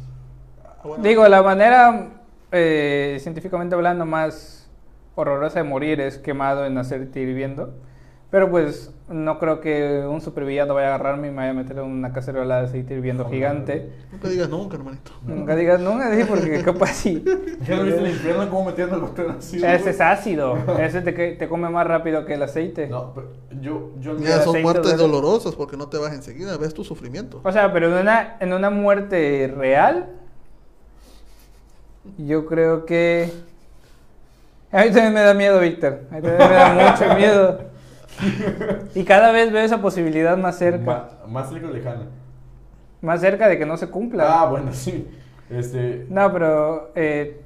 Ah, 0.64 0.76
bueno. 0.84 1.02
Digo, 1.02 1.26
la 1.28 1.42
manera 1.42 2.10
eh, 2.52 3.16
científicamente 3.20 3.74
hablando 3.74 4.04
más 4.06 4.68
horrorosa 5.16 5.58
de 5.60 5.64
morir 5.68 6.00
es 6.00 6.18
quemado 6.18 6.64
en 6.66 6.76
hacerte 6.78 7.20
hirviendo. 7.20 7.74
Pero 8.34 8.50
pues 8.50 8.90
no 9.08 9.38
creo 9.38 9.60
que 9.60 10.04
un 10.08 10.20
supervillano 10.20 10.74
vaya 10.74 10.88
a 10.88 10.94
agarrarme 10.96 11.28
y 11.28 11.30
me 11.30 11.36
vaya 11.36 11.50
a 11.50 11.54
meter 11.54 11.78
en 11.78 11.84
una 11.84 12.12
cacerola 12.12 12.58
de 12.58 12.66
aceite 12.66 12.94
hirviendo 12.94 13.22
Joder. 13.22 13.36
gigante. 13.36 13.92
Nunca 14.10 14.28
digas 14.28 14.48
nunca, 14.48 14.74
hermanito. 14.74 15.12
Nunca 15.24 15.54
digas 15.54 15.80
nunca, 15.80 16.12
sí, 16.12 16.24
porque 16.28 16.60
capaz 16.64 16.94
sí. 16.94 17.24
¿Ya 17.64 17.76
no 17.76 17.84
viste 17.84 18.00
el 18.00 18.08
infierno 18.08 18.50
cómo 18.50 18.64
metiendo 18.64 18.96
el 18.96 19.02
botón 19.02 19.36
así? 19.38 19.58
Ese 19.64 19.90
es 19.90 20.00
ácido. 20.00 20.58
Ese 20.80 21.00
te, 21.02 21.14
que- 21.14 21.34
te 21.34 21.48
come 21.48 21.68
más 21.68 21.86
rápido 21.86 22.26
que 22.26 22.34
el 22.34 22.42
aceite. 22.42 22.88
No, 22.88 23.14
pero 23.14 23.28
yo... 23.60 23.92
yo 24.00 24.14
Mira, 24.14 24.42
son 24.42 24.60
muertes 24.62 24.96
dolorosas 24.96 25.54
porque 25.54 25.76
no 25.76 25.86
te 25.86 25.98
vas 25.98 26.12
enseguida, 26.12 26.56
ves 26.56 26.74
tu 26.74 26.82
sufrimiento. 26.82 27.40
O 27.44 27.52
sea, 27.52 27.72
pero 27.72 27.86
en 27.86 28.02
una, 28.02 28.36
en 28.40 28.52
una 28.52 28.68
muerte 28.68 29.54
real, 29.56 30.08
yo 32.18 32.46
creo 32.46 32.84
que... 32.84 33.30
A 34.72 34.78
mí 34.82 34.86
también 34.90 35.14
me 35.14 35.20
da 35.20 35.34
miedo, 35.34 35.60
Víctor. 35.60 36.00
A 36.10 36.16
mí 36.16 36.22
también 36.22 36.50
me 36.50 36.56
da 36.56 36.90
mucho 36.90 37.14
miedo. 37.14 37.73
Y 38.94 39.04
cada 39.04 39.32
vez 39.32 39.52
veo 39.52 39.62
esa 39.64 39.80
posibilidad 39.80 40.36
más 40.36 40.56
cerca. 40.58 40.84
Ma- 40.84 41.26
más 41.28 41.50
cerca 41.50 41.66
o 41.68 41.70
lejana. 41.70 42.06
Más 43.00 43.20
cerca 43.20 43.48
de 43.48 43.58
que 43.58 43.66
no 43.66 43.76
se 43.76 43.88
cumpla. 43.88 44.40
Ah, 44.42 44.48
bueno, 44.48 44.72
sí. 44.72 45.08
Este, 45.50 46.06
No, 46.08 46.32
pero 46.32 46.90
eh, 46.94 47.40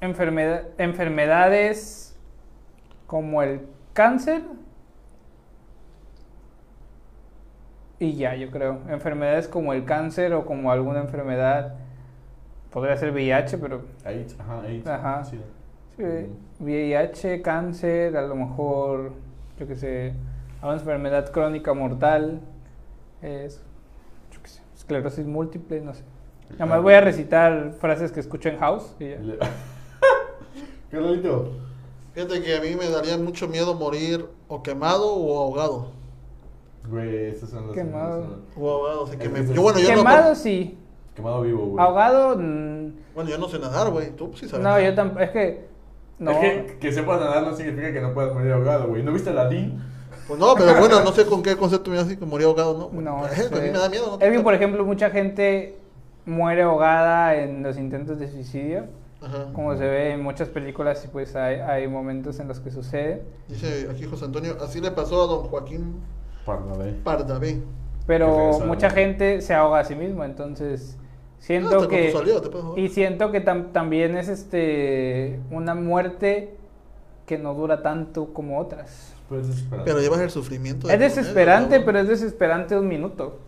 enfermedad- 0.00 0.64
enfermedades 0.78 2.14
como 3.06 3.42
el 3.42 3.62
cáncer 3.94 4.42
y 7.98 8.14
ya, 8.16 8.34
yo 8.34 8.50
creo. 8.50 8.80
Enfermedades 8.88 9.48
como 9.48 9.72
el 9.72 9.84
cáncer 9.84 10.34
o 10.34 10.44
como 10.44 10.70
alguna 10.70 11.00
enfermedad, 11.00 11.74
podría 12.70 12.96
ser 12.96 13.12
VIH, 13.12 13.56
pero 13.58 13.82
AIDS, 14.04 14.36
ajá, 14.38 14.60
AIDS. 14.62 14.86
Ajá. 14.86 15.24
sí. 15.24 15.40
sí, 15.96 16.02
VIH, 16.60 17.40
cáncer, 17.40 18.16
a 18.16 18.22
lo 18.22 18.34
mejor, 18.34 19.12
yo 19.58 19.66
qué 19.66 19.76
sé, 19.76 20.14
alguna 20.60 20.80
enfermedad 20.80 21.30
crónica 21.30 21.74
mortal, 21.74 22.40
es, 23.22 23.62
yo 24.32 24.42
qué 24.42 24.48
sé, 24.48 24.62
esclerosis 24.74 25.26
múltiple, 25.26 25.80
no 25.80 25.94
sé. 25.94 26.02
Nada 26.52 26.66
más 26.66 26.82
voy 26.82 26.94
a 26.94 27.00
recitar 27.00 27.72
frases 27.80 28.12
que 28.12 28.20
escucho 28.20 28.48
en 28.48 28.58
House 28.58 28.94
y 28.98 29.10
ya. 29.10 29.18
Fíjate 32.14 32.42
que 32.42 32.56
a 32.56 32.60
mí 32.60 32.76
me 32.76 32.88
daría 32.88 33.18
mucho 33.18 33.48
miedo 33.48 33.74
morir 33.74 34.24
o 34.46 34.62
quemado 34.62 35.12
o 35.12 35.42
ahogado. 35.42 35.88
Güey, 36.88 37.26
estos 37.26 37.50
son 37.50 37.66
los. 37.66 37.74
Quemado. 37.74 38.38
O 38.56 38.70
ahogado, 38.70 39.02
o 39.02 39.06
sea, 39.06 39.18
que 39.18 39.28
me... 39.28 39.44
Yo, 39.52 39.62
bueno, 39.62 39.80
yo 39.80 39.88
Quemado 39.88 40.28
no... 40.28 40.34
sí, 40.36 40.78
Quemado 41.16 41.42
vivo, 41.42 41.66
güey. 41.66 41.84
ahogado 41.84 42.36
mm, 42.38 42.92
Bueno, 43.14 43.30
yo 43.30 43.38
no 43.38 43.48
sé 43.48 43.58
nadar, 43.58 43.90
güey. 43.90 44.10
Tú 44.10 44.28
pues, 44.28 44.40
sí 44.40 44.48
sabes. 44.48 44.64
no, 44.64 44.80
yo 44.80 44.94
tampoco, 44.94 45.22
es 45.22 45.30
que 45.30 45.66
no. 46.18 46.30
Es 46.32 46.38
que, 46.38 46.78
que 46.78 46.92
sepas 46.92 47.20
nadar 47.20 47.42
no 47.42 47.54
significa 47.56 47.92
que 47.92 48.00
no 48.00 48.14
puedas 48.14 48.32
morir 48.34 48.52
ahogado, 48.52 48.88
güey. 48.88 49.02
¿No 49.02 49.12
viste 49.12 49.30
Aladdin? 49.30 49.80
Pues 50.26 50.38
no, 50.40 50.54
pero 50.54 50.74
bueno, 50.78 51.02
no 51.02 51.12
sé 51.12 51.26
con 51.26 51.42
qué 51.42 51.56
concepto 51.56 51.90
me 51.90 51.98
así 51.98 52.16
que 52.16 52.24
morir 52.24 52.46
ahogado, 52.46 52.90
¿no? 52.92 53.00
No, 53.00 53.18
Pues, 53.20 53.32
a 53.52 53.54
mí 53.54 53.60
sé. 53.60 53.72
me 53.72 53.78
da 53.78 53.88
miedo, 53.88 54.16
¿no? 54.18 54.24
Es 54.24 54.32
que, 54.32 54.40
por 54.40 54.54
ejemplo, 54.54 54.84
mucha 54.84 55.10
gente 55.10 55.76
muere 56.24 56.62
ahogada 56.62 57.34
en 57.36 57.62
los 57.62 57.76
intentos 57.76 58.18
de 58.18 58.28
suicidio, 58.30 58.86
Ajá. 59.20 59.52
como 59.52 59.76
se 59.76 59.84
ve 59.84 60.12
en 60.12 60.22
muchas 60.22 60.48
películas 60.48 61.04
y 61.04 61.08
pues 61.08 61.36
hay, 61.36 61.56
hay 61.60 61.86
momentos 61.88 62.40
en 62.40 62.48
los 62.48 62.60
que 62.60 62.70
sucede. 62.70 63.22
Dice 63.48 63.88
aquí 63.90 64.04
José 64.04 64.24
Antonio, 64.24 64.56
así 64.62 64.80
le 64.80 64.90
pasó 64.90 65.24
a 65.24 65.26
don 65.26 65.42
Joaquín. 65.48 66.00
Pardavé. 66.46 67.54
Qué 67.54 67.62
Pero 68.06 68.60
mucha 68.60 68.88
¿no? 68.88 68.94
gente 68.94 69.40
se 69.42 69.54
ahoga 69.54 69.80
a 69.80 69.84
sí 69.84 69.94
mismo, 69.94 70.24
entonces 70.24 70.98
siento 71.46 71.82
Ah, 71.82 71.88
que 71.88 72.14
y 72.76 72.88
siento 72.88 73.30
que 73.30 73.44
tam- 73.44 73.72
también 73.72 74.16
es 74.16 74.28
este 74.28 75.40
una 75.50 75.74
muerte 75.74 76.56
que 77.26 77.38
no 77.38 77.54
dura 77.54 77.82
tanto 77.82 78.32
como 78.32 78.58
otras. 78.58 79.14
Pero 79.84 80.00
llevas 80.00 80.20
el 80.20 80.30
sufrimiento. 80.30 80.86
de 80.88 80.94
Es 80.94 81.00
desesperante, 81.00 81.80
pero 81.80 81.98
es 82.00 82.08
desesperante 82.08 82.76
un 82.78 82.88
minuto. 82.88 83.38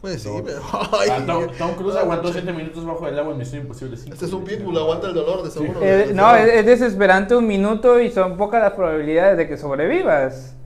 Pues 0.00 0.22
sí, 0.22 0.30
pero... 0.44 0.60
Ah, 0.72 0.90
Ay, 1.00 1.24
Tom, 1.26 1.44
Tom 1.58 1.70
Cruise 1.74 1.96
aguantó 1.96 2.28
Este 2.28 2.40
7 2.40 2.56
minutos 2.56 2.86
bajo 2.86 3.06
el 3.06 3.18
agua 3.18 3.32
en 3.32 3.38
Misión 3.38 3.62
Imposible 3.62 3.96
5. 3.98 4.16
es 4.20 4.32
un 4.32 4.44
pitbull, 4.44 4.76
aguanta 4.78 5.08
el 5.08 5.14
dolor 5.14 5.42
de 5.42 5.50
seguro. 5.50 5.78
Eh, 5.82 6.12
no, 6.14 6.34
es, 6.34 6.48
es 6.54 6.66
desesperante 6.66 7.36
un 7.36 7.46
minuto 7.46 8.00
y 8.00 8.10
son 8.10 8.36
pocas 8.38 8.62
las 8.62 8.72
probabilidades 8.72 9.36
de 9.36 9.46
que 9.46 9.56
sobrevivas. 9.58 10.56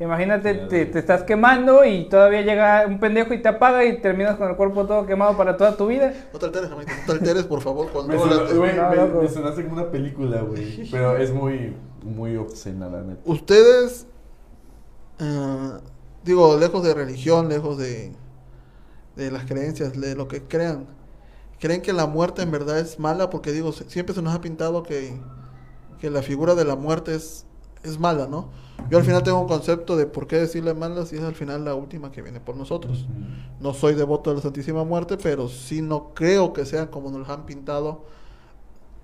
Imagínate, 0.00 0.54
te, 0.54 0.86
te 0.86 0.98
estás 0.98 1.22
quemando 1.22 1.84
y 1.84 2.08
todavía 2.08 2.42
llega 2.42 2.84
un 2.86 2.98
pendejo 2.98 3.32
y 3.32 3.40
te 3.40 3.48
apaga 3.48 3.84
y 3.84 4.00
terminas 4.00 4.36
con 4.36 4.50
el 4.50 4.56
cuerpo 4.56 4.86
todo 4.86 5.06
quemado 5.06 5.36
para 5.36 5.56
toda 5.56 5.76
tu 5.76 5.86
vida. 5.86 6.12
No 6.32 6.38
te 6.40 6.46
alteres, 6.46 6.68
Jamaica, 6.68 6.92
no 7.00 7.06
te 7.06 7.12
alteres, 7.12 7.44
por 7.44 7.60
favor. 7.60 7.88
Cuando 7.92 8.12
Me, 8.12 8.18
güey, 8.56 8.74
No, 8.76 9.20
me- 9.22 9.28
sonaste 9.28 9.62
como 9.62 9.74
una 9.80 9.90
película, 9.92 10.40
güey. 10.40 10.90
Pero 10.90 11.16
es 11.16 11.32
muy, 11.32 11.76
muy 12.02 12.36
obscena, 12.36 12.88
la 12.88 13.02
neta. 13.02 13.20
Ustedes, 13.24 14.06
eh, 15.20 15.70
digo, 16.24 16.56
lejos 16.58 16.82
de 16.82 16.92
religión, 16.94 17.48
lejos 17.48 17.78
de, 17.78 18.12
de 19.14 19.30
las 19.30 19.44
creencias, 19.44 19.92
de 20.00 20.16
lo 20.16 20.26
que 20.26 20.42
crean, 20.42 20.86
¿creen 21.60 21.82
que 21.82 21.92
la 21.92 22.06
muerte 22.06 22.42
en 22.42 22.50
verdad 22.50 22.80
es 22.80 22.98
mala? 22.98 23.30
Porque 23.30 23.52
digo, 23.52 23.70
siempre 23.70 24.12
se 24.12 24.22
nos 24.22 24.34
ha 24.34 24.40
pintado 24.40 24.82
que, 24.82 25.14
que 26.00 26.10
la 26.10 26.22
figura 26.22 26.56
de 26.56 26.64
la 26.64 26.74
muerte 26.74 27.14
es, 27.14 27.46
es 27.84 27.98
mala, 27.98 28.26
¿no? 28.26 28.48
Yo 28.90 28.98
al 28.98 29.04
final 29.04 29.22
tengo 29.22 29.40
un 29.40 29.48
concepto 29.48 29.96
de 29.96 30.06
por 30.06 30.26
qué 30.26 30.36
decirle 30.36 30.74
mala 30.74 31.06
si 31.06 31.16
es 31.16 31.22
al 31.22 31.34
final 31.34 31.64
la 31.64 31.74
última 31.74 32.10
que 32.10 32.22
viene 32.22 32.40
por 32.40 32.56
nosotros. 32.56 33.06
No 33.60 33.72
soy 33.72 33.94
devoto 33.94 34.30
de 34.30 34.36
la 34.36 34.42
Santísima 34.42 34.84
Muerte, 34.84 35.16
pero 35.16 35.48
sí 35.48 35.80
no 35.80 36.12
creo 36.14 36.52
que 36.52 36.66
sea 36.66 36.90
como 36.90 37.10
nos 37.10 37.26
la 37.26 37.34
han 37.34 37.46
pintado 37.46 38.04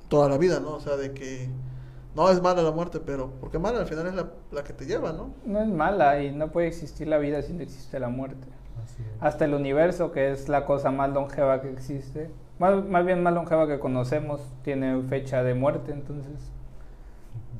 toda 0.09 0.29
la 0.29 0.37
vida, 0.38 0.61
¿no? 0.61 0.75
O 0.75 0.81
sea, 0.81 0.97
de 0.97 1.12
que 1.12 1.49
no 2.14 2.29
es 2.29 2.43
mala 2.43 2.62
la 2.62 2.73
muerte, 2.73 3.01
pero 3.01 3.31
porque 3.40 3.59
mala 3.59 3.81
al 3.81 3.87
final 3.87 4.07
es 4.07 4.14
la, 4.14 4.31
la 4.51 4.64
que 4.64 4.73
te 4.73 4.85
lleva, 4.85 5.12
¿no? 5.12 5.31
No 5.47 5.61
es 5.61 5.69
mala 5.69 6.23
y 6.23 6.33
no 6.33 6.51
puede 6.51 6.66
existir 6.66 7.09
la 7.09 7.19
vida 7.19 7.40
si 7.43 7.53
no 7.53 7.62
existe 7.62 7.99
la 8.01 8.09
muerte. 8.09 8.49
Así 8.85 9.03
es. 9.03 9.23
Hasta 9.23 9.45
el 9.45 9.55
universo, 9.55 10.12
que 10.12 10.33
es 10.33 10.49
la 10.49 10.66
cosa 10.66 10.90
más 10.90 11.11
longeva 11.11 11.62
que 11.62 11.71
existe, 11.71 12.31
más, 12.59 12.85
más 12.85 13.07
bien 13.07 13.23
más 13.23 13.33
longeva 13.33 13.66
que 13.66 13.79
conocemos, 13.79 14.40
tiene 14.62 15.01
fecha 15.05 15.43
de 15.43 15.55
muerte, 15.55 15.93
entonces... 15.93 16.53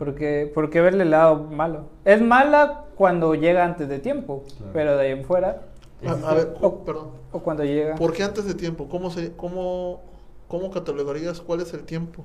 ¿Por 0.01 0.15
qué, 0.15 0.51
por 0.55 0.71
qué 0.71 0.81
verle 0.81 1.03
el 1.05 1.11
lado 1.11 1.45
malo? 1.45 1.83
Es 2.07 2.23
mala 2.23 2.87
cuando 2.97 3.35
llega 3.35 3.65
antes 3.67 3.87
de 3.87 3.99
tiempo, 3.99 4.45
Claro. 4.57 4.73
pero 4.73 4.97
de 4.97 5.05
ahí 5.07 5.13
en 5.13 5.25
fuera, 5.25 5.61
A, 6.07 6.31
a 6.31 6.35
ver, 6.35 6.55
cu- 6.55 6.85
perdón. 6.87 7.09
o 7.33 7.41
cuando 7.41 7.65
llega... 7.65 7.97
¿Por 7.97 8.15
qué 8.15 8.23
antes 8.23 8.47
de 8.47 8.55
tiempo? 8.55 8.89
¿Cómo, 8.89 9.11
se, 9.11 9.33
cómo, 9.37 10.01
¿Cómo 10.49 10.71
catalogarías 10.71 11.43
cuál 11.43 11.61
es 11.61 11.75
el 11.75 11.83
tiempo? 11.83 12.25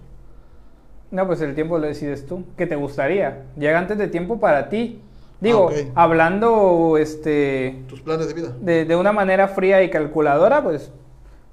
No, 1.11 1.27
pues 1.27 1.41
el 1.41 1.53
tiempo 1.53 1.77
lo 1.77 1.85
decides 1.85 2.25
tú. 2.25 2.45
¿Qué 2.57 2.65
te 2.65 2.77
gustaría? 2.77 3.43
Llega 3.57 3.77
antes 3.77 3.97
de 3.97 4.07
tiempo 4.07 4.39
para 4.39 4.69
ti. 4.69 5.01
Digo, 5.41 5.69
Ah, 5.95 6.03
hablando 6.05 6.95
este, 6.97 7.83
Tus 7.89 7.99
planes 8.01 8.29
de 8.29 8.33
vida. 8.33 8.53
de, 8.61 8.85
de 8.85 8.95
una 8.95 9.11
manera 9.11 9.49
fría 9.49 9.83
y 9.83 9.89
calculadora, 9.89 10.63
pues 10.63 10.93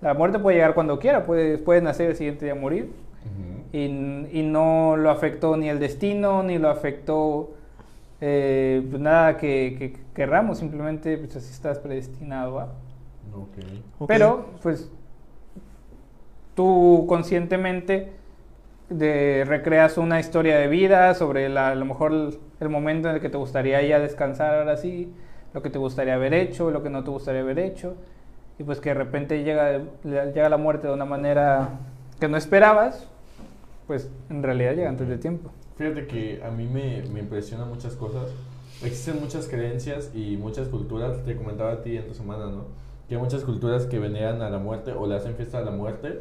la 0.00 0.14
muerte 0.14 0.38
puede 0.38 0.56
llegar 0.58 0.74
cuando 0.74 1.00
quiera. 1.00 1.24
Puedes, 1.24 1.60
puedes 1.60 1.82
nacer 1.82 2.10
el 2.10 2.16
siguiente 2.16 2.44
día 2.44 2.54
morir. 2.54 2.92
Y, 3.72 3.84
y 3.86 4.42
no 4.42 4.96
lo 4.96 5.10
afectó 5.10 5.56
ni 5.56 5.68
el 5.70 5.78
destino, 5.78 6.42
ni 6.42 6.58
lo 6.58 6.68
afectó 6.68 7.54
eh, 8.20 8.86
pues 8.90 9.00
nada 9.00 9.36
que, 9.38 9.76
que 9.78 9.96
querramos. 10.14 10.58
Simplemente 10.58 11.16
pues 11.18 11.36
así 11.36 11.50
estás 11.52 11.78
predestinado 11.78 12.60
a. 12.60 12.68
Pero, 14.06 14.46
pues, 14.62 14.90
tú 16.54 17.06
conscientemente 17.08 18.12
de, 18.90 19.44
recreas 19.46 19.96
una 19.96 20.20
historia 20.20 20.58
de 20.58 20.68
vida 20.68 21.14
sobre 21.14 21.48
la- 21.48 21.68
a 21.70 21.74
lo 21.74 21.84
mejor 21.86 22.12
el, 22.12 22.38
el 22.60 22.68
momento 22.68 23.08
en 23.08 23.14
el 23.16 23.20
que 23.22 23.30
te 23.30 23.38
gustaría 23.38 23.80
ya 23.82 23.98
descansar 23.98 24.54
ahora 24.54 24.76
sí, 24.76 25.12
lo 25.54 25.62
que 25.62 25.70
te 25.70 25.78
gustaría 25.78 26.14
haber 26.14 26.34
hecho, 26.34 26.70
lo 26.70 26.82
que 26.82 26.90
no 26.90 27.04
te 27.04 27.10
gustaría 27.10 27.40
haber 27.40 27.58
hecho, 27.58 27.94
y 28.58 28.64
pues 28.64 28.80
que 28.80 28.90
de 28.90 28.94
repente 28.94 29.42
llega, 29.44 29.80
llega 30.04 30.48
la 30.48 30.58
muerte 30.58 30.88
de 30.88 30.92
una 30.94 31.04
manera 31.06 31.70
que 32.20 32.28
no 32.28 32.36
esperabas, 32.36 33.08
pues 33.92 34.08
en 34.30 34.42
realidad 34.42 34.74
llega 34.74 34.88
antes 34.88 35.06
de 35.06 35.18
tiempo. 35.18 35.50
Fíjate 35.76 36.06
que 36.06 36.42
a 36.42 36.50
mí 36.50 36.66
me, 36.66 37.02
me 37.12 37.20
impresionan 37.20 37.68
muchas 37.68 37.94
cosas. 37.94 38.30
Existen 38.82 39.20
muchas 39.20 39.48
creencias 39.48 40.10
y 40.14 40.38
muchas 40.38 40.68
culturas, 40.68 41.22
te 41.26 41.36
comentaba 41.36 41.72
a 41.72 41.82
ti 41.82 41.98
en 41.98 42.06
tu 42.08 42.14
semana, 42.14 42.46
¿no? 42.46 42.64
Que 43.06 43.16
hay 43.16 43.20
muchas 43.20 43.44
culturas 43.44 43.84
que 43.84 43.98
veneran 43.98 44.40
a 44.40 44.48
la 44.48 44.58
muerte 44.58 44.92
o 44.92 45.06
le 45.06 45.14
hacen 45.14 45.34
fiesta 45.34 45.58
a 45.58 45.60
la 45.60 45.72
muerte 45.72 46.20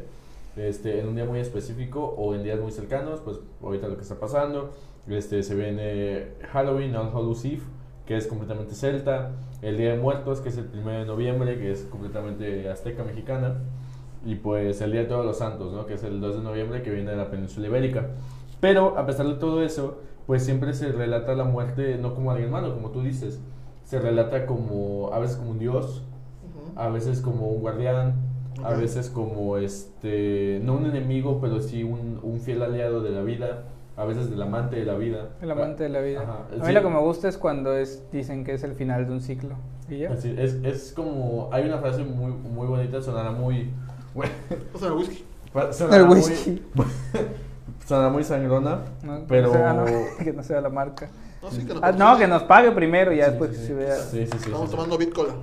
este, 0.54 1.00
en 1.00 1.08
un 1.08 1.14
día 1.14 1.24
muy 1.24 1.38
específico 1.38 2.04
o 2.04 2.34
en 2.34 2.42
días 2.42 2.60
muy 2.60 2.72
cercanos, 2.72 3.20
pues 3.20 3.38
ahorita 3.62 3.88
lo 3.88 3.96
que 3.96 4.02
está 4.02 4.16
pasando. 4.16 4.74
Este, 5.08 5.42
se 5.42 5.54
viene 5.54 6.26
Halloween, 6.52 6.94
All 6.94 7.08
Hallows 7.08 7.42
Eve, 7.46 7.62
que 8.04 8.18
es 8.18 8.26
completamente 8.26 8.74
celta. 8.74 9.30
El 9.62 9.78
Día 9.78 9.92
de 9.92 9.98
Muertos, 9.98 10.42
que 10.42 10.50
es 10.50 10.58
el 10.58 10.68
1 10.74 10.90
de 10.90 11.04
noviembre, 11.06 11.58
que 11.58 11.72
es 11.72 11.84
completamente 11.84 12.68
azteca 12.68 13.02
mexicana. 13.02 13.62
Y 14.24 14.36
pues 14.36 14.80
el 14.80 14.92
Día 14.92 15.02
de 15.02 15.06
Todos 15.06 15.26
los 15.26 15.38
Santos, 15.38 15.72
¿no? 15.72 15.86
Que 15.86 15.94
es 15.94 16.04
el 16.04 16.20
2 16.20 16.36
de 16.36 16.42
noviembre, 16.42 16.82
que 16.82 16.90
viene 16.90 17.10
de 17.10 17.16
la 17.16 17.30
península 17.30 17.66
ibérica. 17.66 18.08
Pero 18.60 18.96
a 18.96 19.06
pesar 19.06 19.26
de 19.26 19.34
todo 19.34 19.62
eso, 19.62 19.98
pues 20.26 20.44
siempre 20.44 20.72
se 20.74 20.92
relata 20.92 21.34
la 21.34 21.44
muerte 21.44 21.98
no 22.00 22.14
como 22.14 22.30
alguien 22.30 22.50
malo, 22.50 22.74
como 22.74 22.90
tú 22.90 23.02
dices. 23.02 23.40
Se 23.84 23.98
relata 23.98 24.46
como, 24.46 25.12
a 25.12 25.18
veces 25.18 25.36
como 25.36 25.50
un 25.50 25.58
dios, 25.58 26.04
a 26.76 26.88
veces 26.88 27.20
como 27.20 27.48
un 27.48 27.60
guardián, 27.60 28.14
a 28.62 28.74
veces 28.74 29.10
como 29.10 29.56
este, 29.56 30.60
no 30.62 30.74
un 30.74 30.86
enemigo, 30.86 31.40
pero 31.40 31.60
sí 31.60 31.82
un, 31.82 32.20
un 32.22 32.40
fiel 32.40 32.62
aliado 32.62 33.02
de 33.02 33.10
la 33.10 33.22
vida, 33.22 33.64
a 33.96 34.04
veces 34.04 34.30
del 34.30 34.40
amante 34.40 34.76
de 34.76 34.84
la 34.84 34.94
vida. 34.94 35.30
El 35.42 35.50
amante 35.50 35.82
de 35.82 35.88
la 35.88 36.00
vida. 36.00 36.22
Ajá, 36.22 36.46
A 36.52 36.56
mí 36.56 36.66
sí. 36.66 36.72
lo 36.72 36.82
que 36.82 36.88
me 36.88 37.00
gusta 37.00 37.28
es 37.28 37.36
cuando 37.36 37.74
es, 37.76 38.04
dicen 38.12 38.44
que 38.44 38.54
es 38.54 38.62
el 38.62 38.74
final 38.74 39.06
de 39.06 39.12
un 39.12 39.20
ciclo. 39.20 39.56
¿Y 39.88 39.98
ya? 39.98 40.10
Es, 40.10 40.24
es 40.24 40.92
como, 40.94 41.48
hay 41.52 41.64
una 41.64 41.78
frase 41.78 42.04
muy, 42.04 42.32
muy 42.32 42.66
bonita, 42.66 43.02
sonará 43.02 43.32
muy... 43.32 43.70
Pásame 44.14 44.86
el 44.92 44.92
whisky. 44.98 45.24
sonará 45.72 45.96
El 46.02 46.06
muy- 46.06 46.16
whisky. 46.18 46.62
sonará 47.86 48.08
muy 48.10 48.24
sangrona, 48.24 48.78
No, 49.02 49.18
que 49.20 49.24
pero... 49.28 49.48
no 49.48 49.52
sea- 49.54 49.72
no, 49.72 49.84
que 50.24 50.32
no 50.32 50.42
sea 50.42 50.60
la 50.60 50.68
marca. 50.68 51.10
No, 51.42 51.50
sí, 51.50 51.66
que 51.66 51.74
Ah, 51.82 51.90
no, 51.92 52.16
que 52.18 52.28
nos 52.28 52.44
pague 52.44 52.70
primero 52.70 53.12
y 53.12 53.16
ya 53.16 53.24
Sí, 53.26 53.30
después 53.30 53.50
sí, 53.50 53.56
que 53.56 53.60
sí. 53.62 53.66
se 53.68 53.74
vea. 53.74 53.96
Sí, 53.96 54.26
sí, 54.26 54.26
sí, 54.26 54.36
Estamos 54.36 54.60
sí, 54.60 54.66
sí. 54.66 54.70
tomando 54.72 54.98
Bitcola. 54.98 55.34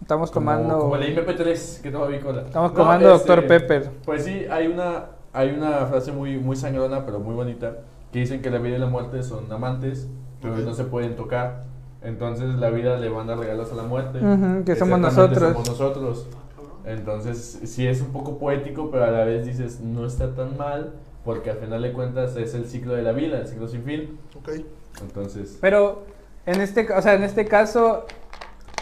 Estamos 0.00 0.30
Como, 0.30 0.50
tomando. 0.50 0.78
como 0.80 0.96
el 0.96 1.16
MP3 1.16 1.80
que 1.80 1.90
toma 1.90 2.06
Bicola. 2.06 2.42
Estamos 2.42 2.72
No, 2.72 2.76
tomando 2.76 3.14
este, 3.14 3.28
Dr. 3.28 3.46
Pepper. 3.46 3.90
Pues 4.04 4.24
sí, 4.24 4.44
hay 4.50 4.66
una, 4.66 5.06
hay 5.32 5.50
una 5.50 5.86
frase 5.86 6.12
muy, 6.12 6.36
muy 6.38 6.54
sangrona, 6.56 7.06
pero 7.06 7.18
muy 7.20 7.34
bonita, 7.34 7.78
que 8.12 8.18
dicen 8.18 8.42
que 8.42 8.50
la 8.50 8.58
vida 8.58 8.76
y 8.76 8.78
la 8.78 8.86
muerte 8.88 9.22
son 9.22 9.50
amantes, 9.50 10.08
pero 10.42 10.54
Ok. 10.54 10.60
no 10.60 10.74
se 10.74 10.84
pueden 10.84 11.16
tocar. 11.16 11.64
Entonces 12.02 12.54
la 12.56 12.68
vida 12.68 12.98
le 12.98 13.08
manda 13.08 13.34
regalos 13.34 13.72
a 13.72 13.74
la 13.76 13.82
muerte. 13.84 14.18
Ujú, 14.18 14.64
que 14.64 14.76
somos 14.76 15.00
nosotros. 15.00 15.52
somos 15.54 15.68
nosotros. 15.68 16.26
Entonces, 16.86 17.60
sí 17.64 17.86
es 17.86 18.00
un 18.00 18.12
poco 18.12 18.38
poético, 18.38 18.90
pero 18.90 19.04
a 19.04 19.10
la 19.10 19.24
vez 19.24 19.44
dices, 19.44 19.80
no 19.80 20.06
está 20.06 20.34
tan 20.34 20.56
mal, 20.56 20.94
porque 21.24 21.50
al 21.50 21.58
final 21.58 21.82
de 21.82 21.92
cuentas 21.92 22.36
es 22.36 22.54
el 22.54 22.66
ciclo 22.66 22.94
de 22.94 23.02
la 23.02 23.12
vida, 23.12 23.38
el 23.40 23.46
ciclo 23.48 23.66
sin 23.66 23.82
fin. 23.82 24.18
Ok. 24.38 24.52
Entonces, 25.02 25.58
Pero 25.60 26.04
en 26.46 26.60
este, 26.60 26.90
o 26.92 27.02
sea, 27.02 27.14
en 27.14 27.24
este 27.24 27.44
caso, 27.46 28.06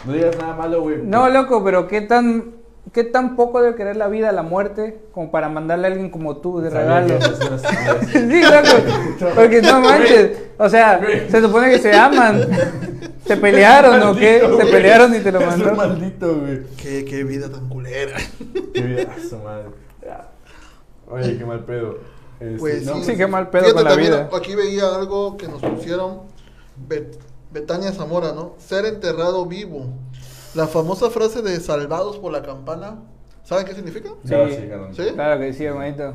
no 0.05 0.13
digas 0.13 0.37
nada 0.37 0.55
malo, 0.55 0.81
güey. 0.81 0.99
no, 1.01 1.29
loco, 1.29 1.63
pero 1.63 1.87
qué 1.87 2.01
tan, 2.01 2.53
qué 2.93 3.03
tan 3.03 3.35
poco 3.35 3.61
debe 3.61 3.75
querer 3.75 3.95
la 3.97 4.07
vida, 4.07 4.31
la 4.31 4.43
muerte, 4.43 4.99
como 5.13 5.31
para 5.31 5.49
mandarle 5.49 5.87
a 5.87 5.91
alguien 5.91 6.09
como 6.09 6.37
tú 6.37 6.59
de 6.61 6.69
regalo. 6.69 7.15
es. 7.17 8.11
Sí, 8.11 8.41
loco. 8.41 9.31
Porque 9.35 9.61
no 9.61 9.81
manches. 9.81 10.31
O 10.57 10.69
sea, 10.69 11.01
se 11.29 11.41
supone 11.41 11.69
que 11.69 11.79
se 11.79 11.93
aman. 11.93 12.47
¿Se 13.25 13.37
pelearon 13.37 14.01
o 14.03 14.15
qué? 14.15 14.39
Maldito, 14.41 14.57
Se 14.57 14.63
güey. 14.63 14.71
pelearon 14.71 15.15
y 15.15 15.19
te 15.19 15.31
lo 15.31 15.39
Es 15.41 15.47
mandó. 15.47 15.75
maldito, 15.75 16.35
güey. 16.39 16.59
Qué, 16.77 17.03
qué 17.05 17.23
vida 17.23 17.49
tan 17.49 17.67
culera. 17.69 18.17
Qué 18.73 18.81
vida, 18.81 19.07
ah, 19.09 19.15
su 19.29 19.37
madre. 19.39 19.65
Oye, 21.09 21.37
qué 21.37 21.45
mal 21.45 21.63
pedo. 21.65 21.99
Este, 22.39 22.57
Pues 22.59 22.85
no, 22.85 22.95
sí. 22.95 23.03
Sí, 23.11 23.15
qué 23.17 23.27
mal 23.27 23.49
pedo 23.49 23.63
Fíjate, 23.65 23.75
con 23.75 23.83
la 23.83 23.89
también 23.91 24.11
vida. 24.11 24.29
Aquí 24.35 24.55
veía 24.55 24.83
algo 24.95 25.37
que 25.37 25.47
nos 25.47 25.61
pusieron 25.61 26.21
Bet- 26.87 27.17
Betania 27.51 27.91
Zamora, 27.93 28.31
¿no? 28.33 28.55
Ser 28.57 28.85
enterrado 28.85 29.45
vivo. 29.45 29.87
La 30.55 30.67
famosa 30.67 31.09
frase 31.09 31.41
de 31.41 31.59
salvados 31.59 32.17
por 32.17 32.31
la 32.31 32.41
campana. 32.41 32.95
¿Saben 33.43 33.65
qué 33.65 33.73
significa? 33.73 34.09
Sí. 34.23 34.33
sí, 34.49 34.67
carnal. 34.67 34.95
¿Sí? 34.95 35.03
Claro 35.13 35.39
que 35.39 35.53
sí, 35.53 35.65
hermanito. 35.65 36.13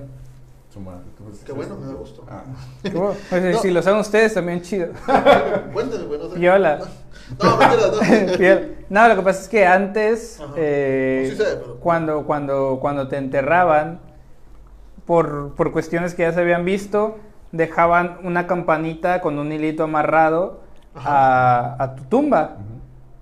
Su 0.73 0.81
madre. 0.81 1.03
¿Cómo 1.19 1.31
es 1.31 1.39
Qué 1.41 1.53
bueno, 1.53 1.77
me 1.77 1.87
da 1.87 1.93
gusto. 1.95 2.25
Ah. 2.29 2.43
Pues, 3.31 3.55
No. 3.55 3.59
Si 3.61 3.71
lo 3.71 3.83
saben 3.83 4.01
ustedes, 4.01 4.35
también 4.35 4.63
chido. 4.63 4.89
Cuéntame, 5.73 6.05
güey. 6.05 6.19
No, 6.19 6.31
sé. 6.31 6.37
Piola. 6.39 6.79
No, 7.43 7.57
mentira, 7.57 8.61
no. 8.61 8.67
No, 8.89 9.09
lo 9.09 9.17
que 9.17 9.23
pasa 9.23 9.41
es 9.43 9.49
que 9.49 9.67
antes, 9.67 10.41
eh, 10.57 11.27
Sí 11.31 11.37
sé, 11.37 11.45
pero- 11.61 11.77
cuando, 11.81 12.25
cuando, 12.25 12.79
cuando 12.81 13.07
te 13.09 13.17
enterraban, 13.19 14.01
por, 15.07 15.55
por 15.55 15.73
cuestiones 15.73 16.15
que 16.15 16.23
ya 16.23 16.33
se 16.33 16.41
habían 16.41 16.65
visto, 16.65 17.19
dejaban 17.53 18.19
una 18.25 18.47
campanita 18.47 19.21
con 19.21 19.39
un 19.39 19.53
hilito 19.53 19.85
amarrado 19.85 20.61
a, 20.97 21.77
a 21.79 21.95
tu 21.95 22.05
tumba. 22.05 22.57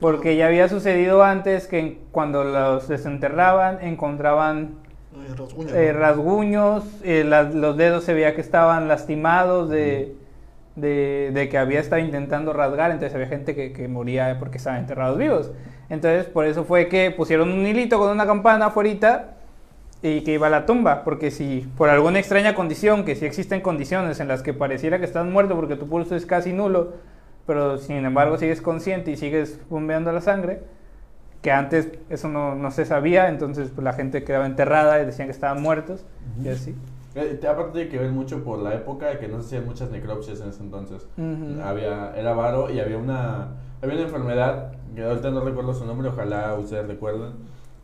Porque 0.00 0.36
ya 0.36 0.46
había 0.46 0.68
sucedido 0.68 1.24
antes 1.24 1.66
que 1.66 1.98
cuando 2.12 2.44
los 2.44 2.86
desenterraban 2.88 3.78
encontraban 3.82 4.76
eh, 5.74 5.92
rasguños, 5.92 6.84
eh, 7.02 7.24
las- 7.24 7.52
los 7.54 7.76
dedos 7.76 8.04
se 8.04 8.14
veía 8.14 8.34
que 8.34 8.40
estaban 8.40 8.86
lastimados 8.86 9.68
de, 9.70 10.14
de, 10.76 11.30
de 11.34 11.48
que 11.48 11.58
había 11.58 11.80
estado 11.80 12.00
intentando 12.00 12.52
rasgar, 12.52 12.92
entonces 12.92 13.14
había 13.14 13.26
gente 13.26 13.56
que, 13.56 13.72
que 13.72 13.88
moría 13.88 14.36
porque 14.38 14.58
estaban 14.58 14.78
enterrados 14.80 15.18
vivos. 15.18 15.50
Entonces 15.90 16.26
por 16.26 16.44
eso 16.44 16.62
fue 16.64 16.86
que 16.88 17.10
pusieron 17.10 17.50
un 17.50 17.66
hilito 17.66 17.98
con 17.98 18.10
una 18.10 18.26
campana 18.26 18.66
afuera 18.66 19.30
y 20.00 20.20
que 20.20 20.34
iba 20.34 20.46
a 20.46 20.50
la 20.50 20.64
tumba, 20.66 21.02
porque 21.02 21.32
si 21.32 21.66
por 21.76 21.88
alguna 21.88 22.20
extraña 22.20 22.54
condición, 22.54 23.04
que 23.04 23.16
si 23.16 23.26
existen 23.26 23.60
condiciones 23.60 24.20
en 24.20 24.28
las 24.28 24.44
que 24.44 24.54
pareciera 24.54 25.00
que 25.00 25.04
estás 25.06 25.26
muerto 25.26 25.56
porque 25.56 25.74
tu 25.74 25.88
pulso 25.88 26.14
es 26.14 26.24
casi 26.24 26.52
nulo, 26.52 26.92
pero 27.48 27.78
sin 27.78 28.04
embargo 28.04 28.36
sigues 28.36 28.60
consciente 28.60 29.10
y 29.10 29.16
sigues 29.16 29.58
bombeando 29.70 30.12
la 30.12 30.20
sangre, 30.20 30.60
que 31.40 31.50
antes 31.50 31.88
eso 32.10 32.28
no, 32.28 32.54
no 32.54 32.70
se 32.70 32.84
sabía, 32.84 33.30
entonces 33.30 33.70
pues, 33.74 33.82
la 33.82 33.94
gente 33.94 34.22
quedaba 34.22 34.44
enterrada 34.44 35.00
y 35.00 35.06
decían 35.06 35.28
que 35.28 35.32
estaban 35.32 35.62
muertos 35.62 36.04
y 36.44 36.48
así. 36.48 36.76
Eh, 37.14 37.38
te- 37.40 37.48
aparte 37.48 37.72
tiene 37.72 37.88
que 37.88 37.98
ver 37.98 38.12
mucho 38.12 38.44
por 38.44 38.58
la 38.58 38.74
época 38.74 39.18
que 39.18 39.28
no 39.28 39.40
se 39.40 39.46
hacían 39.46 39.64
muchas 39.64 39.90
necropsias 39.90 40.42
en 40.42 40.50
ese 40.50 40.62
entonces. 40.62 41.08
Ujú. 41.16 41.62
Había, 41.64 42.12
era 42.14 42.34
varo 42.34 42.70
y 42.70 42.80
había 42.80 42.98
una, 42.98 43.48
había 43.80 43.94
una 43.94 44.04
enfermedad, 44.04 44.72
que 44.94 45.02
ahorita 45.04 45.30
no 45.30 45.40
recuerdo 45.40 45.72
su 45.72 45.86
nombre, 45.86 46.08
ojalá 46.10 46.54
ustedes 46.54 46.86
recuerden, 46.86 47.32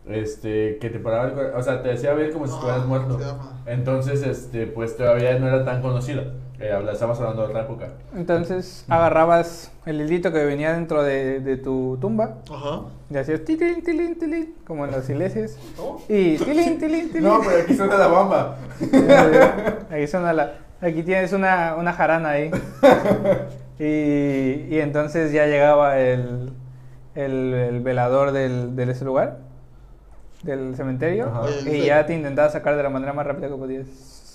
este, 0.09 0.79
que 0.79 0.91
te 0.91 0.99
paraba 0.99 1.27
el 1.27 1.33
cora- 1.33 1.53
o 1.57 1.63
sea, 1.63 1.83
te 1.83 1.89
decía 1.89 2.13
ver 2.15 2.33
como 2.33 2.47
si 2.47 2.53
estuvieras 2.55 2.83
¿cómo 2.83 2.99
muerto. 2.99 3.19
Entonces, 3.67 4.23
este, 4.23 4.67
pues 4.67 4.97
todavía 4.97 5.39
no 5.39 5.49
era 5.49 5.65
tan 5.65 5.81
conocida. 5.83 6.25
Eh, 6.61 6.71
hablando 6.73 7.43
de 7.43 7.49
otra 7.49 7.63
época. 7.63 7.89
Entonces 8.15 8.85
agarrabas 8.89 9.73
el 9.87 10.01
hilito 10.01 10.33
que 10.33 10.45
venía 10.45 10.73
dentro 10.73 11.03
de, 11.03 11.41
de 11.41 11.57
tu 11.57 11.99
tumba 12.01 12.37
Ajá. 12.49 12.83
y 13.11 13.17
hacías 13.17 13.45
tilín, 13.45 13.83
tilín, 13.83 14.17
tilín, 14.19 14.55
como 14.65 14.85
en 14.85 14.93
las 14.93 15.11
iglesias. 15.11 15.59
¿Cómo? 15.77 16.01
Y 16.09 16.39
tilín, 16.39 16.79
tilín, 16.79 17.09
tilín. 17.13 17.25
No, 17.25 17.41
pero 17.45 17.63
aquí 17.65 17.75
suena 17.75 17.97
la 17.99 18.07
bomba. 18.07 18.57
Eh, 18.81 19.51
Aquí 19.91 20.07
suena 20.07 20.33
la. 20.33 20.53
Aquí 20.81 21.03
tienes 21.03 21.33
una, 21.33 21.75
una 21.77 21.93
jarana 21.93 22.31
ahí. 22.31 22.51
Y, 23.79 24.67
y 24.71 24.79
entonces 24.81 25.33
ya 25.33 25.47
llegaba 25.47 25.99
el, 25.99 26.53
el, 27.17 27.55
el 27.55 27.81
velador 27.81 28.31
del, 28.31 28.77
de 28.77 28.85
ese 28.91 29.05
lugar, 29.05 29.39
del 30.45 30.77
cementerio. 30.77 31.33
Oye, 31.43 31.61
y 31.63 31.65
dice- 31.65 31.87
ya 31.87 32.07
te 32.07 32.15
intentaba 32.15 32.49
sacar 32.51 32.77
de 32.77 32.83
la 32.83 32.91
manera 32.91 33.13
más 33.13 33.27
rápida 33.27 33.49
que 33.49 33.55
podías. 33.57 33.87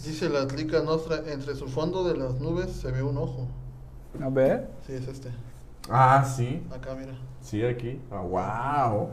Dice 0.05 0.29
la 0.29 0.41
Atlica 0.41 0.81
Nostra, 0.81 1.19
entre 1.27 1.55
su 1.55 1.67
fondo 1.67 2.03
de 2.07 2.17
las 2.17 2.39
nubes 2.39 2.71
se 2.71 2.91
ve 2.91 3.03
un 3.03 3.17
ojo. 3.17 3.47
A 4.21 4.29
ver. 4.29 4.67
Sí, 4.87 4.93
es 4.93 5.07
este. 5.07 5.29
Ah, 5.89 6.23
sí. 6.25 6.63
Acá, 6.75 6.95
mira. 6.99 7.13
Sí, 7.41 7.63
aquí. 7.63 7.99
Ah, 8.11 8.21
wow. 8.21 9.09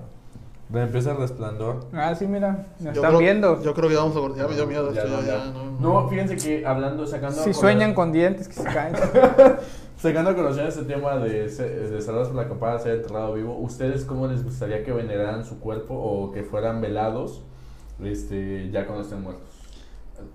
Empieza 0.75 1.13
el 1.13 1.19
resplandor. 1.19 1.87
Ah, 1.93 2.15
sí, 2.15 2.27
mira, 2.27 2.67
nos 2.81 2.85
Yo 2.87 2.91
están 2.91 3.11
creo- 3.11 3.19
viendo. 3.19 3.63
Yo 3.63 3.73
creo 3.75 3.89
que 3.89 3.95
ya 3.95 4.01
vamos 4.03 4.17
a... 4.17 4.37
Ya 4.37 4.49
me 4.49 4.55
dio 4.55 4.67
miedo 4.67 4.93
Ya, 4.93 5.03
esto, 5.03 5.17
no, 5.17 5.21
ya, 5.23 5.27
ya. 5.27 5.45
ya, 5.45 5.53
no, 5.53 5.81
No, 6.03 6.09
fíjense 6.09 6.37
que 6.37 6.67
hablando, 6.67 7.07
sacando. 7.07 7.41
Si 7.43 7.55
sueñan 7.55 7.95
con 7.95 8.11
dientes 8.13 8.49
que 8.49 8.55
se 8.55 8.65
caen. 8.65 8.95
Sacando 9.97 10.31
a 10.31 10.37
conocer 10.37 10.67
este 10.67 10.83
tema 10.85 11.17
de, 11.17 11.49
se- 11.49 11.69
de 11.69 12.03
por 12.03 12.35
la 12.35 12.49
campana 12.49 12.75
de 12.75 12.81
ser 12.81 12.95
enterrado 12.97 13.33
vivo, 13.33 13.57
¿ustedes 13.59 14.05
cómo 14.05 14.27
les 14.27 14.45
gustaría 14.45 14.85
que 14.85 14.93
veneraran 14.93 15.45
su 15.45 15.59
cuerpo 15.59 15.95
o 15.95 16.33
que 16.33 16.43
fueran 16.43 16.81
velados 16.83 17.43
este, 18.03 18.71
ya 18.71 18.87
cuando 18.87 19.05
estén 19.05 19.23
muertos? 19.23 19.49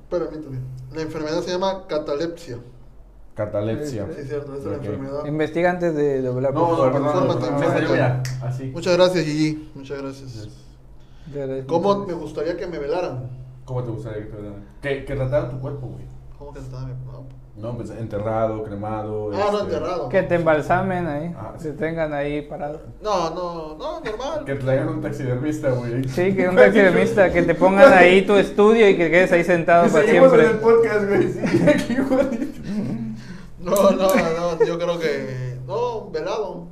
También. 0.10 0.66
La 0.94 1.02
enfermedad 1.02 1.42
se 1.42 1.52
llama 1.52 1.86
catalepsia. 1.88 2.58
Catalepsia. 3.36 4.08
Sí, 4.16 4.24
cierto, 4.28 4.54
esa 4.54 4.62
es 4.62 4.66
la 4.66 4.76
enfermedad. 4.76 5.26
Investiga 5.26 5.72
antes 5.72 5.96
de, 5.96 6.28
hablar. 6.28 6.54
No, 6.54 6.76
no, 7.00 7.60
salió, 7.60 7.90
mira, 7.92 8.24
así. 8.42 8.66
Muchas 8.74 8.98
gracias, 8.98 9.26
Gigi. 9.26 9.72
Muchas 9.76 10.02
gracias. 10.02 10.50
¿Cómo 11.68 12.06
me 12.06 12.14
gustaría 12.14 12.58
que 12.58 12.68
me 12.68 12.78
velaran? 12.80 13.30
¿Cómo 13.64 13.84
te 13.84 13.92
gustaría 13.92 14.24
que 14.24 14.30
te 14.32 14.36
velaran? 14.38 14.66
Que, 14.82 15.06
que 15.06 15.16
trataran 15.16 15.50
tu 15.52 15.60
cuerpo, 15.60 15.88
güey. 15.88 16.04
¿Cómo 16.38 16.52
que 16.54 16.60
estaba? 16.60 16.82
No, 16.88 17.26
No, 17.56 17.76
pues 17.76 17.90
enterrado, 17.92 18.64
cremado. 18.64 19.30
Ah, 19.34 19.50
no, 19.52 19.60
este, 19.60 19.76
enterrado. 19.76 20.10
Que 20.10 20.24
te 20.24 20.36
embalsamen 20.36 21.06
ahí, 21.06 21.36
Ah, 21.38 21.54
te 21.58 21.72
sí. 21.72 21.78
tengan 21.78 22.14
ahí 22.14 22.42
parado. 22.44 22.82
No, 23.02 23.30
no, 23.32 23.76
no, 23.78 24.00
normal. 24.00 24.46
Que 24.46 24.56
traigan 24.56 24.88
un 24.90 25.02
taxidermista, 25.02 25.70
güey. 25.72 26.08
Sí, 26.08 26.34
que 26.34 26.48
un 26.48 26.56
taxidermista, 26.58 27.32
que 27.32 27.44
te 27.44 27.54
pongan 27.54 27.92
ahí 27.94 28.26
tu 28.26 28.36
estudio 28.36 28.90
y 28.90 28.96
que 28.96 29.12
quedes 29.12 29.32
ahí 29.34 29.44
sentado 29.44 29.92
para 29.92 30.06
seguimos 30.06 30.34
en 30.34 30.40
el 30.40 30.46
siempre. 30.48 30.66
podcast, 30.72 31.08
güey. 31.08 31.34
Sí, 31.34 31.40
aquí, 31.70 31.94
igualito. 31.94 32.62
No, 33.60 33.92
no, 33.92 34.08
no, 34.16 34.66
yo 34.66 34.80
creo 34.80 34.98
que. 35.00 35.58
No, 35.68 36.10
velado. 36.10 36.68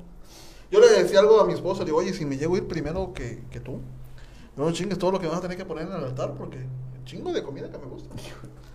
Yo 0.72 0.80
le 0.80 0.90
decía 1.04 1.20
algo 1.20 1.42
a 1.42 1.46
mi 1.46 1.54
esposa, 1.54 1.80
le 1.82 1.86
digo, 1.88 1.98
oye, 1.98 2.14
si 2.14 2.26
me 2.26 2.38
llego 2.38 2.56
a 2.56 2.58
ir 2.60 2.68
primero 2.68 3.12
que, 3.14 3.44
que 3.52 3.60
tú, 3.60 3.80
no 4.56 4.72
chingues 4.72 4.98
todo 5.00 5.12
lo 5.12 5.20
que 5.20 5.28
vas 5.28 5.38
a 5.38 5.42
tener 5.42 5.58
que 5.58 5.66
poner 5.66 5.88
en 5.88 5.94
el 5.94 6.04
altar 6.04 6.34
porque 6.38 6.60
chingo 7.06 7.34
de 7.34 7.42
comida 7.44 7.70
que 7.72 7.78
me 7.80 7.86
gusta. 7.86 8.16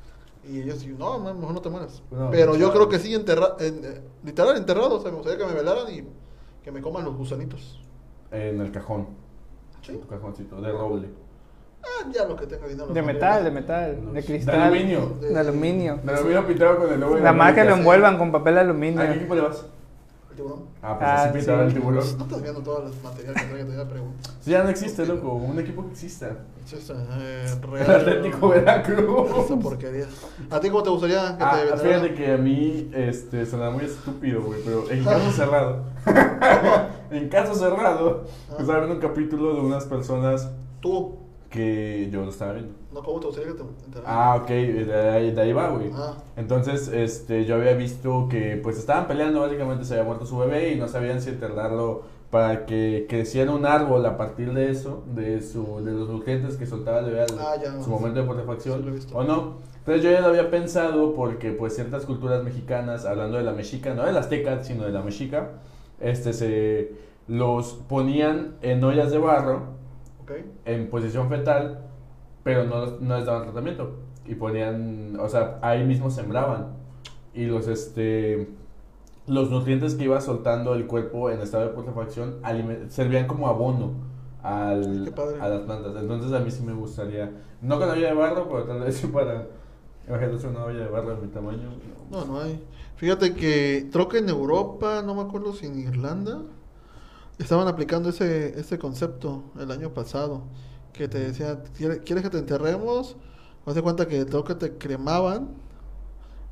Y 0.49 0.61
ellos 0.61 0.80
dicen, 0.80 0.99
no, 0.99 1.18
man, 1.18 1.38
mejor 1.38 1.55
no 1.55 1.62
te 1.62 1.70
mueras. 1.70 2.03
No, 2.11 2.30
Pero 2.30 2.53
yo 2.53 2.70
claro. 2.70 2.72
creo 2.72 2.88
que 2.90 2.99
sí, 2.99 3.14
enterra 3.14 3.57
en, 3.61 3.80
eh, 3.84 4.01
literal 4.24 4.57
enterrado, 4.57 4.97
o 4.97 5.01
sea, 5.01 5.11
me 5.11 5.16
gustaría 5.16 5.38
que 5.38 5.51
me 5.51 5.59
velaran 5.59 5.92
y 5.92 6.05
que 6.62 6.70
me 6.70 6.80
coman 6.82 7.05
los 7.05 7.16
gusanitos. 7.16 7.80
En 8.30 8.61
el 8.61 8.70
cajón. 8.70 9.07
Sí. 9.82 9.92
Tu 9.92 10.07
cajoncito, 10.07 10.61
de 10.61 10.72
roble. 10.72 11.09
Ah, 11.82 12.09
ya 12.12 12.24
lo 12.24 12.36
que 12.36 12.47
tenga 12.47 12.66
dinero. 12.66 12.86
De 12.88 13.01
no, 13.01 13.07
metal, 13.07 13.45
de 13.45 13.51
metal, 13.51 14.07
de 14.07 14.12
De 14.12 14.24
cristal. 14.24 14.61
aluminio. 14.61 15.16
De 15.20 15.38
aluminio. 15.38 16.01
Me 16.03 16.12
lo 16.12 16.24
vino 16.24 16.47
pintado 16.47 16.78
con 16.78 16.92
el 16.92 17.01
logo 17.01 17.14
de 17.16 17.20
Nada 17.20 17.32
más 17.34 17.55
que 17.55 17.64
lo 17.64 17.74
envuelvan 17.74 18.16
con 18.18 18.32
papel 18.32 18.55
de 18.55 18.61
aluminio. 18.61 19.01
¿A 19.03 19.07
qué 19.07 19.14
equipo 19.16 19.34
le 19.34 19.42
vas? 19.42 19.66
El 20.35 20.39
tiburón. 20.39 20.64
Ah, 20.82 20.97
pues 20.99 21.09
Ah, 21.11 21.22
así 21.24 21.39
pintaba 21.39 21.59
sí. 21.62 21.66
el 21.68 21.74
tiburón. 21.74 22.18
No 22.18 22.24
estás 22.24 22.43
viendo 22.43 22.61
todos 22.62 22.85
los 22.85 23.03
materiales 23.05 23.41
que 23.43 23.49
traigo, 23.49 23.68
te 23.68 23.76
voy 23.76 23.85
a 23.85 23.89
preguntar. 23.89 24.32
Sí, 24.41 24.51
ya 24.51 24.62
no 24.64 24.68
existe, 24.68 25.07
loco. 25.07 25.32
Un 25.35 25.59
equipo 25.61 25.85
que 25.87 25.93
exista. 25.93 26.30
Está, 26.72 26.95
eh, 27.20 27.47
El 27.62 27.62
Real- 27.70 27.91
Atlético 28.01 28.49
Veracruz. 28.49 29.30
Esa 29.45 29.57
porquería. 29.57 30.07
¿A 30.51 30.59
ti 30.61 30.70
cómo 30.70 30.82
te 30.82 30.91
gustaría 30.91 31.37
que 31.39 31.45
Ah, 31.45 31.51
te 31.53 31.66
fíjate 31.66 31.82
veneraran? 31.89 32.14
que 32.16 32.32
a 32.32 32.37
mí 32.37 32.91
este, 32.95 33.47
suena 33.47 33.70
muy 33.70 33.85
estúpido, 33.85 34.43
güey, 34.43 34.61
pero 34.64 34.91
en 34.91 35.05
caso 35.05 35.30
cerrado. 35.37 35.85
en 37.11 37.28
caso 37.28 37.55
cerrado, 37.55 38.24
Ah. 38.51 38.57
estaba 38.59 38.78
viendo 38.80 38.95
un 38.97 39.01
capítulo 39.01 39.55
de 39.55 39.61
unas 39.61 39.85
personas 39.85 40.51
Tú, 40.80 41.16
que 41.55 42.09
yo 42.11 42.25
lo 42.25 42.31
estaba 42.31 42.53
viendo. 42.55 42.73
no, 42.93 43.01
¿cómo 43.03 43.21
te 43.21 43.27
gustaría 43.29 43.53
que 43.53 43.59
te 43.59 43.65
enteraran? 43.87 44.05
Ah, 44.07 44.37
ok, 44.43 44.49
de 44.49 44.95
ahí, 45.11 45.31
de 45.31 45.41
ahí 45.41 45.53
va, 45.53 45.69
güey. 45.69 45.91
Ah. 45.95 46.15
Entonces, 46.37 46.89
este, 46.89 47.45
yo 47.45 47.55
había 47.55 47.75
visto 47.75 48.27
que 48.29 48.59
pues 48.63 48.77
estaban 48.79 49.07
peleando, 49.07 49.41
básicamente 49.41 49.85
se 49.85 49.95
había 49.95 50.05
muerto 50.05 50.27
su 50.27 50.37
bebé 50.39 50.73
y 50.73 50.77
no 50.77 50.89
sabían 50.89 51.21
si 51.23 51.31
enterrarlo 51.31 52.03
para 52.31 52.67
que 52.67 53.07
creciera 53.09 53.53
un 53.53 53.65
árbol 53.67 54.05
a 54.07 54.17
partir 54.17 54.53
de 54.53 54.69
eso, 54.71 55.05
de 55.15 55.41
su, 55.41 55.85
de 55.85 55.93
los 55.93 56.09
nutrientes 56.09 56.57
que 56.57 56.67
soltaba 56.67 56.99
el 56.99 57.05
bebé 57.07 57.21
al 57.23 57.39
Ah, 57.39 57.55
ya. 57.63 57.81
su 57.81 57.89
momento 57.91 58.21
de 58.21 58.27
putrefacción, 58.27 58.79
Sí, 58.81 58.85
lo 58.85 58.91
he 58.91 58.95
visto. 58.95 59.17
o 59.17 59.23
no. 59.23 59.59
Entonces 59.79 60.03
yo 60.03 60.11
ya 60.11 60.21
lo 60.21 60.29
había 60.29 60.51
pensado 60.51 61.15
porque 61.15 61.53
pues 61.53 61.75
ciertas 61.77 62.05
culturas 62.07 62.43
mexicanas, 62.43 63.05
hablando 63.05 63.37
de 63.37 63.45
la 63.45 63.53
mexica, 63.53 63.95
no 63.95 64.05
de 64.05 64.13
la 64.13 64.21
azteca, 64.21 64.65
sino 64.65 64.85
de 64.85 64.91
la 64.93 65.03
mexica, 65.03 65.51
este 66.01 66.33
se 66.33 66.93
los 67.29 67.75
ponían 67.89 68.57
en 68.63 68.83
ollas 68.83 69.11
de 69.13 69.19
barro 69.19 69.75
Ok. 70.25 70.33
en 70.64 70.91
posición 70.91 71.29
fetal, 71.29 71.87
pero 72.43 72.64
no, 72.64 72.99
no 73.01 73.16
les 73.16 73.27
daban 73.27 73.45
tratamiento. 73.45 73.99
Y 74.27 74.35
ponían, 74.35 75.18
o 75.20 75.29
sea, 75.29 75.59
ahí 75.62 75.85
mismo 75.85 76.11
sembraban. 76.11 76.68
Y 77.35 77.47
los, 77.47 77.68
este, 77.68 78.49
los 79.27 79.51
nutrientes 79.51 79.95
que 79.95 80.05
iba 80.05 80.20
soltando 80.20 80.75
el 80.75 80.87
cuerpo 80.87 81.31
en 81.31 81.41
estado 81.41 81.64
de 81.64 81.70
putrefacción 81.70 82.41
servían 82.89 83.27
como 83.27 83.49
abono 83.49 83.93
al, 84.43 85.12
a 85.41 85.49
las 85.49 85.61
plantas. 85.61 85.97
Entonces 85.97 86.33
a 86.33 86.41
mí 86.41 86.51
sí 86.51 86.62
me 86.62 86.75
gustaría, 86.75 87.33
no 87.62 87.79
con 87.79 87.89
olla 87.89 88.09
de 88.09 88.14
barro, 88.14 88.49
pero 88.49 88.64
tal 88.64 88.81
vez 88.81 88.97
sí 88.97 89.07
para, 89.07 89.47
imagínate 90.07 90.47
una 90.47 90.64
olla 90.64 90.81
de 90.81 90.89
barro 90.89 91.16
de 91.16 91.22
mi 91.22 91.29
tamaño. 91.29 91.70
No, 92.11 92.25
no 92.27 92.41
hay. 92.41 92.62
Fíjate 92.97 93.35
que 93.35 93.89
creo 93.91 94.09
que 94.09 94.18
en 94.18 94.29
Europa, 94.29 95.03
no 95.05 95.14
me 95.14 95.22
acuerdo 95.22 95.53
si 95.55 95.66
en 95.66 95.79
Irlanda, 95.79 96.43
estaban 97.39 97.68
aplicando 97.68 98.09
ese, 98.11 98.59
ese 98.59 98.78
concepto 98.78 99.43
el 99.59 99.70
año 99.70 99.91
pasado. 99.91 100.43
Que 100.93 101.09
te 101.09 101.18
decía, 101.18 101.61
"¿Quiere- 101.76 101.99
¿quieres 102.01 102.22
que 102.22 102.30
te 102.30 102.39
enterremos? 102.39 103.16
Haz 103.66 103.74
de 103.74 103.82
cuenta 103.82 104.07
que 104.07 104.24
creo 104.26 104.45
que 104.45 104.55
te 104.55 104.72
cremaban. 104.78 105.49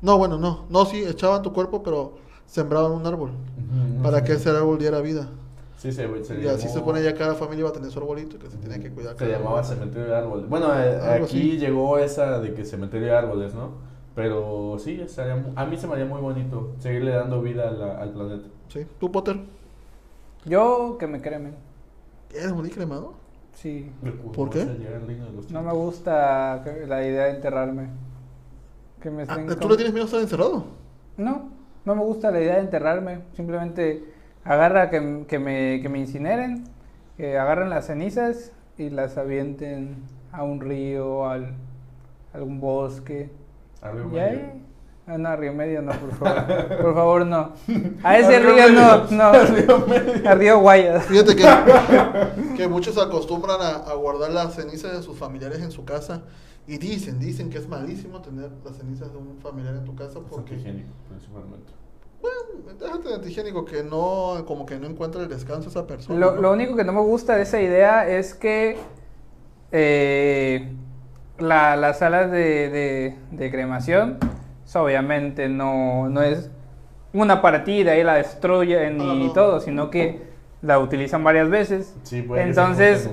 No, 0.01 0.17
bueno, 0.17 0.37
no. 0.37 0.65
No, 0.69 0.85
sí, 0.85 1.03
echaban 1.03 1.41
tu 1.43 1.53
cuerpo, 1.53 1.81
pero 1.83 2.15
sembraban 2.45 2.91
un 2.91 3.05
árbol. 3.07 3.31
Para 4.01 4.23
que 4.23 4.33
ese 4.33 4.49
árbol 4.49 4.77
diera 4.79 4.99
vida. 4.99 5.29
Sí, 5.77 5.91
se, 5.91 6.07
se 6.23 6.35
Y 6.41 6.47
así 6.47 6.57
llamó- 6.57 6.57
se 6.59 6.69
supone 6.69 7.03
ya 7.03 7.13
cada 7.15 7.35
familia 7.35 7.61
iba 7.61 7.69
a 7.69 7.73
tener 7.73 7.91
su 7.91 7.99
arbolito 7.99 8.37
que 8.39 8.49
se 8.49 8.57
tenía 8.57 8.79
que 8.79 8.89
cuidar. 8.91 9.17
Se 9.17 9.27
llamaba 9.29 9.63
cementerio 9.63 10.07
de 10.07 10.15
árboles. 10.15 10.49
Bueno, 10.49 10.67
eh, 10.77 10.99
aquí 11.21 11.57
llegó 11.57 11.97
esa 11.97 12.39
de 12.39 12.53
que 12.53 12.63
cementerio 12.65 13.07
de 13.07 13.15
árboles, 13.17 13.53
¿no? 13.53 13.71
Pero 14.15 14.77
sí, 14.79 14.99
estaría 15.01 15.43
a 15.55 15.65
mí 15.65 15.77
se 15.77 15.87
me 15.87 15.93
haría 15.93 16.05
muy 16.05 16.21
bonito 16.21 16.71
seguirle 16.79 17.11
dando 17.11 17.41
vida 17.41 17.71
la- 17.71 17.97
al 17.97 18.11
planeta. 18.11 18.47
Sí. 18.69 18.85
¿Tú, 18.99 19.11
Potter? 19.11 19.39
Yo 20.45 20.97
que 20.99 21.07
me 21.07 21.21
cremen. 21.21 21.55
¿Eres 22.33 22.51
muy 22.53 22.69
cremado? 22.69 23.13
Sí. 23.53 23.91
¿Por 24.33 24.49
qué? 24.49 24.65
No 25.51 25.61
me 25.61 25.71
gusta 25.73 26.63
la 26.87 27.05
idea 27.05 27.25
de 27.25 27.31
enterrarme. 27.35 27.89
Que 29.01 29.09
me 29.11 29.23
Ah, 29.23 29.25
estén 29.29 29.47
¿Tú 29.47 29.57
con- 29.59 29.69
le 29.71 29.75
tienes 29.75 29.93
miedo 29.93 30.05
a 30.05 30.07
estar 30.07 30.21
encerrado? 30.21 30.65
No, 31.17 31.49
no 31.85 31.95
me 31.95 32.01
gusta 32.03 32.31
la 32.31 32.41
idea 32.41 32.55
de 32.55 32.61
enterrarme. 32.61 33.19
Simplemente 33.35 34.03
agarra 34.43 34.89
que, 34.89 35.25
que 35.27 35.39
me, 35.39 35.79
que 35.81 35.89
me 35.89 35.99
incineren, 35.99 36.63
que 37.17 37.37
agarren 37.37 37.69
las 37.69 37.85
cenizas 37.87 38.51
y 38.77 38.89
las 38.89 39.17
avienten 39.17 39.97
a 40.31 40.43
un 40.43 40.59
río, 40.61 41.27
al, 41.29 41.53
a 42.33 42.37
algún 42.37 42.59
bosque. 42.59 43.29
Arriba, 43.81 44.09
Y 44.13 44.19
ahí. 44.19 44.63
Ah, 45.05 45.17
no, 45.17 45.35
Río 45.35 45.51
Medio 45.53 45.81
no, 45.81 45.91
por 45.91 46.11
favor. 46.15 46.67
Por 46.81 46.93
favor, 46.95 47.25
no. 47.25 47.51
A 48.03 48.17
ese 48.17 48.37
A 48.37 48.39
Río 48.39 48.55
río 48.55 48.69
no, 48.69 49.05
no. 49.11 49.23
A 49.33 49.43
Río 49.45 49.85
Medio. 49.87 50.29
A 50.29 50.35
Río 50.35 50.59
Guayas. 50.59 51.05
Fíjate 51.05 51.35
que, 51.35 51.43
que 52.55 52.67
muchos 52.69 52.97
acostumbran 52.97 53.59
a, 53.61 53.69
a 53.91 53.93
guardar 53.95 54.31
las 54.31 54.53
cenizas 54.55 54.93
de 54.93 55.03
sus 55.03 55.17
familiares 55.17 55.59
en 55.59 55.71
su 55.71 55.83
casa 55.83 56.21
y 56.67 56.77
dicen, 56.77 57.19
dicen 57.19 57.49
que 57.49 57.57
es 57.57 57.67
malísimo 57.67 58.21
tener 58.21 58.49
las 58.63 58.77
cenizas 58.77 59.11
de 59.11 59.17
un 59.17 59.37
familiar 59.41 59.75
en 59.75 59.83
tu 59.83 59.93
casa 59.95 60.19
Porque 60.29 60.55
principalmente. 60.55 61.73
bueno, 62.21 62.77
déjate 62.79 63.09
de 63.09 63.15
antihigiénico 63.15 63.65
que 63.65 63.83
no, 63.83 64.45
como 64.47 64.65
que 64.65 64.79
no 64.79 64.87
encuentra 64.87 65.21
el 65.21 65.27
descanso 65.27 65.67
esa 65.67 65.85
persona. 65.85 66.17
Lo, 66.17 66.35
¿no? 66.35 66.41
lo 66.41 66.51
único 66.53 66.77
que 66.77 66.85
no 66.85 66.93
me 66.93 67.01
gusta 67.01 67.35
de 67.35 67.41
esa 67.41 67.59
idea 67.59 68.07
es 68.07 68.33
que 68.33 68.77
eh, 69.73 70.71
la- 71.39 71.75
las 71.75 71.99
salas 71.99 72.31
de, 72.31 72.69
de- 72.69 73.15
de 73.31 73.51
cremación, 73.51 74.17
obviamente 74.75 75.47
no, 75.49 76.09
no 76.09 76.21
es 76.21 76.49
una 77.13 77.41
partida 77.41 77.95
y 77.97 78.03
la 78.03 78.15
destruyen 78.15 78.99
y 78.99 79.27
no. 79.27 79.33
todo, 79.33 79.59
sino 79.59 79.89
que 79.91 80.31
la 80.61 80.79
utilizan 80.79 81.23
varias 81.23 81.49
veces. 81.49 81.93
Sí, 82.03 82.25
Entonces, 82.37 83.09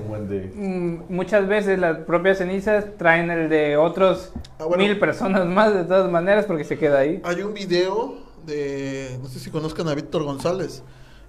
mm, 0.55 0.95
muchas 1.09 1.47
veces 1.47 1.77
las 1.79 1.97
propias 1.99 2.37
cenizas 2.37 2.85
traen 2.97 3.29
el 3.29 3.49
de 3.49 3.75
otros 3.77 4.31
Ah, 4.57 4.65
bueno. 4.65 4.83
mil 4.83 4.97
personas 4.97 5.45
más 5.45 5.73
de 5.73 5.83
todas 5.83 6.09
maneras 6.09 6.45
porque 6.45 6.63
se 6.63 6.77
queda 6.77 6.99
ahí. 6.99 7.21
Hay 7.25 7.41
un 7.41 7.53
video 7.53 8.15
de, 8.45 9.17
no 9.21 9.27
sé 9.27 9.39
si 9.39 9.51
conozcan 9.51 9.87
a 9.89 9.93
Víctor 9.95 10.23
González, 10.23 10.81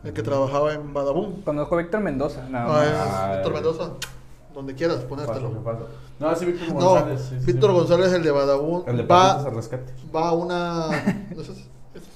el 0.04 0.12
que 0.12 0.22
trabajaba 0.22 0.72
en 0.74 0.94
Badabun. 0.94 1.42
Conozco 1.42 1.74
a 1.74 1.78
Víctor 1.78 2.00
Mendoza, 2.00 2.46
nada 2.48 2.66
Ah, 2.68 2.68
más. 2.68 3.28
es 3.30 3.36
Víctor. 3.36 3.52
Mendoza, 3.54 3.90
donde 4.54 4.74
quieras 4.74 4.98
ponértelo. 5.04 5.62
paso. 5.62 5.88
No, 6.20 6.34
sí, 6.36 6.44
Víctor 6.46 6.68
No, 6.68 6.74
González. 6.90 7.20
sí, 7.20 7.36
sí, 7.40 7.46
Víctor 7.46 7.70
sí. 7.70 7.76
González, 7.76 8.12
el 8.12 8.22
de 8.22 8.30
Badabun, 8.30 8.84
El 8.86 8.96
de 8.98 9.02
va, 9.04 9.08
Patitas 9.08 9.46
al 9.46 9.54
rescate. 9.54 9.92
va 10.14 10.28
a 10.28 10.32
una... 10.32 10.88
no 11.34 11.42
ese- 11.42 11.68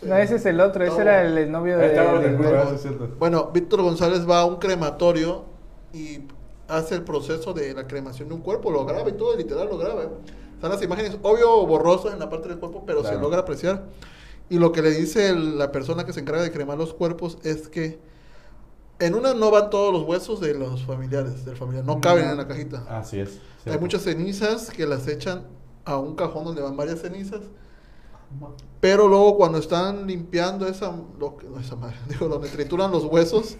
No, 0.03 0.17
ese 0.17 0.37
es 0.37 0.47
el 0.47 0.61
otro, 0.61 0.85
ese 0.85 1.01
era 1.01 1.23
el 1.23 1.51
novio 1.51 1.79
de... 1.79 1.89
De- 1.89 2.79
cierto. 2.79 3.09
Bueno, 3.19 3.51
Víctor 3.53 3.83
González 3.83 4.29
va 4.29 4.41
a 4.41 4.45
un 4.47 4.57
crematorio 4.57 5.45
y 5.93 6.21
hace 6.69 6.95
el 6.97 7.03
proceso 7.03 7.53
de 7.53 7.75
la 7.75 7.87
cremación 7.87 8.29
de 8.29 8.35
un 8.35 8.41
cuerpo, 8.41 8.71
lo 8.71 8.85
graba 8.85 9.09
y 9.09 9.13
todo, 9.13 9.37
literal 9.37 9.69
lo 9.69 9.79
graba. 9.79 10.03
Están 10.55 10.71
las 10.71 10.83
imágenes, 10.83 11.19
obvio, 11.23 11.67
borrosas 11.67 12.13
en 12.15 12.19
la 12.19 12.31
parte 12.31 12.49
del 12.49 12.59
cuerpo, 12.59 12.85
pero 12.87 13.03
se 13.05 13.15
logra 13.19 13.41
apreciar. 13.41 13.85
Y 14.49 14.59
lo 14.59 14.73
que 14.73 14.81
le 14.83 14.91
dice 14.91 15.29
el- 15.29 15.59
la 15.59 15.73
persona 15.73 16.05
que 16.07 16.13
se 16.13 16.21
encarga 16.21 16.43
de 16.43 16.51
cremar 16.53 16.79
los 16.79 16.95
cuerpos 16.95 17.39
es 17.43 17.69
que 17.69 17.99
en 18.99 19.15
una 19.15 19.35
no 19.35 19.51
van 19.51 19.71
todos 19.71 19.93
los 19.93 20.03
huesos 20.05 20.41
de 20.41 20.55
los 20.55 20.85
familiares, 20.85 21.45
del 21.45 21.57
familiar, 21.57 21.85
no 21.85 22.01
caben 22.01 22.25
No. 22.27 22.31
en 22.33 22.37
la 22.39 22.49
cajita. 22.49 22.85
Así 22.89 23.19
es. 23.21 23.39
Hay 23.67 23.79
muchas 23.79 24.03
cenizas 24.03 24.71
que 24.71 24.87
las 24.87 25.07
echan 25.09 25.43
a 25.85 25.99
un 25.99 26.15
cajón 26.17 26.45
donde 26.45 26.63
van 26.63 26.77
varias 26.77 27.01
cenizas. 27.01 27.41
Pero 28.81 29.09
luego 29.09 29.37
cuando 29.37 29.59
están 29.59 30.07
limpiando 30.07 30.67
esa, 30.67 30.95
lo 31.19 31.37
que- 31.37 31.49
no, 31.49 31.59
esa 31.61 31.77
madre, 31.77 31.97
digo, 32.09 32.29
donde 32.29 32.49
trituran 32.49 32.91
los 32.91 33.05
huesos, 33.05 33.57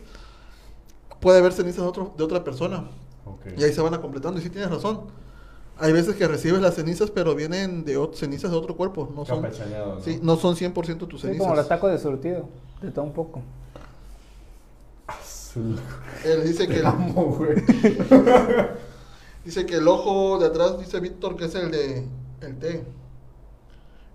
puede 1.21 1.39
haber 1.39 1.53
cenizas 1.53 1.83
de, 1.83 1.89
otro- 1.89 2.15
de 2.17 2.25
otra 2.25 2.43
persona. 2.45 2.89
Ok. 3.25 3.47
Y 3.59 3.65
ahí 3.65 3.73
se 3.73 3.81
van 3.81 3.95
a 3.95 4.01
completando. 4.01 4.39
Y 4.39 4.43
sí 4.43 4.51
tienes 4.51 4.71
razón. 4.71 5.03
Hay 5.79 5.93
veces 5.93 6.15
que 6.17 6.27
recibes 6.27 6.61
las 6.63 6.75
cenizas, 6.75 7.11
pero 7.11 7.35
vienen 7.35 7.85
de 7.85 8.09
cenizas 8.15 8.51
de 8.51 8.57
otro 8.57 8.77
cuerpo. 8.77 9.11
No 9.15 9.27
son, 9.27 9.43
¿no? 9.43 10.01
sí, 10.03 10.19
no 10.23 10.37
son 10.37 10.57
100% 10.57 11.07
tus 11.07 11.21
Sí, 11.21 11.27
cenizas. 11.27 11.43
como 11.45 11.55
los 11.55 11.69
tacos 11.69 11.91
de 11.91 11.99
surtido, 11.99 12.49
de 12.81 12.91
todo 12.91 13.05
un 13.05 13.13
poco. 13.13 13.43
Azul. 15.07 15.79
Él 16.25 16.45
dice 16.45 16.67
que, 16.69 16.81
Te 16.81 16.87
amo, 16.87 17.25
güey. 17.37 17.57
dice 19.45 19.67
que 19.67 19.77
el 19.77 19.89
ojo 19.89 20.39
de 20.39 20.47
atrás, 20.47 20.79
dice 20.79 21.01
Víctor, 21.01 21.37
que 21.37 21.47
es 21.47 21.55
el 21.55 21.71
de 21.71 22.07
el 22.41 22.59
T. 22.59 22.85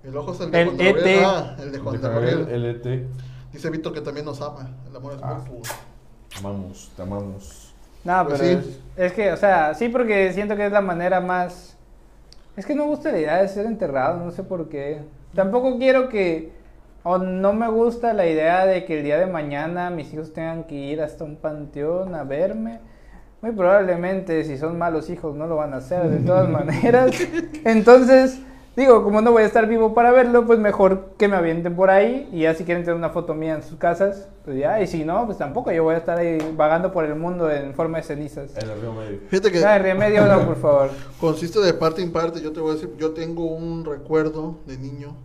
El 0.04 0.18
ojo 0.18 0.34
es 0.34 0.39
el 0.42 0.52
de 0.52 0.62
El 0.62 0.68
Juan 0.68 0.78
Gabriel. 0.78 1.08
ET. 1.08 1.24
Ah, 1.26 1.56
el 1.60 1.72
de 1.72 1.80
Juan 1.80 1.96
De 1.96 2.08
Gabriel. 2.08 2.39
Gabriel, 2.39 2.66
LT. 2.82 3.08
Dice 3.54 3.70
Víctor 3.70 3.94
que 3.94 4.02
también 4.02 4.26
nos 4.26 4.42
ama. 4.42 4.70
El 4.89 4.96
amor 4.96 5.14
es 5.14 5.20
Ah. 5.24 5.36
muy 5.36 5.58
puro. 5.60 5.70
Amamos, 6.38 6.92
te 6.96 7.02
amamos. 7.02 7.74
No, 8.04 8.26
Pues 8.28 8.39
pero 8.39 8.62
sí. 8.62 8.70
es, 8.96 9.06
es 9.06 9.14
que, 9.14 9.32
o 9.32 9.38
sea, 9.38 9.74
sí 9.76 9.89
porque 9.89 10.34
siento 10.34 10.56
que 10.56 10.66
es 10.66 10.72
la 10.72 10.82
manera 10.82 11.20
más... 11.22 11.76
Es 12.58 12.66
que 12.66 12.74
no 12.74 12.84
me 12.84 12.89
gusta 12.89 13.12
la 13.12 13.20
idea 13.20 13.42
de 13.42 13.48
ser 13.48 13.66
enterrado, 13.66 14.18
no 14.26 14.32
sé 14.32 14.44
por 14.44 14.68
qué. 14.70 15.02
Tampoco 15.36 15.78
quiero 15.78 16.10
que... 16.10 16.52
O 17.04 17.18
no 17.18 17.54
me 17.54 17.68
gusta 17.68 18.14
la 18.14 18.28
idea 18.28 18.66
de 18.66 18.86
que 18.86 18.99
el 18.99 19.04
día 19.04 19.18
de 19.18 19.26
mañana 19.26 19.89
mis 19.89 20.14
hijos 20.14 20.34
tengan 20.34 20.66
que 20.66 20.76
ir 20.76 21.02
hasta 21.02 21.24
un 21.24 21.36
panteón 21.36 22.14
a 22.14 22.24
verme. 22.24 22.80
Muy 23.41 23.54
probablemente 23.54 24.43
si 24.43 24.56
son 24.58 24.78
malos 24.78 25.10
hijos 25.10 25.36
no 25.36 25.47
lo 25.47 25.56
van 25.56 25.74
a 25.74 25.78
hacer 25.78 26.08
de 26.10 26.18
todas 26.18 26.47
maneras. 26.49 27.12
Entonces, 27.66 28.39
digo, 28.76 29.04
como 29.04 29.20
no 29.24 29.32
voy 29.32 29.41
a 29.41 29.45
estar 29.47 29.68
vivo 29.68 29.95
para 29.95 30.12
verlo, 30.12 30.45
pues 30.45 30.60
mejor 30.60 31.14
que 31.18 31.28
me 31.28 31.38
avienten 31.38 31.76
por 31.76 31.89
ahí 31.89 32.30
y 32.32 32.41
ya 32.41 32.54
si 32.54 32.66
quieren 32.66 32.84
tener 32.84 32.97
una 32.97 33.10
foto 33.10 33.34
mía 33.34 33.56
en 33.56 33.64
sus 33.64 33.80
casas, 33.80 34.30
pues 34.45 34.58
ya, 34.58 34.80
y 34.80 34.86
si 34.86 35.04
no, 35.04 35.26
pues 35.26 35.39
tampoco 35.39 35.72
yo 35.72 35.84
voy 35.84 35.95
a 35.95 35.97
estar 35.97 36.20
ahí 36.20 36.38
vagando 36.56 36.91
por 36.91 37.06
el 37.06 37.16
mundo 37.16 37.49
en 37.49 37.74
forma 37.74 37.97
de 37.97 38.04
cenizas. 38.04 38.56
En 38.58 38.70
el 38.70 38.80
río 38.80 38.93
medio. 38.93 39.20
Fíjate 39.28 39.52
que 39.52 39.60
No, 39.60 39.72
en 39.72 39.82
remedio 39.82 40.28
no, 40.28 40.45
por 40.45 40.58
favor. 40.58 40.89
consiste 41.20 41.60
de 41.62 41.74
parte 41.74 42.04
en 42.04 42.12
parte. 42.12 42.41
Yo 42.41 42.52
te 42.52 42.60
voy 42.60 42.72
a 42.72 42.74
decir, 42.76 42.91
yo 42.99 43.10
tengo 43.12 43.45
un 43.45 43.86
recuerdo 43.86 44.58
de 44.68 44.78
niño. 44.78 45.16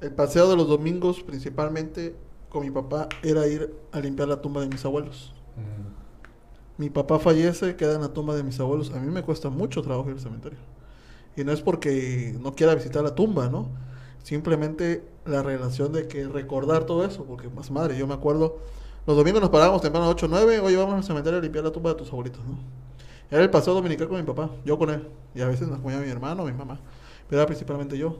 El 0.00 0.12
paseo 0.12 0.48
de 0.48 0.56
los 0.56 0.68
domingos, 0.68 1.22
principalmente 1.22 2.14
con 2.48 2.62
mi 2.62 2.70
papá, 2.70 3.08
era 3.22 3.46
ir 3.46 3.74
a 3.92 4.00
limpiar 4.00 4.28
la 4.28 4.40
tumba 4.40 4.60
de 4.60 4.68
mis 4.68 4.84
abuelos. 4.84 5.34
Mm. 5.56 6.82
Mi 6.82 6.90
papá 6.90 7.18
fallece, 7.18 7.74
queda 7.74 7.96
en 7.96 8.02
la 8.02 8.12
tumba 8.12 8.36
de 8.36 8.44
mis 8.44 8.60
abuelos. 8.60 8.92
A 8.92 9.00
mí 9.00 9.10
me 9.10 9.22
cuesta 9.22 9.50
mucho 9.50 9.82
trabajo 9.82 10.08
ir 10.08 10.14
al 10.14 10.20
cementerio. 10.20 10.58
Y 11.36 11.42
no 11.44 11.52
es 11.52 11.60
porque 11.60 12.36
no 12.40 12.54
quiera 12.54 12.74
visitar 12.74 13.02
la 13.02 13.14
tumba, 13.14 13.48
¿no? 13.48 13.68
Simplemente 14.22 15.04
la 15.24 15.42
relación 15.42 15.92
de 15.92 16.06
que 16.06 16.28
recordar 16.28 16.84
todo 16.84 17.04
eso, 17.04 17.24
porque 17.24 17.48
más 17.48 17.70
madre, 17.70 17.98
yo 17.98 18.06
me 18.06 18.14
acuerdo, 18.14 18.58
los 19.06 19.16
domingos 19.16 19.40
nos 19.40 19.50
parábamos 19.50 19.82
temprano 19.82 20.06
a 20.06 20.10
8 20.10 20.26
o 20.26 20.28
9, 20.28 20.60
oye, 20.60 20.76
vamos 20.76 20.94
al 20.94 21.04
cementerio 21.04 21.38
a 21.38 21.42
limpiar 21.42 21.64
la 21.64 21.72
tumba 21.72 21.90
de 21.90 21.96
tus 21.96 22.10
abuelitos, 22.10 22.44
¿no? 22.44 22.58
Era 23.30 23.42
el 23.42 23.50
paseo 23.50 23.74
dominical 23.74 24.08
con 24.08 24.18
mi 24.18 24.22
papá, 24.22 24.50
yo 24.64 24.78
con 24.78 24.90
él. 24.90 25.08
Y 25.34 25.40
a 25.40 25.46
veces 25.48 25.68
nos 25.68 25.80
ponía 25.80 25.98
mi 25.98 26.08
hermano, 26.08 26.44
mi 26.44 26.52
mamá, 26.52 26.80
pero 27.28 27.40
era 27.40 27.46
principalmente 27.46 27.98
yo. 27.98 28.18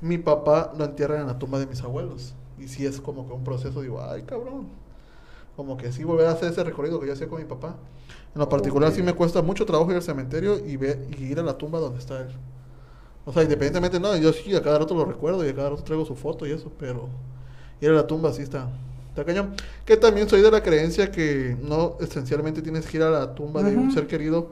Mi 0.00 0.18
papá 0.18 0.72
lo 0.76 0.84
entierra 0.84 1.20
en 1.20 1.26
la 1.26 1.38
tumba 1.38 1.58
de 1.58 1.66
mis 1.66 1.82
abuelos. 1.82 2.34
Y 2.58 2.68
si 2.68 2.86
es 2.86 3.00
como 3.00 3.26
que 3.26 3.34
un 3.34 3.44
proceso, 3.44 3.82
digo, 3.82 4.02
ay, 4.02 4.22
cabrón. 4.22 4.68
Como 5.56 5.76
que 5.76 5.92
sí 5.92 6.04
volver 6.04 6.26
a 6.26 6.32
hacer 6.32 6.52
ese 6.52 6.62
recorrido 6.64 7.00
que 7.00 7.06
yo 7.06 7.12
hacía 7.12 7.28
con 7.28 7.38
mi 7.38 7.46
papá. 7.46 7.76
En 8.34 8.40
lo 8.40 8.48
particular 8.48 8.92
sí 8.92 9.02
me 9.02 9.14
cuesta 9.14 9.40
mucho 9.42 9.64
trabajo 9.64 9.90
ir 9.90 9.96
al 9.96 10.02
cementerio 10.02 10.58
y, 10.58 10.76
ver, 10.76 11.06
y 11.18 11.24
ir 11.24 11.40
a 11.40 11.42
la 11.42 11.56
tumba 11.56 11.78
donde 11.78 11.98
está 11.98 12.20
él. 12.20 12.28
O 13.24 13.32
sea, 13.32 13.42
independientemente, 13.42 13.98
no, 13.98 14.16
yo 14.16 14.32
sí 14.32 14.54
a 14.54 14.62
cada 14.62 14.78
rato 14.78 14.94
lo 14.94 15.04
recuerdo 15.04 15.44
y 15.44 15.48
a 15.48 15.54
cada 15.54 15.70
rato 15.70 15.82
traigo 15.82 16.04
su 16.04 16.14
foto 16.14 16.46
y 16.46 16.52
eso, 16.52 16.70
pero 16.78 17.08
ir 17.80 17.90
a 17.90 17.94
la 17.94 18.06
tumba 18.06 18.32
sí 18.32 18.42
está 18.42 18.68
Está 19.16 19.24
cañón. 19.24 19.54
Que 19.86 19.96
también 19.96 20.28
soy 20.28 20.42
de 20.42 20.50
la 20.50 20.62
creencia 20.62 21.10
que 21.10 21.56
no 21.62 21.96
esencialmente 22.00 22.60
tienes 22.60 22.86
que 22.86 22.98
ir 22.98 23.02
a 23.02 23.08
la 23.08 23.34
tumba 23.34 23.62
de 23.62 23.74
un 23.74 23.90
ser 23.90 24.06
querido 24.06 24.50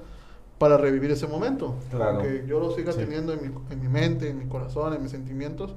para 0.58 0.76
revivir 0.76 1.10
ese 1.10 1.26
momento. 1.26 1.74
Claro. 1.90 2.20
Aunque 2.20 2.44
yo 2.46 2.60
lo 2.60 2.70
siga 2.72 2.92
Sí. 2.92 2.98
teniendo 3.00 3.32
en 3.32 3.42
mi, 3.42 3.54
en 3.70 3.80
mi 3.80 3.88
mente, 3.88 4.28
en 4.30 4.38
mi 4.38 4.46
corazón, 4.46 4.94
en 4.94 5.02
mis 5.02 5.10
sentimientos, 5.10 5.74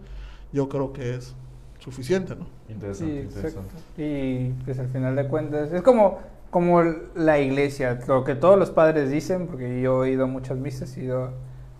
yo 0.53 0.69
creo 0.69 0.93
que 0.93 1.15
es 1.15 1.35
suficiente, 1.79 2.35
¿no? 2.35 2.45
Interesante, 2.69 3.13
Sí, 3.13 3.19
interesante. 3.21 3.75
Y 3.97 4.49
pues 4.65 4.79
al 4.79 4.87
final 4.89 5.15
de 5.15 5.27
cuentas, 5.27 5.71
es 5.71 5.81
como, 5.81 6.19
como 6.49 6.81
la 7.15 7.39
iglesia, 7.39 7.99
lo 8.07 8.23
que 8.23 8.35
todos 8.35 8.57
los 8.57 8.71
padres 8.71 9.09
dicen, 9.09 9.47
porque 9.47 9.81
yo 9.81 10.05
he 10.05 10.11
ido 10.11 10.23
a 10.25 10.27
muchas 10.27 10.57
misas, 10.57 10.95
he 10.97 11.03
ido 11.03 11.23
a 11.25 11.31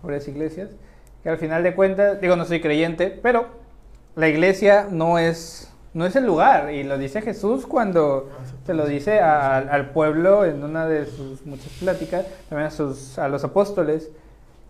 varias 0.02 0.26
iglesias, 0.28 0.70
que 1.22 1.28
al 1.28 1.38
final 1.38 1.62
de 1.62 1.74
cuentas, 1.74 2.20
digo, 2.20 2.36
no 2.36 2.44
soy 2.44 2.60
creyente, 2.60 3.18
pero 3.22 3.46
la 4.16 4.28
iglesia 4.28 4.88
no 4.90 5.18
es, 5.18 5.72
no 5.98 6.06
es 6.06 6.16
el 6.16 6.24
lugar, 6.24 6.72
y 6.72 6.84
lo 6.84 6.96
dice 6.96 7.20
Jesús 7.22 7.66
cuando 7.66 8.30
se 8.64 8.72
lo 8.74 8.86
dice 8.86 9.20
a- 9.20 9.58
al- 9.58 9.90
pueblo 9.90 10.44
en 10.44 10.62
una 10.64 10.86
de 10.86 11.04
sus 11.06 11.44
muchas 11.44 11.72
pláticas, 11.80 12.24
también 12.48 12.68
a, 12.68 12.70
sus, 12.70 13.18
a 13.18 13.28
los 13.28 13.44
apóstoles, 13.44 14.10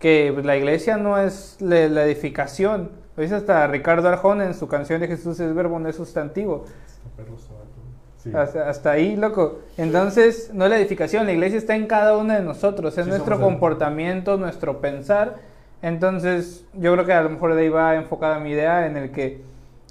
que 0.00 0.30
pues, 0.32 0.44
la 0.46 0.56
iglesia 0.56 0.96
no 0.96 1.18
es 1.18 1.56
la, 1.60 1.88
la 1.88 2.04
edificación. 2.04 2.90
Lo 3.16 3.22
dice 3.22 3.34
hasta 3.34 3.66
Ricardo 3.66 4.08
Arjona 4.08 4.44
en 4.46 4.54
su 4.54 4.68
canción 4.68 5.00
de 5.00 5.08
Jesús 5.08 5.38
es 5.40 5.54
verbo, 5.54 5.78
no 5.78 5.88
es 5.88 5.96
sustantivo. 5.96 6.64
Sí. 8.22 8.32
Hasta, 8.34 8.68
hasta 8.68 8.90
ahí, 8.90 9.16
loco. 9.16 9.60
Entonces, 9.76 10.50
no 10.52 10.64
es 10.64 10.70
la 10.70 10.78
edificación, 10.78 11.26
la 11.26 11.32
iglesia 11.32 11.58
está 11.58 11.76
en 11.76 11.86
cada 11.86 12.16
uno 12.16 12.34
de 12.34 12.40
nosotros, 12.42 12.96
es 12.98 13.04
Sí, 13.04 13.10
nuestro 13.10 13.36
el- 13.36 13.40
comportamiento, 13.40 14.36
nuestro 14.36 14.80
pensar. 14.80 15.36
Entonces, 15.82 16.64
yo 16.74 16.92
creo 16.94 17.04
que 17.06 17.12
a 17.12 17.22
lo 17.22 17.30
mejor 17.30 17.54
de 17.54 17.62
ahí 17.62 17.68
va 17.68 17.94
enfocada 17.94 18.40
mi 18.40 18.50
idea 18.50 18.86
en 18.86 18.96
el 18.96 19.12
que 19.12 19.42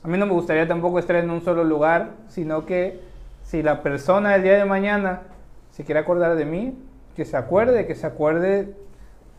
a 0.08 0.10
mí 0.10 0.18
no 0.18 0.26
me 0.26 0.32
gustaría 0.32 0.66
tampoco 0.66 1.00
estar 1.00 1.18
en 1.18 1.30
un 1.30 1.42
solo 1.42 1.66
lugar, 1.66 2.12
sino 2.30 2.66
que 2.66 3.02
si 3.44 3.62
la 3.62 3.84
persona 3.84 4.36
el 4.36 4.44
día 4.44 4.54
de 4.58 4.64
mañana 4.64 5.24
se 5.72 5.84
quiere 5.84 6.00
acordar 6.00 6.38
de 6.38 6.46
mí, 6.46 6.78
que 7.14 7.26
se 7.26 7.36
acuerde, 7.36 7.86
que 7.86 7.94
se 7.94 8.08
acuerde 8.08 8.74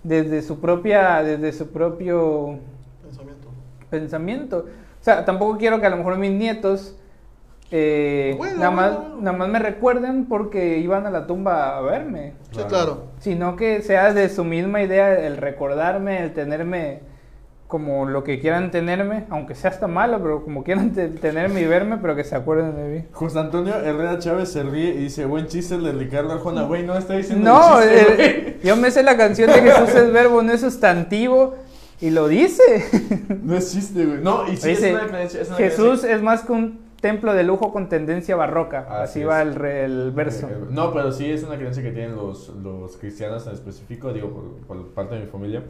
desde 0.02 0.42
su 0.42 0.60
propia, 0.60 1.22
desde 1.22 1.52
su 1.54 1.70
propio 1.70 2.58
Pensamiento. 3.02 3.48
pensamiento. 3.88 4.58
O 5.00 5.04
sea, 5.04 5.24
tampoco 5.24 5.56
quiero 5.56 5.80
que 5.80 5.86
a 5.86 5.90
lo 5.90 5.96
mejor 5.96 6.18
mis 6.18 6.32
nietos 6.32 6.94
eh, 7.70 8.34
Bueno, 8.36 8.58
nada, 8.58 8.70
más, 8.70 8.94
bueno, 8.94 9.16
nada 9.22 9.36
más 9.38 9.48
me 9.48 9.58
recuerden 9.60 10.26
porque 10.26 10.76
iban 10.80 11.06
a 11.06 11.10
la 11.10 11.26
tumba 11.26 11.78
a 11.78 11.80
verme, 11.80 12.34
Sí, 12.52 12.60
claro. 12.68 13.04
sino 13.20 13.56
que 13.56 13.80
sea 13.80 14.12
de 14.12 14.28
su 14.28 14.44
misma 14.44 14.82
idea 14.82 15.14
el 15.14 15.38
recordarme, 15.38 16.22
el 16.22 16.34
tenerme 16.34 17.00
como 17.68 18.06
lo 18.06 18.24
que 18.24 18.40
quieran 18.40 18.70
tenerme, 18.72 19.26
aunque 19.30 19.54
sea 19.54 19.70
hasta 19.70 19.86
malo, 19.86 20.18
pero 20.22 20.42
como 20.42 20.64
quieran 20.64 20.92
te- 20.94 21.08
tenerme 21.08 21.60
y 21.60 21.66
verme, 21.66 21.98
pero 21.98 22.16
que 22.16 22.24
se 22.24 22.34
acuerden 22.34 22.74
de 22.74 22.82
mí. 22.88 23.04
José 23.12 23.38
Antonio 23.38 23.74
Herrera 23.76 24.18
Chávez 24.18 24.48
se 24.50 24.62
ríe 24.64 24.94
y 24.94 24.98
dice, 24.98 25.26
buen 25.26 25.46
chiste 25.48 25.74
el 25.76 25.84
de 25.84 25.92
Ricardo 25.92 26.32
Arjona, 26.32 26.62
güey, 26.64 26.82
no 26.84 26.96
está 26.96 27.14
diciendo 27.14 27.48
No, 27.48 27.80
el 27.80 27.88
chiste, 27.90 28.14
güey. 28.16 28.60
yo 28.64 28.76
me 28.76 28.90
sé 28.90 29.02
la 29.02 29.16
canción 29.16 29.50
de 29.52 29.60
Jesús 29.60 29.90
es 29.94 30.12
verbo, 30.12 30.42
no 30.42 30.52
es 30.52 30.62
sustantivo, 30.62 31.54
y 32.00 32.10
lo 32.10 32.26
dice. 32.28 32.62
No 33.42 33.54
es 33.56 33.70
chiste, 33.72 34.04
güey. 34.06 34.18
No, 34.22 34.48
y 34.50 34.56
sí 34.56 34.68
Dice, 34.70 34.88
es 34.90 34.94
una 34.94 35.06
creencia. 35.06 35.40
Es 35.42 35.48
una 35.48 35.56
Jesús 35.58 36.04
es 36.04 36.22
más 36.22 36.42
que 36.42 36.52
un 36.52 36.80
templo 37.02 37.34
de 37.34 37.42
lujo 37.44 37.72
con 37.72 37.88
tendencia 37.88 38.34
barroca. 38.34 38.86
Así 38.88 39.20
Así, 39.20 39.24
va 39.24 39.42
el, 39.42 39.54
re- 39.54 39.84
el 39.84 40.10
verso. 40.12 40.48
No, 40.70 40.92
pero 40.94 41.12
sí 41.12 41.30
es 41.30 41.42
una 41.42 41.56
creencia 41.56 41.82
que 41.82 41.90
tienen 41.90 42.16
los, 42.16 42.48
los 42.62 42.96
cristianos 42.96 43.46
en 43.46 43.52
específico, 43.52 44.12
digo, 44.12 44.30
por, 44.30 44.44
por 44.66 44.86
parte 44.94 45.16
de 45.16 45.20
mi 45.22 45.26
familia, 45.26 45.62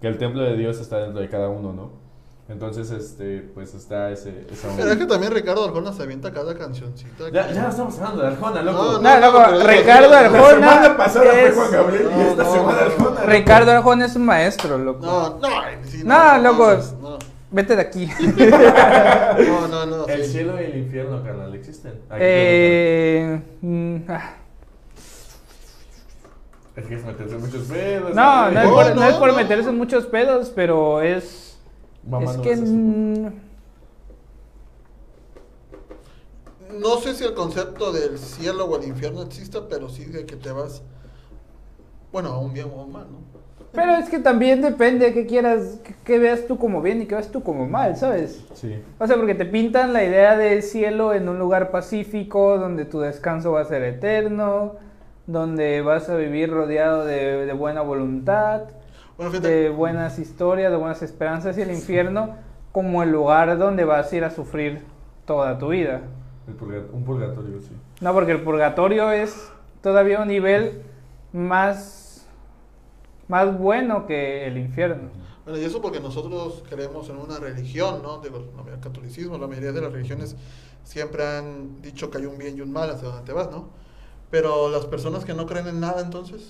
que 0.00 0.06
el 0.08 0.18
templo 0.18 0.42
de 0.42 0.56
Dios 0.56 0.80
está 0.80 0.98
dentro 0.98 1.20
de 1.20 1.28
cada 1.28 1.48
uno, 1.48 1.72
¿no? 1.72 2.04
Entonces, 2.46 2.90
este, 2.90 3.38
pues 3.54 3.72
está 3.74 4.10
ese, 4.10 4.46
esa 4.52 4.68
Pero 4.76 4.90
es 4.90 4.96
que 4.98 5.06
también 5.06 5.32
Ricardo 5.32 5.64
Arjona 5.64 5.94
se 5.94 6.02
avienta 6.02 6.30
cada 6.30 6.54
cancioncita. 6.54 7.30
Ya, 7.32 7.50
ya 7.50 7.62
no 7.62 7.68
estamos 7.70 7.98
hablando 7.98 8.20
de 8.20 8.28
Arjona, 8.28 8.62
loco. 8.62 8.82
No, 8.84 8.92
No, 9.00 9.00
no, 9.00 9.20
loco, 9.20 9.52
digo, 9.52 9.66
Ricardo 9.66 10.10
la 10.10 10.18
Arjona. 10.20 10.50
semana 10.50 10.96
pasada 10.98 11.30
fue 11.30 11.48
es- 11.48 11.54
Juan 11.54 11.72
Gabriel 11.72 12.08
y 12.12 12.14
No, 12.14 12.22
esta 12.30 12.42
no, 12.44 12.52
semana 12.52 12.78
no. 12.80 12.84
Arjona. 12.84 13.20
Ricardo 13.22 13.70
Arjona 13.70 14.04
es 14.04 14.16
un 14.16 14.26
maestro, 14.26 14.76
loco. 14.76 15.06
No, 15.06 15.38
no, 15.38 15.48
sí, 15.84 16.02
No, 16.04 16.38
loco. 16.38 16.76
No, 17.00 17.18
Vete 17.50 17.76
de 17.76 17.82
aquí. 17.82 18.06
no, 19.48 19.68
no. 19.68 19.86
no, 19.86 20.06
El 20.06 20.24
sí. 20.26 20.32
cielo 20.32 20.60
y 20.60 20.64
el 20.64 20.76
infierno, 20.78 21.22
carnal, 21.22 21.54
¿existen? 21.54 21.92
Aquí 22.10 22.18
eh, 22.20 23.40
mm, 23.62 23.96
ah. 24.08 24.34
Es 26.76 26.86
que 26.86 26.94
es 26.96 27.04
meterse 27.04 27.36
en 27.36 27.40
muchos 27.40 27.62
pedos. 27.64 28.14
no, 28.14 28.50
no 28.50 28.60
es 28.60 28.70
por, 28.70 28.94
no 28.94 28.94
no, 28.94 29.08
es 29.08 29.16
por 29.16 29.28
no. 29.28 29.34
meterse 29.34 29.68
en 29.70 29.78
muchos 29.78 30.06
pedos, 30.06 30.50
pero 30.54 31.00
es. 31.02 31.58
Mamá, 32.02 32.32
es 32.32 32.36
no 32.36 32.42
que. 32.42 32.56
mm, 32.56 33.28
No 36.80 36.96
sé 36.98 37.14
si 37.14 37.24
el 37.24 37.34
concepto 37.34 37.92
del 37.92 38.18
cielo 38.18 38.64
o 38.66 38.76
el 38.78 38.84
infierno 38.88 39.22
exista, 39.22 39.68
pero 39.68 39.88
sí 39.88 40.06
de 40.06 40.26
que 40.26 40.36
te 40.36 40.50
vas, 40.50 40.82
bueno, 42.12 42.30
a 42.30 42.38
un 42.38 42.52
bien 42.52 42.70
o 42.74 42.80
a 42.80 42.84
un 42.84 42.92
mal, 42.92 43.06
¿no? 43.10 43.18
Pero 43.72 43.96
es 43.96 44.08
que 44.08 44.20
también 44.20 44.62
depende 44.62 45.06
de 45.06 45.12
qué 45.14 45.26
quieras, 45.26 45.80
que, 45.82 45.94
que 46.04 46.18
veas 46.18 46.46
tú 46.46 46.58
como 46.58 46.80
bien 46.80 47.02
y 47.02 47.06
que 47.06 47.16
veas 47.16 47.30
tú 47.32 47.42
como 47.42 47.66
mal, 47.66 47.96
¿sabes? 47.96 48.44
Sí. 48.54 48.80
O 48.98 49.06
sea, 49.06 49.16
porque 49.16 49.34
te 49.34 49.44
pintan 49.46 49.92
la 49.92 50.04
idea 50.04 50.36
del 50.36 50.62
cielo 50.62 51.12
en 51.12 51.28
un 51.28 51.38
lugar 51.40 51.72
pacífico, 51.72 52.56
donde 52.58 52.84
tu 52.84 53.00
descanso 53.00 53.52
va 53.52 53.62
a 53.62 53.64
ser 53.64 53.82
eterno, 53.82 54.76
donde 55.26 55.80
vas 55.82 56.08
a 56.08 56.16
vivir 56.16 56.50
rodeado 56.50 57.04
de, 57.04 57.46
de 57.46 57.52
buena 57.52 57.80
voluntad, 57.82 58.62
Bueno, 59.16 59.30
fíjate, 59.30 59.48
de 59.48 59.70
buenas 59.70 60.18
historias, 60.18 60.70
de 60.70 60.76
buenas 60.76 61.02
esperanzas, 61.02 61.56
y 61.58 61.62
el 61.62 61.70
infierno 61.70 62.36
como 62.72 63.02
el 63.02 63.10
lugar 63.10 63.56
donde 63.58 63.84
vas 63.84 64.12
a 64.12 64.16
ir 64.16 64.24
a 64.24 64.30
sufrir 64.30 64.82
toda 65.24 65.58
tu 65.58 65.68
vida. 65.68 66.02
El 66.46 66.56
purga- 66.58 66.84
un 66.92 67.04
purgatorio, 67.04 67.60
sí. 67.60 67.70
No, 68.00 68.12
porque 68.12 68.32
el 68.32 68.42
purgatorio 68.42 69.12
es 69.12 69.50
todavía 69.80 70.20
un 70.20 70.28
nivel 70.28 70.82
más, 71.32 72.26
más 73.28 73.56
bueno 73.58 74.06
que 74.06 74.46
el 74.46 74.58
infierno. 74.58 75.08
Bueno, 75.44 75.58
y 75.58 75.64
eso 75.64 75.80
porque 75.80 76.00
nosotros 76.00 76.62
creemos 76.68 77.08
en 77.10 77.16
una 77.16 77.38
religión, 77.38 78.02
¿no? 78.02 78.18
Digo, 78.18 78.44
la- 78.66 78.74
el 78.74 78.80
catolicismo, 78.80 79.38
la 79.38 79.46
mayoría 79.46 79.72
de 79.72 79.80
las 79.80 79.92
religiones 79.92 80.36
siempre 80.84 81.26
han 81.26 81.80
dicho 81.82 82.10
que 82.10 82.18
hay 82.18 82.26
un 82.26 82.36
bien 82.38 82.56
y 82.56 82.60
un 82.60 82.72
mal 82.72 82.90
hacia 82.90 83.08
donde 83.08 83.24
te 83.24 83.32
vas, 83.32 83.50
¿no? 83.50 83.68
Pero 84.34 84.68
las 84.70 84.86
personas 84.86 85.24
que 85.24 85.34
no 85.34 85.46
creen 85.46 85.68
en 85.68 85.80
nada, 85.80 86.00
entonces, 86.02 86.42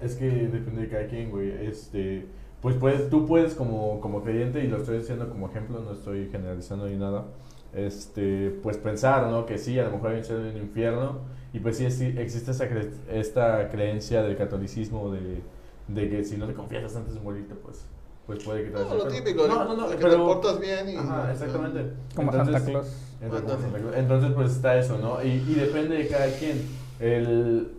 Es 0.00 0.16
que 0.16 0.26
depende 0.26 0.82
de 0.82 0.88
cada 0.88 1.06
quien, 1.06 1.30
güey. 1.30 1.50
Este, 1.66 2.26
pues 2.60 2.76
puedes, 2.76 3.08
tú 3.10 3.26
puedes 3.26 3.54
como, 3.54 4.00
como 4.00 4.22
creyente, 4.22 4.62
y 4.64 4.68
lo 4.68 4.78
estoy 4.78 4.98
diciendo 4.98 5.28
como 5.28 5.48
ejemplo, 5.48 5.80
no 5.80 5.92
estoy 5.92 6.28
generalizando 6.30 6.86
ni 6.88 6.96
nada, 6.96 7.26
este, 7.72 8.50
pues 8.62 8.76
pensar, 8.78 9.28
¿no? 9.28 9.46
Que 9.46 9.58
sí, 9.58 9.78
a 9.78 9.84
lo 9.84 9.92
mejor 9.92 10.10
hay 10.12 10.18
un 10.18 10.24
cielo 10.24 10.46
y 10.46 10.50
un 10.50 10.56
infierno, 10.58 11.20
y 11.52 11.60
pues 11.60 11.76
sí, 11.78 11.90
sí 11.90 12.14
existe 12.18 12.50
esa 12.50 12.68
cre- 12.68 12.90
esta 13.08 13.68
creencia 13.68 14.22
del 14.22 14.36
catolicismo 14.36 15.10
de, 15.12 15.42
de 15.88 16.08
que 16.10 16.24
si 16.24 16.36
no 16.36 16.46
te 16.46 16.54
confiesas 16.54 16.96
antes 16.96 17.14
de 17.14 17.20
morirte, 17.20 17.54
pues, 17.54 17.86
pues 18.26 18.42
puede 18.44 18.64
que 18.64 18.70
te 18.70 18.78
no, 18.78 18.94
lo 18.94 19.06
típico, 19.08 19.46
No, 19.46 19.64
no, 19.64 19.76
no, 19.76 19.88
que 19.88 19.96
pero... 19.96 20.10
te 20.10 20.16
portas 20.16 20.60
bien 20.60 20.88
y... 20.88 20.96
Ajá, 20.96 21.30
exactamente. 21.30 21.92
Como 22.14 22.30
Entonces, 22.30 22.54
Santa 22.54 22.70
Claus. 22.70 23.16
Entonces. 23.20 23.58
Entonces, 23.96 24.32
pues 24.34 24.50
está 24.52 24.78
eso, 24.78 24.98
¿no? 24.98 25.22
Y, 25.22 25.28
y 25.28 25.54
depende 25.54 25.96
de 25.96 26.08
cada 26.08 26.26
quien. 26.28 26.62
El, 27.00 27.72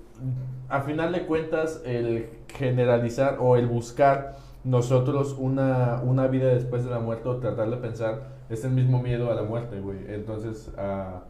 a 0.69 0.81
final 0.81 1.11
de 1.13 1.25
cuentas, 1.25 1.81
el 1.85 2.29
generalizar 2.47 3.37
o 3.39 3.55
el 3.55 3.67
buscar 3.67 4.37
nosotros 4.63 5.35
una, 5.37 6.01
una 6.03 6.27
vida 6.27 6.47
después 6.47 6.83
de 6.83 6.89
la 6.91 6.99
muerte 6.99 7.29
o 7.29 7.37
tratar 7.37 7.69
de 7.69 7.77
pensar 7.77 8.35
es 8.49 8.63
el 8.65 8.71
mismo 8.71 9.01
miedo 9.01 9.31
a 9.31 9.35
la 9.35 9.43
muerte, 9.43 9.79
güey. 9.79 9.97
Entonces, 10.09 10.71
a, 10.77 11.23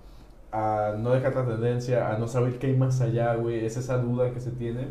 a 0.51 0.95
no 0.97 1.11
dejar 1.11 1.35
la 1.35 1.45
tendencia, 1.45 2.13
a 2.13 2.17
no 2.17 2.27
saber 2.27 2.59
qué 2.59 2.67
hay 2.67 2.75
más 2.77 3.01
allá, 3.01 3.35
güey, 3.35 3.65
es 3.65 3.77
esa 3.77 3.97
duda 3.97 4.31
que 4.31 4.39
se 4.39 4.51
tiene. 4.51 4.87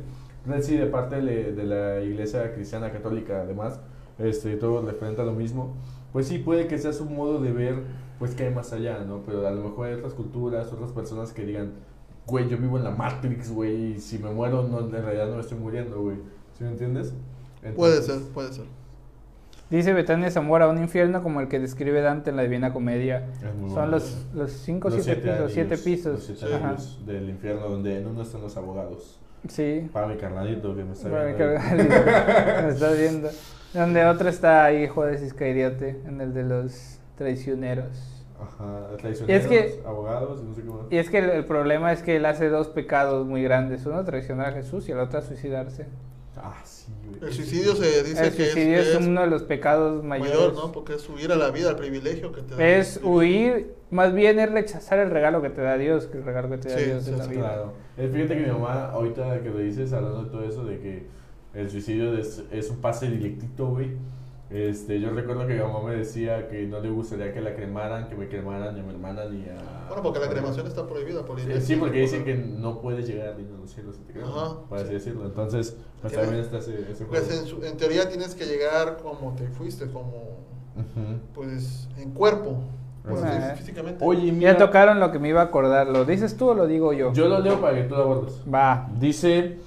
Sí, 0.61 0.77
de 0.77 0.87
parte 0.87 1.23
de, 1.23 1.53
de 1.53 1.65
la 1.65 2.01
iglesia 2.03 2.53
cristiana 2.53 2.91
católica, 2.93 3.41
además, 3.43 3.81
este, 4.19 4.57
todo 4.57 4.85
referente 4.85 5.21
a 5.23 5.25
lo 5.25 5.33
mismo, 5.33 5.75
pues 6.13 6.27
sí, 6.29 6.39
puede 6.39 6.67
que 6.69 6.79
sea 6.79 6.93
su 6.93 7.05
modo 7.07 7.41
de 7.41 7.53
ver, 7.53 7.83
pues, 8.19 8.35
qué 8.35 8.45
hay 8.47 8.55
más 8.55 8.73
allá, 8.73 8.99
¿no? 9.05 9.23
Pero 9.27 9.47
a 9.47 9.51
lo 9.51 9.63
mejor 9.65 9.87
hay 9.89 9.95
otras 9.95 10.15
culturas, 10.15 10.73
otras 10.73 10.93
personas 10.93 11.33
que 11.33 11.45
digan, 11.45 11.73
güey, 12.27 12.49
yo 12.49 12.57
vivo 12.57 12.79
en 12.79 12.85
la 12.85 12.91
Matrix, 12.91 13.51
güey, 13.53 13.95
y 13.95 13.99
si 14.01 14.19
me 14.19 14.31
muero, 14.31 14.63
no, 14.69 14.81
en 14.81 14.91
realidad 14.93 15.29
no 15.29 15.35
me 15.37 15.41
estoy 15.41 15.59
muriendo, 15.59 16.01
güey. 16.01 16.17
¿Sí 16.57 16.63
me 16.65 16.71
entiendes? 16.71 17.13
Puede 17.75 18.01
ser, 18.03 18.21
puede 18.33 18.53
ser. 18.53 18.65
Dice 19.71 19.93
Betania 19.95 20.31
Zamora, 20.31 20.69
un 20.69 20.79
infierno 20.79 21.23
como 21.23 21.41
el 21.41 21.49
que 21.49 21.59
describe 21.59 22.01
Dante 22.03 22.31
en 22.31 22.37
la 22.37 22.43
Divina 22.43 22.73
Comedia. 22.73 23.27
Son 23.73 23.91
los, 23.91 24.27
los 24.35 24.53
cinco, 24.53 24.91
Los 24.91 25.03
siete, 25.03 25.23
pisos, 25.23 25.53
siete 25.53 25.79
pisos. 25.79 26.29
Los 26.29 26.39
siete. 26.39 26.55
Ajá. 26.55 26.77
del 27.07 27.31
infierno, 27.31 27.69
donde 27.69 27.99
en 27.99 28.07
uno 28.07 28.23
están 28.23 28.43
los 28.43 28.57
abogados. 28.57 29.19
Sí. 29.49 29.89
Para 29.93 30.07
mi 30.07 30.17
carnalito 30.17 30.77
que 30.77 30.85
me 30.85 30.93
está 30.93 31.11
Para 31.11 31.25
viendo. 31.25 31.39
que- 31.39 31.57
ahí. 31.59 32.63
Me 32.63 32.69
estás 32.69 32.99
viendo. 32.99 33.29
Donde 33.75 34.05
otro 34.07 34.29
está 34.29 34.73
hijo 34.73 35.05
de 35.05 35.25
Iscariote, 35.25 36.01
en 36.07 36.21
el 36.21 36.33
de 36.33 36.45
los 36.45 36.99
traicioneros. 37.17 38.11
Ajá, 38.41 38.97
traicioneros, 38.99 39.47
que- 39.47 39.81
abogados, 39.87 40.43
no 40.43 40.55
sé 40.55 40.63
qué 40.63 40.69
más. 40.69 40.81
Y 40.91 40.97
es 40.99 41.11
que 41.11 41.19
el, 41.19 41.31
el 41.31 41.45
problema 41.45 41.93
es 41.93 42.03
que 42.03 42.17
él 42.17 42.27
hace 42.27 42.49
dos 42.49 42.69
pecados 42.69 43.27
muy 43.27 43.43
grandes. 43.43 43.85
Uno, 43.87 44.05
traicionar 44.05 44.49
a 44.49 44.53
Jesús 44.53 44.89
y 44.89 44.93
el 44.93 44.99
otro, 44.99 45.21
suicidarse. 45.23 45.87
Ah, 46.37 46.61
sí, 46.65 46.93
güey. 47.09 47.21
El 47.31 47.33
suicidio 47.33 47.75
se 47.77 48.03
dice 48.03 48.27
El 48.27 48.35
que 48.35 48.45
suicidio 48.51 48.79
es, 48.81 48.89
es, 48.89 49.07
uno 49.07 49.21
de 49.23 49.27
los 49.29 49.45
pecados 49.45 50.03
mayores. 50.05 50.35
mayor, 50.35 50.55
¿no? 50.55 50.73
Porque 50.73 50.95
es 50.95 51.09
huir 51.09 51.31
a 51.33 51.37
la 51.37 51.51
vida, 51.51 51.71
al 51.71 51.77
privilegio 51.77 52.33
que 52.33 52.43
te 52.43 52.57
da. 52.57 52.67
Es 52.67 53.01
huir, 53.03 53.73
más 53.91 54.13
bien 54.13 54.39
es 54.41 54.51
rechazar 54.51 54.99
el 54.99 55.11
regalo 55.11 55.41
que 55.41 55.51
te 55.51 55.63
da 55.63 55.79
Dios, 55.79 56.07
que 56.07 56.19
el 56.19 56.25
regalo 56.25 56.51
que 56.51 56.59
te 56.59 56.69
da 56.71 56.79
Sí, 56.79 56.85
Dios 56.87 57.05
sí, 57.05 57.11
de 57.13 57.17
la 57.17 57.25
sí, 57.25 57.31
vida. 57.31 57.41
Claro. 57.43 57.73
Fíjate 57.97 58.35
que 58.37 58.41
mi 58.47 58.51
mamá, 58.53 58.91
ahorita 58.91 59.41
que 59.43 59.49
lo 59.51 59.59
dices, 59.59 59.93
hablando 59.93 60.25
de 60.25 60.31
todo 60.31 60.45
eso, 60.45 60.65
de 60.65 60.81
que 60.81 61.07
el 61.55 61.71
suicidio 61.71 62.17
es, 62.19 62.43
es 62.51 62.71
un 62.71 62.77
pase 62.79 63.09
directito, 63.09 63.69
güey. 63.69 63.93
Este, 64.51 65.01
yo 65.01 65.11
recuerdo 65.11 65.47
que 65.47 65.55
mi 65.55 65.61
mamá 65.61 65.83
me 65.83 65.97
decía 65.97 66.49
que 66.49 66.67
no 66.67 66.79
le 66.79 66.91
gustaría 66.91 67.33
que 67.33 67.41
la 67.41 67.55
cremaran, 67.55 68.09
que 68.09 68.15
me 68.15 68.29
cremaran 68.29 68.75
ni 68.75 68.81
a 68.81 68.83
mi 68.85 68.91
hermana 68.93 69.25
ni 69.25 69.47
a... 69.49 69.87
Bueno, 69.89 70.03
porque 70.03 70.21
la 70.21 70.29
cremación 70.29 70.67
está 70.67 70.87
prohibida 70.87 71.25
por 71.25 71.41
Sí, 71.41 71.47
ley. 71.49 71.61
Sí, 71.61 71.77
porque 71.77 72.01
dicen 72.01 72.25
que 72.25 72.35
no 72.37 72.81
puedes 72.81 73.07
llegar 73.09 73.37
ni 73.39 73.45
a 73.53 73.59
los 73.59 73.71
cielos 73.71 73.97
te 73.97 74.13
creman, 74.13 74.31
Ajá, 74.31 74.57
por 74.69 74.79
así 74.79 74.89
sí. 74.89 74.93
decirlo. 74.95 75.25
Entonces, 75.25 75.77
pues 76.03 76.13
también 76.13 76.41
está 76.45 76.59
ese, 76.59 76.89
ese 76.91 77.05
Pues 77.07 77.31
en, 77.37 77.47
su- 77.47 77.65
en 77.65 77.77
teoría 77.77 78.09
tienes 78.09 78.35
que 78.35 78.45
llegar 78.45 78.99
como 79.03 79.35
te 79.35 79.49
fuiste, 79.49 79.87
como 79.91 80.13
Ujú. 80.77 81.19
pues 81.35 81.89
en 81.99 82.11
cuerpo, 82.13 82.59
pues, 83.09 83.21
físicamente. 83.59 84.05
Oye, 84.05 84.31
mira, 84.31 84.53
Ya 84.53 84.59
tocaron 84.59 85.01
lo 85.01 85.11
que 85.11 85.19
me 85.19 85.31
iba 85.31 85.41
a 85.41 85.45
acordar. 85.45 85.89
¿Lo 85.89 86.05
dices 86.05 86.37
tú 86.37 86.51
o 86.51 86.55
lo 86.55 86.67
digo 86.67 86.93
yo? 86.93 87.13
yo 87.13 87.29
lo 87.29 87.41
leo 87.41 87.61
para 87.61 87.77
que 87.77 87.85
tú 87.85 87.95
lo 87.97 88.03
abordes. 88.03 88.41
Va. 88.53 88.89
Dice 89.01 89.59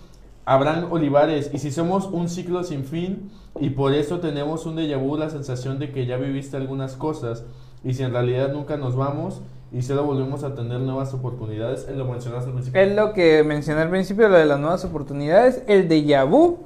Abraham 0.49 0.87
Olivares, 0.91 1.49
y 1.53 1.57
si 1.59 1.71
somos 1.71 2.05
un 2.05 2.29
ciclo 2.29 2.63
sin 2.63 2.85
fin 2.85 3.29
y 3.59 3.71
por 3.71 3.93
eso 3.93 4.21
tenemos 4.21 4.65
un 4.65 4.77
déjà 4.77 4.97
vu, 4.97 5.17
la 5.17 5.29
sensación 5.29 5.77
de 5.77 5.91
que 5.91 6.05
ya 6.05 6.15
viviste 6.15 6.55
algunas 6.55 6.95
cosas 6.95 7.43
y 7.83 7.93
si 7.93 8.03
en 8.03 8.13
realidad 8.13 8.53
nunca 8.53 8.77
nos 8.77 8.95
vamos 8.95 9.41
y 9.73 9.81
solo 9.81 10.05
volvemos 10.05 10.45
a 10.45 10.55
tener 10.55 10.79
nuevas 10.79 11.13
oportunidades, 11.13 11.85
lo 11.93 12.05
mencionaste 12.05 12.47
al 12.47 12.53
principio. 12.53 12.81
Es 12.81 12.95
lo 12.95 13.11
que 13.11 13.43
mencioné 13.43 13.81
al 13.81 13.89
principio, 13.89 14.29
lo 14.29 14.37
de 14.37 14.45
las 14.45 14.57
nuevas 14.57 14.85
oportunidades. 14.85 15.63
El 15.67 15.89
déjà 15.89 16.23
vu, 16.23 16.59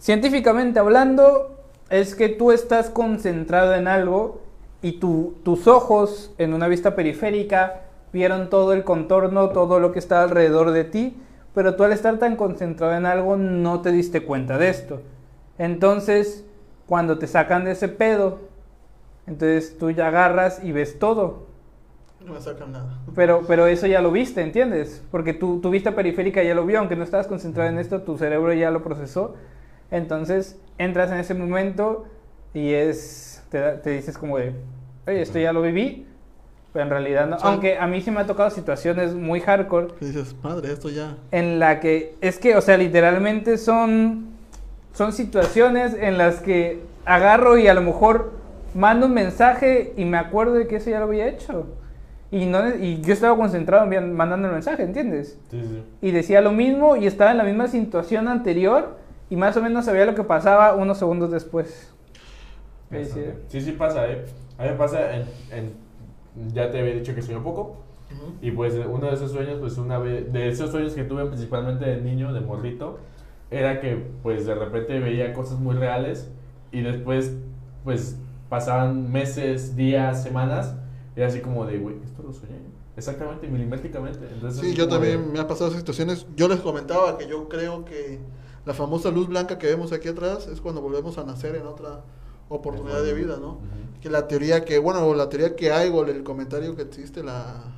científicamente 0.00 0.80
hablando, 0.80 1.60
es 1.90 2.16
que 2.16 2.28
tú 2.28 2.50
estás 2.50 2.90
concentrado 2.90 3.74
en 3.74 3.86
algo 3.86 4.40
y 4.82 4.98
tu- 4.98 5.34
tus 5.44 5.68
ojos 5.68 6.32
en 6.38 6.54
una 6.54 6.66
vista 6.66 6.96
periférica 6.96 7.82
vieron 8.12 8.50
todo 8.50 8.72
el 8.72 8.82
contorno, 8.82 9.50
todo 9.50 9.78
lo 9.78 9.92
que 9.92 10.00
está 10.00 10.22
alrededor 10.24 10.72
de 10.72 10.82
ti, 10.82 11.16
pero 11.58 11.74
tú 11.74 11.82
al 11.82 11.90
estar 11.90 12.20
tan 12.20 12.36
concentrado 12.36 12.94
en 12.94 13.04
algo 13.04 13.36
no 13.36 13.80
te 13.80 13.90
diste 13.90 14.22
cuenta 14.22 14.58
de 14.58 14.68
esto. 14.68 15.02
Entonces, 15.58 16.46
cuando 16.86 17.18
te 17.18 17.26
sacan 17.26 17.64
de 17.64 17.72
ese 17.72 17.88
pedo, 17.88 18.38
entonces 19.26 19.76
tú 19.76 19.90
ya 19.90 20.06
agarras 20.06 20.62
y 20.62 20.70
ves 20.70 21.00
todo. 21.00 21.48
No 22.24 22.34
me 22.34 22.40
sacan 22.40 22.70
nada. 22.70 23.00
Pero, 23.12 23.42
pero 23.48 23.66
eso 23.66 23.88
ya 23.88 24.00
lo 24.00 24.12
viste, 24.12 24.40
¿entiendes? 24.40 25.04
Porque 25.10 25.34
tu, 25.34 25.60
tu 25.60 25.70
vista 25.70 25.96
periférica 25.96 26.44
ya 26.44 26.54
lo 26.54 26.64
vio, 26.64 26.78
aunque 26.78 26.94
no 26.94 27.02
estabas 27.02 27.26
concentrado 27.26 27.68
en 27.68 27.80
esto, 27.80 28.02
tu 28.02 28.16
cerebro 28.16 28.52
ya 28.52 28.70
lo 28.70 28.84
procesó. 28.84 29.34
Entonces 29.90 30.60
entras 30.78 31.10
en 31.10 31.18
ese 31.18 31.34
momento 31.34 32.04
y 32.54 32.70
es, 32.70 33.44
te, 33.50 33.58
te 33.78 33.90
dices 33.90 34.16
como 34.16 34.38
de, 34.38 34.52
oye, 35.08 35.22
esto 35.22 35.40
ya 35.40 35.52
lo 35.52 35.62
viví, 35.62 36.06
pero 36.72 36.84
en 36.84 36.90
realidad 36.90 37.26
no. 37.26 37.36
Aunque 37.42 37.78
a 37.78 37.86
mí 37.86 38.00
sí 38.02 38.10
me 38.10 38.20
ha 38.20 38.26
tocado 38.26 38.50
situaciones 38.50 39.14
muy 39.14 39.40
hardcore 39.40 39.88
Y 40.00 40.06
dices, 40.06 40.34
madre, 40.42 40.72
esto 40.72 40.88
ya. 40.90 41.16
en 41.30 41.58
la 41.58 41.80
que, 41.80 42.14
es 42.20 42.38
que, 42.38 42.56
o 42.56 42.60
sea, 42.60 42.76
literalmente 42.76 43.56
son, 43.58 44.26
son 44.94 45.12
situaciones 45.12 45.94
en 45.98 46.18
las 46.18 46.40
que 46.40 46.80
agarro 47.04 47.56
y 47.58 47.68
a 47.68 47.74
lo 47.74 47.80
mejor 47.82 48.32
mando 48.74 49.06
un 49.06 49.14
mensaje 49.14 49.92
y 49.96 50.04
me 50.04 50.18
acuerdo 50.18 50.52
de 50.54 50.66
que 50.66 50.76
eso 50.76 50.90
ya 50.90 50.98
lo 50.98 51.06
había 51.06 51.26
hecho. 51.26 51.66
Y, 52.30 52.44
no, 52.44 52.76
y 52.76 53.00
yo 53.00 53.14
estaba 53.14 53.34
concentrado 53.38 53.86
mandando 53.86 54.48
el 54.48 54.52
mensaje, 54.52 54.82
¿entiendes? 54.82 55.38
Sí, 55.50 55.62
sí. 55.62 55.82
Y 56.02 56.10
decía 56.10 56.42
lo 56.42 56.52
mismo 56.52 56.94
y 56.96 57.06
estaba 57.06 57.30
en 57.30 57.38
la 57.38 57.44
misma 57.44 57.68
situación 57.68 58.28
anterior 58.28 58.98
y 59.30 59.36
más 59.36 59.56
o 59.56 59.62
menos 59.62 59.86
sabía 59.86 60.04
lo 60.04 60.14
que 60.14 60.22
pasaba 60.24 60.74
unos 60.74 60.98
segundos 60.98 61.30
después. 61.30 61.90
Sí, 62.90 63.04
sí. 63.06 63.24
Sí, 63.48 63.60
sí 63.62 63.72
pasa, 63.72 64.06
¿eh? 64.08 64.26
A 64.58 64.64
mí 64.64 64.70
me 64.70 64.76
pasa 64.76 65.14
en, 65.16 65.22
en- 65.50 65.87
ya 66.52 66.70
te 66.70 66.80
había 66.80 66.94
dicho 66.94 67.14
que 67.14 67.22
sueño 67.22 67.42
poco. 67.42 67.76
Ujú. 68.10 68.32
Y 68.40 68.50
pues 68.52 68.74
uno 68.74 69.06
de 69.08 69.14
esos 69.14 69.32
sueños, 69.32 69.58
pues 69.60 69.76
una 69.78 69.98
vez, 69.98 70.32
de 70.32 70.48
esos 70.48 70.70
sueños 70.70 70.94
que 70.94 71.04
tuve 71.04 71.26
principalmente 71.26 71.84
de 71.84 72.00
niño, 72.00 72.32
de 72.32 72.40
morrito, 72.40 72.98
era 73.50 73.80
que 73.80 73.96
pues 74.22 74.46
de 74.46 74.54
repente 74.54 74.98
veía 74.98 75.32
cosas 75.34 75.58
muy 75.58 75.74
reales 75.76 76.30
y 76.72 76.80
después 76.82 77.34
pues 77.84 78.18
pasaban 78.48 79.10
meses, 79.12 79.76
días, 79.76 80.22
semanas, 80.22 80.74
y 81.16 81.20
era 81.20 81.28
así 81.28 81.40
como 81.40 81.66
de, 81.66 81.78
güey, 81.78 81.96
esto 82.04 82.22
lo 82.22 82.32
soñé. 82.32 82.56
Exactamente, 82.96 83.46
milimétricamente. 83.46 84.26
Entonces, 84.32 84.60
Sí, 84.60 84.74
yo 84.74 84.88
como 84.88 84.98
de- 85.00 85.10
también 85.12 85.32
me 85.32 85.38
ha 85.38 85.46
pasado 85.46 85.68
esas 85.68 85.80
situaciones. 85.80 86.26
Yo 86.34 86.48
les 86.48 86.60
comentaba 86.60 87.16
que 87.18 87.28
yo 87.28 87.48
creo 87.48 87.84
que 87.84 88.18
la 88.66 88.74
famosa 88.74 89.10
luz 89.10 89.28
blanca 89.28 89.58
que 89.58 89.66
vemos 89.68 89.92
aquí 89.92 90.08
atrás 90.08 90.48
es 90.48 90.60
cuando 90.60 90.80
volvemos 90.80 91.16
a 91.18 91.24
nacer 91.24 91.54
en 91.56 91.66
otra 91.66 92.00
oportunidad 92.48 93.02
de 93.02 93.14
vida, 93.14 93.38
¿no? 93.40 93.52
Ujú. 93.52 94.00
Que 94.00 94.10
la 94.10 94.28
teoría 94.28 94.64
que, 94.64 94.78
bueno, 94.78 95.12
la 95.14 95.28
teoría 95.28 95.56
que 95.56 95.72
hay, 95.72 95.90
o 95.90 96.04
el 96.04 96.22
comentario 96.22 96.74
que 96.76 96.82
existe, 96.82 97.22
la 97.22 97.74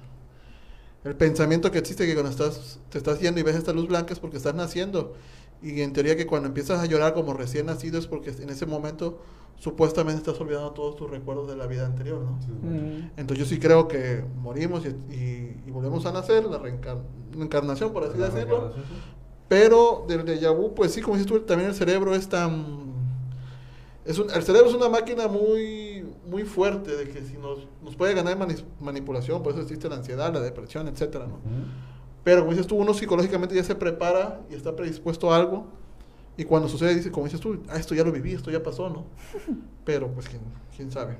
el 1.03 1.17
pensamiento 1.17 1.71
que 1.71 1.79
existe 1.79 2.07
que 2.07 2.13
cuando 2.13 2.31
estás 2.31 2.79
te 2.91 2.99
estás 2.99 3.21
yendo 3.21 3.41
y 3.41 3.43
ves 3.43 3.57
esta 3.57 3.73
luz 3.73 3.89
blanca 3.89 4.13
es 4.13 4.21
porque 4.21 4.37
estás 4.37 4.55
naciendo. 4.55 5.15
Y 5.63 5.81
en 5.81 5.93
teoría 5.95 6.15
que 6.17 6.27
cuando 6.27 6.49
empiezas 6.49 6.79
a 6.81 6.87
llorar 6.87 7.15
como 7.15 7.33
recién 7.33 7.67
nacido 7.67 7.99
es 7.99 8.07
porque 8.07 8.31
en 8.31 8.51
ese 8.51 8.67
momento 8.67 9.19
supuestamente 9.59 10.19
estás 10.21 10.39
olvidando 10.41 10.73
todos 10.73 10.97
tus 10.97 11.11
recuerdos 11.11 11.49
de 11.49 11.57
la 11.57 11.67
vida 11.67 11.85
anterior, 11.87 12.21
¿no? 12.23 12.39
Sí, 12.43 12.49
Mm. 12.51 13.11
Entonces 13.19 13.39
yo 13.39 13.45
sí 13.47 13.59
creo 13.59 13.89
que 13.89 14.25
morimos 14.43 14.85
y, 14.85 14.89
y- 15.15 15.63
y 15.67 15.71
volvemos 15.71 16.05
a 16.07 16.13
nacer, 16.13 16.45
la 16.45 16.59
reencar- 16.59 17.01
reencarnación, 17.33 17.93
por 17.93 18.05
así 18.05 18.19
La 18.19 18.29
decirlo. 18.29 18.73
Pero 19.49 20.05
del 20.07 20.25
déjà 20.25 20.55
vu, 20.55 20.75
pues 20.75 20.93
sí, 20.93 21.01
como 21.03 21.17
dices 21.17 21.27
tú, 21.31 21.41
también 21.41 21.71
el 21.71 21.75
cerebro 21.77 22.15
es 22.15 22.29
tan... 22.29 22.91
Es 24.11 24.19
un, 24.19 24.29
el 24.31 24.43
cerebro 24.43 24.69
es 24.69 24.75
una 24.75 24.89
máquina 24.89 25.29
muy, 25.29 26.05
muy 26.29 26.43
fuerte, 26.45 26.97
de 26.97 27.09
que 27.09 27.23
si 27.23 27.37
nos, 27.39 27.67
nos 27.83 27.95
puede 27.95 28.15
ganar 28.15 28.37
manis- 28.37 28.65
manipulación, 28.81 29.43
por 29.43 29.53
eso 29.53 29.63
existe 29.63 29.89
la 29.89 29.97
ansiedad, 29.97 30.33
la 30.33 30.41
depresión, 30.41 30.89
etcétera, 30.89 31.27
¿no? 31.27 31.35
Ujú. 31.35 31.67
Pero 32.25 32.41
como 32.41 32.51
dices 32.51 32.67
tú, 32.67 32.77
uno 32.77 32.93
psicológicamente 32.93 33.55
ya 33.55 33.63
se 33.63 33.75
prepara 33.75 34.41
y 34.51 34.55
está 34.55 34.75
predispuesto 34.75 35.33
a 35.33 35.37
algo. 35.37 35.67
Y 36.37 36.45
cuando 36.45 36.69
sucede, 36.69 36.95
dice, 36.95 37.11
como 37.11 37.27
dices 37.27 37.41
tú, 37.41 37.63
ah, 37.69 37.77
esto 37.77 37.95
ya 37.95 38.03
lo 38.05 38.13
viví, 38.13 38.33
esto 38.33 38.51
ya 38.51 38.63
pasó, 38.63 38.89
¿no? 38.91 39.05
Pero 39.85 40.09
pues 40.09 40.29
quién, 40.29 40.43
quién 40.77 40.91
sabe. 40.91 41.17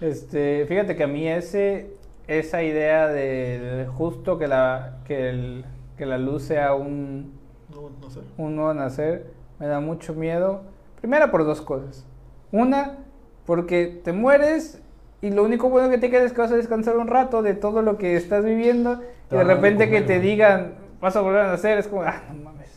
Este, 0.00 0.64
fíjate 0.66 0.96
que 0.96 1.02
a 1.04 1.06
mí 1.08 1.26
ese, 1.28 1.90
esa 2.28 2.62
idea 2.62 3.08
de 3.08 3.86
justo 3.96 4.38
que 4.38 4.46
la, 4.48 4.98
que 5.06 5.28
el- 5.30 5.64
que 5.96 6.06
la 6.06 6.18
luz 6.18 6.42
sea 6.44 6.74
un, 6.74 7.32
No, 7.70 7.90
no 8.00 8.10
sé. 8.10 8.20
un 8.38 8.56
nuevo 8.56 8.72
nacer 8.74 9.26
me 9.58 9.66
da 9.66 9.80
mucho 9.80 10.14
miedo. 10.14 10.62
Primero 11.00 11.30
por 11.30 11.44
dos 11.44 11.60
cosas. 11.60 12.04
Una, 12.52 12.98
porque 13.46 14.00
te 14.04 14.12
mueres 14.12 14.80
y 15.20 15.30
lo 15.30 15.42
único 15.44 15.68
bueno 15.68 15.88
que 15.90 15.98
te 15.98 16.10
queda 16.10 16.22
es 16.24 16.32
que 16.32 16.40
vas 16.40 16.52
a 16.52 16.56
descansar 16.56 16.96
un 16.96 17.08
rato 17.08 17.42
de 17.42 17.54
todo 17.54 17.82
lo 17.82 17.96
que 17.98 18.16
estás 18.16 18.44
viviendo 18.44 19.00
y 19.30 19.34
de 19.36 19.44
repente 19.44 19.88
que 19.90 20.02
te 20.02 20.16
¿no? 20.16 20.22
digan 20.22 20.74
vas 21.00 21.16
a 21.16 21.20
volver 21.20 21.40
a 21.40 21.46
nacer 21.48 21.78
es 21.78 21.88
como, 21.88 22.02
ah, 22.02 22.20
no 22.32 22.44
mames. 22.44 22.68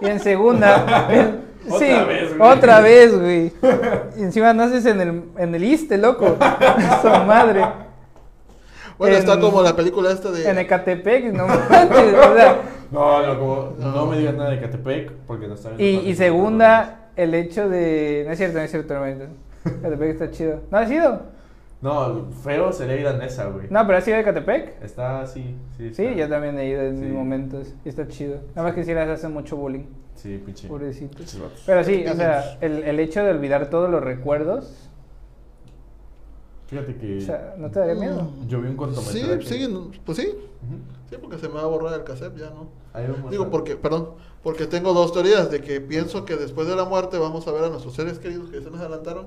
Y 0.00 0.06
en 0.06 0.18
segunda, 0.20 1.08
el- 1.12 1.40
Otra 1.68 1.78
sí, 1.78 2.04
vez, 2.08 2.36
güey. 2.36 2.50
otra 2.50 2.80
vez, 2.80 3.20
güey. 3.20 3.52
Y 4.16 4.22
encima 4.22 4.52
naces 4.54 4.86
en 4.86 5.00
el, 5.00 5.22
en 5.36 5.54
el 5.54 5.62
ISTE, 5.62 5.98
loco. 5.98 6.36
Su 7.02 7.08
madre. 7.26 7.64
Bueno, 8.98 9.14
En- 9.14 9.20
está 9.20 9.38
como 9.38 9.62
la 9.62 9.76
película 9.76 10.10
esta 10.10 10.30
de... 10.30 10.48
En 10.48 10.58
Ecatepec, 10.58 11.32
no 11.32 11.46
manches, 11.46 12.14
o 12.14 12.34
sea, 12.34 12.56
No, 12.90 13.24
no, 13.24 13.38
como, 13.38 13.72
no. 13.78 13.92
No. 13.92 14.06
me 14.06 14.18
digas 14.18 14.34
nada 14.34 14.50
de 14.50 14.60
Catepec 14.60 15.12
porque 15.26 15.46
no 15.46 15.54
está 15.54 15.70
Y, 15.78 15.84
y 15.98 16.14
segunda, 16.16 16.99
el 17.16 17.34
hecho 17.34 17.68
de. 17.68 18.24
No 18.26 18.32
es 18.32 18.38
cierto, 18.38 18.58
no 18.58 18.64
es 18.64 18.70
cierto, 18.70 18.94
no 18.94 19.04
es 19.06 19.16
cierto. 19.16 19.34
Catepec 19.82 20.10
está 20.10 20.30
chido. 20.30 20.60
¿No 20.70 20.78
has 20.78 20.90
ido? 20.90 21.22
No, 21.82 22.26
feo 22.44 22.72
sería 22.72 22.96
ir 23.00 23.06
a 23.06 23.14
Nesa, 23.14 23.46
güey. 23.46 23.66
No, 23.70 23.86
pero 23.86 23.98
has 23.98 24.06
ido 24.08 24.16
de 24.18 24.24
Catepec. 24.24 24.82
Está 24.82 25.22
así, 25.22 25.56
sí. 25.78 25.94
Sí, 25.94 26.04
está- 26.04 26.16
yo 26.16 26.28
también 26.28 26.58
he 26.58 26.68
ido 26.68 26.82
en 26.82 26.96
Sí. 26.98 27.04
mis 27.04 27.12
momentos. 27.14 27.74
Y 27.84 27.88
está 27.88 28.06
chido. 28.08 28.36
Nada 28.54 28.64
más 28.68 28.74
que 28.74 28.84
si 28.84 28.92
les 28.92 29.08
hacen 29.08 29.32
mucho 29.32 29.56
bullying. 29.56 29.84
Sí, 30.14 30.40
pinche. 30.44 30.68
Pobrecito. 30.68 31.22
Pero 31.64 31.82
sí, 31.84 32.04
o 32.06 32.14
sea, 32.14 32.58
el, 32.60 32.82
el 32.84 33.00
hecho 33.00 33.24
de 33.24 33.30
olvidar 33.30 33.70
todos 33.70 33.88
los 33.90 34.02
recuerdos. 34.02 34.88
Fíjate 36.66 36.94
que 36.96 37.18
O 37.18 37.20
sea, 37.20 37.54
¿no 37.58 37.70
te 37.70 37.80
daría 37.80 37.94
miedo? 37.96 38.22
Mm. 38.22 38.46
yo 38.46 38.60
vi 38.60 38.66
un 38.68 38.72
Sí, 38.74 38.76
cortometraje. 38.76 39.42
sí, 39.42 39.68
no, 39.72 39.90
pues 40.04 40.18
sí. 40.18 40.34
Sí, 41.08 41.16
porque 41.20 41.38
se 41.38 41.48
me 41.48 41.54
va 41.54 41.62
a 41.62 41.66
borrar 41.66 41.94
el 41.94 42.04
cassette 42.04 42.36
ya, 42.36 42.50
¿no? 42.50 42.68
Digo, 43.30 43.50
porque, 43.50 43.74
perdón, 43.76 44.10
porque 44.42 44.66
tengo 44.66 44.92
dos 44.94 45.12
teorías, 45.12 45.50
de 45.50 45.60
que 45.60 45.80
pienso 45.80 46.24
que 46.24 46.36
después 46.36 46.66
de 46.66 46.76
la 46.76 46.84
muerte 46.84 47.18
vamos 47.18 47.46
a 47.46 47.52
ver 47.52 47.64
a 47.64 47.68
nuestros 47.68 47.94
seres 47.94 48.18
queridos 48.18 48.50
que 48.50 48.58
ya 48.58 48.64
se 48.64 48.70
nos 48.70 48.80
adelantaron, 48.80 49.26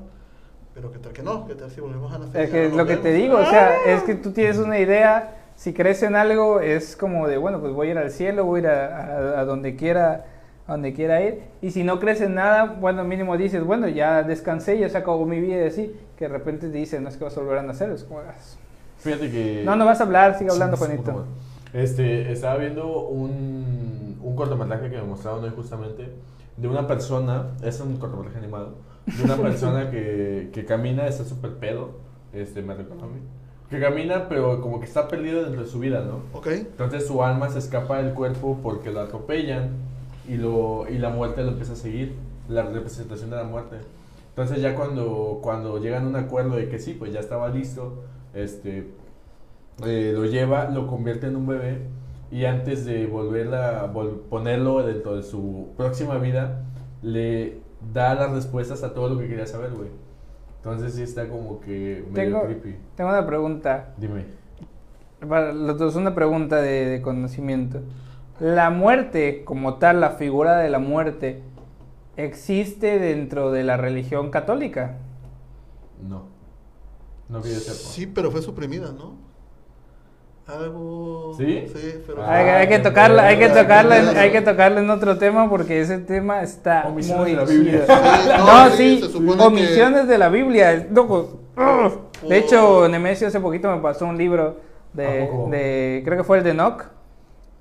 pero 0.74 0.92
que 0.92 0.98
tal 1.00 1.14
que 1.14 1.22
no, 1.22 1.46
que 1.48 1.56
tal 1.56 1.70
si 1.70 1.82
volvemos 1.82 2.12
a 2.14 2.18
nacer. 2.20 2.42
Es 2.42 2.50
que 2.50 2.70
no 2.70 2.78
lo 2.78 2.86
que 2.88 2.98
te 2.98 3.14
digo, 3.14 3.38
o 3.38 3.46
sea, 3.46 3.76
es 3.86 4.02
que 4.04 4.16
tú 4.16 4.32
tienes 4.32 4.58
una 4.58 4.80
idea, 4.80 5.36
si 5.56 5.72
crees 5.74 6.02
en 6.02 6.16
algo, 6.16 6.60
es 6.62 6.96
como 6.96 7.28
de, 7.28 7.38
bueno, 7.38 7.60
pues 7.62 7.74
voy 7.74 7.90
a 7.90 7.92
ir 7.92 7.98
al 8.00 8.10
cielo, 8.10 8.44
voy 8.46 8.62
a 8.62 8.64
ir 8.64 8.68
a, 8.70 8.98
a- 8.98 9.40
a 9.42 9.46
donde 9.46 9.76
quiera, 9.76 10.26
a 10.66 10.72
donde 10.72 10.94
quiera 10.94 11.22
ir, 11.22 11.44
y 11.62 11.70
si 11.70 11.84
no 11.84 12.00
crees 12.00 12.22
en 12.22 12.34
nada, 12.34 12.66
bueno, 12.80 13.04
mínimo 13.04 13.38
dices, 13.38 13.64
bueno, 13.64 13.88
ya 13.88 14.24
descansé, 14.24 14.80
ya 14.80 14.90
se 14.90 14.98
acabó 14.98 15.26
mi 15.28 15.40
vida 15.40 15.64
y 15.64 15.68
así, 15.68 15.96
que 16.18 16.26
de 16.28 16.30
repente 16.34 16.70
te 16.70 16.78
dicen, 16.78 17.04
no 17.04 17.10
es 17.10 17.18
que 17.18 17.24
vas 17.24 17.38
a 17.38 17.42
volver 17.42 17.60
a 17.60 17.64
nacer, 17.64 17.92
es 17.92 18.04
como, 18.04 18.22
"Ah, 18.22 18.34
Fíjate 18.98 19.30
que. 19.30 19.62
no, 19.66 19.76
no 19.76 19.86
vas 19.86 20.00
a 20.00 20.06
hablar, 20.06 20.38
sigue 20.40 20.50
hablando, 20.50 20.78
Juanito. 20.78 21.26
Este, 21.74 22.32
estaba 22.32 22.58
viendo 22.58 23.08
un, 23.10 24.13
un 24.24 24.36
cortometraje 24.36 24.90
que 24.90 24.98
me 24.98 25.04
mostraron 25.04 25.44
hoy 25.44 25.52
justamente 25.56 26.10
de 26.58 26.68
una 26.68 26.88
persona, 26.88 27.52
es 27.64 27.80
un 27.80 27.98
cortometraje 27.98 28.38
animado, 28.38 28.76
de 29.06 29.24
una 29.24 29.38
persona 29.38 29.90
que, 29.92 30.50
que 30.54 30.66
camina, 30.66 31.08
está 31.08 31.26
súper 31.26 31.56
pedo, 31.56 31.92
este, 32.32 32.62
me 32.62 32.74
recuerda 32.74 33.04
a 33.04 33.08
mí, 33.08 33.20
que 33.70 33.80
camina 33.80 34.30
pero 34.30 34.62
como 34.62 34.80
que 34.80 34.86
está 34.86 35.08
perdido 35.08 35.44
dentro 35.44 35.64
de 35.64 35.68
su 35.68 35.80
vida, 35.80 36.02
¿no? 36.02 36.22
Ok. 36.38 36.48
Entonces 36.48 37.08
su 37.08 37.24
alma 37.24 37.50
se 37.50 37.60
escapa 37.60 38.02
del 38.02 38.14
cuerpo 38.14 38.60
porque 38.62 38.92
lo 38.92 39.02
atropellan 39.02 39.72
y, 40.28 40.36
lo, 40.36 40.88
y 40.90 40.98
la 40.98 41.10
muerte 41.10 41.44
lo 41.44 41.50
empieza 41.50 41.74
a 41.74 41.76
seguir, 41.76 42.16
la 42.48 42.64
representación 42.64 43.30
de 43.30 43.38
la 43.38 43.44
muerte. 43.44 43.78
Entonces 44.30 44.62
ya 44.62 44.76
cuando, 44.76 45.40
cuando 45.42 45.80
llegan 45.80 46.06
a 46.06 46.10
un 46.10 46.16
acuerdo 46.16 46.56
de 46.56 46.70
que 46.70 46.80
sí, 46.80 46.94
pues 46.94 47.14
ya 47.14 47.20
estaba 47.20 47.50
listo, 47.50 48.04
este, 48.34 48.88
eh, 49.86 50.12
lo 50.16 50.26
lleva, 50.26 50.70
lo 50.70 50.88
convierte 50.88 51.28
en 51.28 51.36
un 51.36 51.48
bebé 51.48 51.82
y 52.34 52.46
antes 52.46 52.84
de 52.86 53.06
volverla, 53.06 53.92
vol- 53.94 54.22
ponerlo 54.30 54.82
dentro 54.84 55.16
de 55.16 55.24
su 55.24 55.70
próxima 55.78 56.18
vida, 56.18 56.64
le 57.04 57.60
da 57.94 58.16
las 58.16 58.32
respuestas 58.32 58.84
a 58.84 58.94
todo 58.94 59.10
lo 59.10 59.20
que 59.20 59.28
quería 59.28 59.46
saber, 59.46 59.72
güey. 59.72 59.90
Entonces 60.58 60.94
sí 60.96 61.04
está 61.04 61.28
como 61.30 61.60
que 61.60 62.04
medio 62.10 62.14
Tengo, 62.14 62.44
creepy. 62.46 62.76
tengo 62.96 63.10
una 63.12 63.28
pregunta. 63.28 63.94
Dime. 63.98 64.26
Para 65.28 65.54
los 65.54 65.78
dos, 65.78 65.96
una 65.96 66.16
pregunta 66.16 66.58
de, 66.58 66.86
de 66.86 67.02
conocimiento. 67.02 67.82
La 68.40 68.70
muerte, 68.72 69.44
como 69.46 69.76
tal, 69.76 70.02
la 70.02 70.12
figura 70.12 70.58
de 70.58 70.70
la 70.70 70.80
muerte, 70.80 71.44
¿existe 72.18 72.98
dentro 72.98 73.52
de 73.52 73.64
la 73.64 73.78
religión 73.78 74.32
católica? 74.32 74.98
No. 76.02 76.24
No 77.30 77.42
que 77.42 77.50
yo 77.50 77.60
sepa. 77.60 77.74
Sí, 77.76 78.08
pero 78.08 78.32
fue 78.32 78.42
suprimida, 78.42 78.92
¿no? 78.92 79.18
Algo. 80.46 81.34
¿Sí? 81.38 81.66
Sí, 81.74 82.02
pero. 82.06 82.22
Ah, 82.24 82.36
hay, 82.36 82.48
hay 82.50 82.68
que 82.68 82.80
tocarla, 82.80 83.24
hay 83.28 83.40
que 83.40 83.48
tocarla, 83.50 83.98
en- 84.00 84.18
hay 84.18 84.32
que 84.32 84.42
tocarla 84.42 84.82
en 84.82 84.90
otro 84.90 85.18
tema 85.18 85.50
porque 85.50 85.80
ese 85.80 86.00
tema 86.00 86.42
está 86.44 86.86
Omisiones 86.88 87.22
muy 87.22 87.32
de 87.32 87.38
la 87.38 87.44
Biblia. 87.46 87.86
Sí, 87.88 88.30
No, 88.38 88.66
no, 88.66 88.70
sí, 88.76 89.02
sí, 89.02 89.18
omisiones 89.40 90.08
de 90.08 90.18
la 90.18 90.30
Biblia, 90.30 90.88
loco. 90.92 91.40
ugh. 91.56 92.28
De 92.28 92.38
hecho, 92.38 92.88
Nemesio 92.90 93.28
hace 93.28 93.40
poquito 93.40 93.74
me 93.74 93.82
pasó 93.82 94.06
un 94.06 94.18
libro 94.18 94.58
¿A 94.98 94.98
de, 94.98 96.02
creo 96.06 96.18
que 96.18 96.24
fue 96.24 96.38
el 96.40 96.44
de 96.44 96.52
Enoch, 96.52 96.84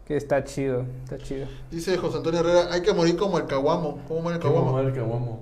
que 0.07 0.17
está 0.17 0.43
chido, 0.45 0.85
está 1.05 1.19
chido. 1.19 1.47
Dice 1.71 1.97
José 1.97 2.17
Antonio 2.19 2.41
Herrera: 2.41 2.67
hay 2.73 2.83
que 2.83 2.93
morir 2.93 3.17
como 3.17 3.39
el 3.39 3.47
caguamo. 3.47 4.01
¿Cómo 4.09 4.23
muere 4.23 4.37
el 4.39 4.43
¿Qué 4.43 4.49
mamá 4.49 4.61
caguamo? 4.61 4.81
el 4.89 4.93
caguamo? 4.95 5.41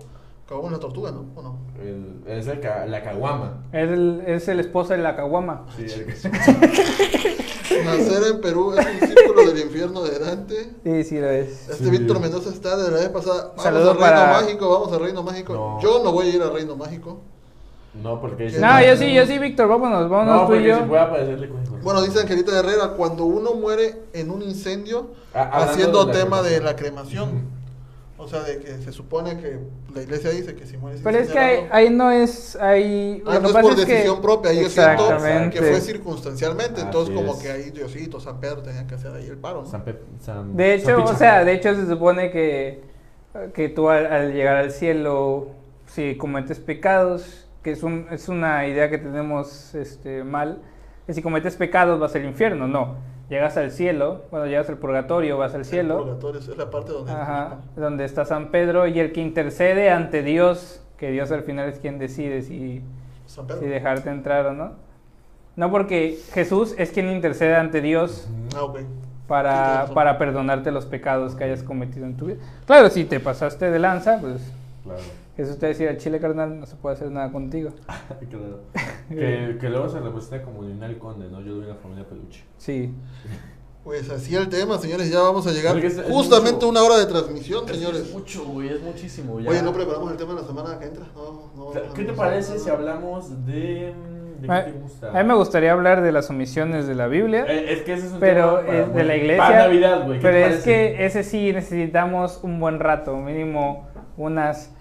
Caguamo 0.49 0.67
es 0.69 0.73
la 0.73 0.79
tortuga, 0.81 1.11
¿no? 1.13 1.27
¿O 1.37 1.43
no? 1.43 1.59
El- 1.81 2.23
es 2.27 2.47
el 2.49 2.59
ca- 2.61 2.85
la 2.87 3.03
caguama. 3.05 3.63
Es 3.73 3.89
el, 3.89 4.23
es 4.27 4.49
el 4.49 4.59
esposo 4.61 4.93
de 4.95 4.99
la 4.99 5.15
caguama. 5.15 5.65
Sí, 5.77 5.85
el 5.85 6.07
que 6.07 6.13
Nacer 7.85 8.23
en 8.35 8.41
Perú 8.41 8.75
es 8.77 8.87
un 8.87 9.09
círculo 9.09 9.45
del 9.47 9.59
infierno 9.61 10.03
de 10.03 10.19
Dante. 10.19 10.71
Sí, 10.85 11.05
sí 11.05 11.19
lo 11.21 11.31
es. 11.31 11.69
Este 11.69 11.85
Sí. 11.85 11.91
Víctor 11.91 12.21
Mendoza 12.21 12.51
está 12.51 12.77
de 12.77 12.91
la 12.91 12.97
vez 12.99 13.09
pasada. 13.11 13.49
Vamos 13.49 13.63
Saludo 13.63 13.91
al 13.93 13.97
Reino 13.99 14.11
para- 14.11 14.41
Mágico, 14.41 14.69
vamos 14.71 14.93
al 14.93 15.01
Reino 15.01 15.23
Mágico. 15.23 15.55
No. 15.55 15.81
Yo 15.81 16.03
no 16.03 16.13
voy 16.13 16.27
a 16.27 16.35
ir 16.35 16.43
al 16.43 16.53
Reino 16.53 16.77
Mágico. 16.77 17.21
No, 18.03 18.21
porque 18.21 18.47
¿Qué 18.47 18.53
No, 18.55 18.61
tal? 18.69 18.87
yo 18.87 18.97
sí, 18.97 19.13
yo 19.13 19.27
sí, 19.27 19.39
Víctor, 19.39 19.67
vámonos, 19.69 20.09
vámonos 20.09 20.43
No, 20.43 20.47
tú 20.47 20.53
y 20.55 20.57
porque 20.59 20.69
yo. 20.69 20.77
si 20.79 20.83
puede 20.85 21.03
aparecerle 21.03 21.49
con 21.49 21.81
Bueno, 21.83 22.03
dice 22.03 22.21
Angelita 22.21 22.57
Herrera, 22.59 22.89
cuando 22.97 23.25
uno 23.25 23.55
muere 23.55 24.03
en 24.13 24.31
un 24.31 24.43
incendio, 24.43 25.09
Ah, 25.35 25.65
haciendo 25.65 26.05
de 26.05 26.13
la 26.15 26.21
tema 26.21 26.43
de 26.43 26.51
cremación. 26.51 26.65
la 26.65 26.77
cremación. 26.77 27.60
O 28.23 28.29
sea, 28.29 28.43
de 28.43 28.59
que 28.59 28.77
se 28.79 28.93
supone 28.93 29.39
que 29.39 29.59
la 29.95 30.03
iglesia 30.03 30.29
dice 30.31 30.55
que 30.55 30.67
si 30.67 30.77
mueres 30.77 31.01
Pero 31.03 31.19
es 31.19 31.31
que 31.31 31.69
ahí, 31.71 31.89
no 31.89 32.11
es, 32.11 32.55
ahí... 32.57 33.23
Ah, 33.27 33.39
no 33.41 33.49
es 33.49 33.53
por 33.55 33.73
es 33.73 33.85
que- 33.87 33.93
decisión 33.93 34.21
propia, 34.21 34.51
ahí 34.51 34.63
yo 34.63 34.69
siento 34.69 34.93
Exactamente. 35.05 35.59
que 35.59 35.65
fue 35.65 35.81
circunstancialmente, 35.81 36.83
entonces 36.83 37.15
como 37.15 37.33
es. 37.33 37.39
que 37.39 37.51
ahí 37.51 37.71
Diosito, 37.71 38.21
San 38.21 38.39
Pedro 38.39 38.63
tenían 38.63 38.87
que 38.87 38.95
hacer 38.97 39.13
ahí 39.15 39.27
el 39.27 39.39
paro, 39.39 39.63
¿no? 39.63 39.67
San 39.71 39.85
Pe- 39.85 39.99
San- 40.21 40.55
De 40.55 40.79
San 40.81 41.01
hecho, 41.01 41.05
o 41.05 41.15
sea, 41.17 41.45
de 41.45 41.55
hecho 41.55 41.75
se 41.75 41.87
supone 41.87 42.31
que, 42.31 42.83
que 43.55 43.69
tú 43.71 43.89
al, 43.89 44.07
al 44.07 44.33
llegar 44.35 44.57
al 44.57 44.71
cielo, 44.71 45.49
si 45.87 46.17
cometes 46.17 46.61
pecados, 46.61 47.49
que 47.63 47.71
es, 47.73 47.83
un, 47.83 48.07
es 48.11 48.29
una 48.29 48.67
idea 48.67 48.91
que 48.91 48.99
tenemos 48.99 49.75
este, 49.75 50.25
mal, 50.25 50.59
que 51.07 51.15
si 51.15 51.23
cometes 51.23 51.57
pecados 51.57 51.99
vas 51.99 52.15
al 52.15 52.27
infierno, 52.27 52.69
no. 52.69 52.97
Llegas 53.31 53.57
al 53.57 53.71
cielo, 53.71 54.25
cuando 54.29 54.49
llegas 54.49 54.69
al 54.69 54.77
purgatorio 54.77 55.39
vas 55.39 55.55
al 55.55 55.61
El 55.61 55.65
cielo, 55.65 55.99
purgatorio, 55.99 56.41
esa 56.41 56.51
es 56.51 56.59
la 56.59 56.69
parte 56.69 56.93
donde... 56.93 57.13
ajá, 57.13 57.59
donde 57.77 58.05
está 58.05 58.25
San 58.25 58.51
Pedro 58.51 58.89
y 58.89 58.99
el 58.99 59.13
que 59.13 59.21
intercede 59.21 59.91
ante 59.91 60.25
Dios, 60.25 60.83
que 60.99 61.13
Dios 61.13 61.31
al 61.31 61.45
final 61.45 61.69
es 61.69 61.79
quien 61.79 61.99
decide 61.99 62.43
si, 62.43 62.83
dejarte 63.61 64.11
entrar 64.11 64.47
o 64.47 64.53
no. 64.53 64.73
No 65.55 65.71
porque 65.71 66.19
Jesús 66.33 66.75
es 66.77 66.91
quien 66.91 67.09
intercede 67.09 67.55
ante 67.55 67.81
Dios 67.81 68.29
Ah, 68.57 68.67
para, 69.29 69.87
para 69.95 70.19
perdonarte 70.19 70.73
los 70.73 70.87
pecados 70.87 71.37
que 71.37 71.45
hayas 71.45 71.63
cometido 71.63 72.07
en 72.07 72.17
tu 72.17 72.27
vida. 72.27 72.39
Claro, 72.67 72.91
si 72.91 73.05
te 73.05 73.21
pasaste 73.21 73.71
de 73.71 73.79
lanza, 73.79 74.19
pues 74.21 74.43
Claro. 74.83 75.01
Jesús 75.41 75.59
te 75.59 75.67
decía, 75.67 75.97
Chile 75.97 76.21
carnal, 76.21 76.59
no 76.61 76.67
se 76.67 76.77
puede 76.77 76.97
hacer 76.97 77.11
nada 77.11 77.31
contigo. 77.33 77.71
claro. 78.31 78.61
que, 79.09 79.59
que 79.61 79.69
luego 79.69 79.89
se 79.89 80.01
representa 80.01 80.43
como 80.45 80.63
Ninal 80.63 80.99
Conde, 80.99 81.29
¿no? 81.31 81.41
Yo 81.41 81.55
en 81.63 81.69
la 81.69 81.75
familia 81.77 82.05
Peluche. 82.09 82.45
Sí. 82.59 82.93
Pues 83.83 84.11
así 84.11 84.37
el 84.37 84.49
tema, 84.51 84.77
señores, 84.77 85.11
ya 85.11 85.21
vamos 85.21 85.47
a 85.47 85.53
llegar 85.53 85.73
Porque 85.73 85.87
es- 85.87 85.97
es 85.97 86.07
justamente 86.07 86.53
mucho. 86.67 86.69
una 86.69 86.83
hora 86.83 86.99
de 86.99 87.07
transmisión, 87.07 87.65
Es- 87.67 87.77
señores. 87.77 88.01
Es 88.03 88.13
mucho, 88.13 88.45
güey, 88.45 88.69
es 88.69 88.83
muchísimo. 88.83 89.41
Ya. 89.41 89.49
Oye, 89.51 89.63
no 89.63 89.73
preparamos 89.73 90.11
el 90.13 90.19
tema 90.19 90.35
de 90.35 90.43
la 90.43 90.47
semana 90.47 90.79
que 90.79 90.85
entra. 90.85 91.07
No, 91.15 91.51
no, 91.57 91.65
O 91.69 91.73
sea, 91.73 91.83
no, 91.89 91.95
¿Qué 91.95 92.05
te 92.05 92.13
parece 92.13 92.59
si 92.59 92.69
hablamos 92.69 93.47
de. 93.47 93.95
¿De 94.41 94.51
A, 94.53 94.65
qué 94.67 94.73
te 94.73 94.79
gusta? 94.79 95.19
a 95.19 95.23
mí 95.23 95.29
me 95.29 95.35
gustaría 95.35 95.73
hablar 95.73 96.03
de 96.03 96.13
las 96.13 96.29
omisiones 96.31 96.87
de 96.87 96.95
la 96.95 97.07
Biblia, 97.09 97.45
Eh, 97.49 97.73
es 97.73 97.83
que 97.83 97.95
ese 97.95 98.07
es 98.07 98.13
un 98.13 98.21
pero 98.21 98.57
tema 98.59 98.67
para 98.67 98.87
de 98.87 99.05
la 99.05 99.17
iglesia. 99.17 99.45
Para 99.45 99.59
Navidad, 99.67 100.07
güey. 100.07 100.19
¿qué 100.19 100.23
Pero 100.29 100.37
es 100.55 100.63
que 100.63 101.05
ese 101.07 101.23
sí 101.25 101.53
necesitamos 101.53 102.41
un 102.43 102.61
buen 102.61 102.81
rato, 102.81 103.17
mínimo 103.17 103.89
unas. 104.19 104.75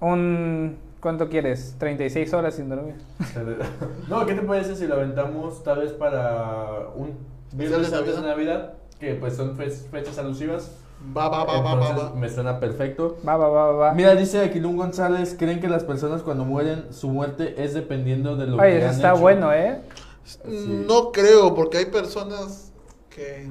Un. 0.00 0.76
¿Cuánto 1.00 1.28
quieres? 1.28 1.76
36 1.78 2.34
horas 2.34 2.54
sin 2.54 2.68
dormir. 2.68 2.94
No, 4.08 4.26
¿qué 4.26 4.34
te 4.34 4.42
parece 4.42 4.74
si 4.74 4.86
lo 4.86 4.94
aventamos 4.94 5.62
tal 5.62 5.80
vez 5.80 5.92
para 5.92 6.88
un 6.96 7.12
viernes 7.52 7.90
de 7.90 7.96
antes 7.98 8.16
de 8.16 8.22
Navidad? 8.22 8.74
Que 8.98 9.14
pues 9.14 9.36
son 9.36 9.56
fe- 9.56 9.70
fechas 9.70 10.18
alusivas. 10.18 10.72
Va, 11.16 11.28
va, 11.28 11.44
va, 11.44 11.60
va, 11.60 11.74
va, 11.74 11.82
Entonces, 11.88 12.10
va. 12.10 12.14
Me 12.16 12.28
suena 12.28 12.58
perfecto. 12.58 13.16
Va, 13.26 13.36
va, 13.36 13.48
va, 13.48 13.66
va, 13.66 13.72
va. 13.72 13.94
Mira, 13.94 14.16
dice 14.16 14.40
Aquilún 14.40 14.76
González, 14.76 15.36
¿creen 15.38 15.60
que 15.60 15.68
las 15.68 15.84
personas 15.84 16.22
cuando 16.22 16.44
mueren, 16.44 16.86
su 16.90 17.08
muerte 17.08 17.62
es 17.62 17.74
dependiendo 17.74 18.34
de 18.34 18.46
lo 18.48 18.56
Oye, 18.56 18.70
que 18.72 18.78
eso 18.78 18.88
han 18.88 18.94
está 18.96 19.10
hecho? 19.12 19.20
bueno, 19.20 19.52
¿eh? 19.52 19.80
Sí. 20.24 20.84
No 20.88 21.12
creo, 21.12 21.54
porque 21.54 21.78
hay 21.78 21.86
personas 21.86 22.72
que... 23.08 23.48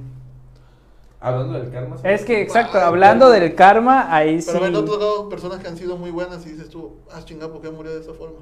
Hablando 1.19 1.59
del 1.59 1.71
karma. 1.71 1.95
Es 2.03 2.23
que, 2.25 2.41
exacto, 2.41 2.77
hablando 2.79 3.29
pero- 3.29 3.39
del 3.41 3.55
karma, 3.55 4.13
ahí 4.15 4.39
sí. 4.41 4.49
Pero 4.53 4.69
me 4.71 4.77
han 4.77 4.85
tocado 4.85 5.29
personas 5.29 5.59
que 5.59 5.67
han 5.67 5.75
sido 5.77 5.97
muy 5.97 6.11
buenas 6.11 6.45
y 6.45 6.51
dices 6.51 6.69
tú, 6.69 6.97
ah, 7.11 7.21
chingada, 7.25 7.51
¿por 7.51 7.61
qué 7.61 7.71
murió 7.71 7.91
de 7.93 8.01
esa 8.01 8.13
forma? 8.13 8.39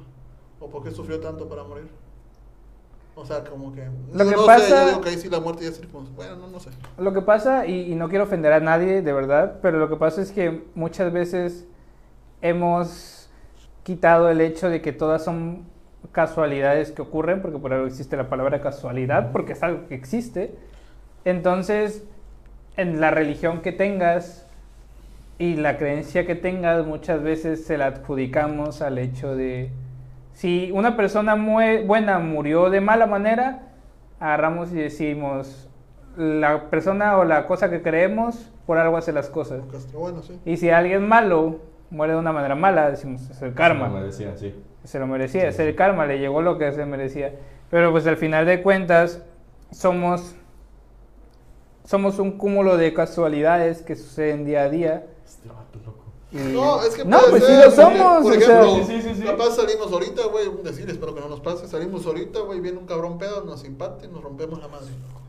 ¿O 0.60 0.70
por 0.70 0.84
qué 0.84 0.92
sufrió 0.92 1.20
tanto 1.20 1.48
para 1.48 1.64
morir? 1.64 1.88
O 3.16 3.26
sea, 3.26 3.46
como 3.46 3.72
que... 3.74 3.86
Lo 4.14 4.26
no, 4.26 4.30
que 4.30 4.36
no 4.36 4.42
sé, 4.42 4.46
pasa- 4.46 4.82
yo 4.84 4.88
digo 4.90 5.02
que 5.02 5.10
ahí 5.10 5.18
sí 5.18 5.30
la 5.30 5.40
muerte 5.40 5.64
ya 5.64 5.70
es 5.70 5.78
circunstancial. 5.78 6.36
Bueno, 6.36 6.48
no, 6.48 6.52
no 6.52 6.60
sé. 6.60 6.70
Lo 6.98 7.14
que 7.14 7.22
pasa, 7.22 7.66
y, 7.66 7.92
y 7.94 7.96
no 7.96 8.10
quiero 8.10 8.26
ofender 8.26 8.52
a 8.52 8.60
nadie, 8.60 9.02
de 9.02 9.14
verdad, 9.14 9.60
pero 9.62 9.78
lo 9.80 9.88
que 9.88 9.96
pasa 9.96 10.22
es 10.22 10.34
que 10.34 10.66
muchas 10.76 11.14
veces 11.14 11.66
hemos 12.42 13.30
quitado 13.84 14.30
el 14.30 14.42
hecho 14.42 14.70
de 14.70 14.82
que 14.82 14.92
todas 14.92 15.24
son 15.24 15.64
casualidades 16.12 16.92
que 16.92 17.02
ocurren, 17.02 17.42
porque 17.42 17.58
por 17.58 17.72
algo 17.72 17.88
existe 17.88 18.18
la 18.18 18.28
palabra 18.30 18.60
casualidad, 18.62 19.32
porque 19.32 19.54
es 19.54 19.64
algo 19.64 19.88
que 19.88 19.96
existe. 19.96 20.56
Entonces, 21.24 22.04
en 22.78 23.00
la 23.02 23.12
religión 23.12 23.62
que 23.62 23.72
tengas 23.72 24.48
y 25.38 25.56
la 25.56 25.78
creencia 25.78 26.26
que 26.26 26.36
tengas, 26.36 26.86
muchas 26.86 27.22
veces 27.22 27.66
se 27.66 27.78
la 27.78 27.88
adjudicamos 27.88 28.82
al 28.82 28.98
hecho 28.98 29.36
de 29.36 29.70
si 30.34 30.72
una 30.74 30.96
persona 30.98 31.36
buena 31.36 32.20
murió 32.20 32.70
de 32.70 32.82
mala 32.82 33.06
manera, 33.06 33.64
agarramos 34.20 34.72
y 34.72 34.76
decimos 34.76 35.70
la 36.18 36.70
persona 36.70 37.18
o 37.18 37.26
la 37.26 37.48
cosa 37.48 37.70
que 37.70 37.82
creemos 37.82 38.50
por 38.66 38.78
algo 38.78 38.98
hace 38.98 39.12
las 39.14 39.30
cosas. 39.30 39.62
Bueno, 39.94 40.22
sí. 40.24 40.40
Y 40.46 40.58
si 40.58 40.70
alguien 40.70 41.08
malo 41.08 41.60
muere 41.90 42.14
de 42.14 42.20
una 42.20 42.32
manera 42.34 42.56
mala, 42.56 42.90
decimos 42.90 43.30
es 43.30 43.42
el 43.42 43.54
karma. 43.54 43.90
decía, 44.02 44.36
sí. 44.38 44.54
Se 44.84 45.00
lo 45.00 45.08
merecía, 45.08 45.42
Sí, 45.42 45.48
es 45.48 45.56
sí. 45.56 45.62
el 45.64 45.76
karma, 45.76 46.06
le 46.06 46.20
llegó 46.20 46.42
lo 46.42 46.58
que 46.58 46.72
se 46.72 46.86
merecía. 46.86 47.34
Pero 47.70 47.92
pues 47.92 48.06
al 48.08 48.18
final 48.18 48.46
de 48.46 48.62
cuentas 48.62 49.24
somos 49.72 50.36
somos 51.86 52.20
un 52.20 52.38
cúmulo 52.38 52.78
de 52.78 52.94
casualidades 52.94 53.82
que 53.82 53.96
suceden 53.96 54.46
día 54.46 54.64
a 54.64 54.70
día. 54.70 55.06
Este 55.26 55.48
vato 55.48 55.80
loco. 55.86 56.04
y- 56.32 56.38
No, 56.54 56.84
es 56.84 56.96
que 56.96 57.06
No, 57.06 57.18
puede 57.20 57.30
pues 57.32 57.44
sí 57.46 57.52
ser, 57.52 57.58
lo 57.58 57.76
porque, 57.76 57.82
somos. 58.00 58.24
Por 58.24 58.32
o 58.32 58.36
sea, 58.42 58.62
ejemplo, 58.64 58.76
Sí, 58.76 58.84
sí, 58.86 59.02
sí, 59.10 59.16
sí. 59.16 59.24
capaz 59.26 59.56
salimos 59.56 59.92
ahorita, 59.92 60.22
güey, 60.28 60.48
un 60.48 60.64
decir, 60.64 60.90
espero 60.90 61.14
que 61.16 61.22
no 61.22 61.30
nos 61.30 61.40
pase, 61.42 61.68
salimos 61.68 62.06
ahorita, 62.06 62.40
güey, 62.42 62.60
viene 62.60 62.78
un 62.78 62.86
cabrón 62.86 63.18
pedo, 63.18 63.44
nos 63.46 63.64
impacta 63.66 64.06
y 64.06 64.10
nos 64.10 64.24
rompemos 64.24 64.60
la 64.60 64.68
madre. 64.68 64.88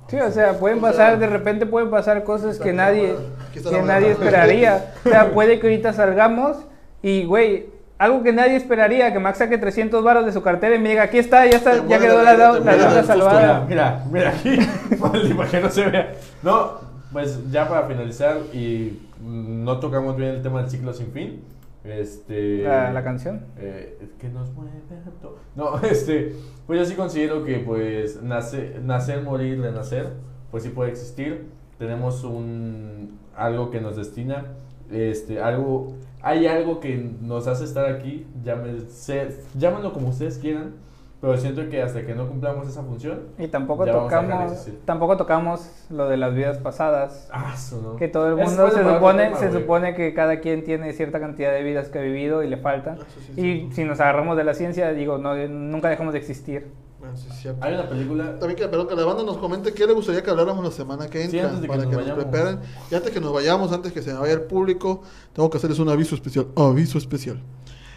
Sí, 0.09 0.18
o 0.20 0.30
sea, 0.30 0.59
pueden 0.59 0.78
O 0.78 0.82
sea, 0.82 0.90
pasar, 0.92 1.18
de 1.18 1.26
repente 1.26 1.66
pueden 1.66 1.90
pasar 1.90 2.22
cosas 2.24 2.59
que 2.61 2.72
nadie, 2.72 3.16
que 3.52 3.82
nadie 3.82 4.12
esperaría. 4.12 4.94
O 5.04 5.09
sea, 5.09 5.32
puede 5.32 5.59
que 5.61 5.66
ahorita 5.66 5.92
salgamos 5.92 6.57
y, 7.02 7.24
güey, 7.24 7.66
algo 7.99 8.22
que 8.22 8.32
nadie 8.32 8.57
esperaría, 8.57 9.12
que 9.12 9.18
Max 9.18 9.38
saque 9.38 9.59
300 9.59 10.03
baros 10.05 10.26
de 10.26 10.32
su 10.32 10.42
cartera 10.42 10.74
y 10.74 10.78
me 10.78 10.90
diga, 10.90 11.05
aquí 11.05 11.18
está, 11.18 11.47
ya 11.47 11.57
está, 11.57 11.86
ya 11.86 11.99
quedó 11.99 12.22
la, 12.22 12.34
la, 12.36 12.53
del 12.55 12.80
susto, 12.80 13.03
salvada. 13.05 13.64
Mira, 13.68 14.05
mira, 14.12 14.30
aquí. 14.30 14.59
Para 15.36 15.49
que 15.51 15.61
no 15.61 15.70
se 15.70 15.86
vea. 15.88 16.12
No, 16.42 16.72
pues 17.12 17.51
ya 17.51 17.68
para 17.68 17.86
finalizar 17.86 18.36
y 18.53 19.01
no 19.22 19.78
tocamos 19.80 20.16
bien 20.16 20.30
el 20.30 20.42
tema 20.42 20.61
del 20.61 20.70
ciclo 20.70 20.92
sin 20.92 21.12
fin. 21.12 21.42
Este, 21.84 22.64
La, 22.64 22.92
la 22.92 23.05
canción. 23.05 23.42
eh, 23.59 23.97
que 24.18 24.28
nos 24.28 24.51
mueve 24.53 24.72
a 24.90 25.22
to- 25.22 25.38
No, 25.55 25.78
este, 25.88 26.34
pues 26.66 26.80
yo 26.80 26.84
sí 26.84 26.94
considero 26.94 27.44
que 27.44 27.59
pues 27.61 28.22
nace, 28.22 28.74
nacer, 28.82 29.22
morir, 29.22 29.61
renacer, 29.61 30.09
pues 30.51 30.64
sí 30.64 30.70
puede 30.70 30.90
existir. 30.90 31.47
Tenemos 31.78 32.24
un 32.24 33.18
algo 33.36 33.70
que 33.70 33.80
nos 33.80 33.97
destina, 33.97 34.47
este, 34.90 35.40
algo, 35.40 35.92
hay 36.23 36.47
algo 36.47 36.81
que 36.81 36.97
nos 37.21 37.47
hace 37.47 37.64
estar 37.64 37.87
aquí, 37.87 38.27
llámese, 38.43 39.29
llámenlo 39.55 39.93
como 39.93 40.09
ustedes 40.09 40.39
quieran, 40.39 40.75
pero 41.21 41.37
siento 41.39 41.69
que 41.71 41.83
hasta 41.83 42.05
que 42.05 42.14
no 42.14 42.29
cumplamos 42.29 42.69
esa 42.69 42.83
función, 42.83 43.21
Y 43.39 43.49
tampoco 43.49 43.87
tocamos, 43.87 44.69
tampoco 44.85 45.17
tocamos 45.17 45.87
lo 45.89 46.09
de 46.09 46.17
las 46.17 46.35
vidas 46.35 46.59
pasadas. 46.59 47.29
ah, 47.33 47.53
eso 47.55 47.81
no. 47.83 47.97
Que 47.97 48.09
todo 48.09 48.29
el 48.29 48.37
mundo 48.37 48.71
se 48.71 48.83
supone, 48.85 49.35
se 49.37 49.95
que 49.95 50.14
cada 50.14 50.41
quien 50.41 50.62
tiene 50.62 50.93
cierta 50.93 51.19
cantidad 51.19 51.53
de 51.53 51.62
vidas 51.62 51.89
que 51.89 51.99
ha 51.99 52.03
vivido 52.03 52.43
y 52.43 52.49
le 52.49 52.59
faltan. 52.59 52.99
Sí 52.99 53.33
es 53.33 53.39
Y 53.39 53.73
si 53.73 53.85
nos 53.85 54.01
agarramos 54.01 54.37
de 54.37 54.45
la 54.45 54.55
ciencia, 54.55 54.93
digo, 54.93 55.19
no, 55.19 55.35
nunca 55.49 55.89
dejamos 55.89 56.12
de 56.12 56.19
existir. 56.19 56.71
Bueno, 57.12 57.16
sí. 57.16 57.48
Hay 57.61 57.74
una 57.74 57.88
película 57.88 58.38
También 58.38 58.57
que, 58.57 58.68
pero 58.68 58.86
que 58.86 58.94
la 58.96 59.04
banda 59.04 59.22
nos 59.22 59.38
comente 59.38 59.72
qué 59.72 59.86
le 59.86 59.92
gustaría 59.92 60.22
que 60.22 60.30
habláramos 60.30 60.64
la 60.64 60.70
semana 60.70 61.09
que 61.09 61.28
Sí, 61.28 61.38
entra 61.38 61.50
antes 61.54 61.61
de 61.62 61.66
que 61.66 61.68
para 61.68 61.82
nos 61.84 61.90
que 61.90 61.96
nos 61.96 62.04
vayamos. 62.07 62.24
preparen. 62.24 62.61
Y 62.90 62.94
antes 62.94 63.11
que 63.12 63.20
nos 63.20 63.32
vayamos, 63.32 63.72
antes 63.72 63.92
que 63.92 64.02
se 64.02 64.12
vaya 64.12 64.32
el 64.32 64.42
público, 64.42 65.02
tengo 65.32 65.48
que 65.50 65.59
hacerles 65.59 65.78
un 65.78 65.88
aviso 65.88 66.14
especial. 66.14 66.48
Aviso 66.57 66.98
especial. 66.98 67.40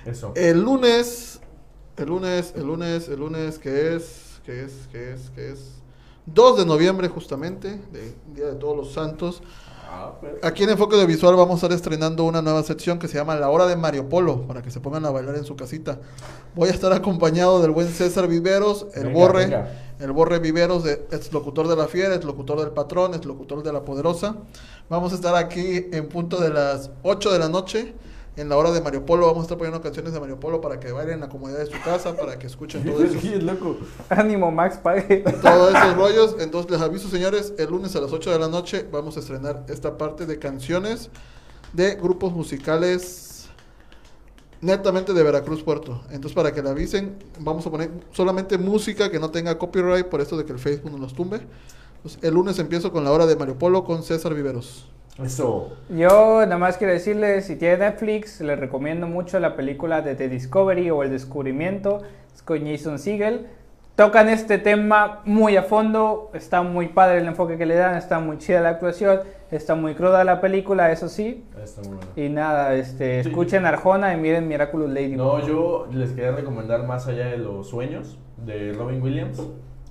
Eso. 0.06 0.34
El 0.36 0.62
lunes, 0.62 1.40
el 1.98 2.06
lunes, 2.08 2.54
el 2.56 2.66
lunes, 2.66 3.08
el 3.10 3.20
lunes, 3.20 3.60
que 3.60 3.96
es, 3.96 4.40
que 4.46 4.64
es, 4.64 4.74
que 4.92 5.14
es, 5.14 5.30
que 5.32 5.52
es 5.52 5.60
2 6.28 6.58
de 6.60 6.66
noviembre 6.66 7.08
justamente, 7.08 7.80
de 7.92 8.14
Día 8.34 8.46
de 8.48 8.56
Todos 8.56 8.78
los 8.78 8.94
Santos. 8.94 9.42
Ah, 9.92 10.14
Aquí 10.44 10.64
en 10.64 10.70
Enfoque 10.70 10.96
de 10.98 11.08
Visual 11.08 11.36
vamos 11.36 11.54
a 11.54 11.66
estar 11.66 11.72
estrenando 11.72 12.24
una 12.24 12.44
nueva 12.44 12.62
sección 12.62 13.00
que 13.00 13.08
se 13.08 13.18
llama 13.18 13.36
La 13.36 13.50
Hora 13.50 13.66
de 13.66 13.76
Mario 13.76 14.08
Polo, 14.08 14.46
para 14.46 14.62
que 14.62 14.70
se 14.70 14.80
pongan 14.80 15.04
a 15.06 15.10
bailar 15.10 15.36
en 15.36 15.46
su 15.46 15.56
casita. 15.56 16.00
Voy 16.56 16.70
a 16.70 16.72
estar 16.72 16.94
acompañado 16.94 17.60
del 17.60 17.72
buen 17.72 17.88
César 17.88 18.28
Viveros, 18.28 18.86
el 18.94 19.06
Venga, 19.08 19.20
Borre, 19.20 19.46
venga. 19.46 19.72
el 20.00 20.12
Borre 20.12 20.38
Viveros, 20.38 20.84
de, 20.84 21.08
ex 21.12 21.34
locutor 21.34 21.68
de 21.68 21.76
la 21.76 21.88
Fiera, 21.88 22.14
ex 22.14 22.24
locutor 22.24 22.60
del 22.60 22.70
Patrón, 22.70 23.16
ex 23.16 23.26
locutor 23.26 23.64
de 23.64 23.74
la 23.74 23.82
Poderosa. 23.84 24.36
Vamos 24.90 25.12
a 25.12 25.16
estar 25.16 25.36
aquí 25.36 25.88
en 25.92 26.08
punto 26.08 26.40
de 26.40 26.50
las 26.50 26.92
8 27.02 27.32
de 27.32 27.40
la 27.40 27.50
noche. 27.50 27.96
En 28.40 28.48
la 28.48 28.56
hora 28.56 28.72
de 28.72 28.80
Mario 28.80 29.06
Polo 29.06 29.26
vamos 29.26 29.40
a 29.40 29.44
estar 29.44 29.58
poniendo 29.58 29.82
canciones 29.82 30.14
de 30.14 30.20
Mario 30.22 30.40
Polo 30.40 30.62
para 30.62 30.80
que 30.80 30.94
bailen 30.94 31.16
en 31.16 31.20
la 31.20 31.28
comodidad 31.28 31.60
de 31.60 31.66
su 31.66 31.78
casa, 31.84 32.16
para 32.16 32.40
que 32.40 32.48
escuchen 32.48 32.86
todo 32.86 33.04
eso. 33.04 33.20
Sí, 33.22 33.36
loco. 33.36 33.76
Ánimo, 34.08 34.50
Max, 34.50 34.78
pague. 34.82 35.26
todos 35.42 35.76
esos 35.76 35.98
rollos. 35.98 36.36
Entonces 36.40 36.72
les 36.72 36.80
aviso, 36.80 37.10
señores, 37.10 37.54
el 37.58 37.70
lunes 37.70 37.94
a 37.98 38.00
las 38.00 38.14
8 38.14 38.32
de 38.32 38.40
la 38.40 38.48
noche 38.48 38.88
vamos 38.90 39.18
a 39.18 39.20
estrenar 39.20 39.66
esta 39.68 39.98
parte 39.98 40.26
de 40.26 40.40
canciones 40.40 41.10
de 41.74 41.96
grupos 41.96 42.32
musicales 42.32 43.50
netamente 44.62 45.12
de 45.12 45.22
Veracruz 45.22 45.62
Puerto. 45.62 46.02
Entonces 46.06 46.32
para 46.32 46.54
que 46.54 46.64
le 46.64 46.70
avisen, 46.70 47.18
vamos 47.42 47.68
a 47.68 47.72
poner 47.72 47.92
solamente 48.14 48.58
música 48.58 49.12
que 49.12 49.20
no 49.20 49.32
tenga 49.32 49.58
copyright 49.58 50.06
por 50.06 50.22
esto 50.22 50.38
de 50.38 50.46
que 50.46 50.54
el 50.54 50.60
Facebook 50.60 50.92
nos 50.92 51.02
los 51.02 51.14
tumbe. 51.14 51.42
Entonces, 52.00 52.24
el 52.24 52.34
lunes 52.34 52.58
empiezo 52.60 52.92
con 52.94 53.04
la 53.04 53.12
hora 53.12 53.26
de 53.26 53.36
Mario 53.36 53.58
Polo 53.58 53.84
con 53.84 54.04
César 54.04 54.34
Viveros. 54.34 54.90
Eso. 55.22 55.74
Yo 55.90 56.40
nada 56.46 56.58
más 56.58 56.78
quiero 56.78 56.94
decirles, 56.94 57.46
si 57.46 57.58
tiene 57.58 57.78
Netflix, 57.78 58.40
les 58.40 58.58
recomiendo 58.58 59.06
mucho 59.06 59.38
la 59.42 59.58
película 59.58 60.02
de 60.02 60.16
The 60.16 60.30
Discovery 60.30 60.90
o 60.92 61.04
El 61.04 61.10
Descubrimiento, 61.10 62.02
es 62.34 62.42
con 62.42 62.66
Jason 62.66 63.00
Segel. 63.00 63.48
Tocan 63.98 64.30
este 64.30 64.58
tema 64.60 65.20
muy 65.26 65.58
a 65.58 65.64
fondo, 65.64 66.32
está 66.34 66.62
muy 66.62 66.88
padre 66.88 67.18
el 67.18 67.26
enfoque 67.26 67.58
que 67.58 67.66
le 67.66 67.76
dan, 67.76 67.96
está 67.98 68.20
muy 68.22 68.38
chida 68.38 68.62
la 68.62 68.70
actuación, 68.70 69.20
está 69.52 69.76
muy 69.76 69.94
cruda 69.94 70.24
la 70.24 70.40
película, 70.40 70.90
eso 70.94 71.10
sí. 71.10 71.44
Está 71.62 71.82
muy 71.82 71.98
bueno. 71.98 72.12
Y 72.16 72.30
nada, 72.30 72.76
este, 72.76 73.22
Sí. 73.24 73.30
escuchen 73.30 73.66
Arjona 73.66 74.14
y 74.14 74.18
miren 74.18 74.48
Miraculous 74.48 74.90
Lady. 74.90 75.18
No, 75.18 75.46
yo 75.46 75.90
les 75.92 76.12
quería 76.12 76.32
recomendar 76.32 76.88
Más 76.88 77.08
allá 77.08 77.26
de 77.26 77.40
los 77.40 77.68
sueños 77.68 78.18
de 78.38 78.72
Robin 78.72 79.02
Williams. 79.02 79.42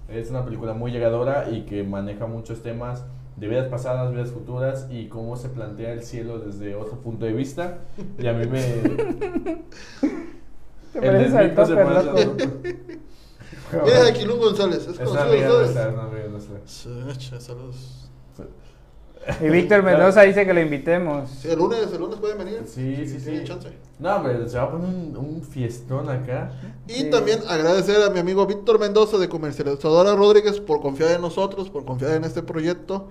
Es 0.09 0.31
una 0.31 0.45
película 0.45 0.73
muy 0.73 0.91
llegadora 0.91 1.51
y 1.51 1.63
que 1.63 1.83
maneja 1.85 2.27
muchos 2.27 2.63
temas 2.63 3.05
de 3.37 3.47
vidas 3.47 3.69
pasadas, 3.69 4.11
vidas 4.11 4.31
futuras 4.31 4.89
y 4.91 5.09
cómo 5.09 5.37
se 5.37 5.49
plantea 5.51 5.93
el 5.93 6.03
cielo 6.03 6.39
desde 6.39 6.75
otro 6.75 6.97
punto 6.99 7.27
de 7.27 7.33
vista. 7.33 7.79
Y 8.19 8.27
a 8.27 8.33
mí 8.33 8.47
me... 8.47 8.63
Te 10.93 11.01
pareces 11.03 11.35
al 11.35 11.53
parece 11.53 11.75
loco. 11.75 12.37
aquí 14.09 14.25
Lun 14.25 14.39
González, 14.39 14.87
es 14.87 14.99
Es 14.99 16.87
es 16.87 17.19
che, 17.19 17.41
saludos. 17.41 18.11
Y 19.41 19.49
Víctor 19.51 19.83
Mendoza 19.83 20.23
dice 20.23 20.47
que 20.47 20.55
lo 20.55 20.61
invitemos. 20.61 21.29
Sí, 21.31 21.49
el 21.49 21.59
lunes, 21.59 21.93
el 21.93 21.99
lunes 21.99 22.19
pueden 22.19 22.39
venir. 22.39 22.63
Sí, 22.67 23.07
sí, 23.07 23.21
sí. 23.21 23.45
chance. 23.45 23.69
No, 23.99 24.17
hombre, 24.17 24.49
se 24.49 24.57
va 24.57 24.65
a 24.65 24.71
poner 24.71 24.89
un, 24.89 25.17
un 25.17 25.43
fiestón 25.43 26.09
acá. 26.09 26.51
Y 26.87 26.93
Sí. 26.95 27.11
también 27.11 27.41
agradecer 27.49 28.03
a 28.03 28.11
mi 28.11 28.21
amigo 28.21 28.47
Víctor 28.47 28.79
Mendoza 28.79 29.19
de 29.19 29.29
Comercializadora 29.29 30.15
Rodríguez 30.15 30.61
por 30.61 30.81
confiar 30.81 31.11
en 31.13 31.21
nosotros, 31.21 31.69
por 31.69 31.85
confiar 31.85 32.13
en 32.13 32.25
este 32.25 32.43
proyecto, 32.43 33.09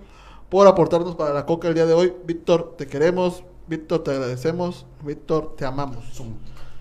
por 0.50 0.66
aportarnos 0.68 1.16
para 1.16 1.34
la 1.34 1.46
coca 1.46 1.68
el 1.68 1.74
día 1.76 1.86
de 1.86 1.94
hoy. 1.94 2.14
Víctor, 2.26 2.76
te 2.78 2.88
queremos. 2.88 3.44
Víctor, 3.68 4.04
te 4.04 4.12
agradecemos. 4.12 4.86
Víctor, 5.04 5.56
te 5.58 5.66
amamos. 5.66 6.22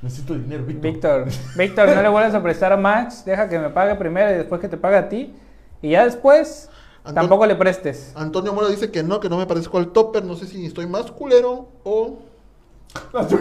Necesito 0.02 0.34
dinero, 0.34 0.64
Víctor. 0.64 0.82
Víctor, 0.92 1.24
Víctor, 1.56 1.88
no 1.88 2.02
le 2.02 2.08
vuelvas 2.08 2.34
a 2.34 2.42
prestar 2.42 2.72
a 2.72 2.76
Max, 2.76 3.24
deja 3.24 3.48
que 3.48 3.58
me 3.58 3.70
pague 3.70 3.94
primero 3.96 4.30
y 4.30 4.34
después 4.34 4.60
que 4.60 4.68
te 4.68 4.76
pague 4.76 4.96
a 4.96 5.08
ti. 5.08 5.34
Y 5.82 5.90
ya 5.90 6.04
después, 6.04 6.70
Tampoco 7.14 7.46
le 7.46 7.54
prestes. 7.56 8.12
Antonio 8.14 8.52
Mora 8.52 8.68
dice 8.68 8.90
que 8.90 9.02
no, 9.02 9.20
que 9.20 9.28
no 9.28 9.38
me 9.38 9.46
parezco 9.46 9.78
al 9.78 9.88
topper. 9.88 10.24
No 10.24 10.36
sé 10.36 10.46
si 10.46 10.66
estoy 10.66 10.86
más 10.86 11.10
culero 11.10 11.68
o. 11.84 12.18
Ah, 13.12 13.26
Tú, 13.28 13.38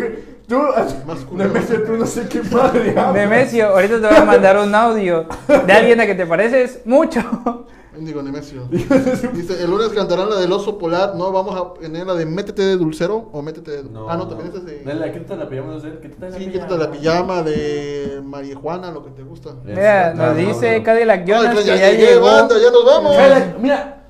tú, 0.47 0.59
Más 1.05 1.19
culero. 1.23 1.53
Nemesio, 1.53 1.83
tú 1.83 1.93
no 1.93 2.05
sé 2.05 2.27
qué 2.27 2.41
madre. 2.43 2.93
Nemesio, 3.13 3.67
ahorita 3.69 4.01
te 4.01 4.07
voy 4.07 4.17
a 4.17 4.25
mandar 4.25 4.57
un 4.57 4.73
audio 4.75 5.25
de 5.65 5.73
alguien 5.73 5.99
a 6.01 6.05
que 6.05 6.15
te 6.15 6.25
pareces 6.25 6.81
mucho. 6.85 7.21
Digo, 7.99 8.21
Nemesio. 8.21 8.65
Dice: 8.69 9.63
el 9.63 9.69
lunes 9.69 9.89
cantarán 9.89 10.29
la 10.29 10.35
del 10.37 10.51
oso 10.51 10.77
polar. 10.77 11.15
No, 11.15 11.31
vamos 11.31 11.55
a 11.55 11.79
tener 11.79 12.05
la 12.05 12.13
de 12.15 12.25
métete 12.25 12.61
de 12.61 12.77
dulcero 12.77 13.29
o 13.31 13.41
métete 13.41 13.71
de. 13.83 13.89
ah, 14.07 14.17
no, 14.17 14.27
también 14.27 14.49
esa 14.49 14.57
es 14.59 14.65
de. 14.65 14.83
Dale, 14.83 15.11
quítate 15.11 15.37
la 15.37 15.47
pijama, 15.49 15.73
no 15.73 15.79
sé. 15.79 15.99
Quítate 16.01 16.29
la 16.29 16.37
Sí, 16.37 16.45
pijama. 16.45 16.51
quítate 16.53 16.77
la 16.77 16.91
pijama 16.91 17.43
de 17.43 18.21
marihuana, 18.23 18.91
lo 18.91 19.03
que 19.03 19.11
te 19.11 19.23
gusta. 19.23 19.53
Mira, 19.63 20.13
nos 20.13 20.27
no, 20.29 20.35
dice 20.35 20.77
no, 20.79 20.83
Cadillac 20.83 21.19
Ay, 21.21 21.25
Jonas 21.27 21.55
que 21.55 21.63
ya 21.65 21.75
ya 21.75 21.91
llegué, 21.91 22.05
llegó. 22.07 22.25
banda, 22.25 22.55
ya 22.61 22.71
nos 22.71 22.85
vamos. 22.85 23.11
Mira, 23.11 23.55
Mira, 23.59 24.05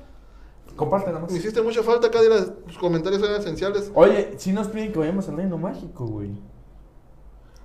comparte 0.76 1.08
nada 1.10 1.20
más. 1.20 1.30
Me 1.32 1.38
hiciste 1.38 1.62
mucha 1.62 1.82
falta, 1.82 2.10
Cadira. 2.10 2.44
Tus 2.66 2.78
comentarios 2.78 3.22
eran 3.22 3.40
esenciales. 3.40 3.90
Oye, 3.94 4.34
si 4.36 4.52
nos 4.52 4.68
piden 4.68 4.92
que 4.92 4.98
vayamos 4.98 5.28
al 5.28 5.36
reino 5.36 5.56
mágico, 5.58 6.06
güey. 6.06 6.30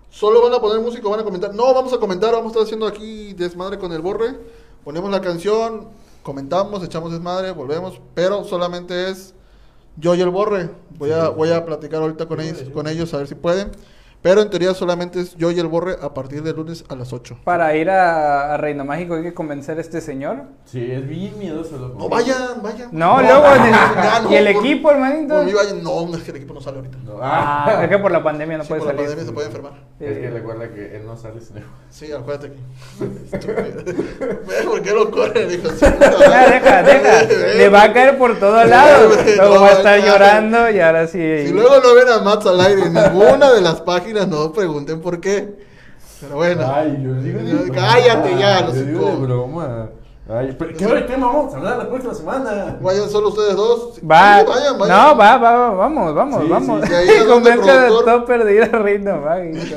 Solo 0.09 0.41
van 0.41 0.53
a 0.53 0.59
poner 0.59 0.81
música, 0.81 1.07
van 1.07 1.21
a 1.21 1.23
comentar. 1.23 1.53
No, 1.55 1.73
vamos 1.73 1.93
a 1.93 1.97
comentar, 1.97 2.31
vamos 2.33 2.47
a 2.47 2.49
estar 2.49 2.63
haciendo 2.63 2.85
aquí 2.85 3.33
desmadre 3.33 3.79
con 3.79 3.93
el 3.93 4.01
borre. 4.01 4.35
Ponemos 4.83 5.09
la 5.09 5.21
canción, 5.21 5.87
comentamos, 6.23 6.83
echamos 6.83 7.11
desmadre, 7.11 7.51
volvemos. 7.51 7.99
Pero 8.13 8.43
solamente 8.43 9.09
es 9.09 9.33
yo 9.97 10.15
y 10.15 10.21
el 10.21 10.29
borre. 10.29 10.69
Voy 10.97 11.11
a, 11.11 11.29
voy 11.29 11.51
a 11.51 11.65
platicar 11.65 12.01
ahorita 12.01 12.27
con 12.27 12.39
ellos, 12.41 12.63
con 12.73 12.87
ellos 12.87 13.13
a 13.13 13.17
ver 13.17 13.27
si 13.27 13.35
pueden. 13.35 13.71
Pero 14.21 14.41
en 14.41 14.49
teoría 14.51 14.73
solamente 14.75 15.19
es 15.19 15.35
yo 15.35 15.49
y 15.49 15.59
el 15.59 15.65
borre 15.65 15.97
a 15.99 16.13
partir 16.13 16.43
del 16.43 16.55
lunes 16.55 16.83
a 16.89 16.95
las 16.95 17.11
8. 17.11 17.39
Para 17.43 17.75
ir 17.75 17.89
a, 17.89 18.53
a 18.53 18.57
Reino 18.57 18.85
Mágico 18.85 19.15
hay 19.15 19.23
que 19.23 19.33
convencer 19.33 19.79
a 19.79 19.81
este 19.81 19.99
señor. 19.99 20.43
Sí, 20.65 20.91
es 20.91 21.07
bien 21.07 21.39
miedoso, 21.39 21.75
loco. 21.77 21.97
No, 21.97 22.07
vayan, 22.07 22.61
vayan. 22.61 22.89
No, 22.91 23.19
luego 23.19 23.47
en 23.55 23.63
el- 23.63 23.71
ya 23.71 24.19
no, 24.23 24.31
y 24.31 24.35
el 24.35 24.53
por- 24.53 24.63
equipo, 24.65 24.91
hermanito. 24.91 25.33
Por 25.35 25.45
mí 25.45 25.53
vayan. 25.53 25.83
No, 25.83 26.05
no, 26.07 26.17
es 26.17 26.23
que 26.23 26.29
el 26.31 26.37
equipo 26.37 26.53
no 26.53 26.61
sale 26.61 26.77
ahorita. 26.77 26.97
No, 27.03 27.17
Ah, 27.19 27.65
ah, 27.79 27.83
es 27.83 27.89
que 27.89 27.97
por 27.97 28.11
la 28.11 28.21
pandemia 28.23 28.57
no 28.59 28.63
Sí, 28.63 28.69
puede 28.69 28.81
por 28.81 28.87
la 28.89 28.93
salir. 28.93 29.05
pandemia 29.07 29.25
se 29.27 29.33
puede 29.33 29.47
enfermar. 29.47 29.71
Sí. 29.97 30.05
Es 30.05 30.17
que 30.19 30.29
recuerda 30.29 30.69
que 30.69 30.95
él 30.97 31.05
no 31.05 31.17
sale 31.17 31.41
sin 31.41 31.55
Sí, 31.89 32.11
acuérdate 32.11 32.51
que. 32.53 33.35
Estúpido. 33.37 33.83
¿Ves 34.47 34.65
por 34.65 34.81
qué 34.83 34.91
lo 34.91 35.09
corre? 35.11 35.47
Dijo, 35.47 35.69
sí, 35.69 35.77
Ya, 36.29 36.49
deja, 36.49 36.83
deja. 36.83 37.23
Le 37.57 37.69
va 37.69 37.83
a 37.83 37.93
caer 37.93 38.17
por 38.19 38.39
todos 38.39 38.67
lados. 38.67 39.17
Luego 39.35 39.55
no, 39.55 39.61
va 39.61 39.67
a 39.67 39.71
estar 39.71 39.99
llorando 39.99 40.69
y 40.69 40.79
ahora 40.79 41.07
sí. 41.07 41.17
Si 41.47 41.51
luego 41.51 41.75
no 41.83 41.95
ven 41.95 42.07
a 42.09 42.19
Mats 42.19 42.45
al 42.45 42.61
aire 42.61 42.83
en 42.83 42.93
ninguna 42.93 43.51
de 43.51 43.61
las 43.61 43.81
páginas, 43.81 44.10
no 44.13 44.51
pregunten 44.53 45.01
por 45.01 45.19
qué. 45.19 45.55
Pero 46.19 46.35
bueno. 46.35 46.61
Ay, 46.71 46.99
yo 47.03 47.13
digo 47.15 47.39
de 47.39 47.53
broma. 47.53 47.73
Cállate 47.75 48.37
ya, 48.37 48.61
los 48.61 48.75
Yo 48.75 48.83
digo 48.85 49.05
de 49.05 49.15
broma. 49.15 49.89
Ay, 50.29 50.55
pero 50.57 50.77
¿qué 50.77 50.85
hora 50.85 51.05
tema 51.07 51.27
vamos 51.27 51.53
a 51.53 51.57
hablar 51.57 51.77
la 51.79 51.89
próxima 51.89 52.13
semana? 52.13 52.77
Vayan 52.81 53.09
solo 53.09 53.29
ustedes 53.29 53.55
dos. 53.55 53.99
Va. 54.09 54.39
Sí, 54.39 54.45
vayan, 54.47 54.77
vayan. 54.77 54.97
No, 55.09 55.17
va, 55.17 55.37
va, 55.37 55.51
va, 55.57 55.69
vamos, 55.71 56.13
vamos, 56.15 56.41
Sí, 56.43 56.47
vamos. 56.49 56.85
sí, 56.85 56.91
sí, 57.07 57.25
Convence 57.27 57.69
al 57.71 57.89
productor- 57.91 58.05
topper 58.05 58.45
de 58.45 58.55
ir 58.55 58.63
a 58.63 58.67
Reino 58.79 59.17
Mágico. 59.17 59.75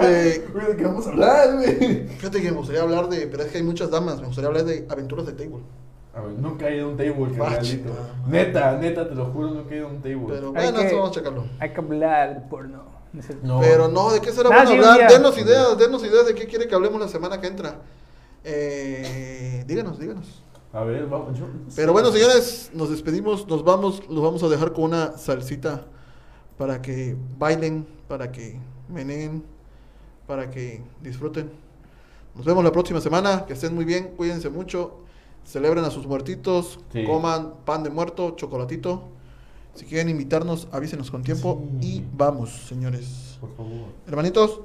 Eh, 0.00 0.42
¿De 0.68 0.76
qué 0.76 0.84
vamos 0.84 1.06
a 1.06 1.10
hablar, 1.10 1.54
güey? 1.56 2.06
fíjate 2.08 2.40
que 2.42 2.50
me 2.50 2.56
gustaría 2.56 2.82
hablar 2.82 3.08
de. 3.08 3.26
Pero 3.26 3.42
es 3.42 3.52
que 3.52 3.58
hay 3.58 3.64
muchas 3.64 3.90
damas. 3.90 4.20
Me 4.20 4.26
gustaría 4.26 4.48
hablar 4.48 4.64
de 4.64 4.86
aventuras 4.88 5.26
de 5.26 5.32
table. 5.32 5.62
A 6.16 6.20
ver, 6.20 6.38
nunca 6.38 6.68
he 6.68 6.76
ido 6.76 6.86
a 6.86 6.90
un 6.90 6.96
table, 6.96 7.26
Ah, 7.34 7.38
carnalito. 7.50 7.90
Neta, 8.28 8.76
neta, 8.78 9.08
te 9.08 9.14
lo 9.16 9.26
juro, 9.26 9.48
nunca 9.48 9.74
he 9.74 9.78
ido 9.78 9.88
a 9.88 9.90
un 9.90 10.00
table. 10.00 10.26
Pero 10.28 10.46
Hay 10.48 10.52
bueno, 10.64 10.78
que- 10.78 10.86
eso 10.86 10.96
vamos 10.96 11.10
a 11.10 11.14
checarlo. 11.14 11.44
Hay 11.58 11.72
que 11.72 11.80
hablar 11.80 12.34
de 12.34 12.40
porno. 12.48 12.82
No. 13.42 13.60
Pero 13.60 13.88
no, 13.88 14.12
¿de 14.12 14.20
qué 14.20 14.32
será 14.32 14.48
Ah, 14.52 14.64
bueno 14.64 14.70
hablar? 14.90 15.10
Denos 15.10 15.38
ideas, 15.38 15.78
denos 15.78 16.04
ideas 16.04 16.26
de 16.26 16.34
qué 16.34 16.46
quiere 16.46 16.66
que 16.68 16.74
hablemos 16.74 17.00
la 17.00 17.08
semana 17.08 17.40
que 17.40 17.46
entra. 17.46 17.76
Eh, 18.44 19.64
díganos, 19.66 19.98
díganos. 19.98 20.42
A 20.72 20.82
ver, 20.84 21.06
vamos. 21.06 21.38
Yo. 21.38 21.46
Pero 21.76 21.92
bueno, 21.92 22.10
señores, 22.10 22.70
nos 22.74 22.90
despedimos, 22.90 23.46
nos 23.46 23.64
vamos, 23.64 24.02
los 24.08 24.22
vamos 24.22 24.42
a 24.42 24.48
dejar 24.48 24.72
con 24.72 24.84
una 24.84 25.16
salsita 25.16 25.82
para 26.58 26.82
que 26.82 27.16
bailen, 27.38 27.86
para 28.08 28.30
que 28.32 28.58
meneen, 28.88 29.44
para 30.26 30.50
que 30.50 30.82
disfruten. 31.00 31.50
Nos 32.34 32.44
vemos 32.44 32.64
la 32.64 32.72
próxima 32.72 33.00
semana, 33.00 33.44
que 33.46 33.52
estén 33.52 33.74
muy 33.74 33.84
bien, 33.84 34.14
cuídense 34.16 34.50
mucho, 34.50 35.03
celebren 35.44 35.84
a 35.84 35.90
sus 35.90 36.06
muertitos, 36.06 36.78
Sí. 36.92 37.04
coman 37.04 37.54
pan 37.64 37.82
de 37.82 37.90
muerto, 37.90 38.30
chocolatito. 38.36 39.02
Si 39.74 39.84
quieren 39.86 40.08
invitarnos, 40.08 40.68
avísenos 40.72 41.10
con 41.10 41.22
tiempo 41.22 41.62
Sí. 41.80 41.98
y 41.98 42.04
vamos, 42.16 42.50
señores. 42.50 43.38
Por 43.40 43.50
favor. 43.56 43.72
Hermanitos, 44.06 44.60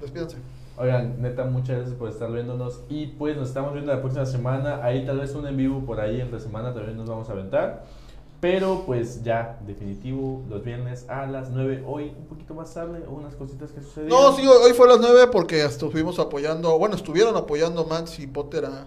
despídanse. 0.00 0.36
Oigan, 0.78 1.22
neta, 1.22 1.44
muchas 1.44 1.76
gracias 1.76 1.96
por 1.96 2.08
estar 2.10 2.30
viéndonos. 2.30 2.80
Y 2.88 3.06
pues 3.06 3.36
nos 3.36 3.48
estamos 3.48 3.72
viendo 3.72 3.92
la 3.92 4.00
próxima 4.00 4.26
semana. 4.26 4.84
Ahí 4.84 5.06
tal 5.06 5.18
vez 5.20 5.34
un 5.34 5.46
en 5.46 5.56
vivo 5.56 5.80
por 5.86 6.00
ahí 6.00 6.20
entre 6.20 6.38
semana 6.38 6.74
también 6.74 6.96
nos 6.98 7.08
vamos 7.08 7.28
a 7.30 7.32
aventar. 7.32 7.84
Pero 8.40 8.82
pues 8.84 9.22
ya, 9.22 9.58
definitivo, 9.66 10.42
los 10.50 10.62
viernes 10.62 11.08
a 11.08 11.24
las 11.26 11.48
9. 11.50 11.82
Hoy 11.86 12.12
un 12.18 12.26
poquito 12.26 12.52
más 12.54 12.74
tarde, 12.74 13.02
unas 13.08 13.34
cositas 13.34 13.72
que 13.72 13.80
sucedieron. 13.80 14.20
No, 14.20 14.36
sí, 14.36 14.46
hoy 14.46 14.72
fue 14.74 14.86
a 14.86 14.90
las 14.90 15.00
9 15.00 15.28
porque 15.32 15.64
estuvimos 15.64 16.18
apoyando, 16.18 16.78
bueno, 16.78 16.94
estuvieron 16.94 17.34
apoyando 17.34 17.86
Max 17.86 18.18
y 18.18 18.26
Potter 18.26 18.66
a, 18.66 18.86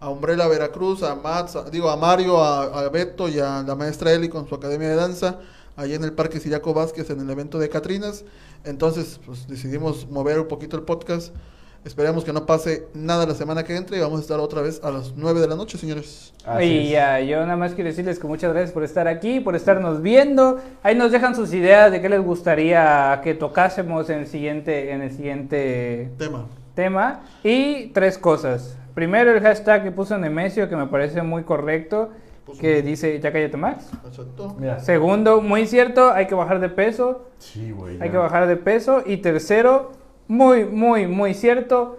a 0.00 0.08
Umbrella 0.08 0.48
Veracruz, 0.48 1.02
a 1.02 1.14
Max, 1.14 1.56
a- 1.56 1.68
digo, 1.70 1.90
a 1.90 1.96
Mario, 1.96 2.42
a, 2.42 2.64
a 2.80 2.88
Beto 2.88 3.28
y 3.28 3.38
a 3.38 3.62
la 3.62 3.74
maestra 3.74 4.12
Eli 4.12 4.28
con 4.28 4.48
su 4.48 4.54
academia 4.54 4.88
de 4.88 4.96
danza, 4.96 5.38
allá 5.76 5.94
en 5.94 6.04
el 6.04 6.12
Parque 6.12 6.40
Siriaco 6.40 6.72
Vázquez 6.74 7.10
en 7.10 7.20
el 7.20 7.28
evento 7.30 7.58
de 7.58 7.68
Catrinas. 7.68 8.24
Entonces, 8.64 9.20
pues 9.24 9.46
decidimos 9.48 10.08
mover 10.10 10.40
un 10.40 10.48
poquito 10.48 10.76
el 10.76 10.82
podcast. 10.82 11.34
Esperemos 11.82 12.24
que 12.24 12.32
no 12.34 12.44
pase 12.44 12.86
nada 12.92 13.24
la 13.24 13.34
semana 13.34 13.64
que 13.64 13.74
entre 13.74 13.96
y 13.96 14.00
vamos 14.00 14.18
a 14.18 14.22
estar 14.22 14.38
otra 14.38 14.60
vez 14.60 14.82
a 14.84 14.90
las 14.90 15.14
9 15.16 15.40
de 15.40 15.48
la 15.48 15.56
noche, 15.56 15.78
señores. 15.78 16.34
Así 16.44 16.64
y 16.66 16.90
ya, 16.90 17.20
yo 17.20 17.40
nada 17.40 17.56
más 17.56 17.72
quiero 17.72 17.88
decirles 17.88 18.18
que 18.18 18.26
muchas 18.26 18.52
gracias 18.52 18.72
por 18.72 18.84
estar 18.84 19.08
aquí, 19.08 19.40
por 19.40 19.56
estarnos 19.56 20.02
viendo. 20.02 20.60
Ahí 20.82 20.94
nos 20.94 21.10
dejan 21.10 21.34
sus 21.34 21.54
ideas 21.54 21.90
de 21.90 22.02
qué 22.02 22.10
les 22.10 22.22
gustaría 22.22 23.18
que 23.24 23.32
tocásemos 23.32 24.10
en 24.10 24.18
el 24.20 24.26
siguiente, 24.26 24.92
en 24.92 25.00
el 25.00 25.10
siguiente 25.10 26.10
Tema. 26.18 26.44
tema. 26.74 27.20
Y 27.42 27.86
tres 27.94 28.18
cosas. 28.18 28.76
Primero, 28.94 29.30
el 29.32 29.40
hashtag 29.40 29.84
que 29.84 29.92
puso 29.92 30.16
Nemesio, 30.18 30.68
que 30.68 30.76
me 30.76 30.86
parece 30.86 31.22
muy 31.22 31.44
correcto, 31.44 32.10
Puso- 32.44 32.60
que 32.60 32.82
dice, 32.82 33.20
ya 33.20 33.32
cállate 33.32 33.56
Max. 33.56 33.86
Exacto. 34.06 34.56
Mira. 34.58 34.80
Segundo, 34.80 35.40
muy 35.40 35.66
cierto, 35.66 36.12
hay 36.12 36.26
que 36.26 36.34
bajar 36.34 36.60
de 36.60 36.68
peso. 36.68 37.26
Sí, 37.38 37.70
güey. 37.70 37.94
Hay 38.00 38.08
ya. 38.08 38.12
que 38.12 38.16
bajar 38.18 38.46
de 38.46 38.56
peso. 38.56 39.02
Y 39.06 39.18
tercero, 39.18 39.92
muy, 40.26 40.64
muy, 40.64 41.06
muy 41.06 41.34
cierto, 41.34 41.98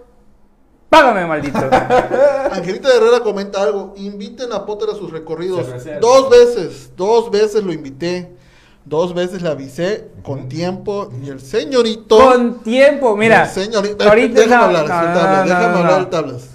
págame, 0.88 1.26
maldito. 1.26 1.58
Angelita 2.52 2.88
Herrera 2.94 3.20
comenta 3.20 3.62
algo. 3.62 3.94
Inviten 3.96 4.52
a 4.52 4.66
Potter 4.66 4.90
a 4.90 4.94
sus 4.94 5.10
recorridos. 5.10 5.66
Dos 6.00 6.30
veces, 6.30 6.92
dos 6.96 7.30
veces 7.30 7.64
lo 7.64 7.72
invité. 7.72 8.36
Dos 8.84 9.14
veces 9.14 9.42
le 9.42 9.48
avisé 9.48 10.08
con 10.24 10.48
tiempo. 10.48 11.08
Y 11.24 11.30
el 11.30 11.40
señorito. 11.40 12.18
Con 12.18 12.62
tiempo, 12.62 13.16
mira. 13.16 13.44
el 13.44 13.48
señorito. 13.48 14.02
ahorita 14.08 14.40
déjame 14.40 14.72
no, 14.72 14.78
hablar, 14.78 14.88
no, 14.88 15.04
no, 15.04 15.44
déjame 15.44 15.72
no, 15.72 15.78
hablar, 15.78 16.00
no. 16.00 16.08
tablas. 16.08 16.48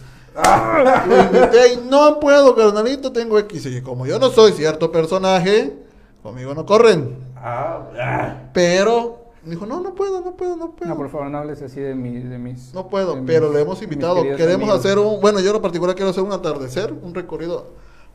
Lo 1.07 1.21
invité 1.21 1.73
y 1.73 1.77
no 1.89 2.19
puedo, 2.19 2.55
carnalito. 2.55 3.11
Tengo 3.11 3.37
X. 3.39 3.65
Y 3.65 3.81
como 3.81 4.05
yo 4.05 4.19
no 4.19 4.29
soy 4.29 4.51
cierto 4.51 4.91
personaje, 4.91 5.75
conmigo 6.21 6.53
no 6.53 6.65
corren. 6.65 7.17
Ah, 7.35 7.87
ah. 7.99 8.35
Pero 8.53 9.25
me 9.43 9.51
dijo: 9.51 9.65
No, 9.65 9.79
no 9.81 9.95
puedo, 9.95 10.21
no 10.21 10.35
puedo, 10.35 10.55
no 10.55 10.71
puedo. 10.71 10.89
No, 10.89 10.97
por 10.97 11.09
favor, 11.09 11.27
no 11.29 11.39
hables 11.39 11.61
así 11.61 11.79
de, 11.79 11.95
mi, 11.95 12.19
de 12.19 12.37
mis. 12.37 12.73
No 12.73 12.87
puedo, 12.87 13.15
de 13.15 13.21
pero 13.23 13.47
mis- 13.47 13.55
le 13.55 13.61
hemos 13.61 13.81
invitado. 13.81 14.21
Queremos 14.21 14.69
amigos. 14.69 14.75
hacer 14.79 14.99
un, 14.99 15.19
bueno, 15.21 15.39
yo 15.39 15.47
en 15.47 15.53
lo 15.53 15.61
particular 15.61 15.95
quiero 15.95 16.11
hacer 16.11 16.23
un 16.23 16.31
atardecer, 16.31 16.93
un 16.93 17.13
recorrido 17.15 17.67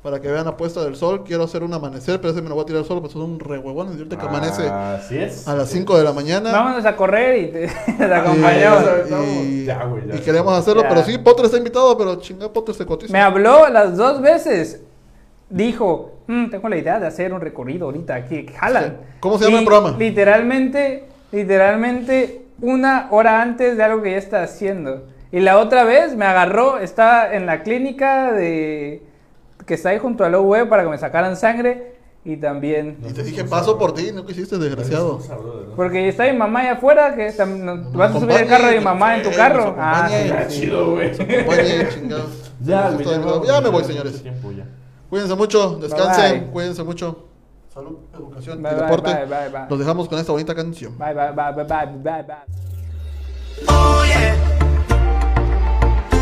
para 0.02 0.20
que 0.20 0.28
vean 0.28 0.44
la 0.44 0.56
puesta 0.56 0.82
del 0.82 0.96
sol. 0.96 1.22
Quiero 1.24 1.44
hacer 1.44 1.62
un 1.62 1.72
amanecer, 1.72 2.20
pero 2.20 2.32
ese 2.32 2.42
me 2.42 2.48
lo 2.48 2.56
voy 2.56 2.62
a 2.64 2.66
tirar 2.66 2.84
solo, 2.84 3.00
pues 3.00 3.12
es 3.12 3.16
un 3.20 3.38
re 3.38 3.58
huevón. 3.58 3.90
Decirte 3.92 4.16
que 4.16 4.26
amanece 4.26 4.68
Así 4.68 5.16
es. 5.18 5.46
a 5.46 5.54
las 5.54 5.68
5 5.68 5.96
de 5.96 6.04
la 6.04 6.12
mañana. 6.12 6.50
Vámonos 6.50 6.84
a 6.84 6.96
correr 6.96 7.38
y 7.38 7.46
te, 7.52 7.66
acompañamos. 8.14 8.82
y, 9.44 9.64
Ya, 9.64 9.84
güey, 9.84 10.06
ya. 10.08 10.16
y 10.16 10.18
queremos 10.18 10.52
hacerlo, 10.58 10.82
Ya. 10.82 10.88
pero 10.88 11.02
sí, 11.04 11.18
Potter 11.18 11.44
está 11.44 11.56
invitado, 11.58 11.96
pero 11.96 12.16
chinga, 12.16 12.52
Potter 12.52 12.74
se 12.74 12.84
cotiza. 12.84 13.12
Me 13.12 13.20
habló 13.20 13.68
las 13.68 13.96
dos 13.96 14.20
veces. 14.20 14.82
Dijo, 15.48 16.12
"Mm, 16.26 16.50
tengo 16.50 16.68
la 16.68 16.76
idea 16.78 16.98
de 16.98 17.06
hacer 17.06 17.32
un 17.32 17.40
recorrido 17.40 17.84
ahorita 17.86 18.14
aquí. 18.14 18.46
Jalan. 18.56 18.96
¿Cómo 19.20 19.38
se 19.38 19.44
llama 19.44 19.56
Y 19.56 19.60
el 19.60 19.66
programa? 19.66 19.96
Literalmente, 19.98 21.04
literalmente 21.30 22.42
una 22.60 23.08
hora 23.10 23.42
antes 23.42 23.76
de 23.76 23.82
algo 23.82 24.02
que 24.02 24.12
ya 24.12 24.16
está 24.18 24.42
haciendo. 24.42 25.04
Y 25.30 25.40
la 25.40 25.58
otra 25.58 25.84
vez 25.84 26.16
me 26.16 26.24
agarró, 26.24 26.78
estaba 26.78 27.34
en 27.34 27.46
la 27.46 27.62
clínica 27.62 28.32
de 28.32 29.02
que 29.66 29.74
está 29.74 29.90
ahí 29.90 29.98
junto 29.98 30.24
al 30.24 30.34
OUE 30.34 30.66
para 30.66 30.82
que 30.84 30.88
me 30.90 30.98
sacaran 30.98 31.36
sangre 31.36 31.96
y 32.24 32.36
también 32.36 32.98
Y 33.08 33.12
te 33.12 33.22
dije, 33.24 33.44
paso 33.44 33.76
por 33.78 33.94
ti, 33.94 34.10
no 34.12 34.24
quisiste, 34.24 34.56
desgraciado. 34.58 35.18
porque 35.74 36.08
está 36.08 36.24
mi 36.24 36.34
mamá 36.38 36.60
allá 36.60 36.72
afuera 36.72 37.14
que 37.16 37.32
Nos 37.46 37.92
vas 37.92 38.14
a 38.14 38.20
subir 38.20 38.36
el 38.36 38.46
carro 38.48 38.66
de 38.68 38.78
mi 38.78 38.84
mamá 38.84 39.16
en 39.16 39.22
tu 39.24 39.30
carro. 39.32 39.66
nos 39.66 39.74
Ah, 39.78 40.08
sí, 40.48 40.60
chido, 40.60 40.92
güey. 40.92 41.10
Ya, 42.64 42.90
Nos 42.90 43.46
ya 43.46 43.60
me 43.60 43.68
voy, 43.70 43.82
señores. 43.84 44.22
Cuídense 45.10 45.34
mucho, 45.34 45.76
descansen, 45.80 46.42
bye. 46.44 46.50
cuídense 46.52 46.82
mucho. 46.84 47.26
Salud, 47.74 47.98
educación 48.14 48.62
Bye, 48.62 48.70
y 48.70 48.74
bye, 48.74 48.82
deporte. 48.84 49.14
bye, 49.14 49.24
bye, 49.24 49.48
bye. 49.48 49.66
Los 49.68 49.78
dejamos 49.78 50.08
con 50.08 50.18
esta 50.18 50.30
bonita 50.32 50.54
canción. 50.54 50.96
Bye, 50.98 51.12
bye, 51.14 51.32
bye, 51.32 51.52
bye, 51.52 51.64
bye, 51.64 51.86
bye, 51.86 52.22
bye. 52.22 52.36
Oye, 53.66 54.34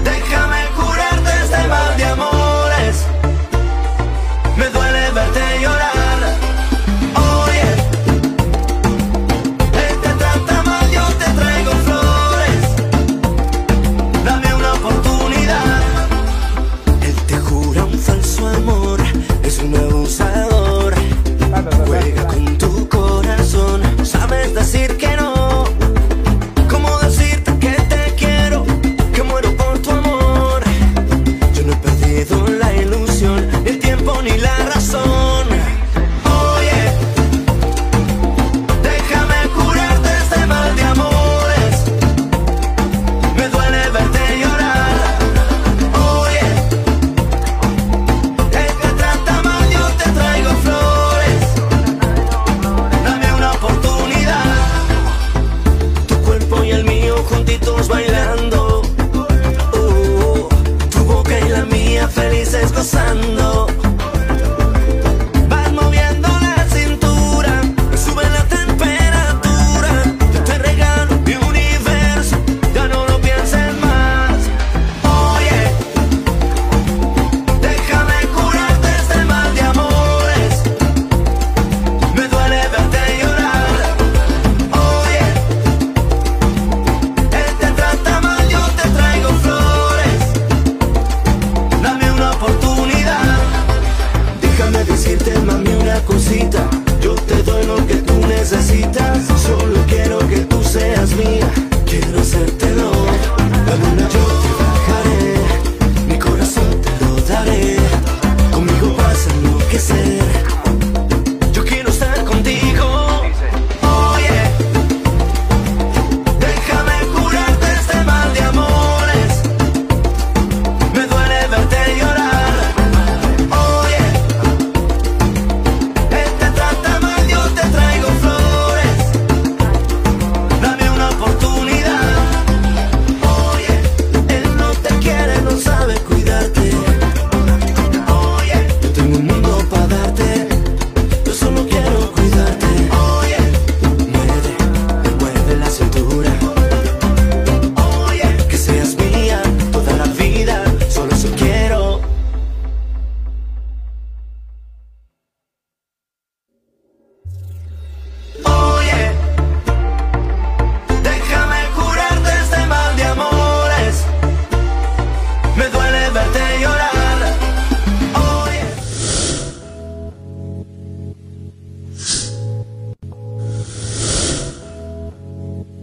déjame 0.03 0.64
curarte 0.76 1.30
este 1.45 1.68
mal 1.68 1.97
de 1.97 2.05
amores. 2.05 3.07
Me 4.61 4.69
duele 4.69 5.11
verte 5.13 5.61
llorar. 5.63 5.99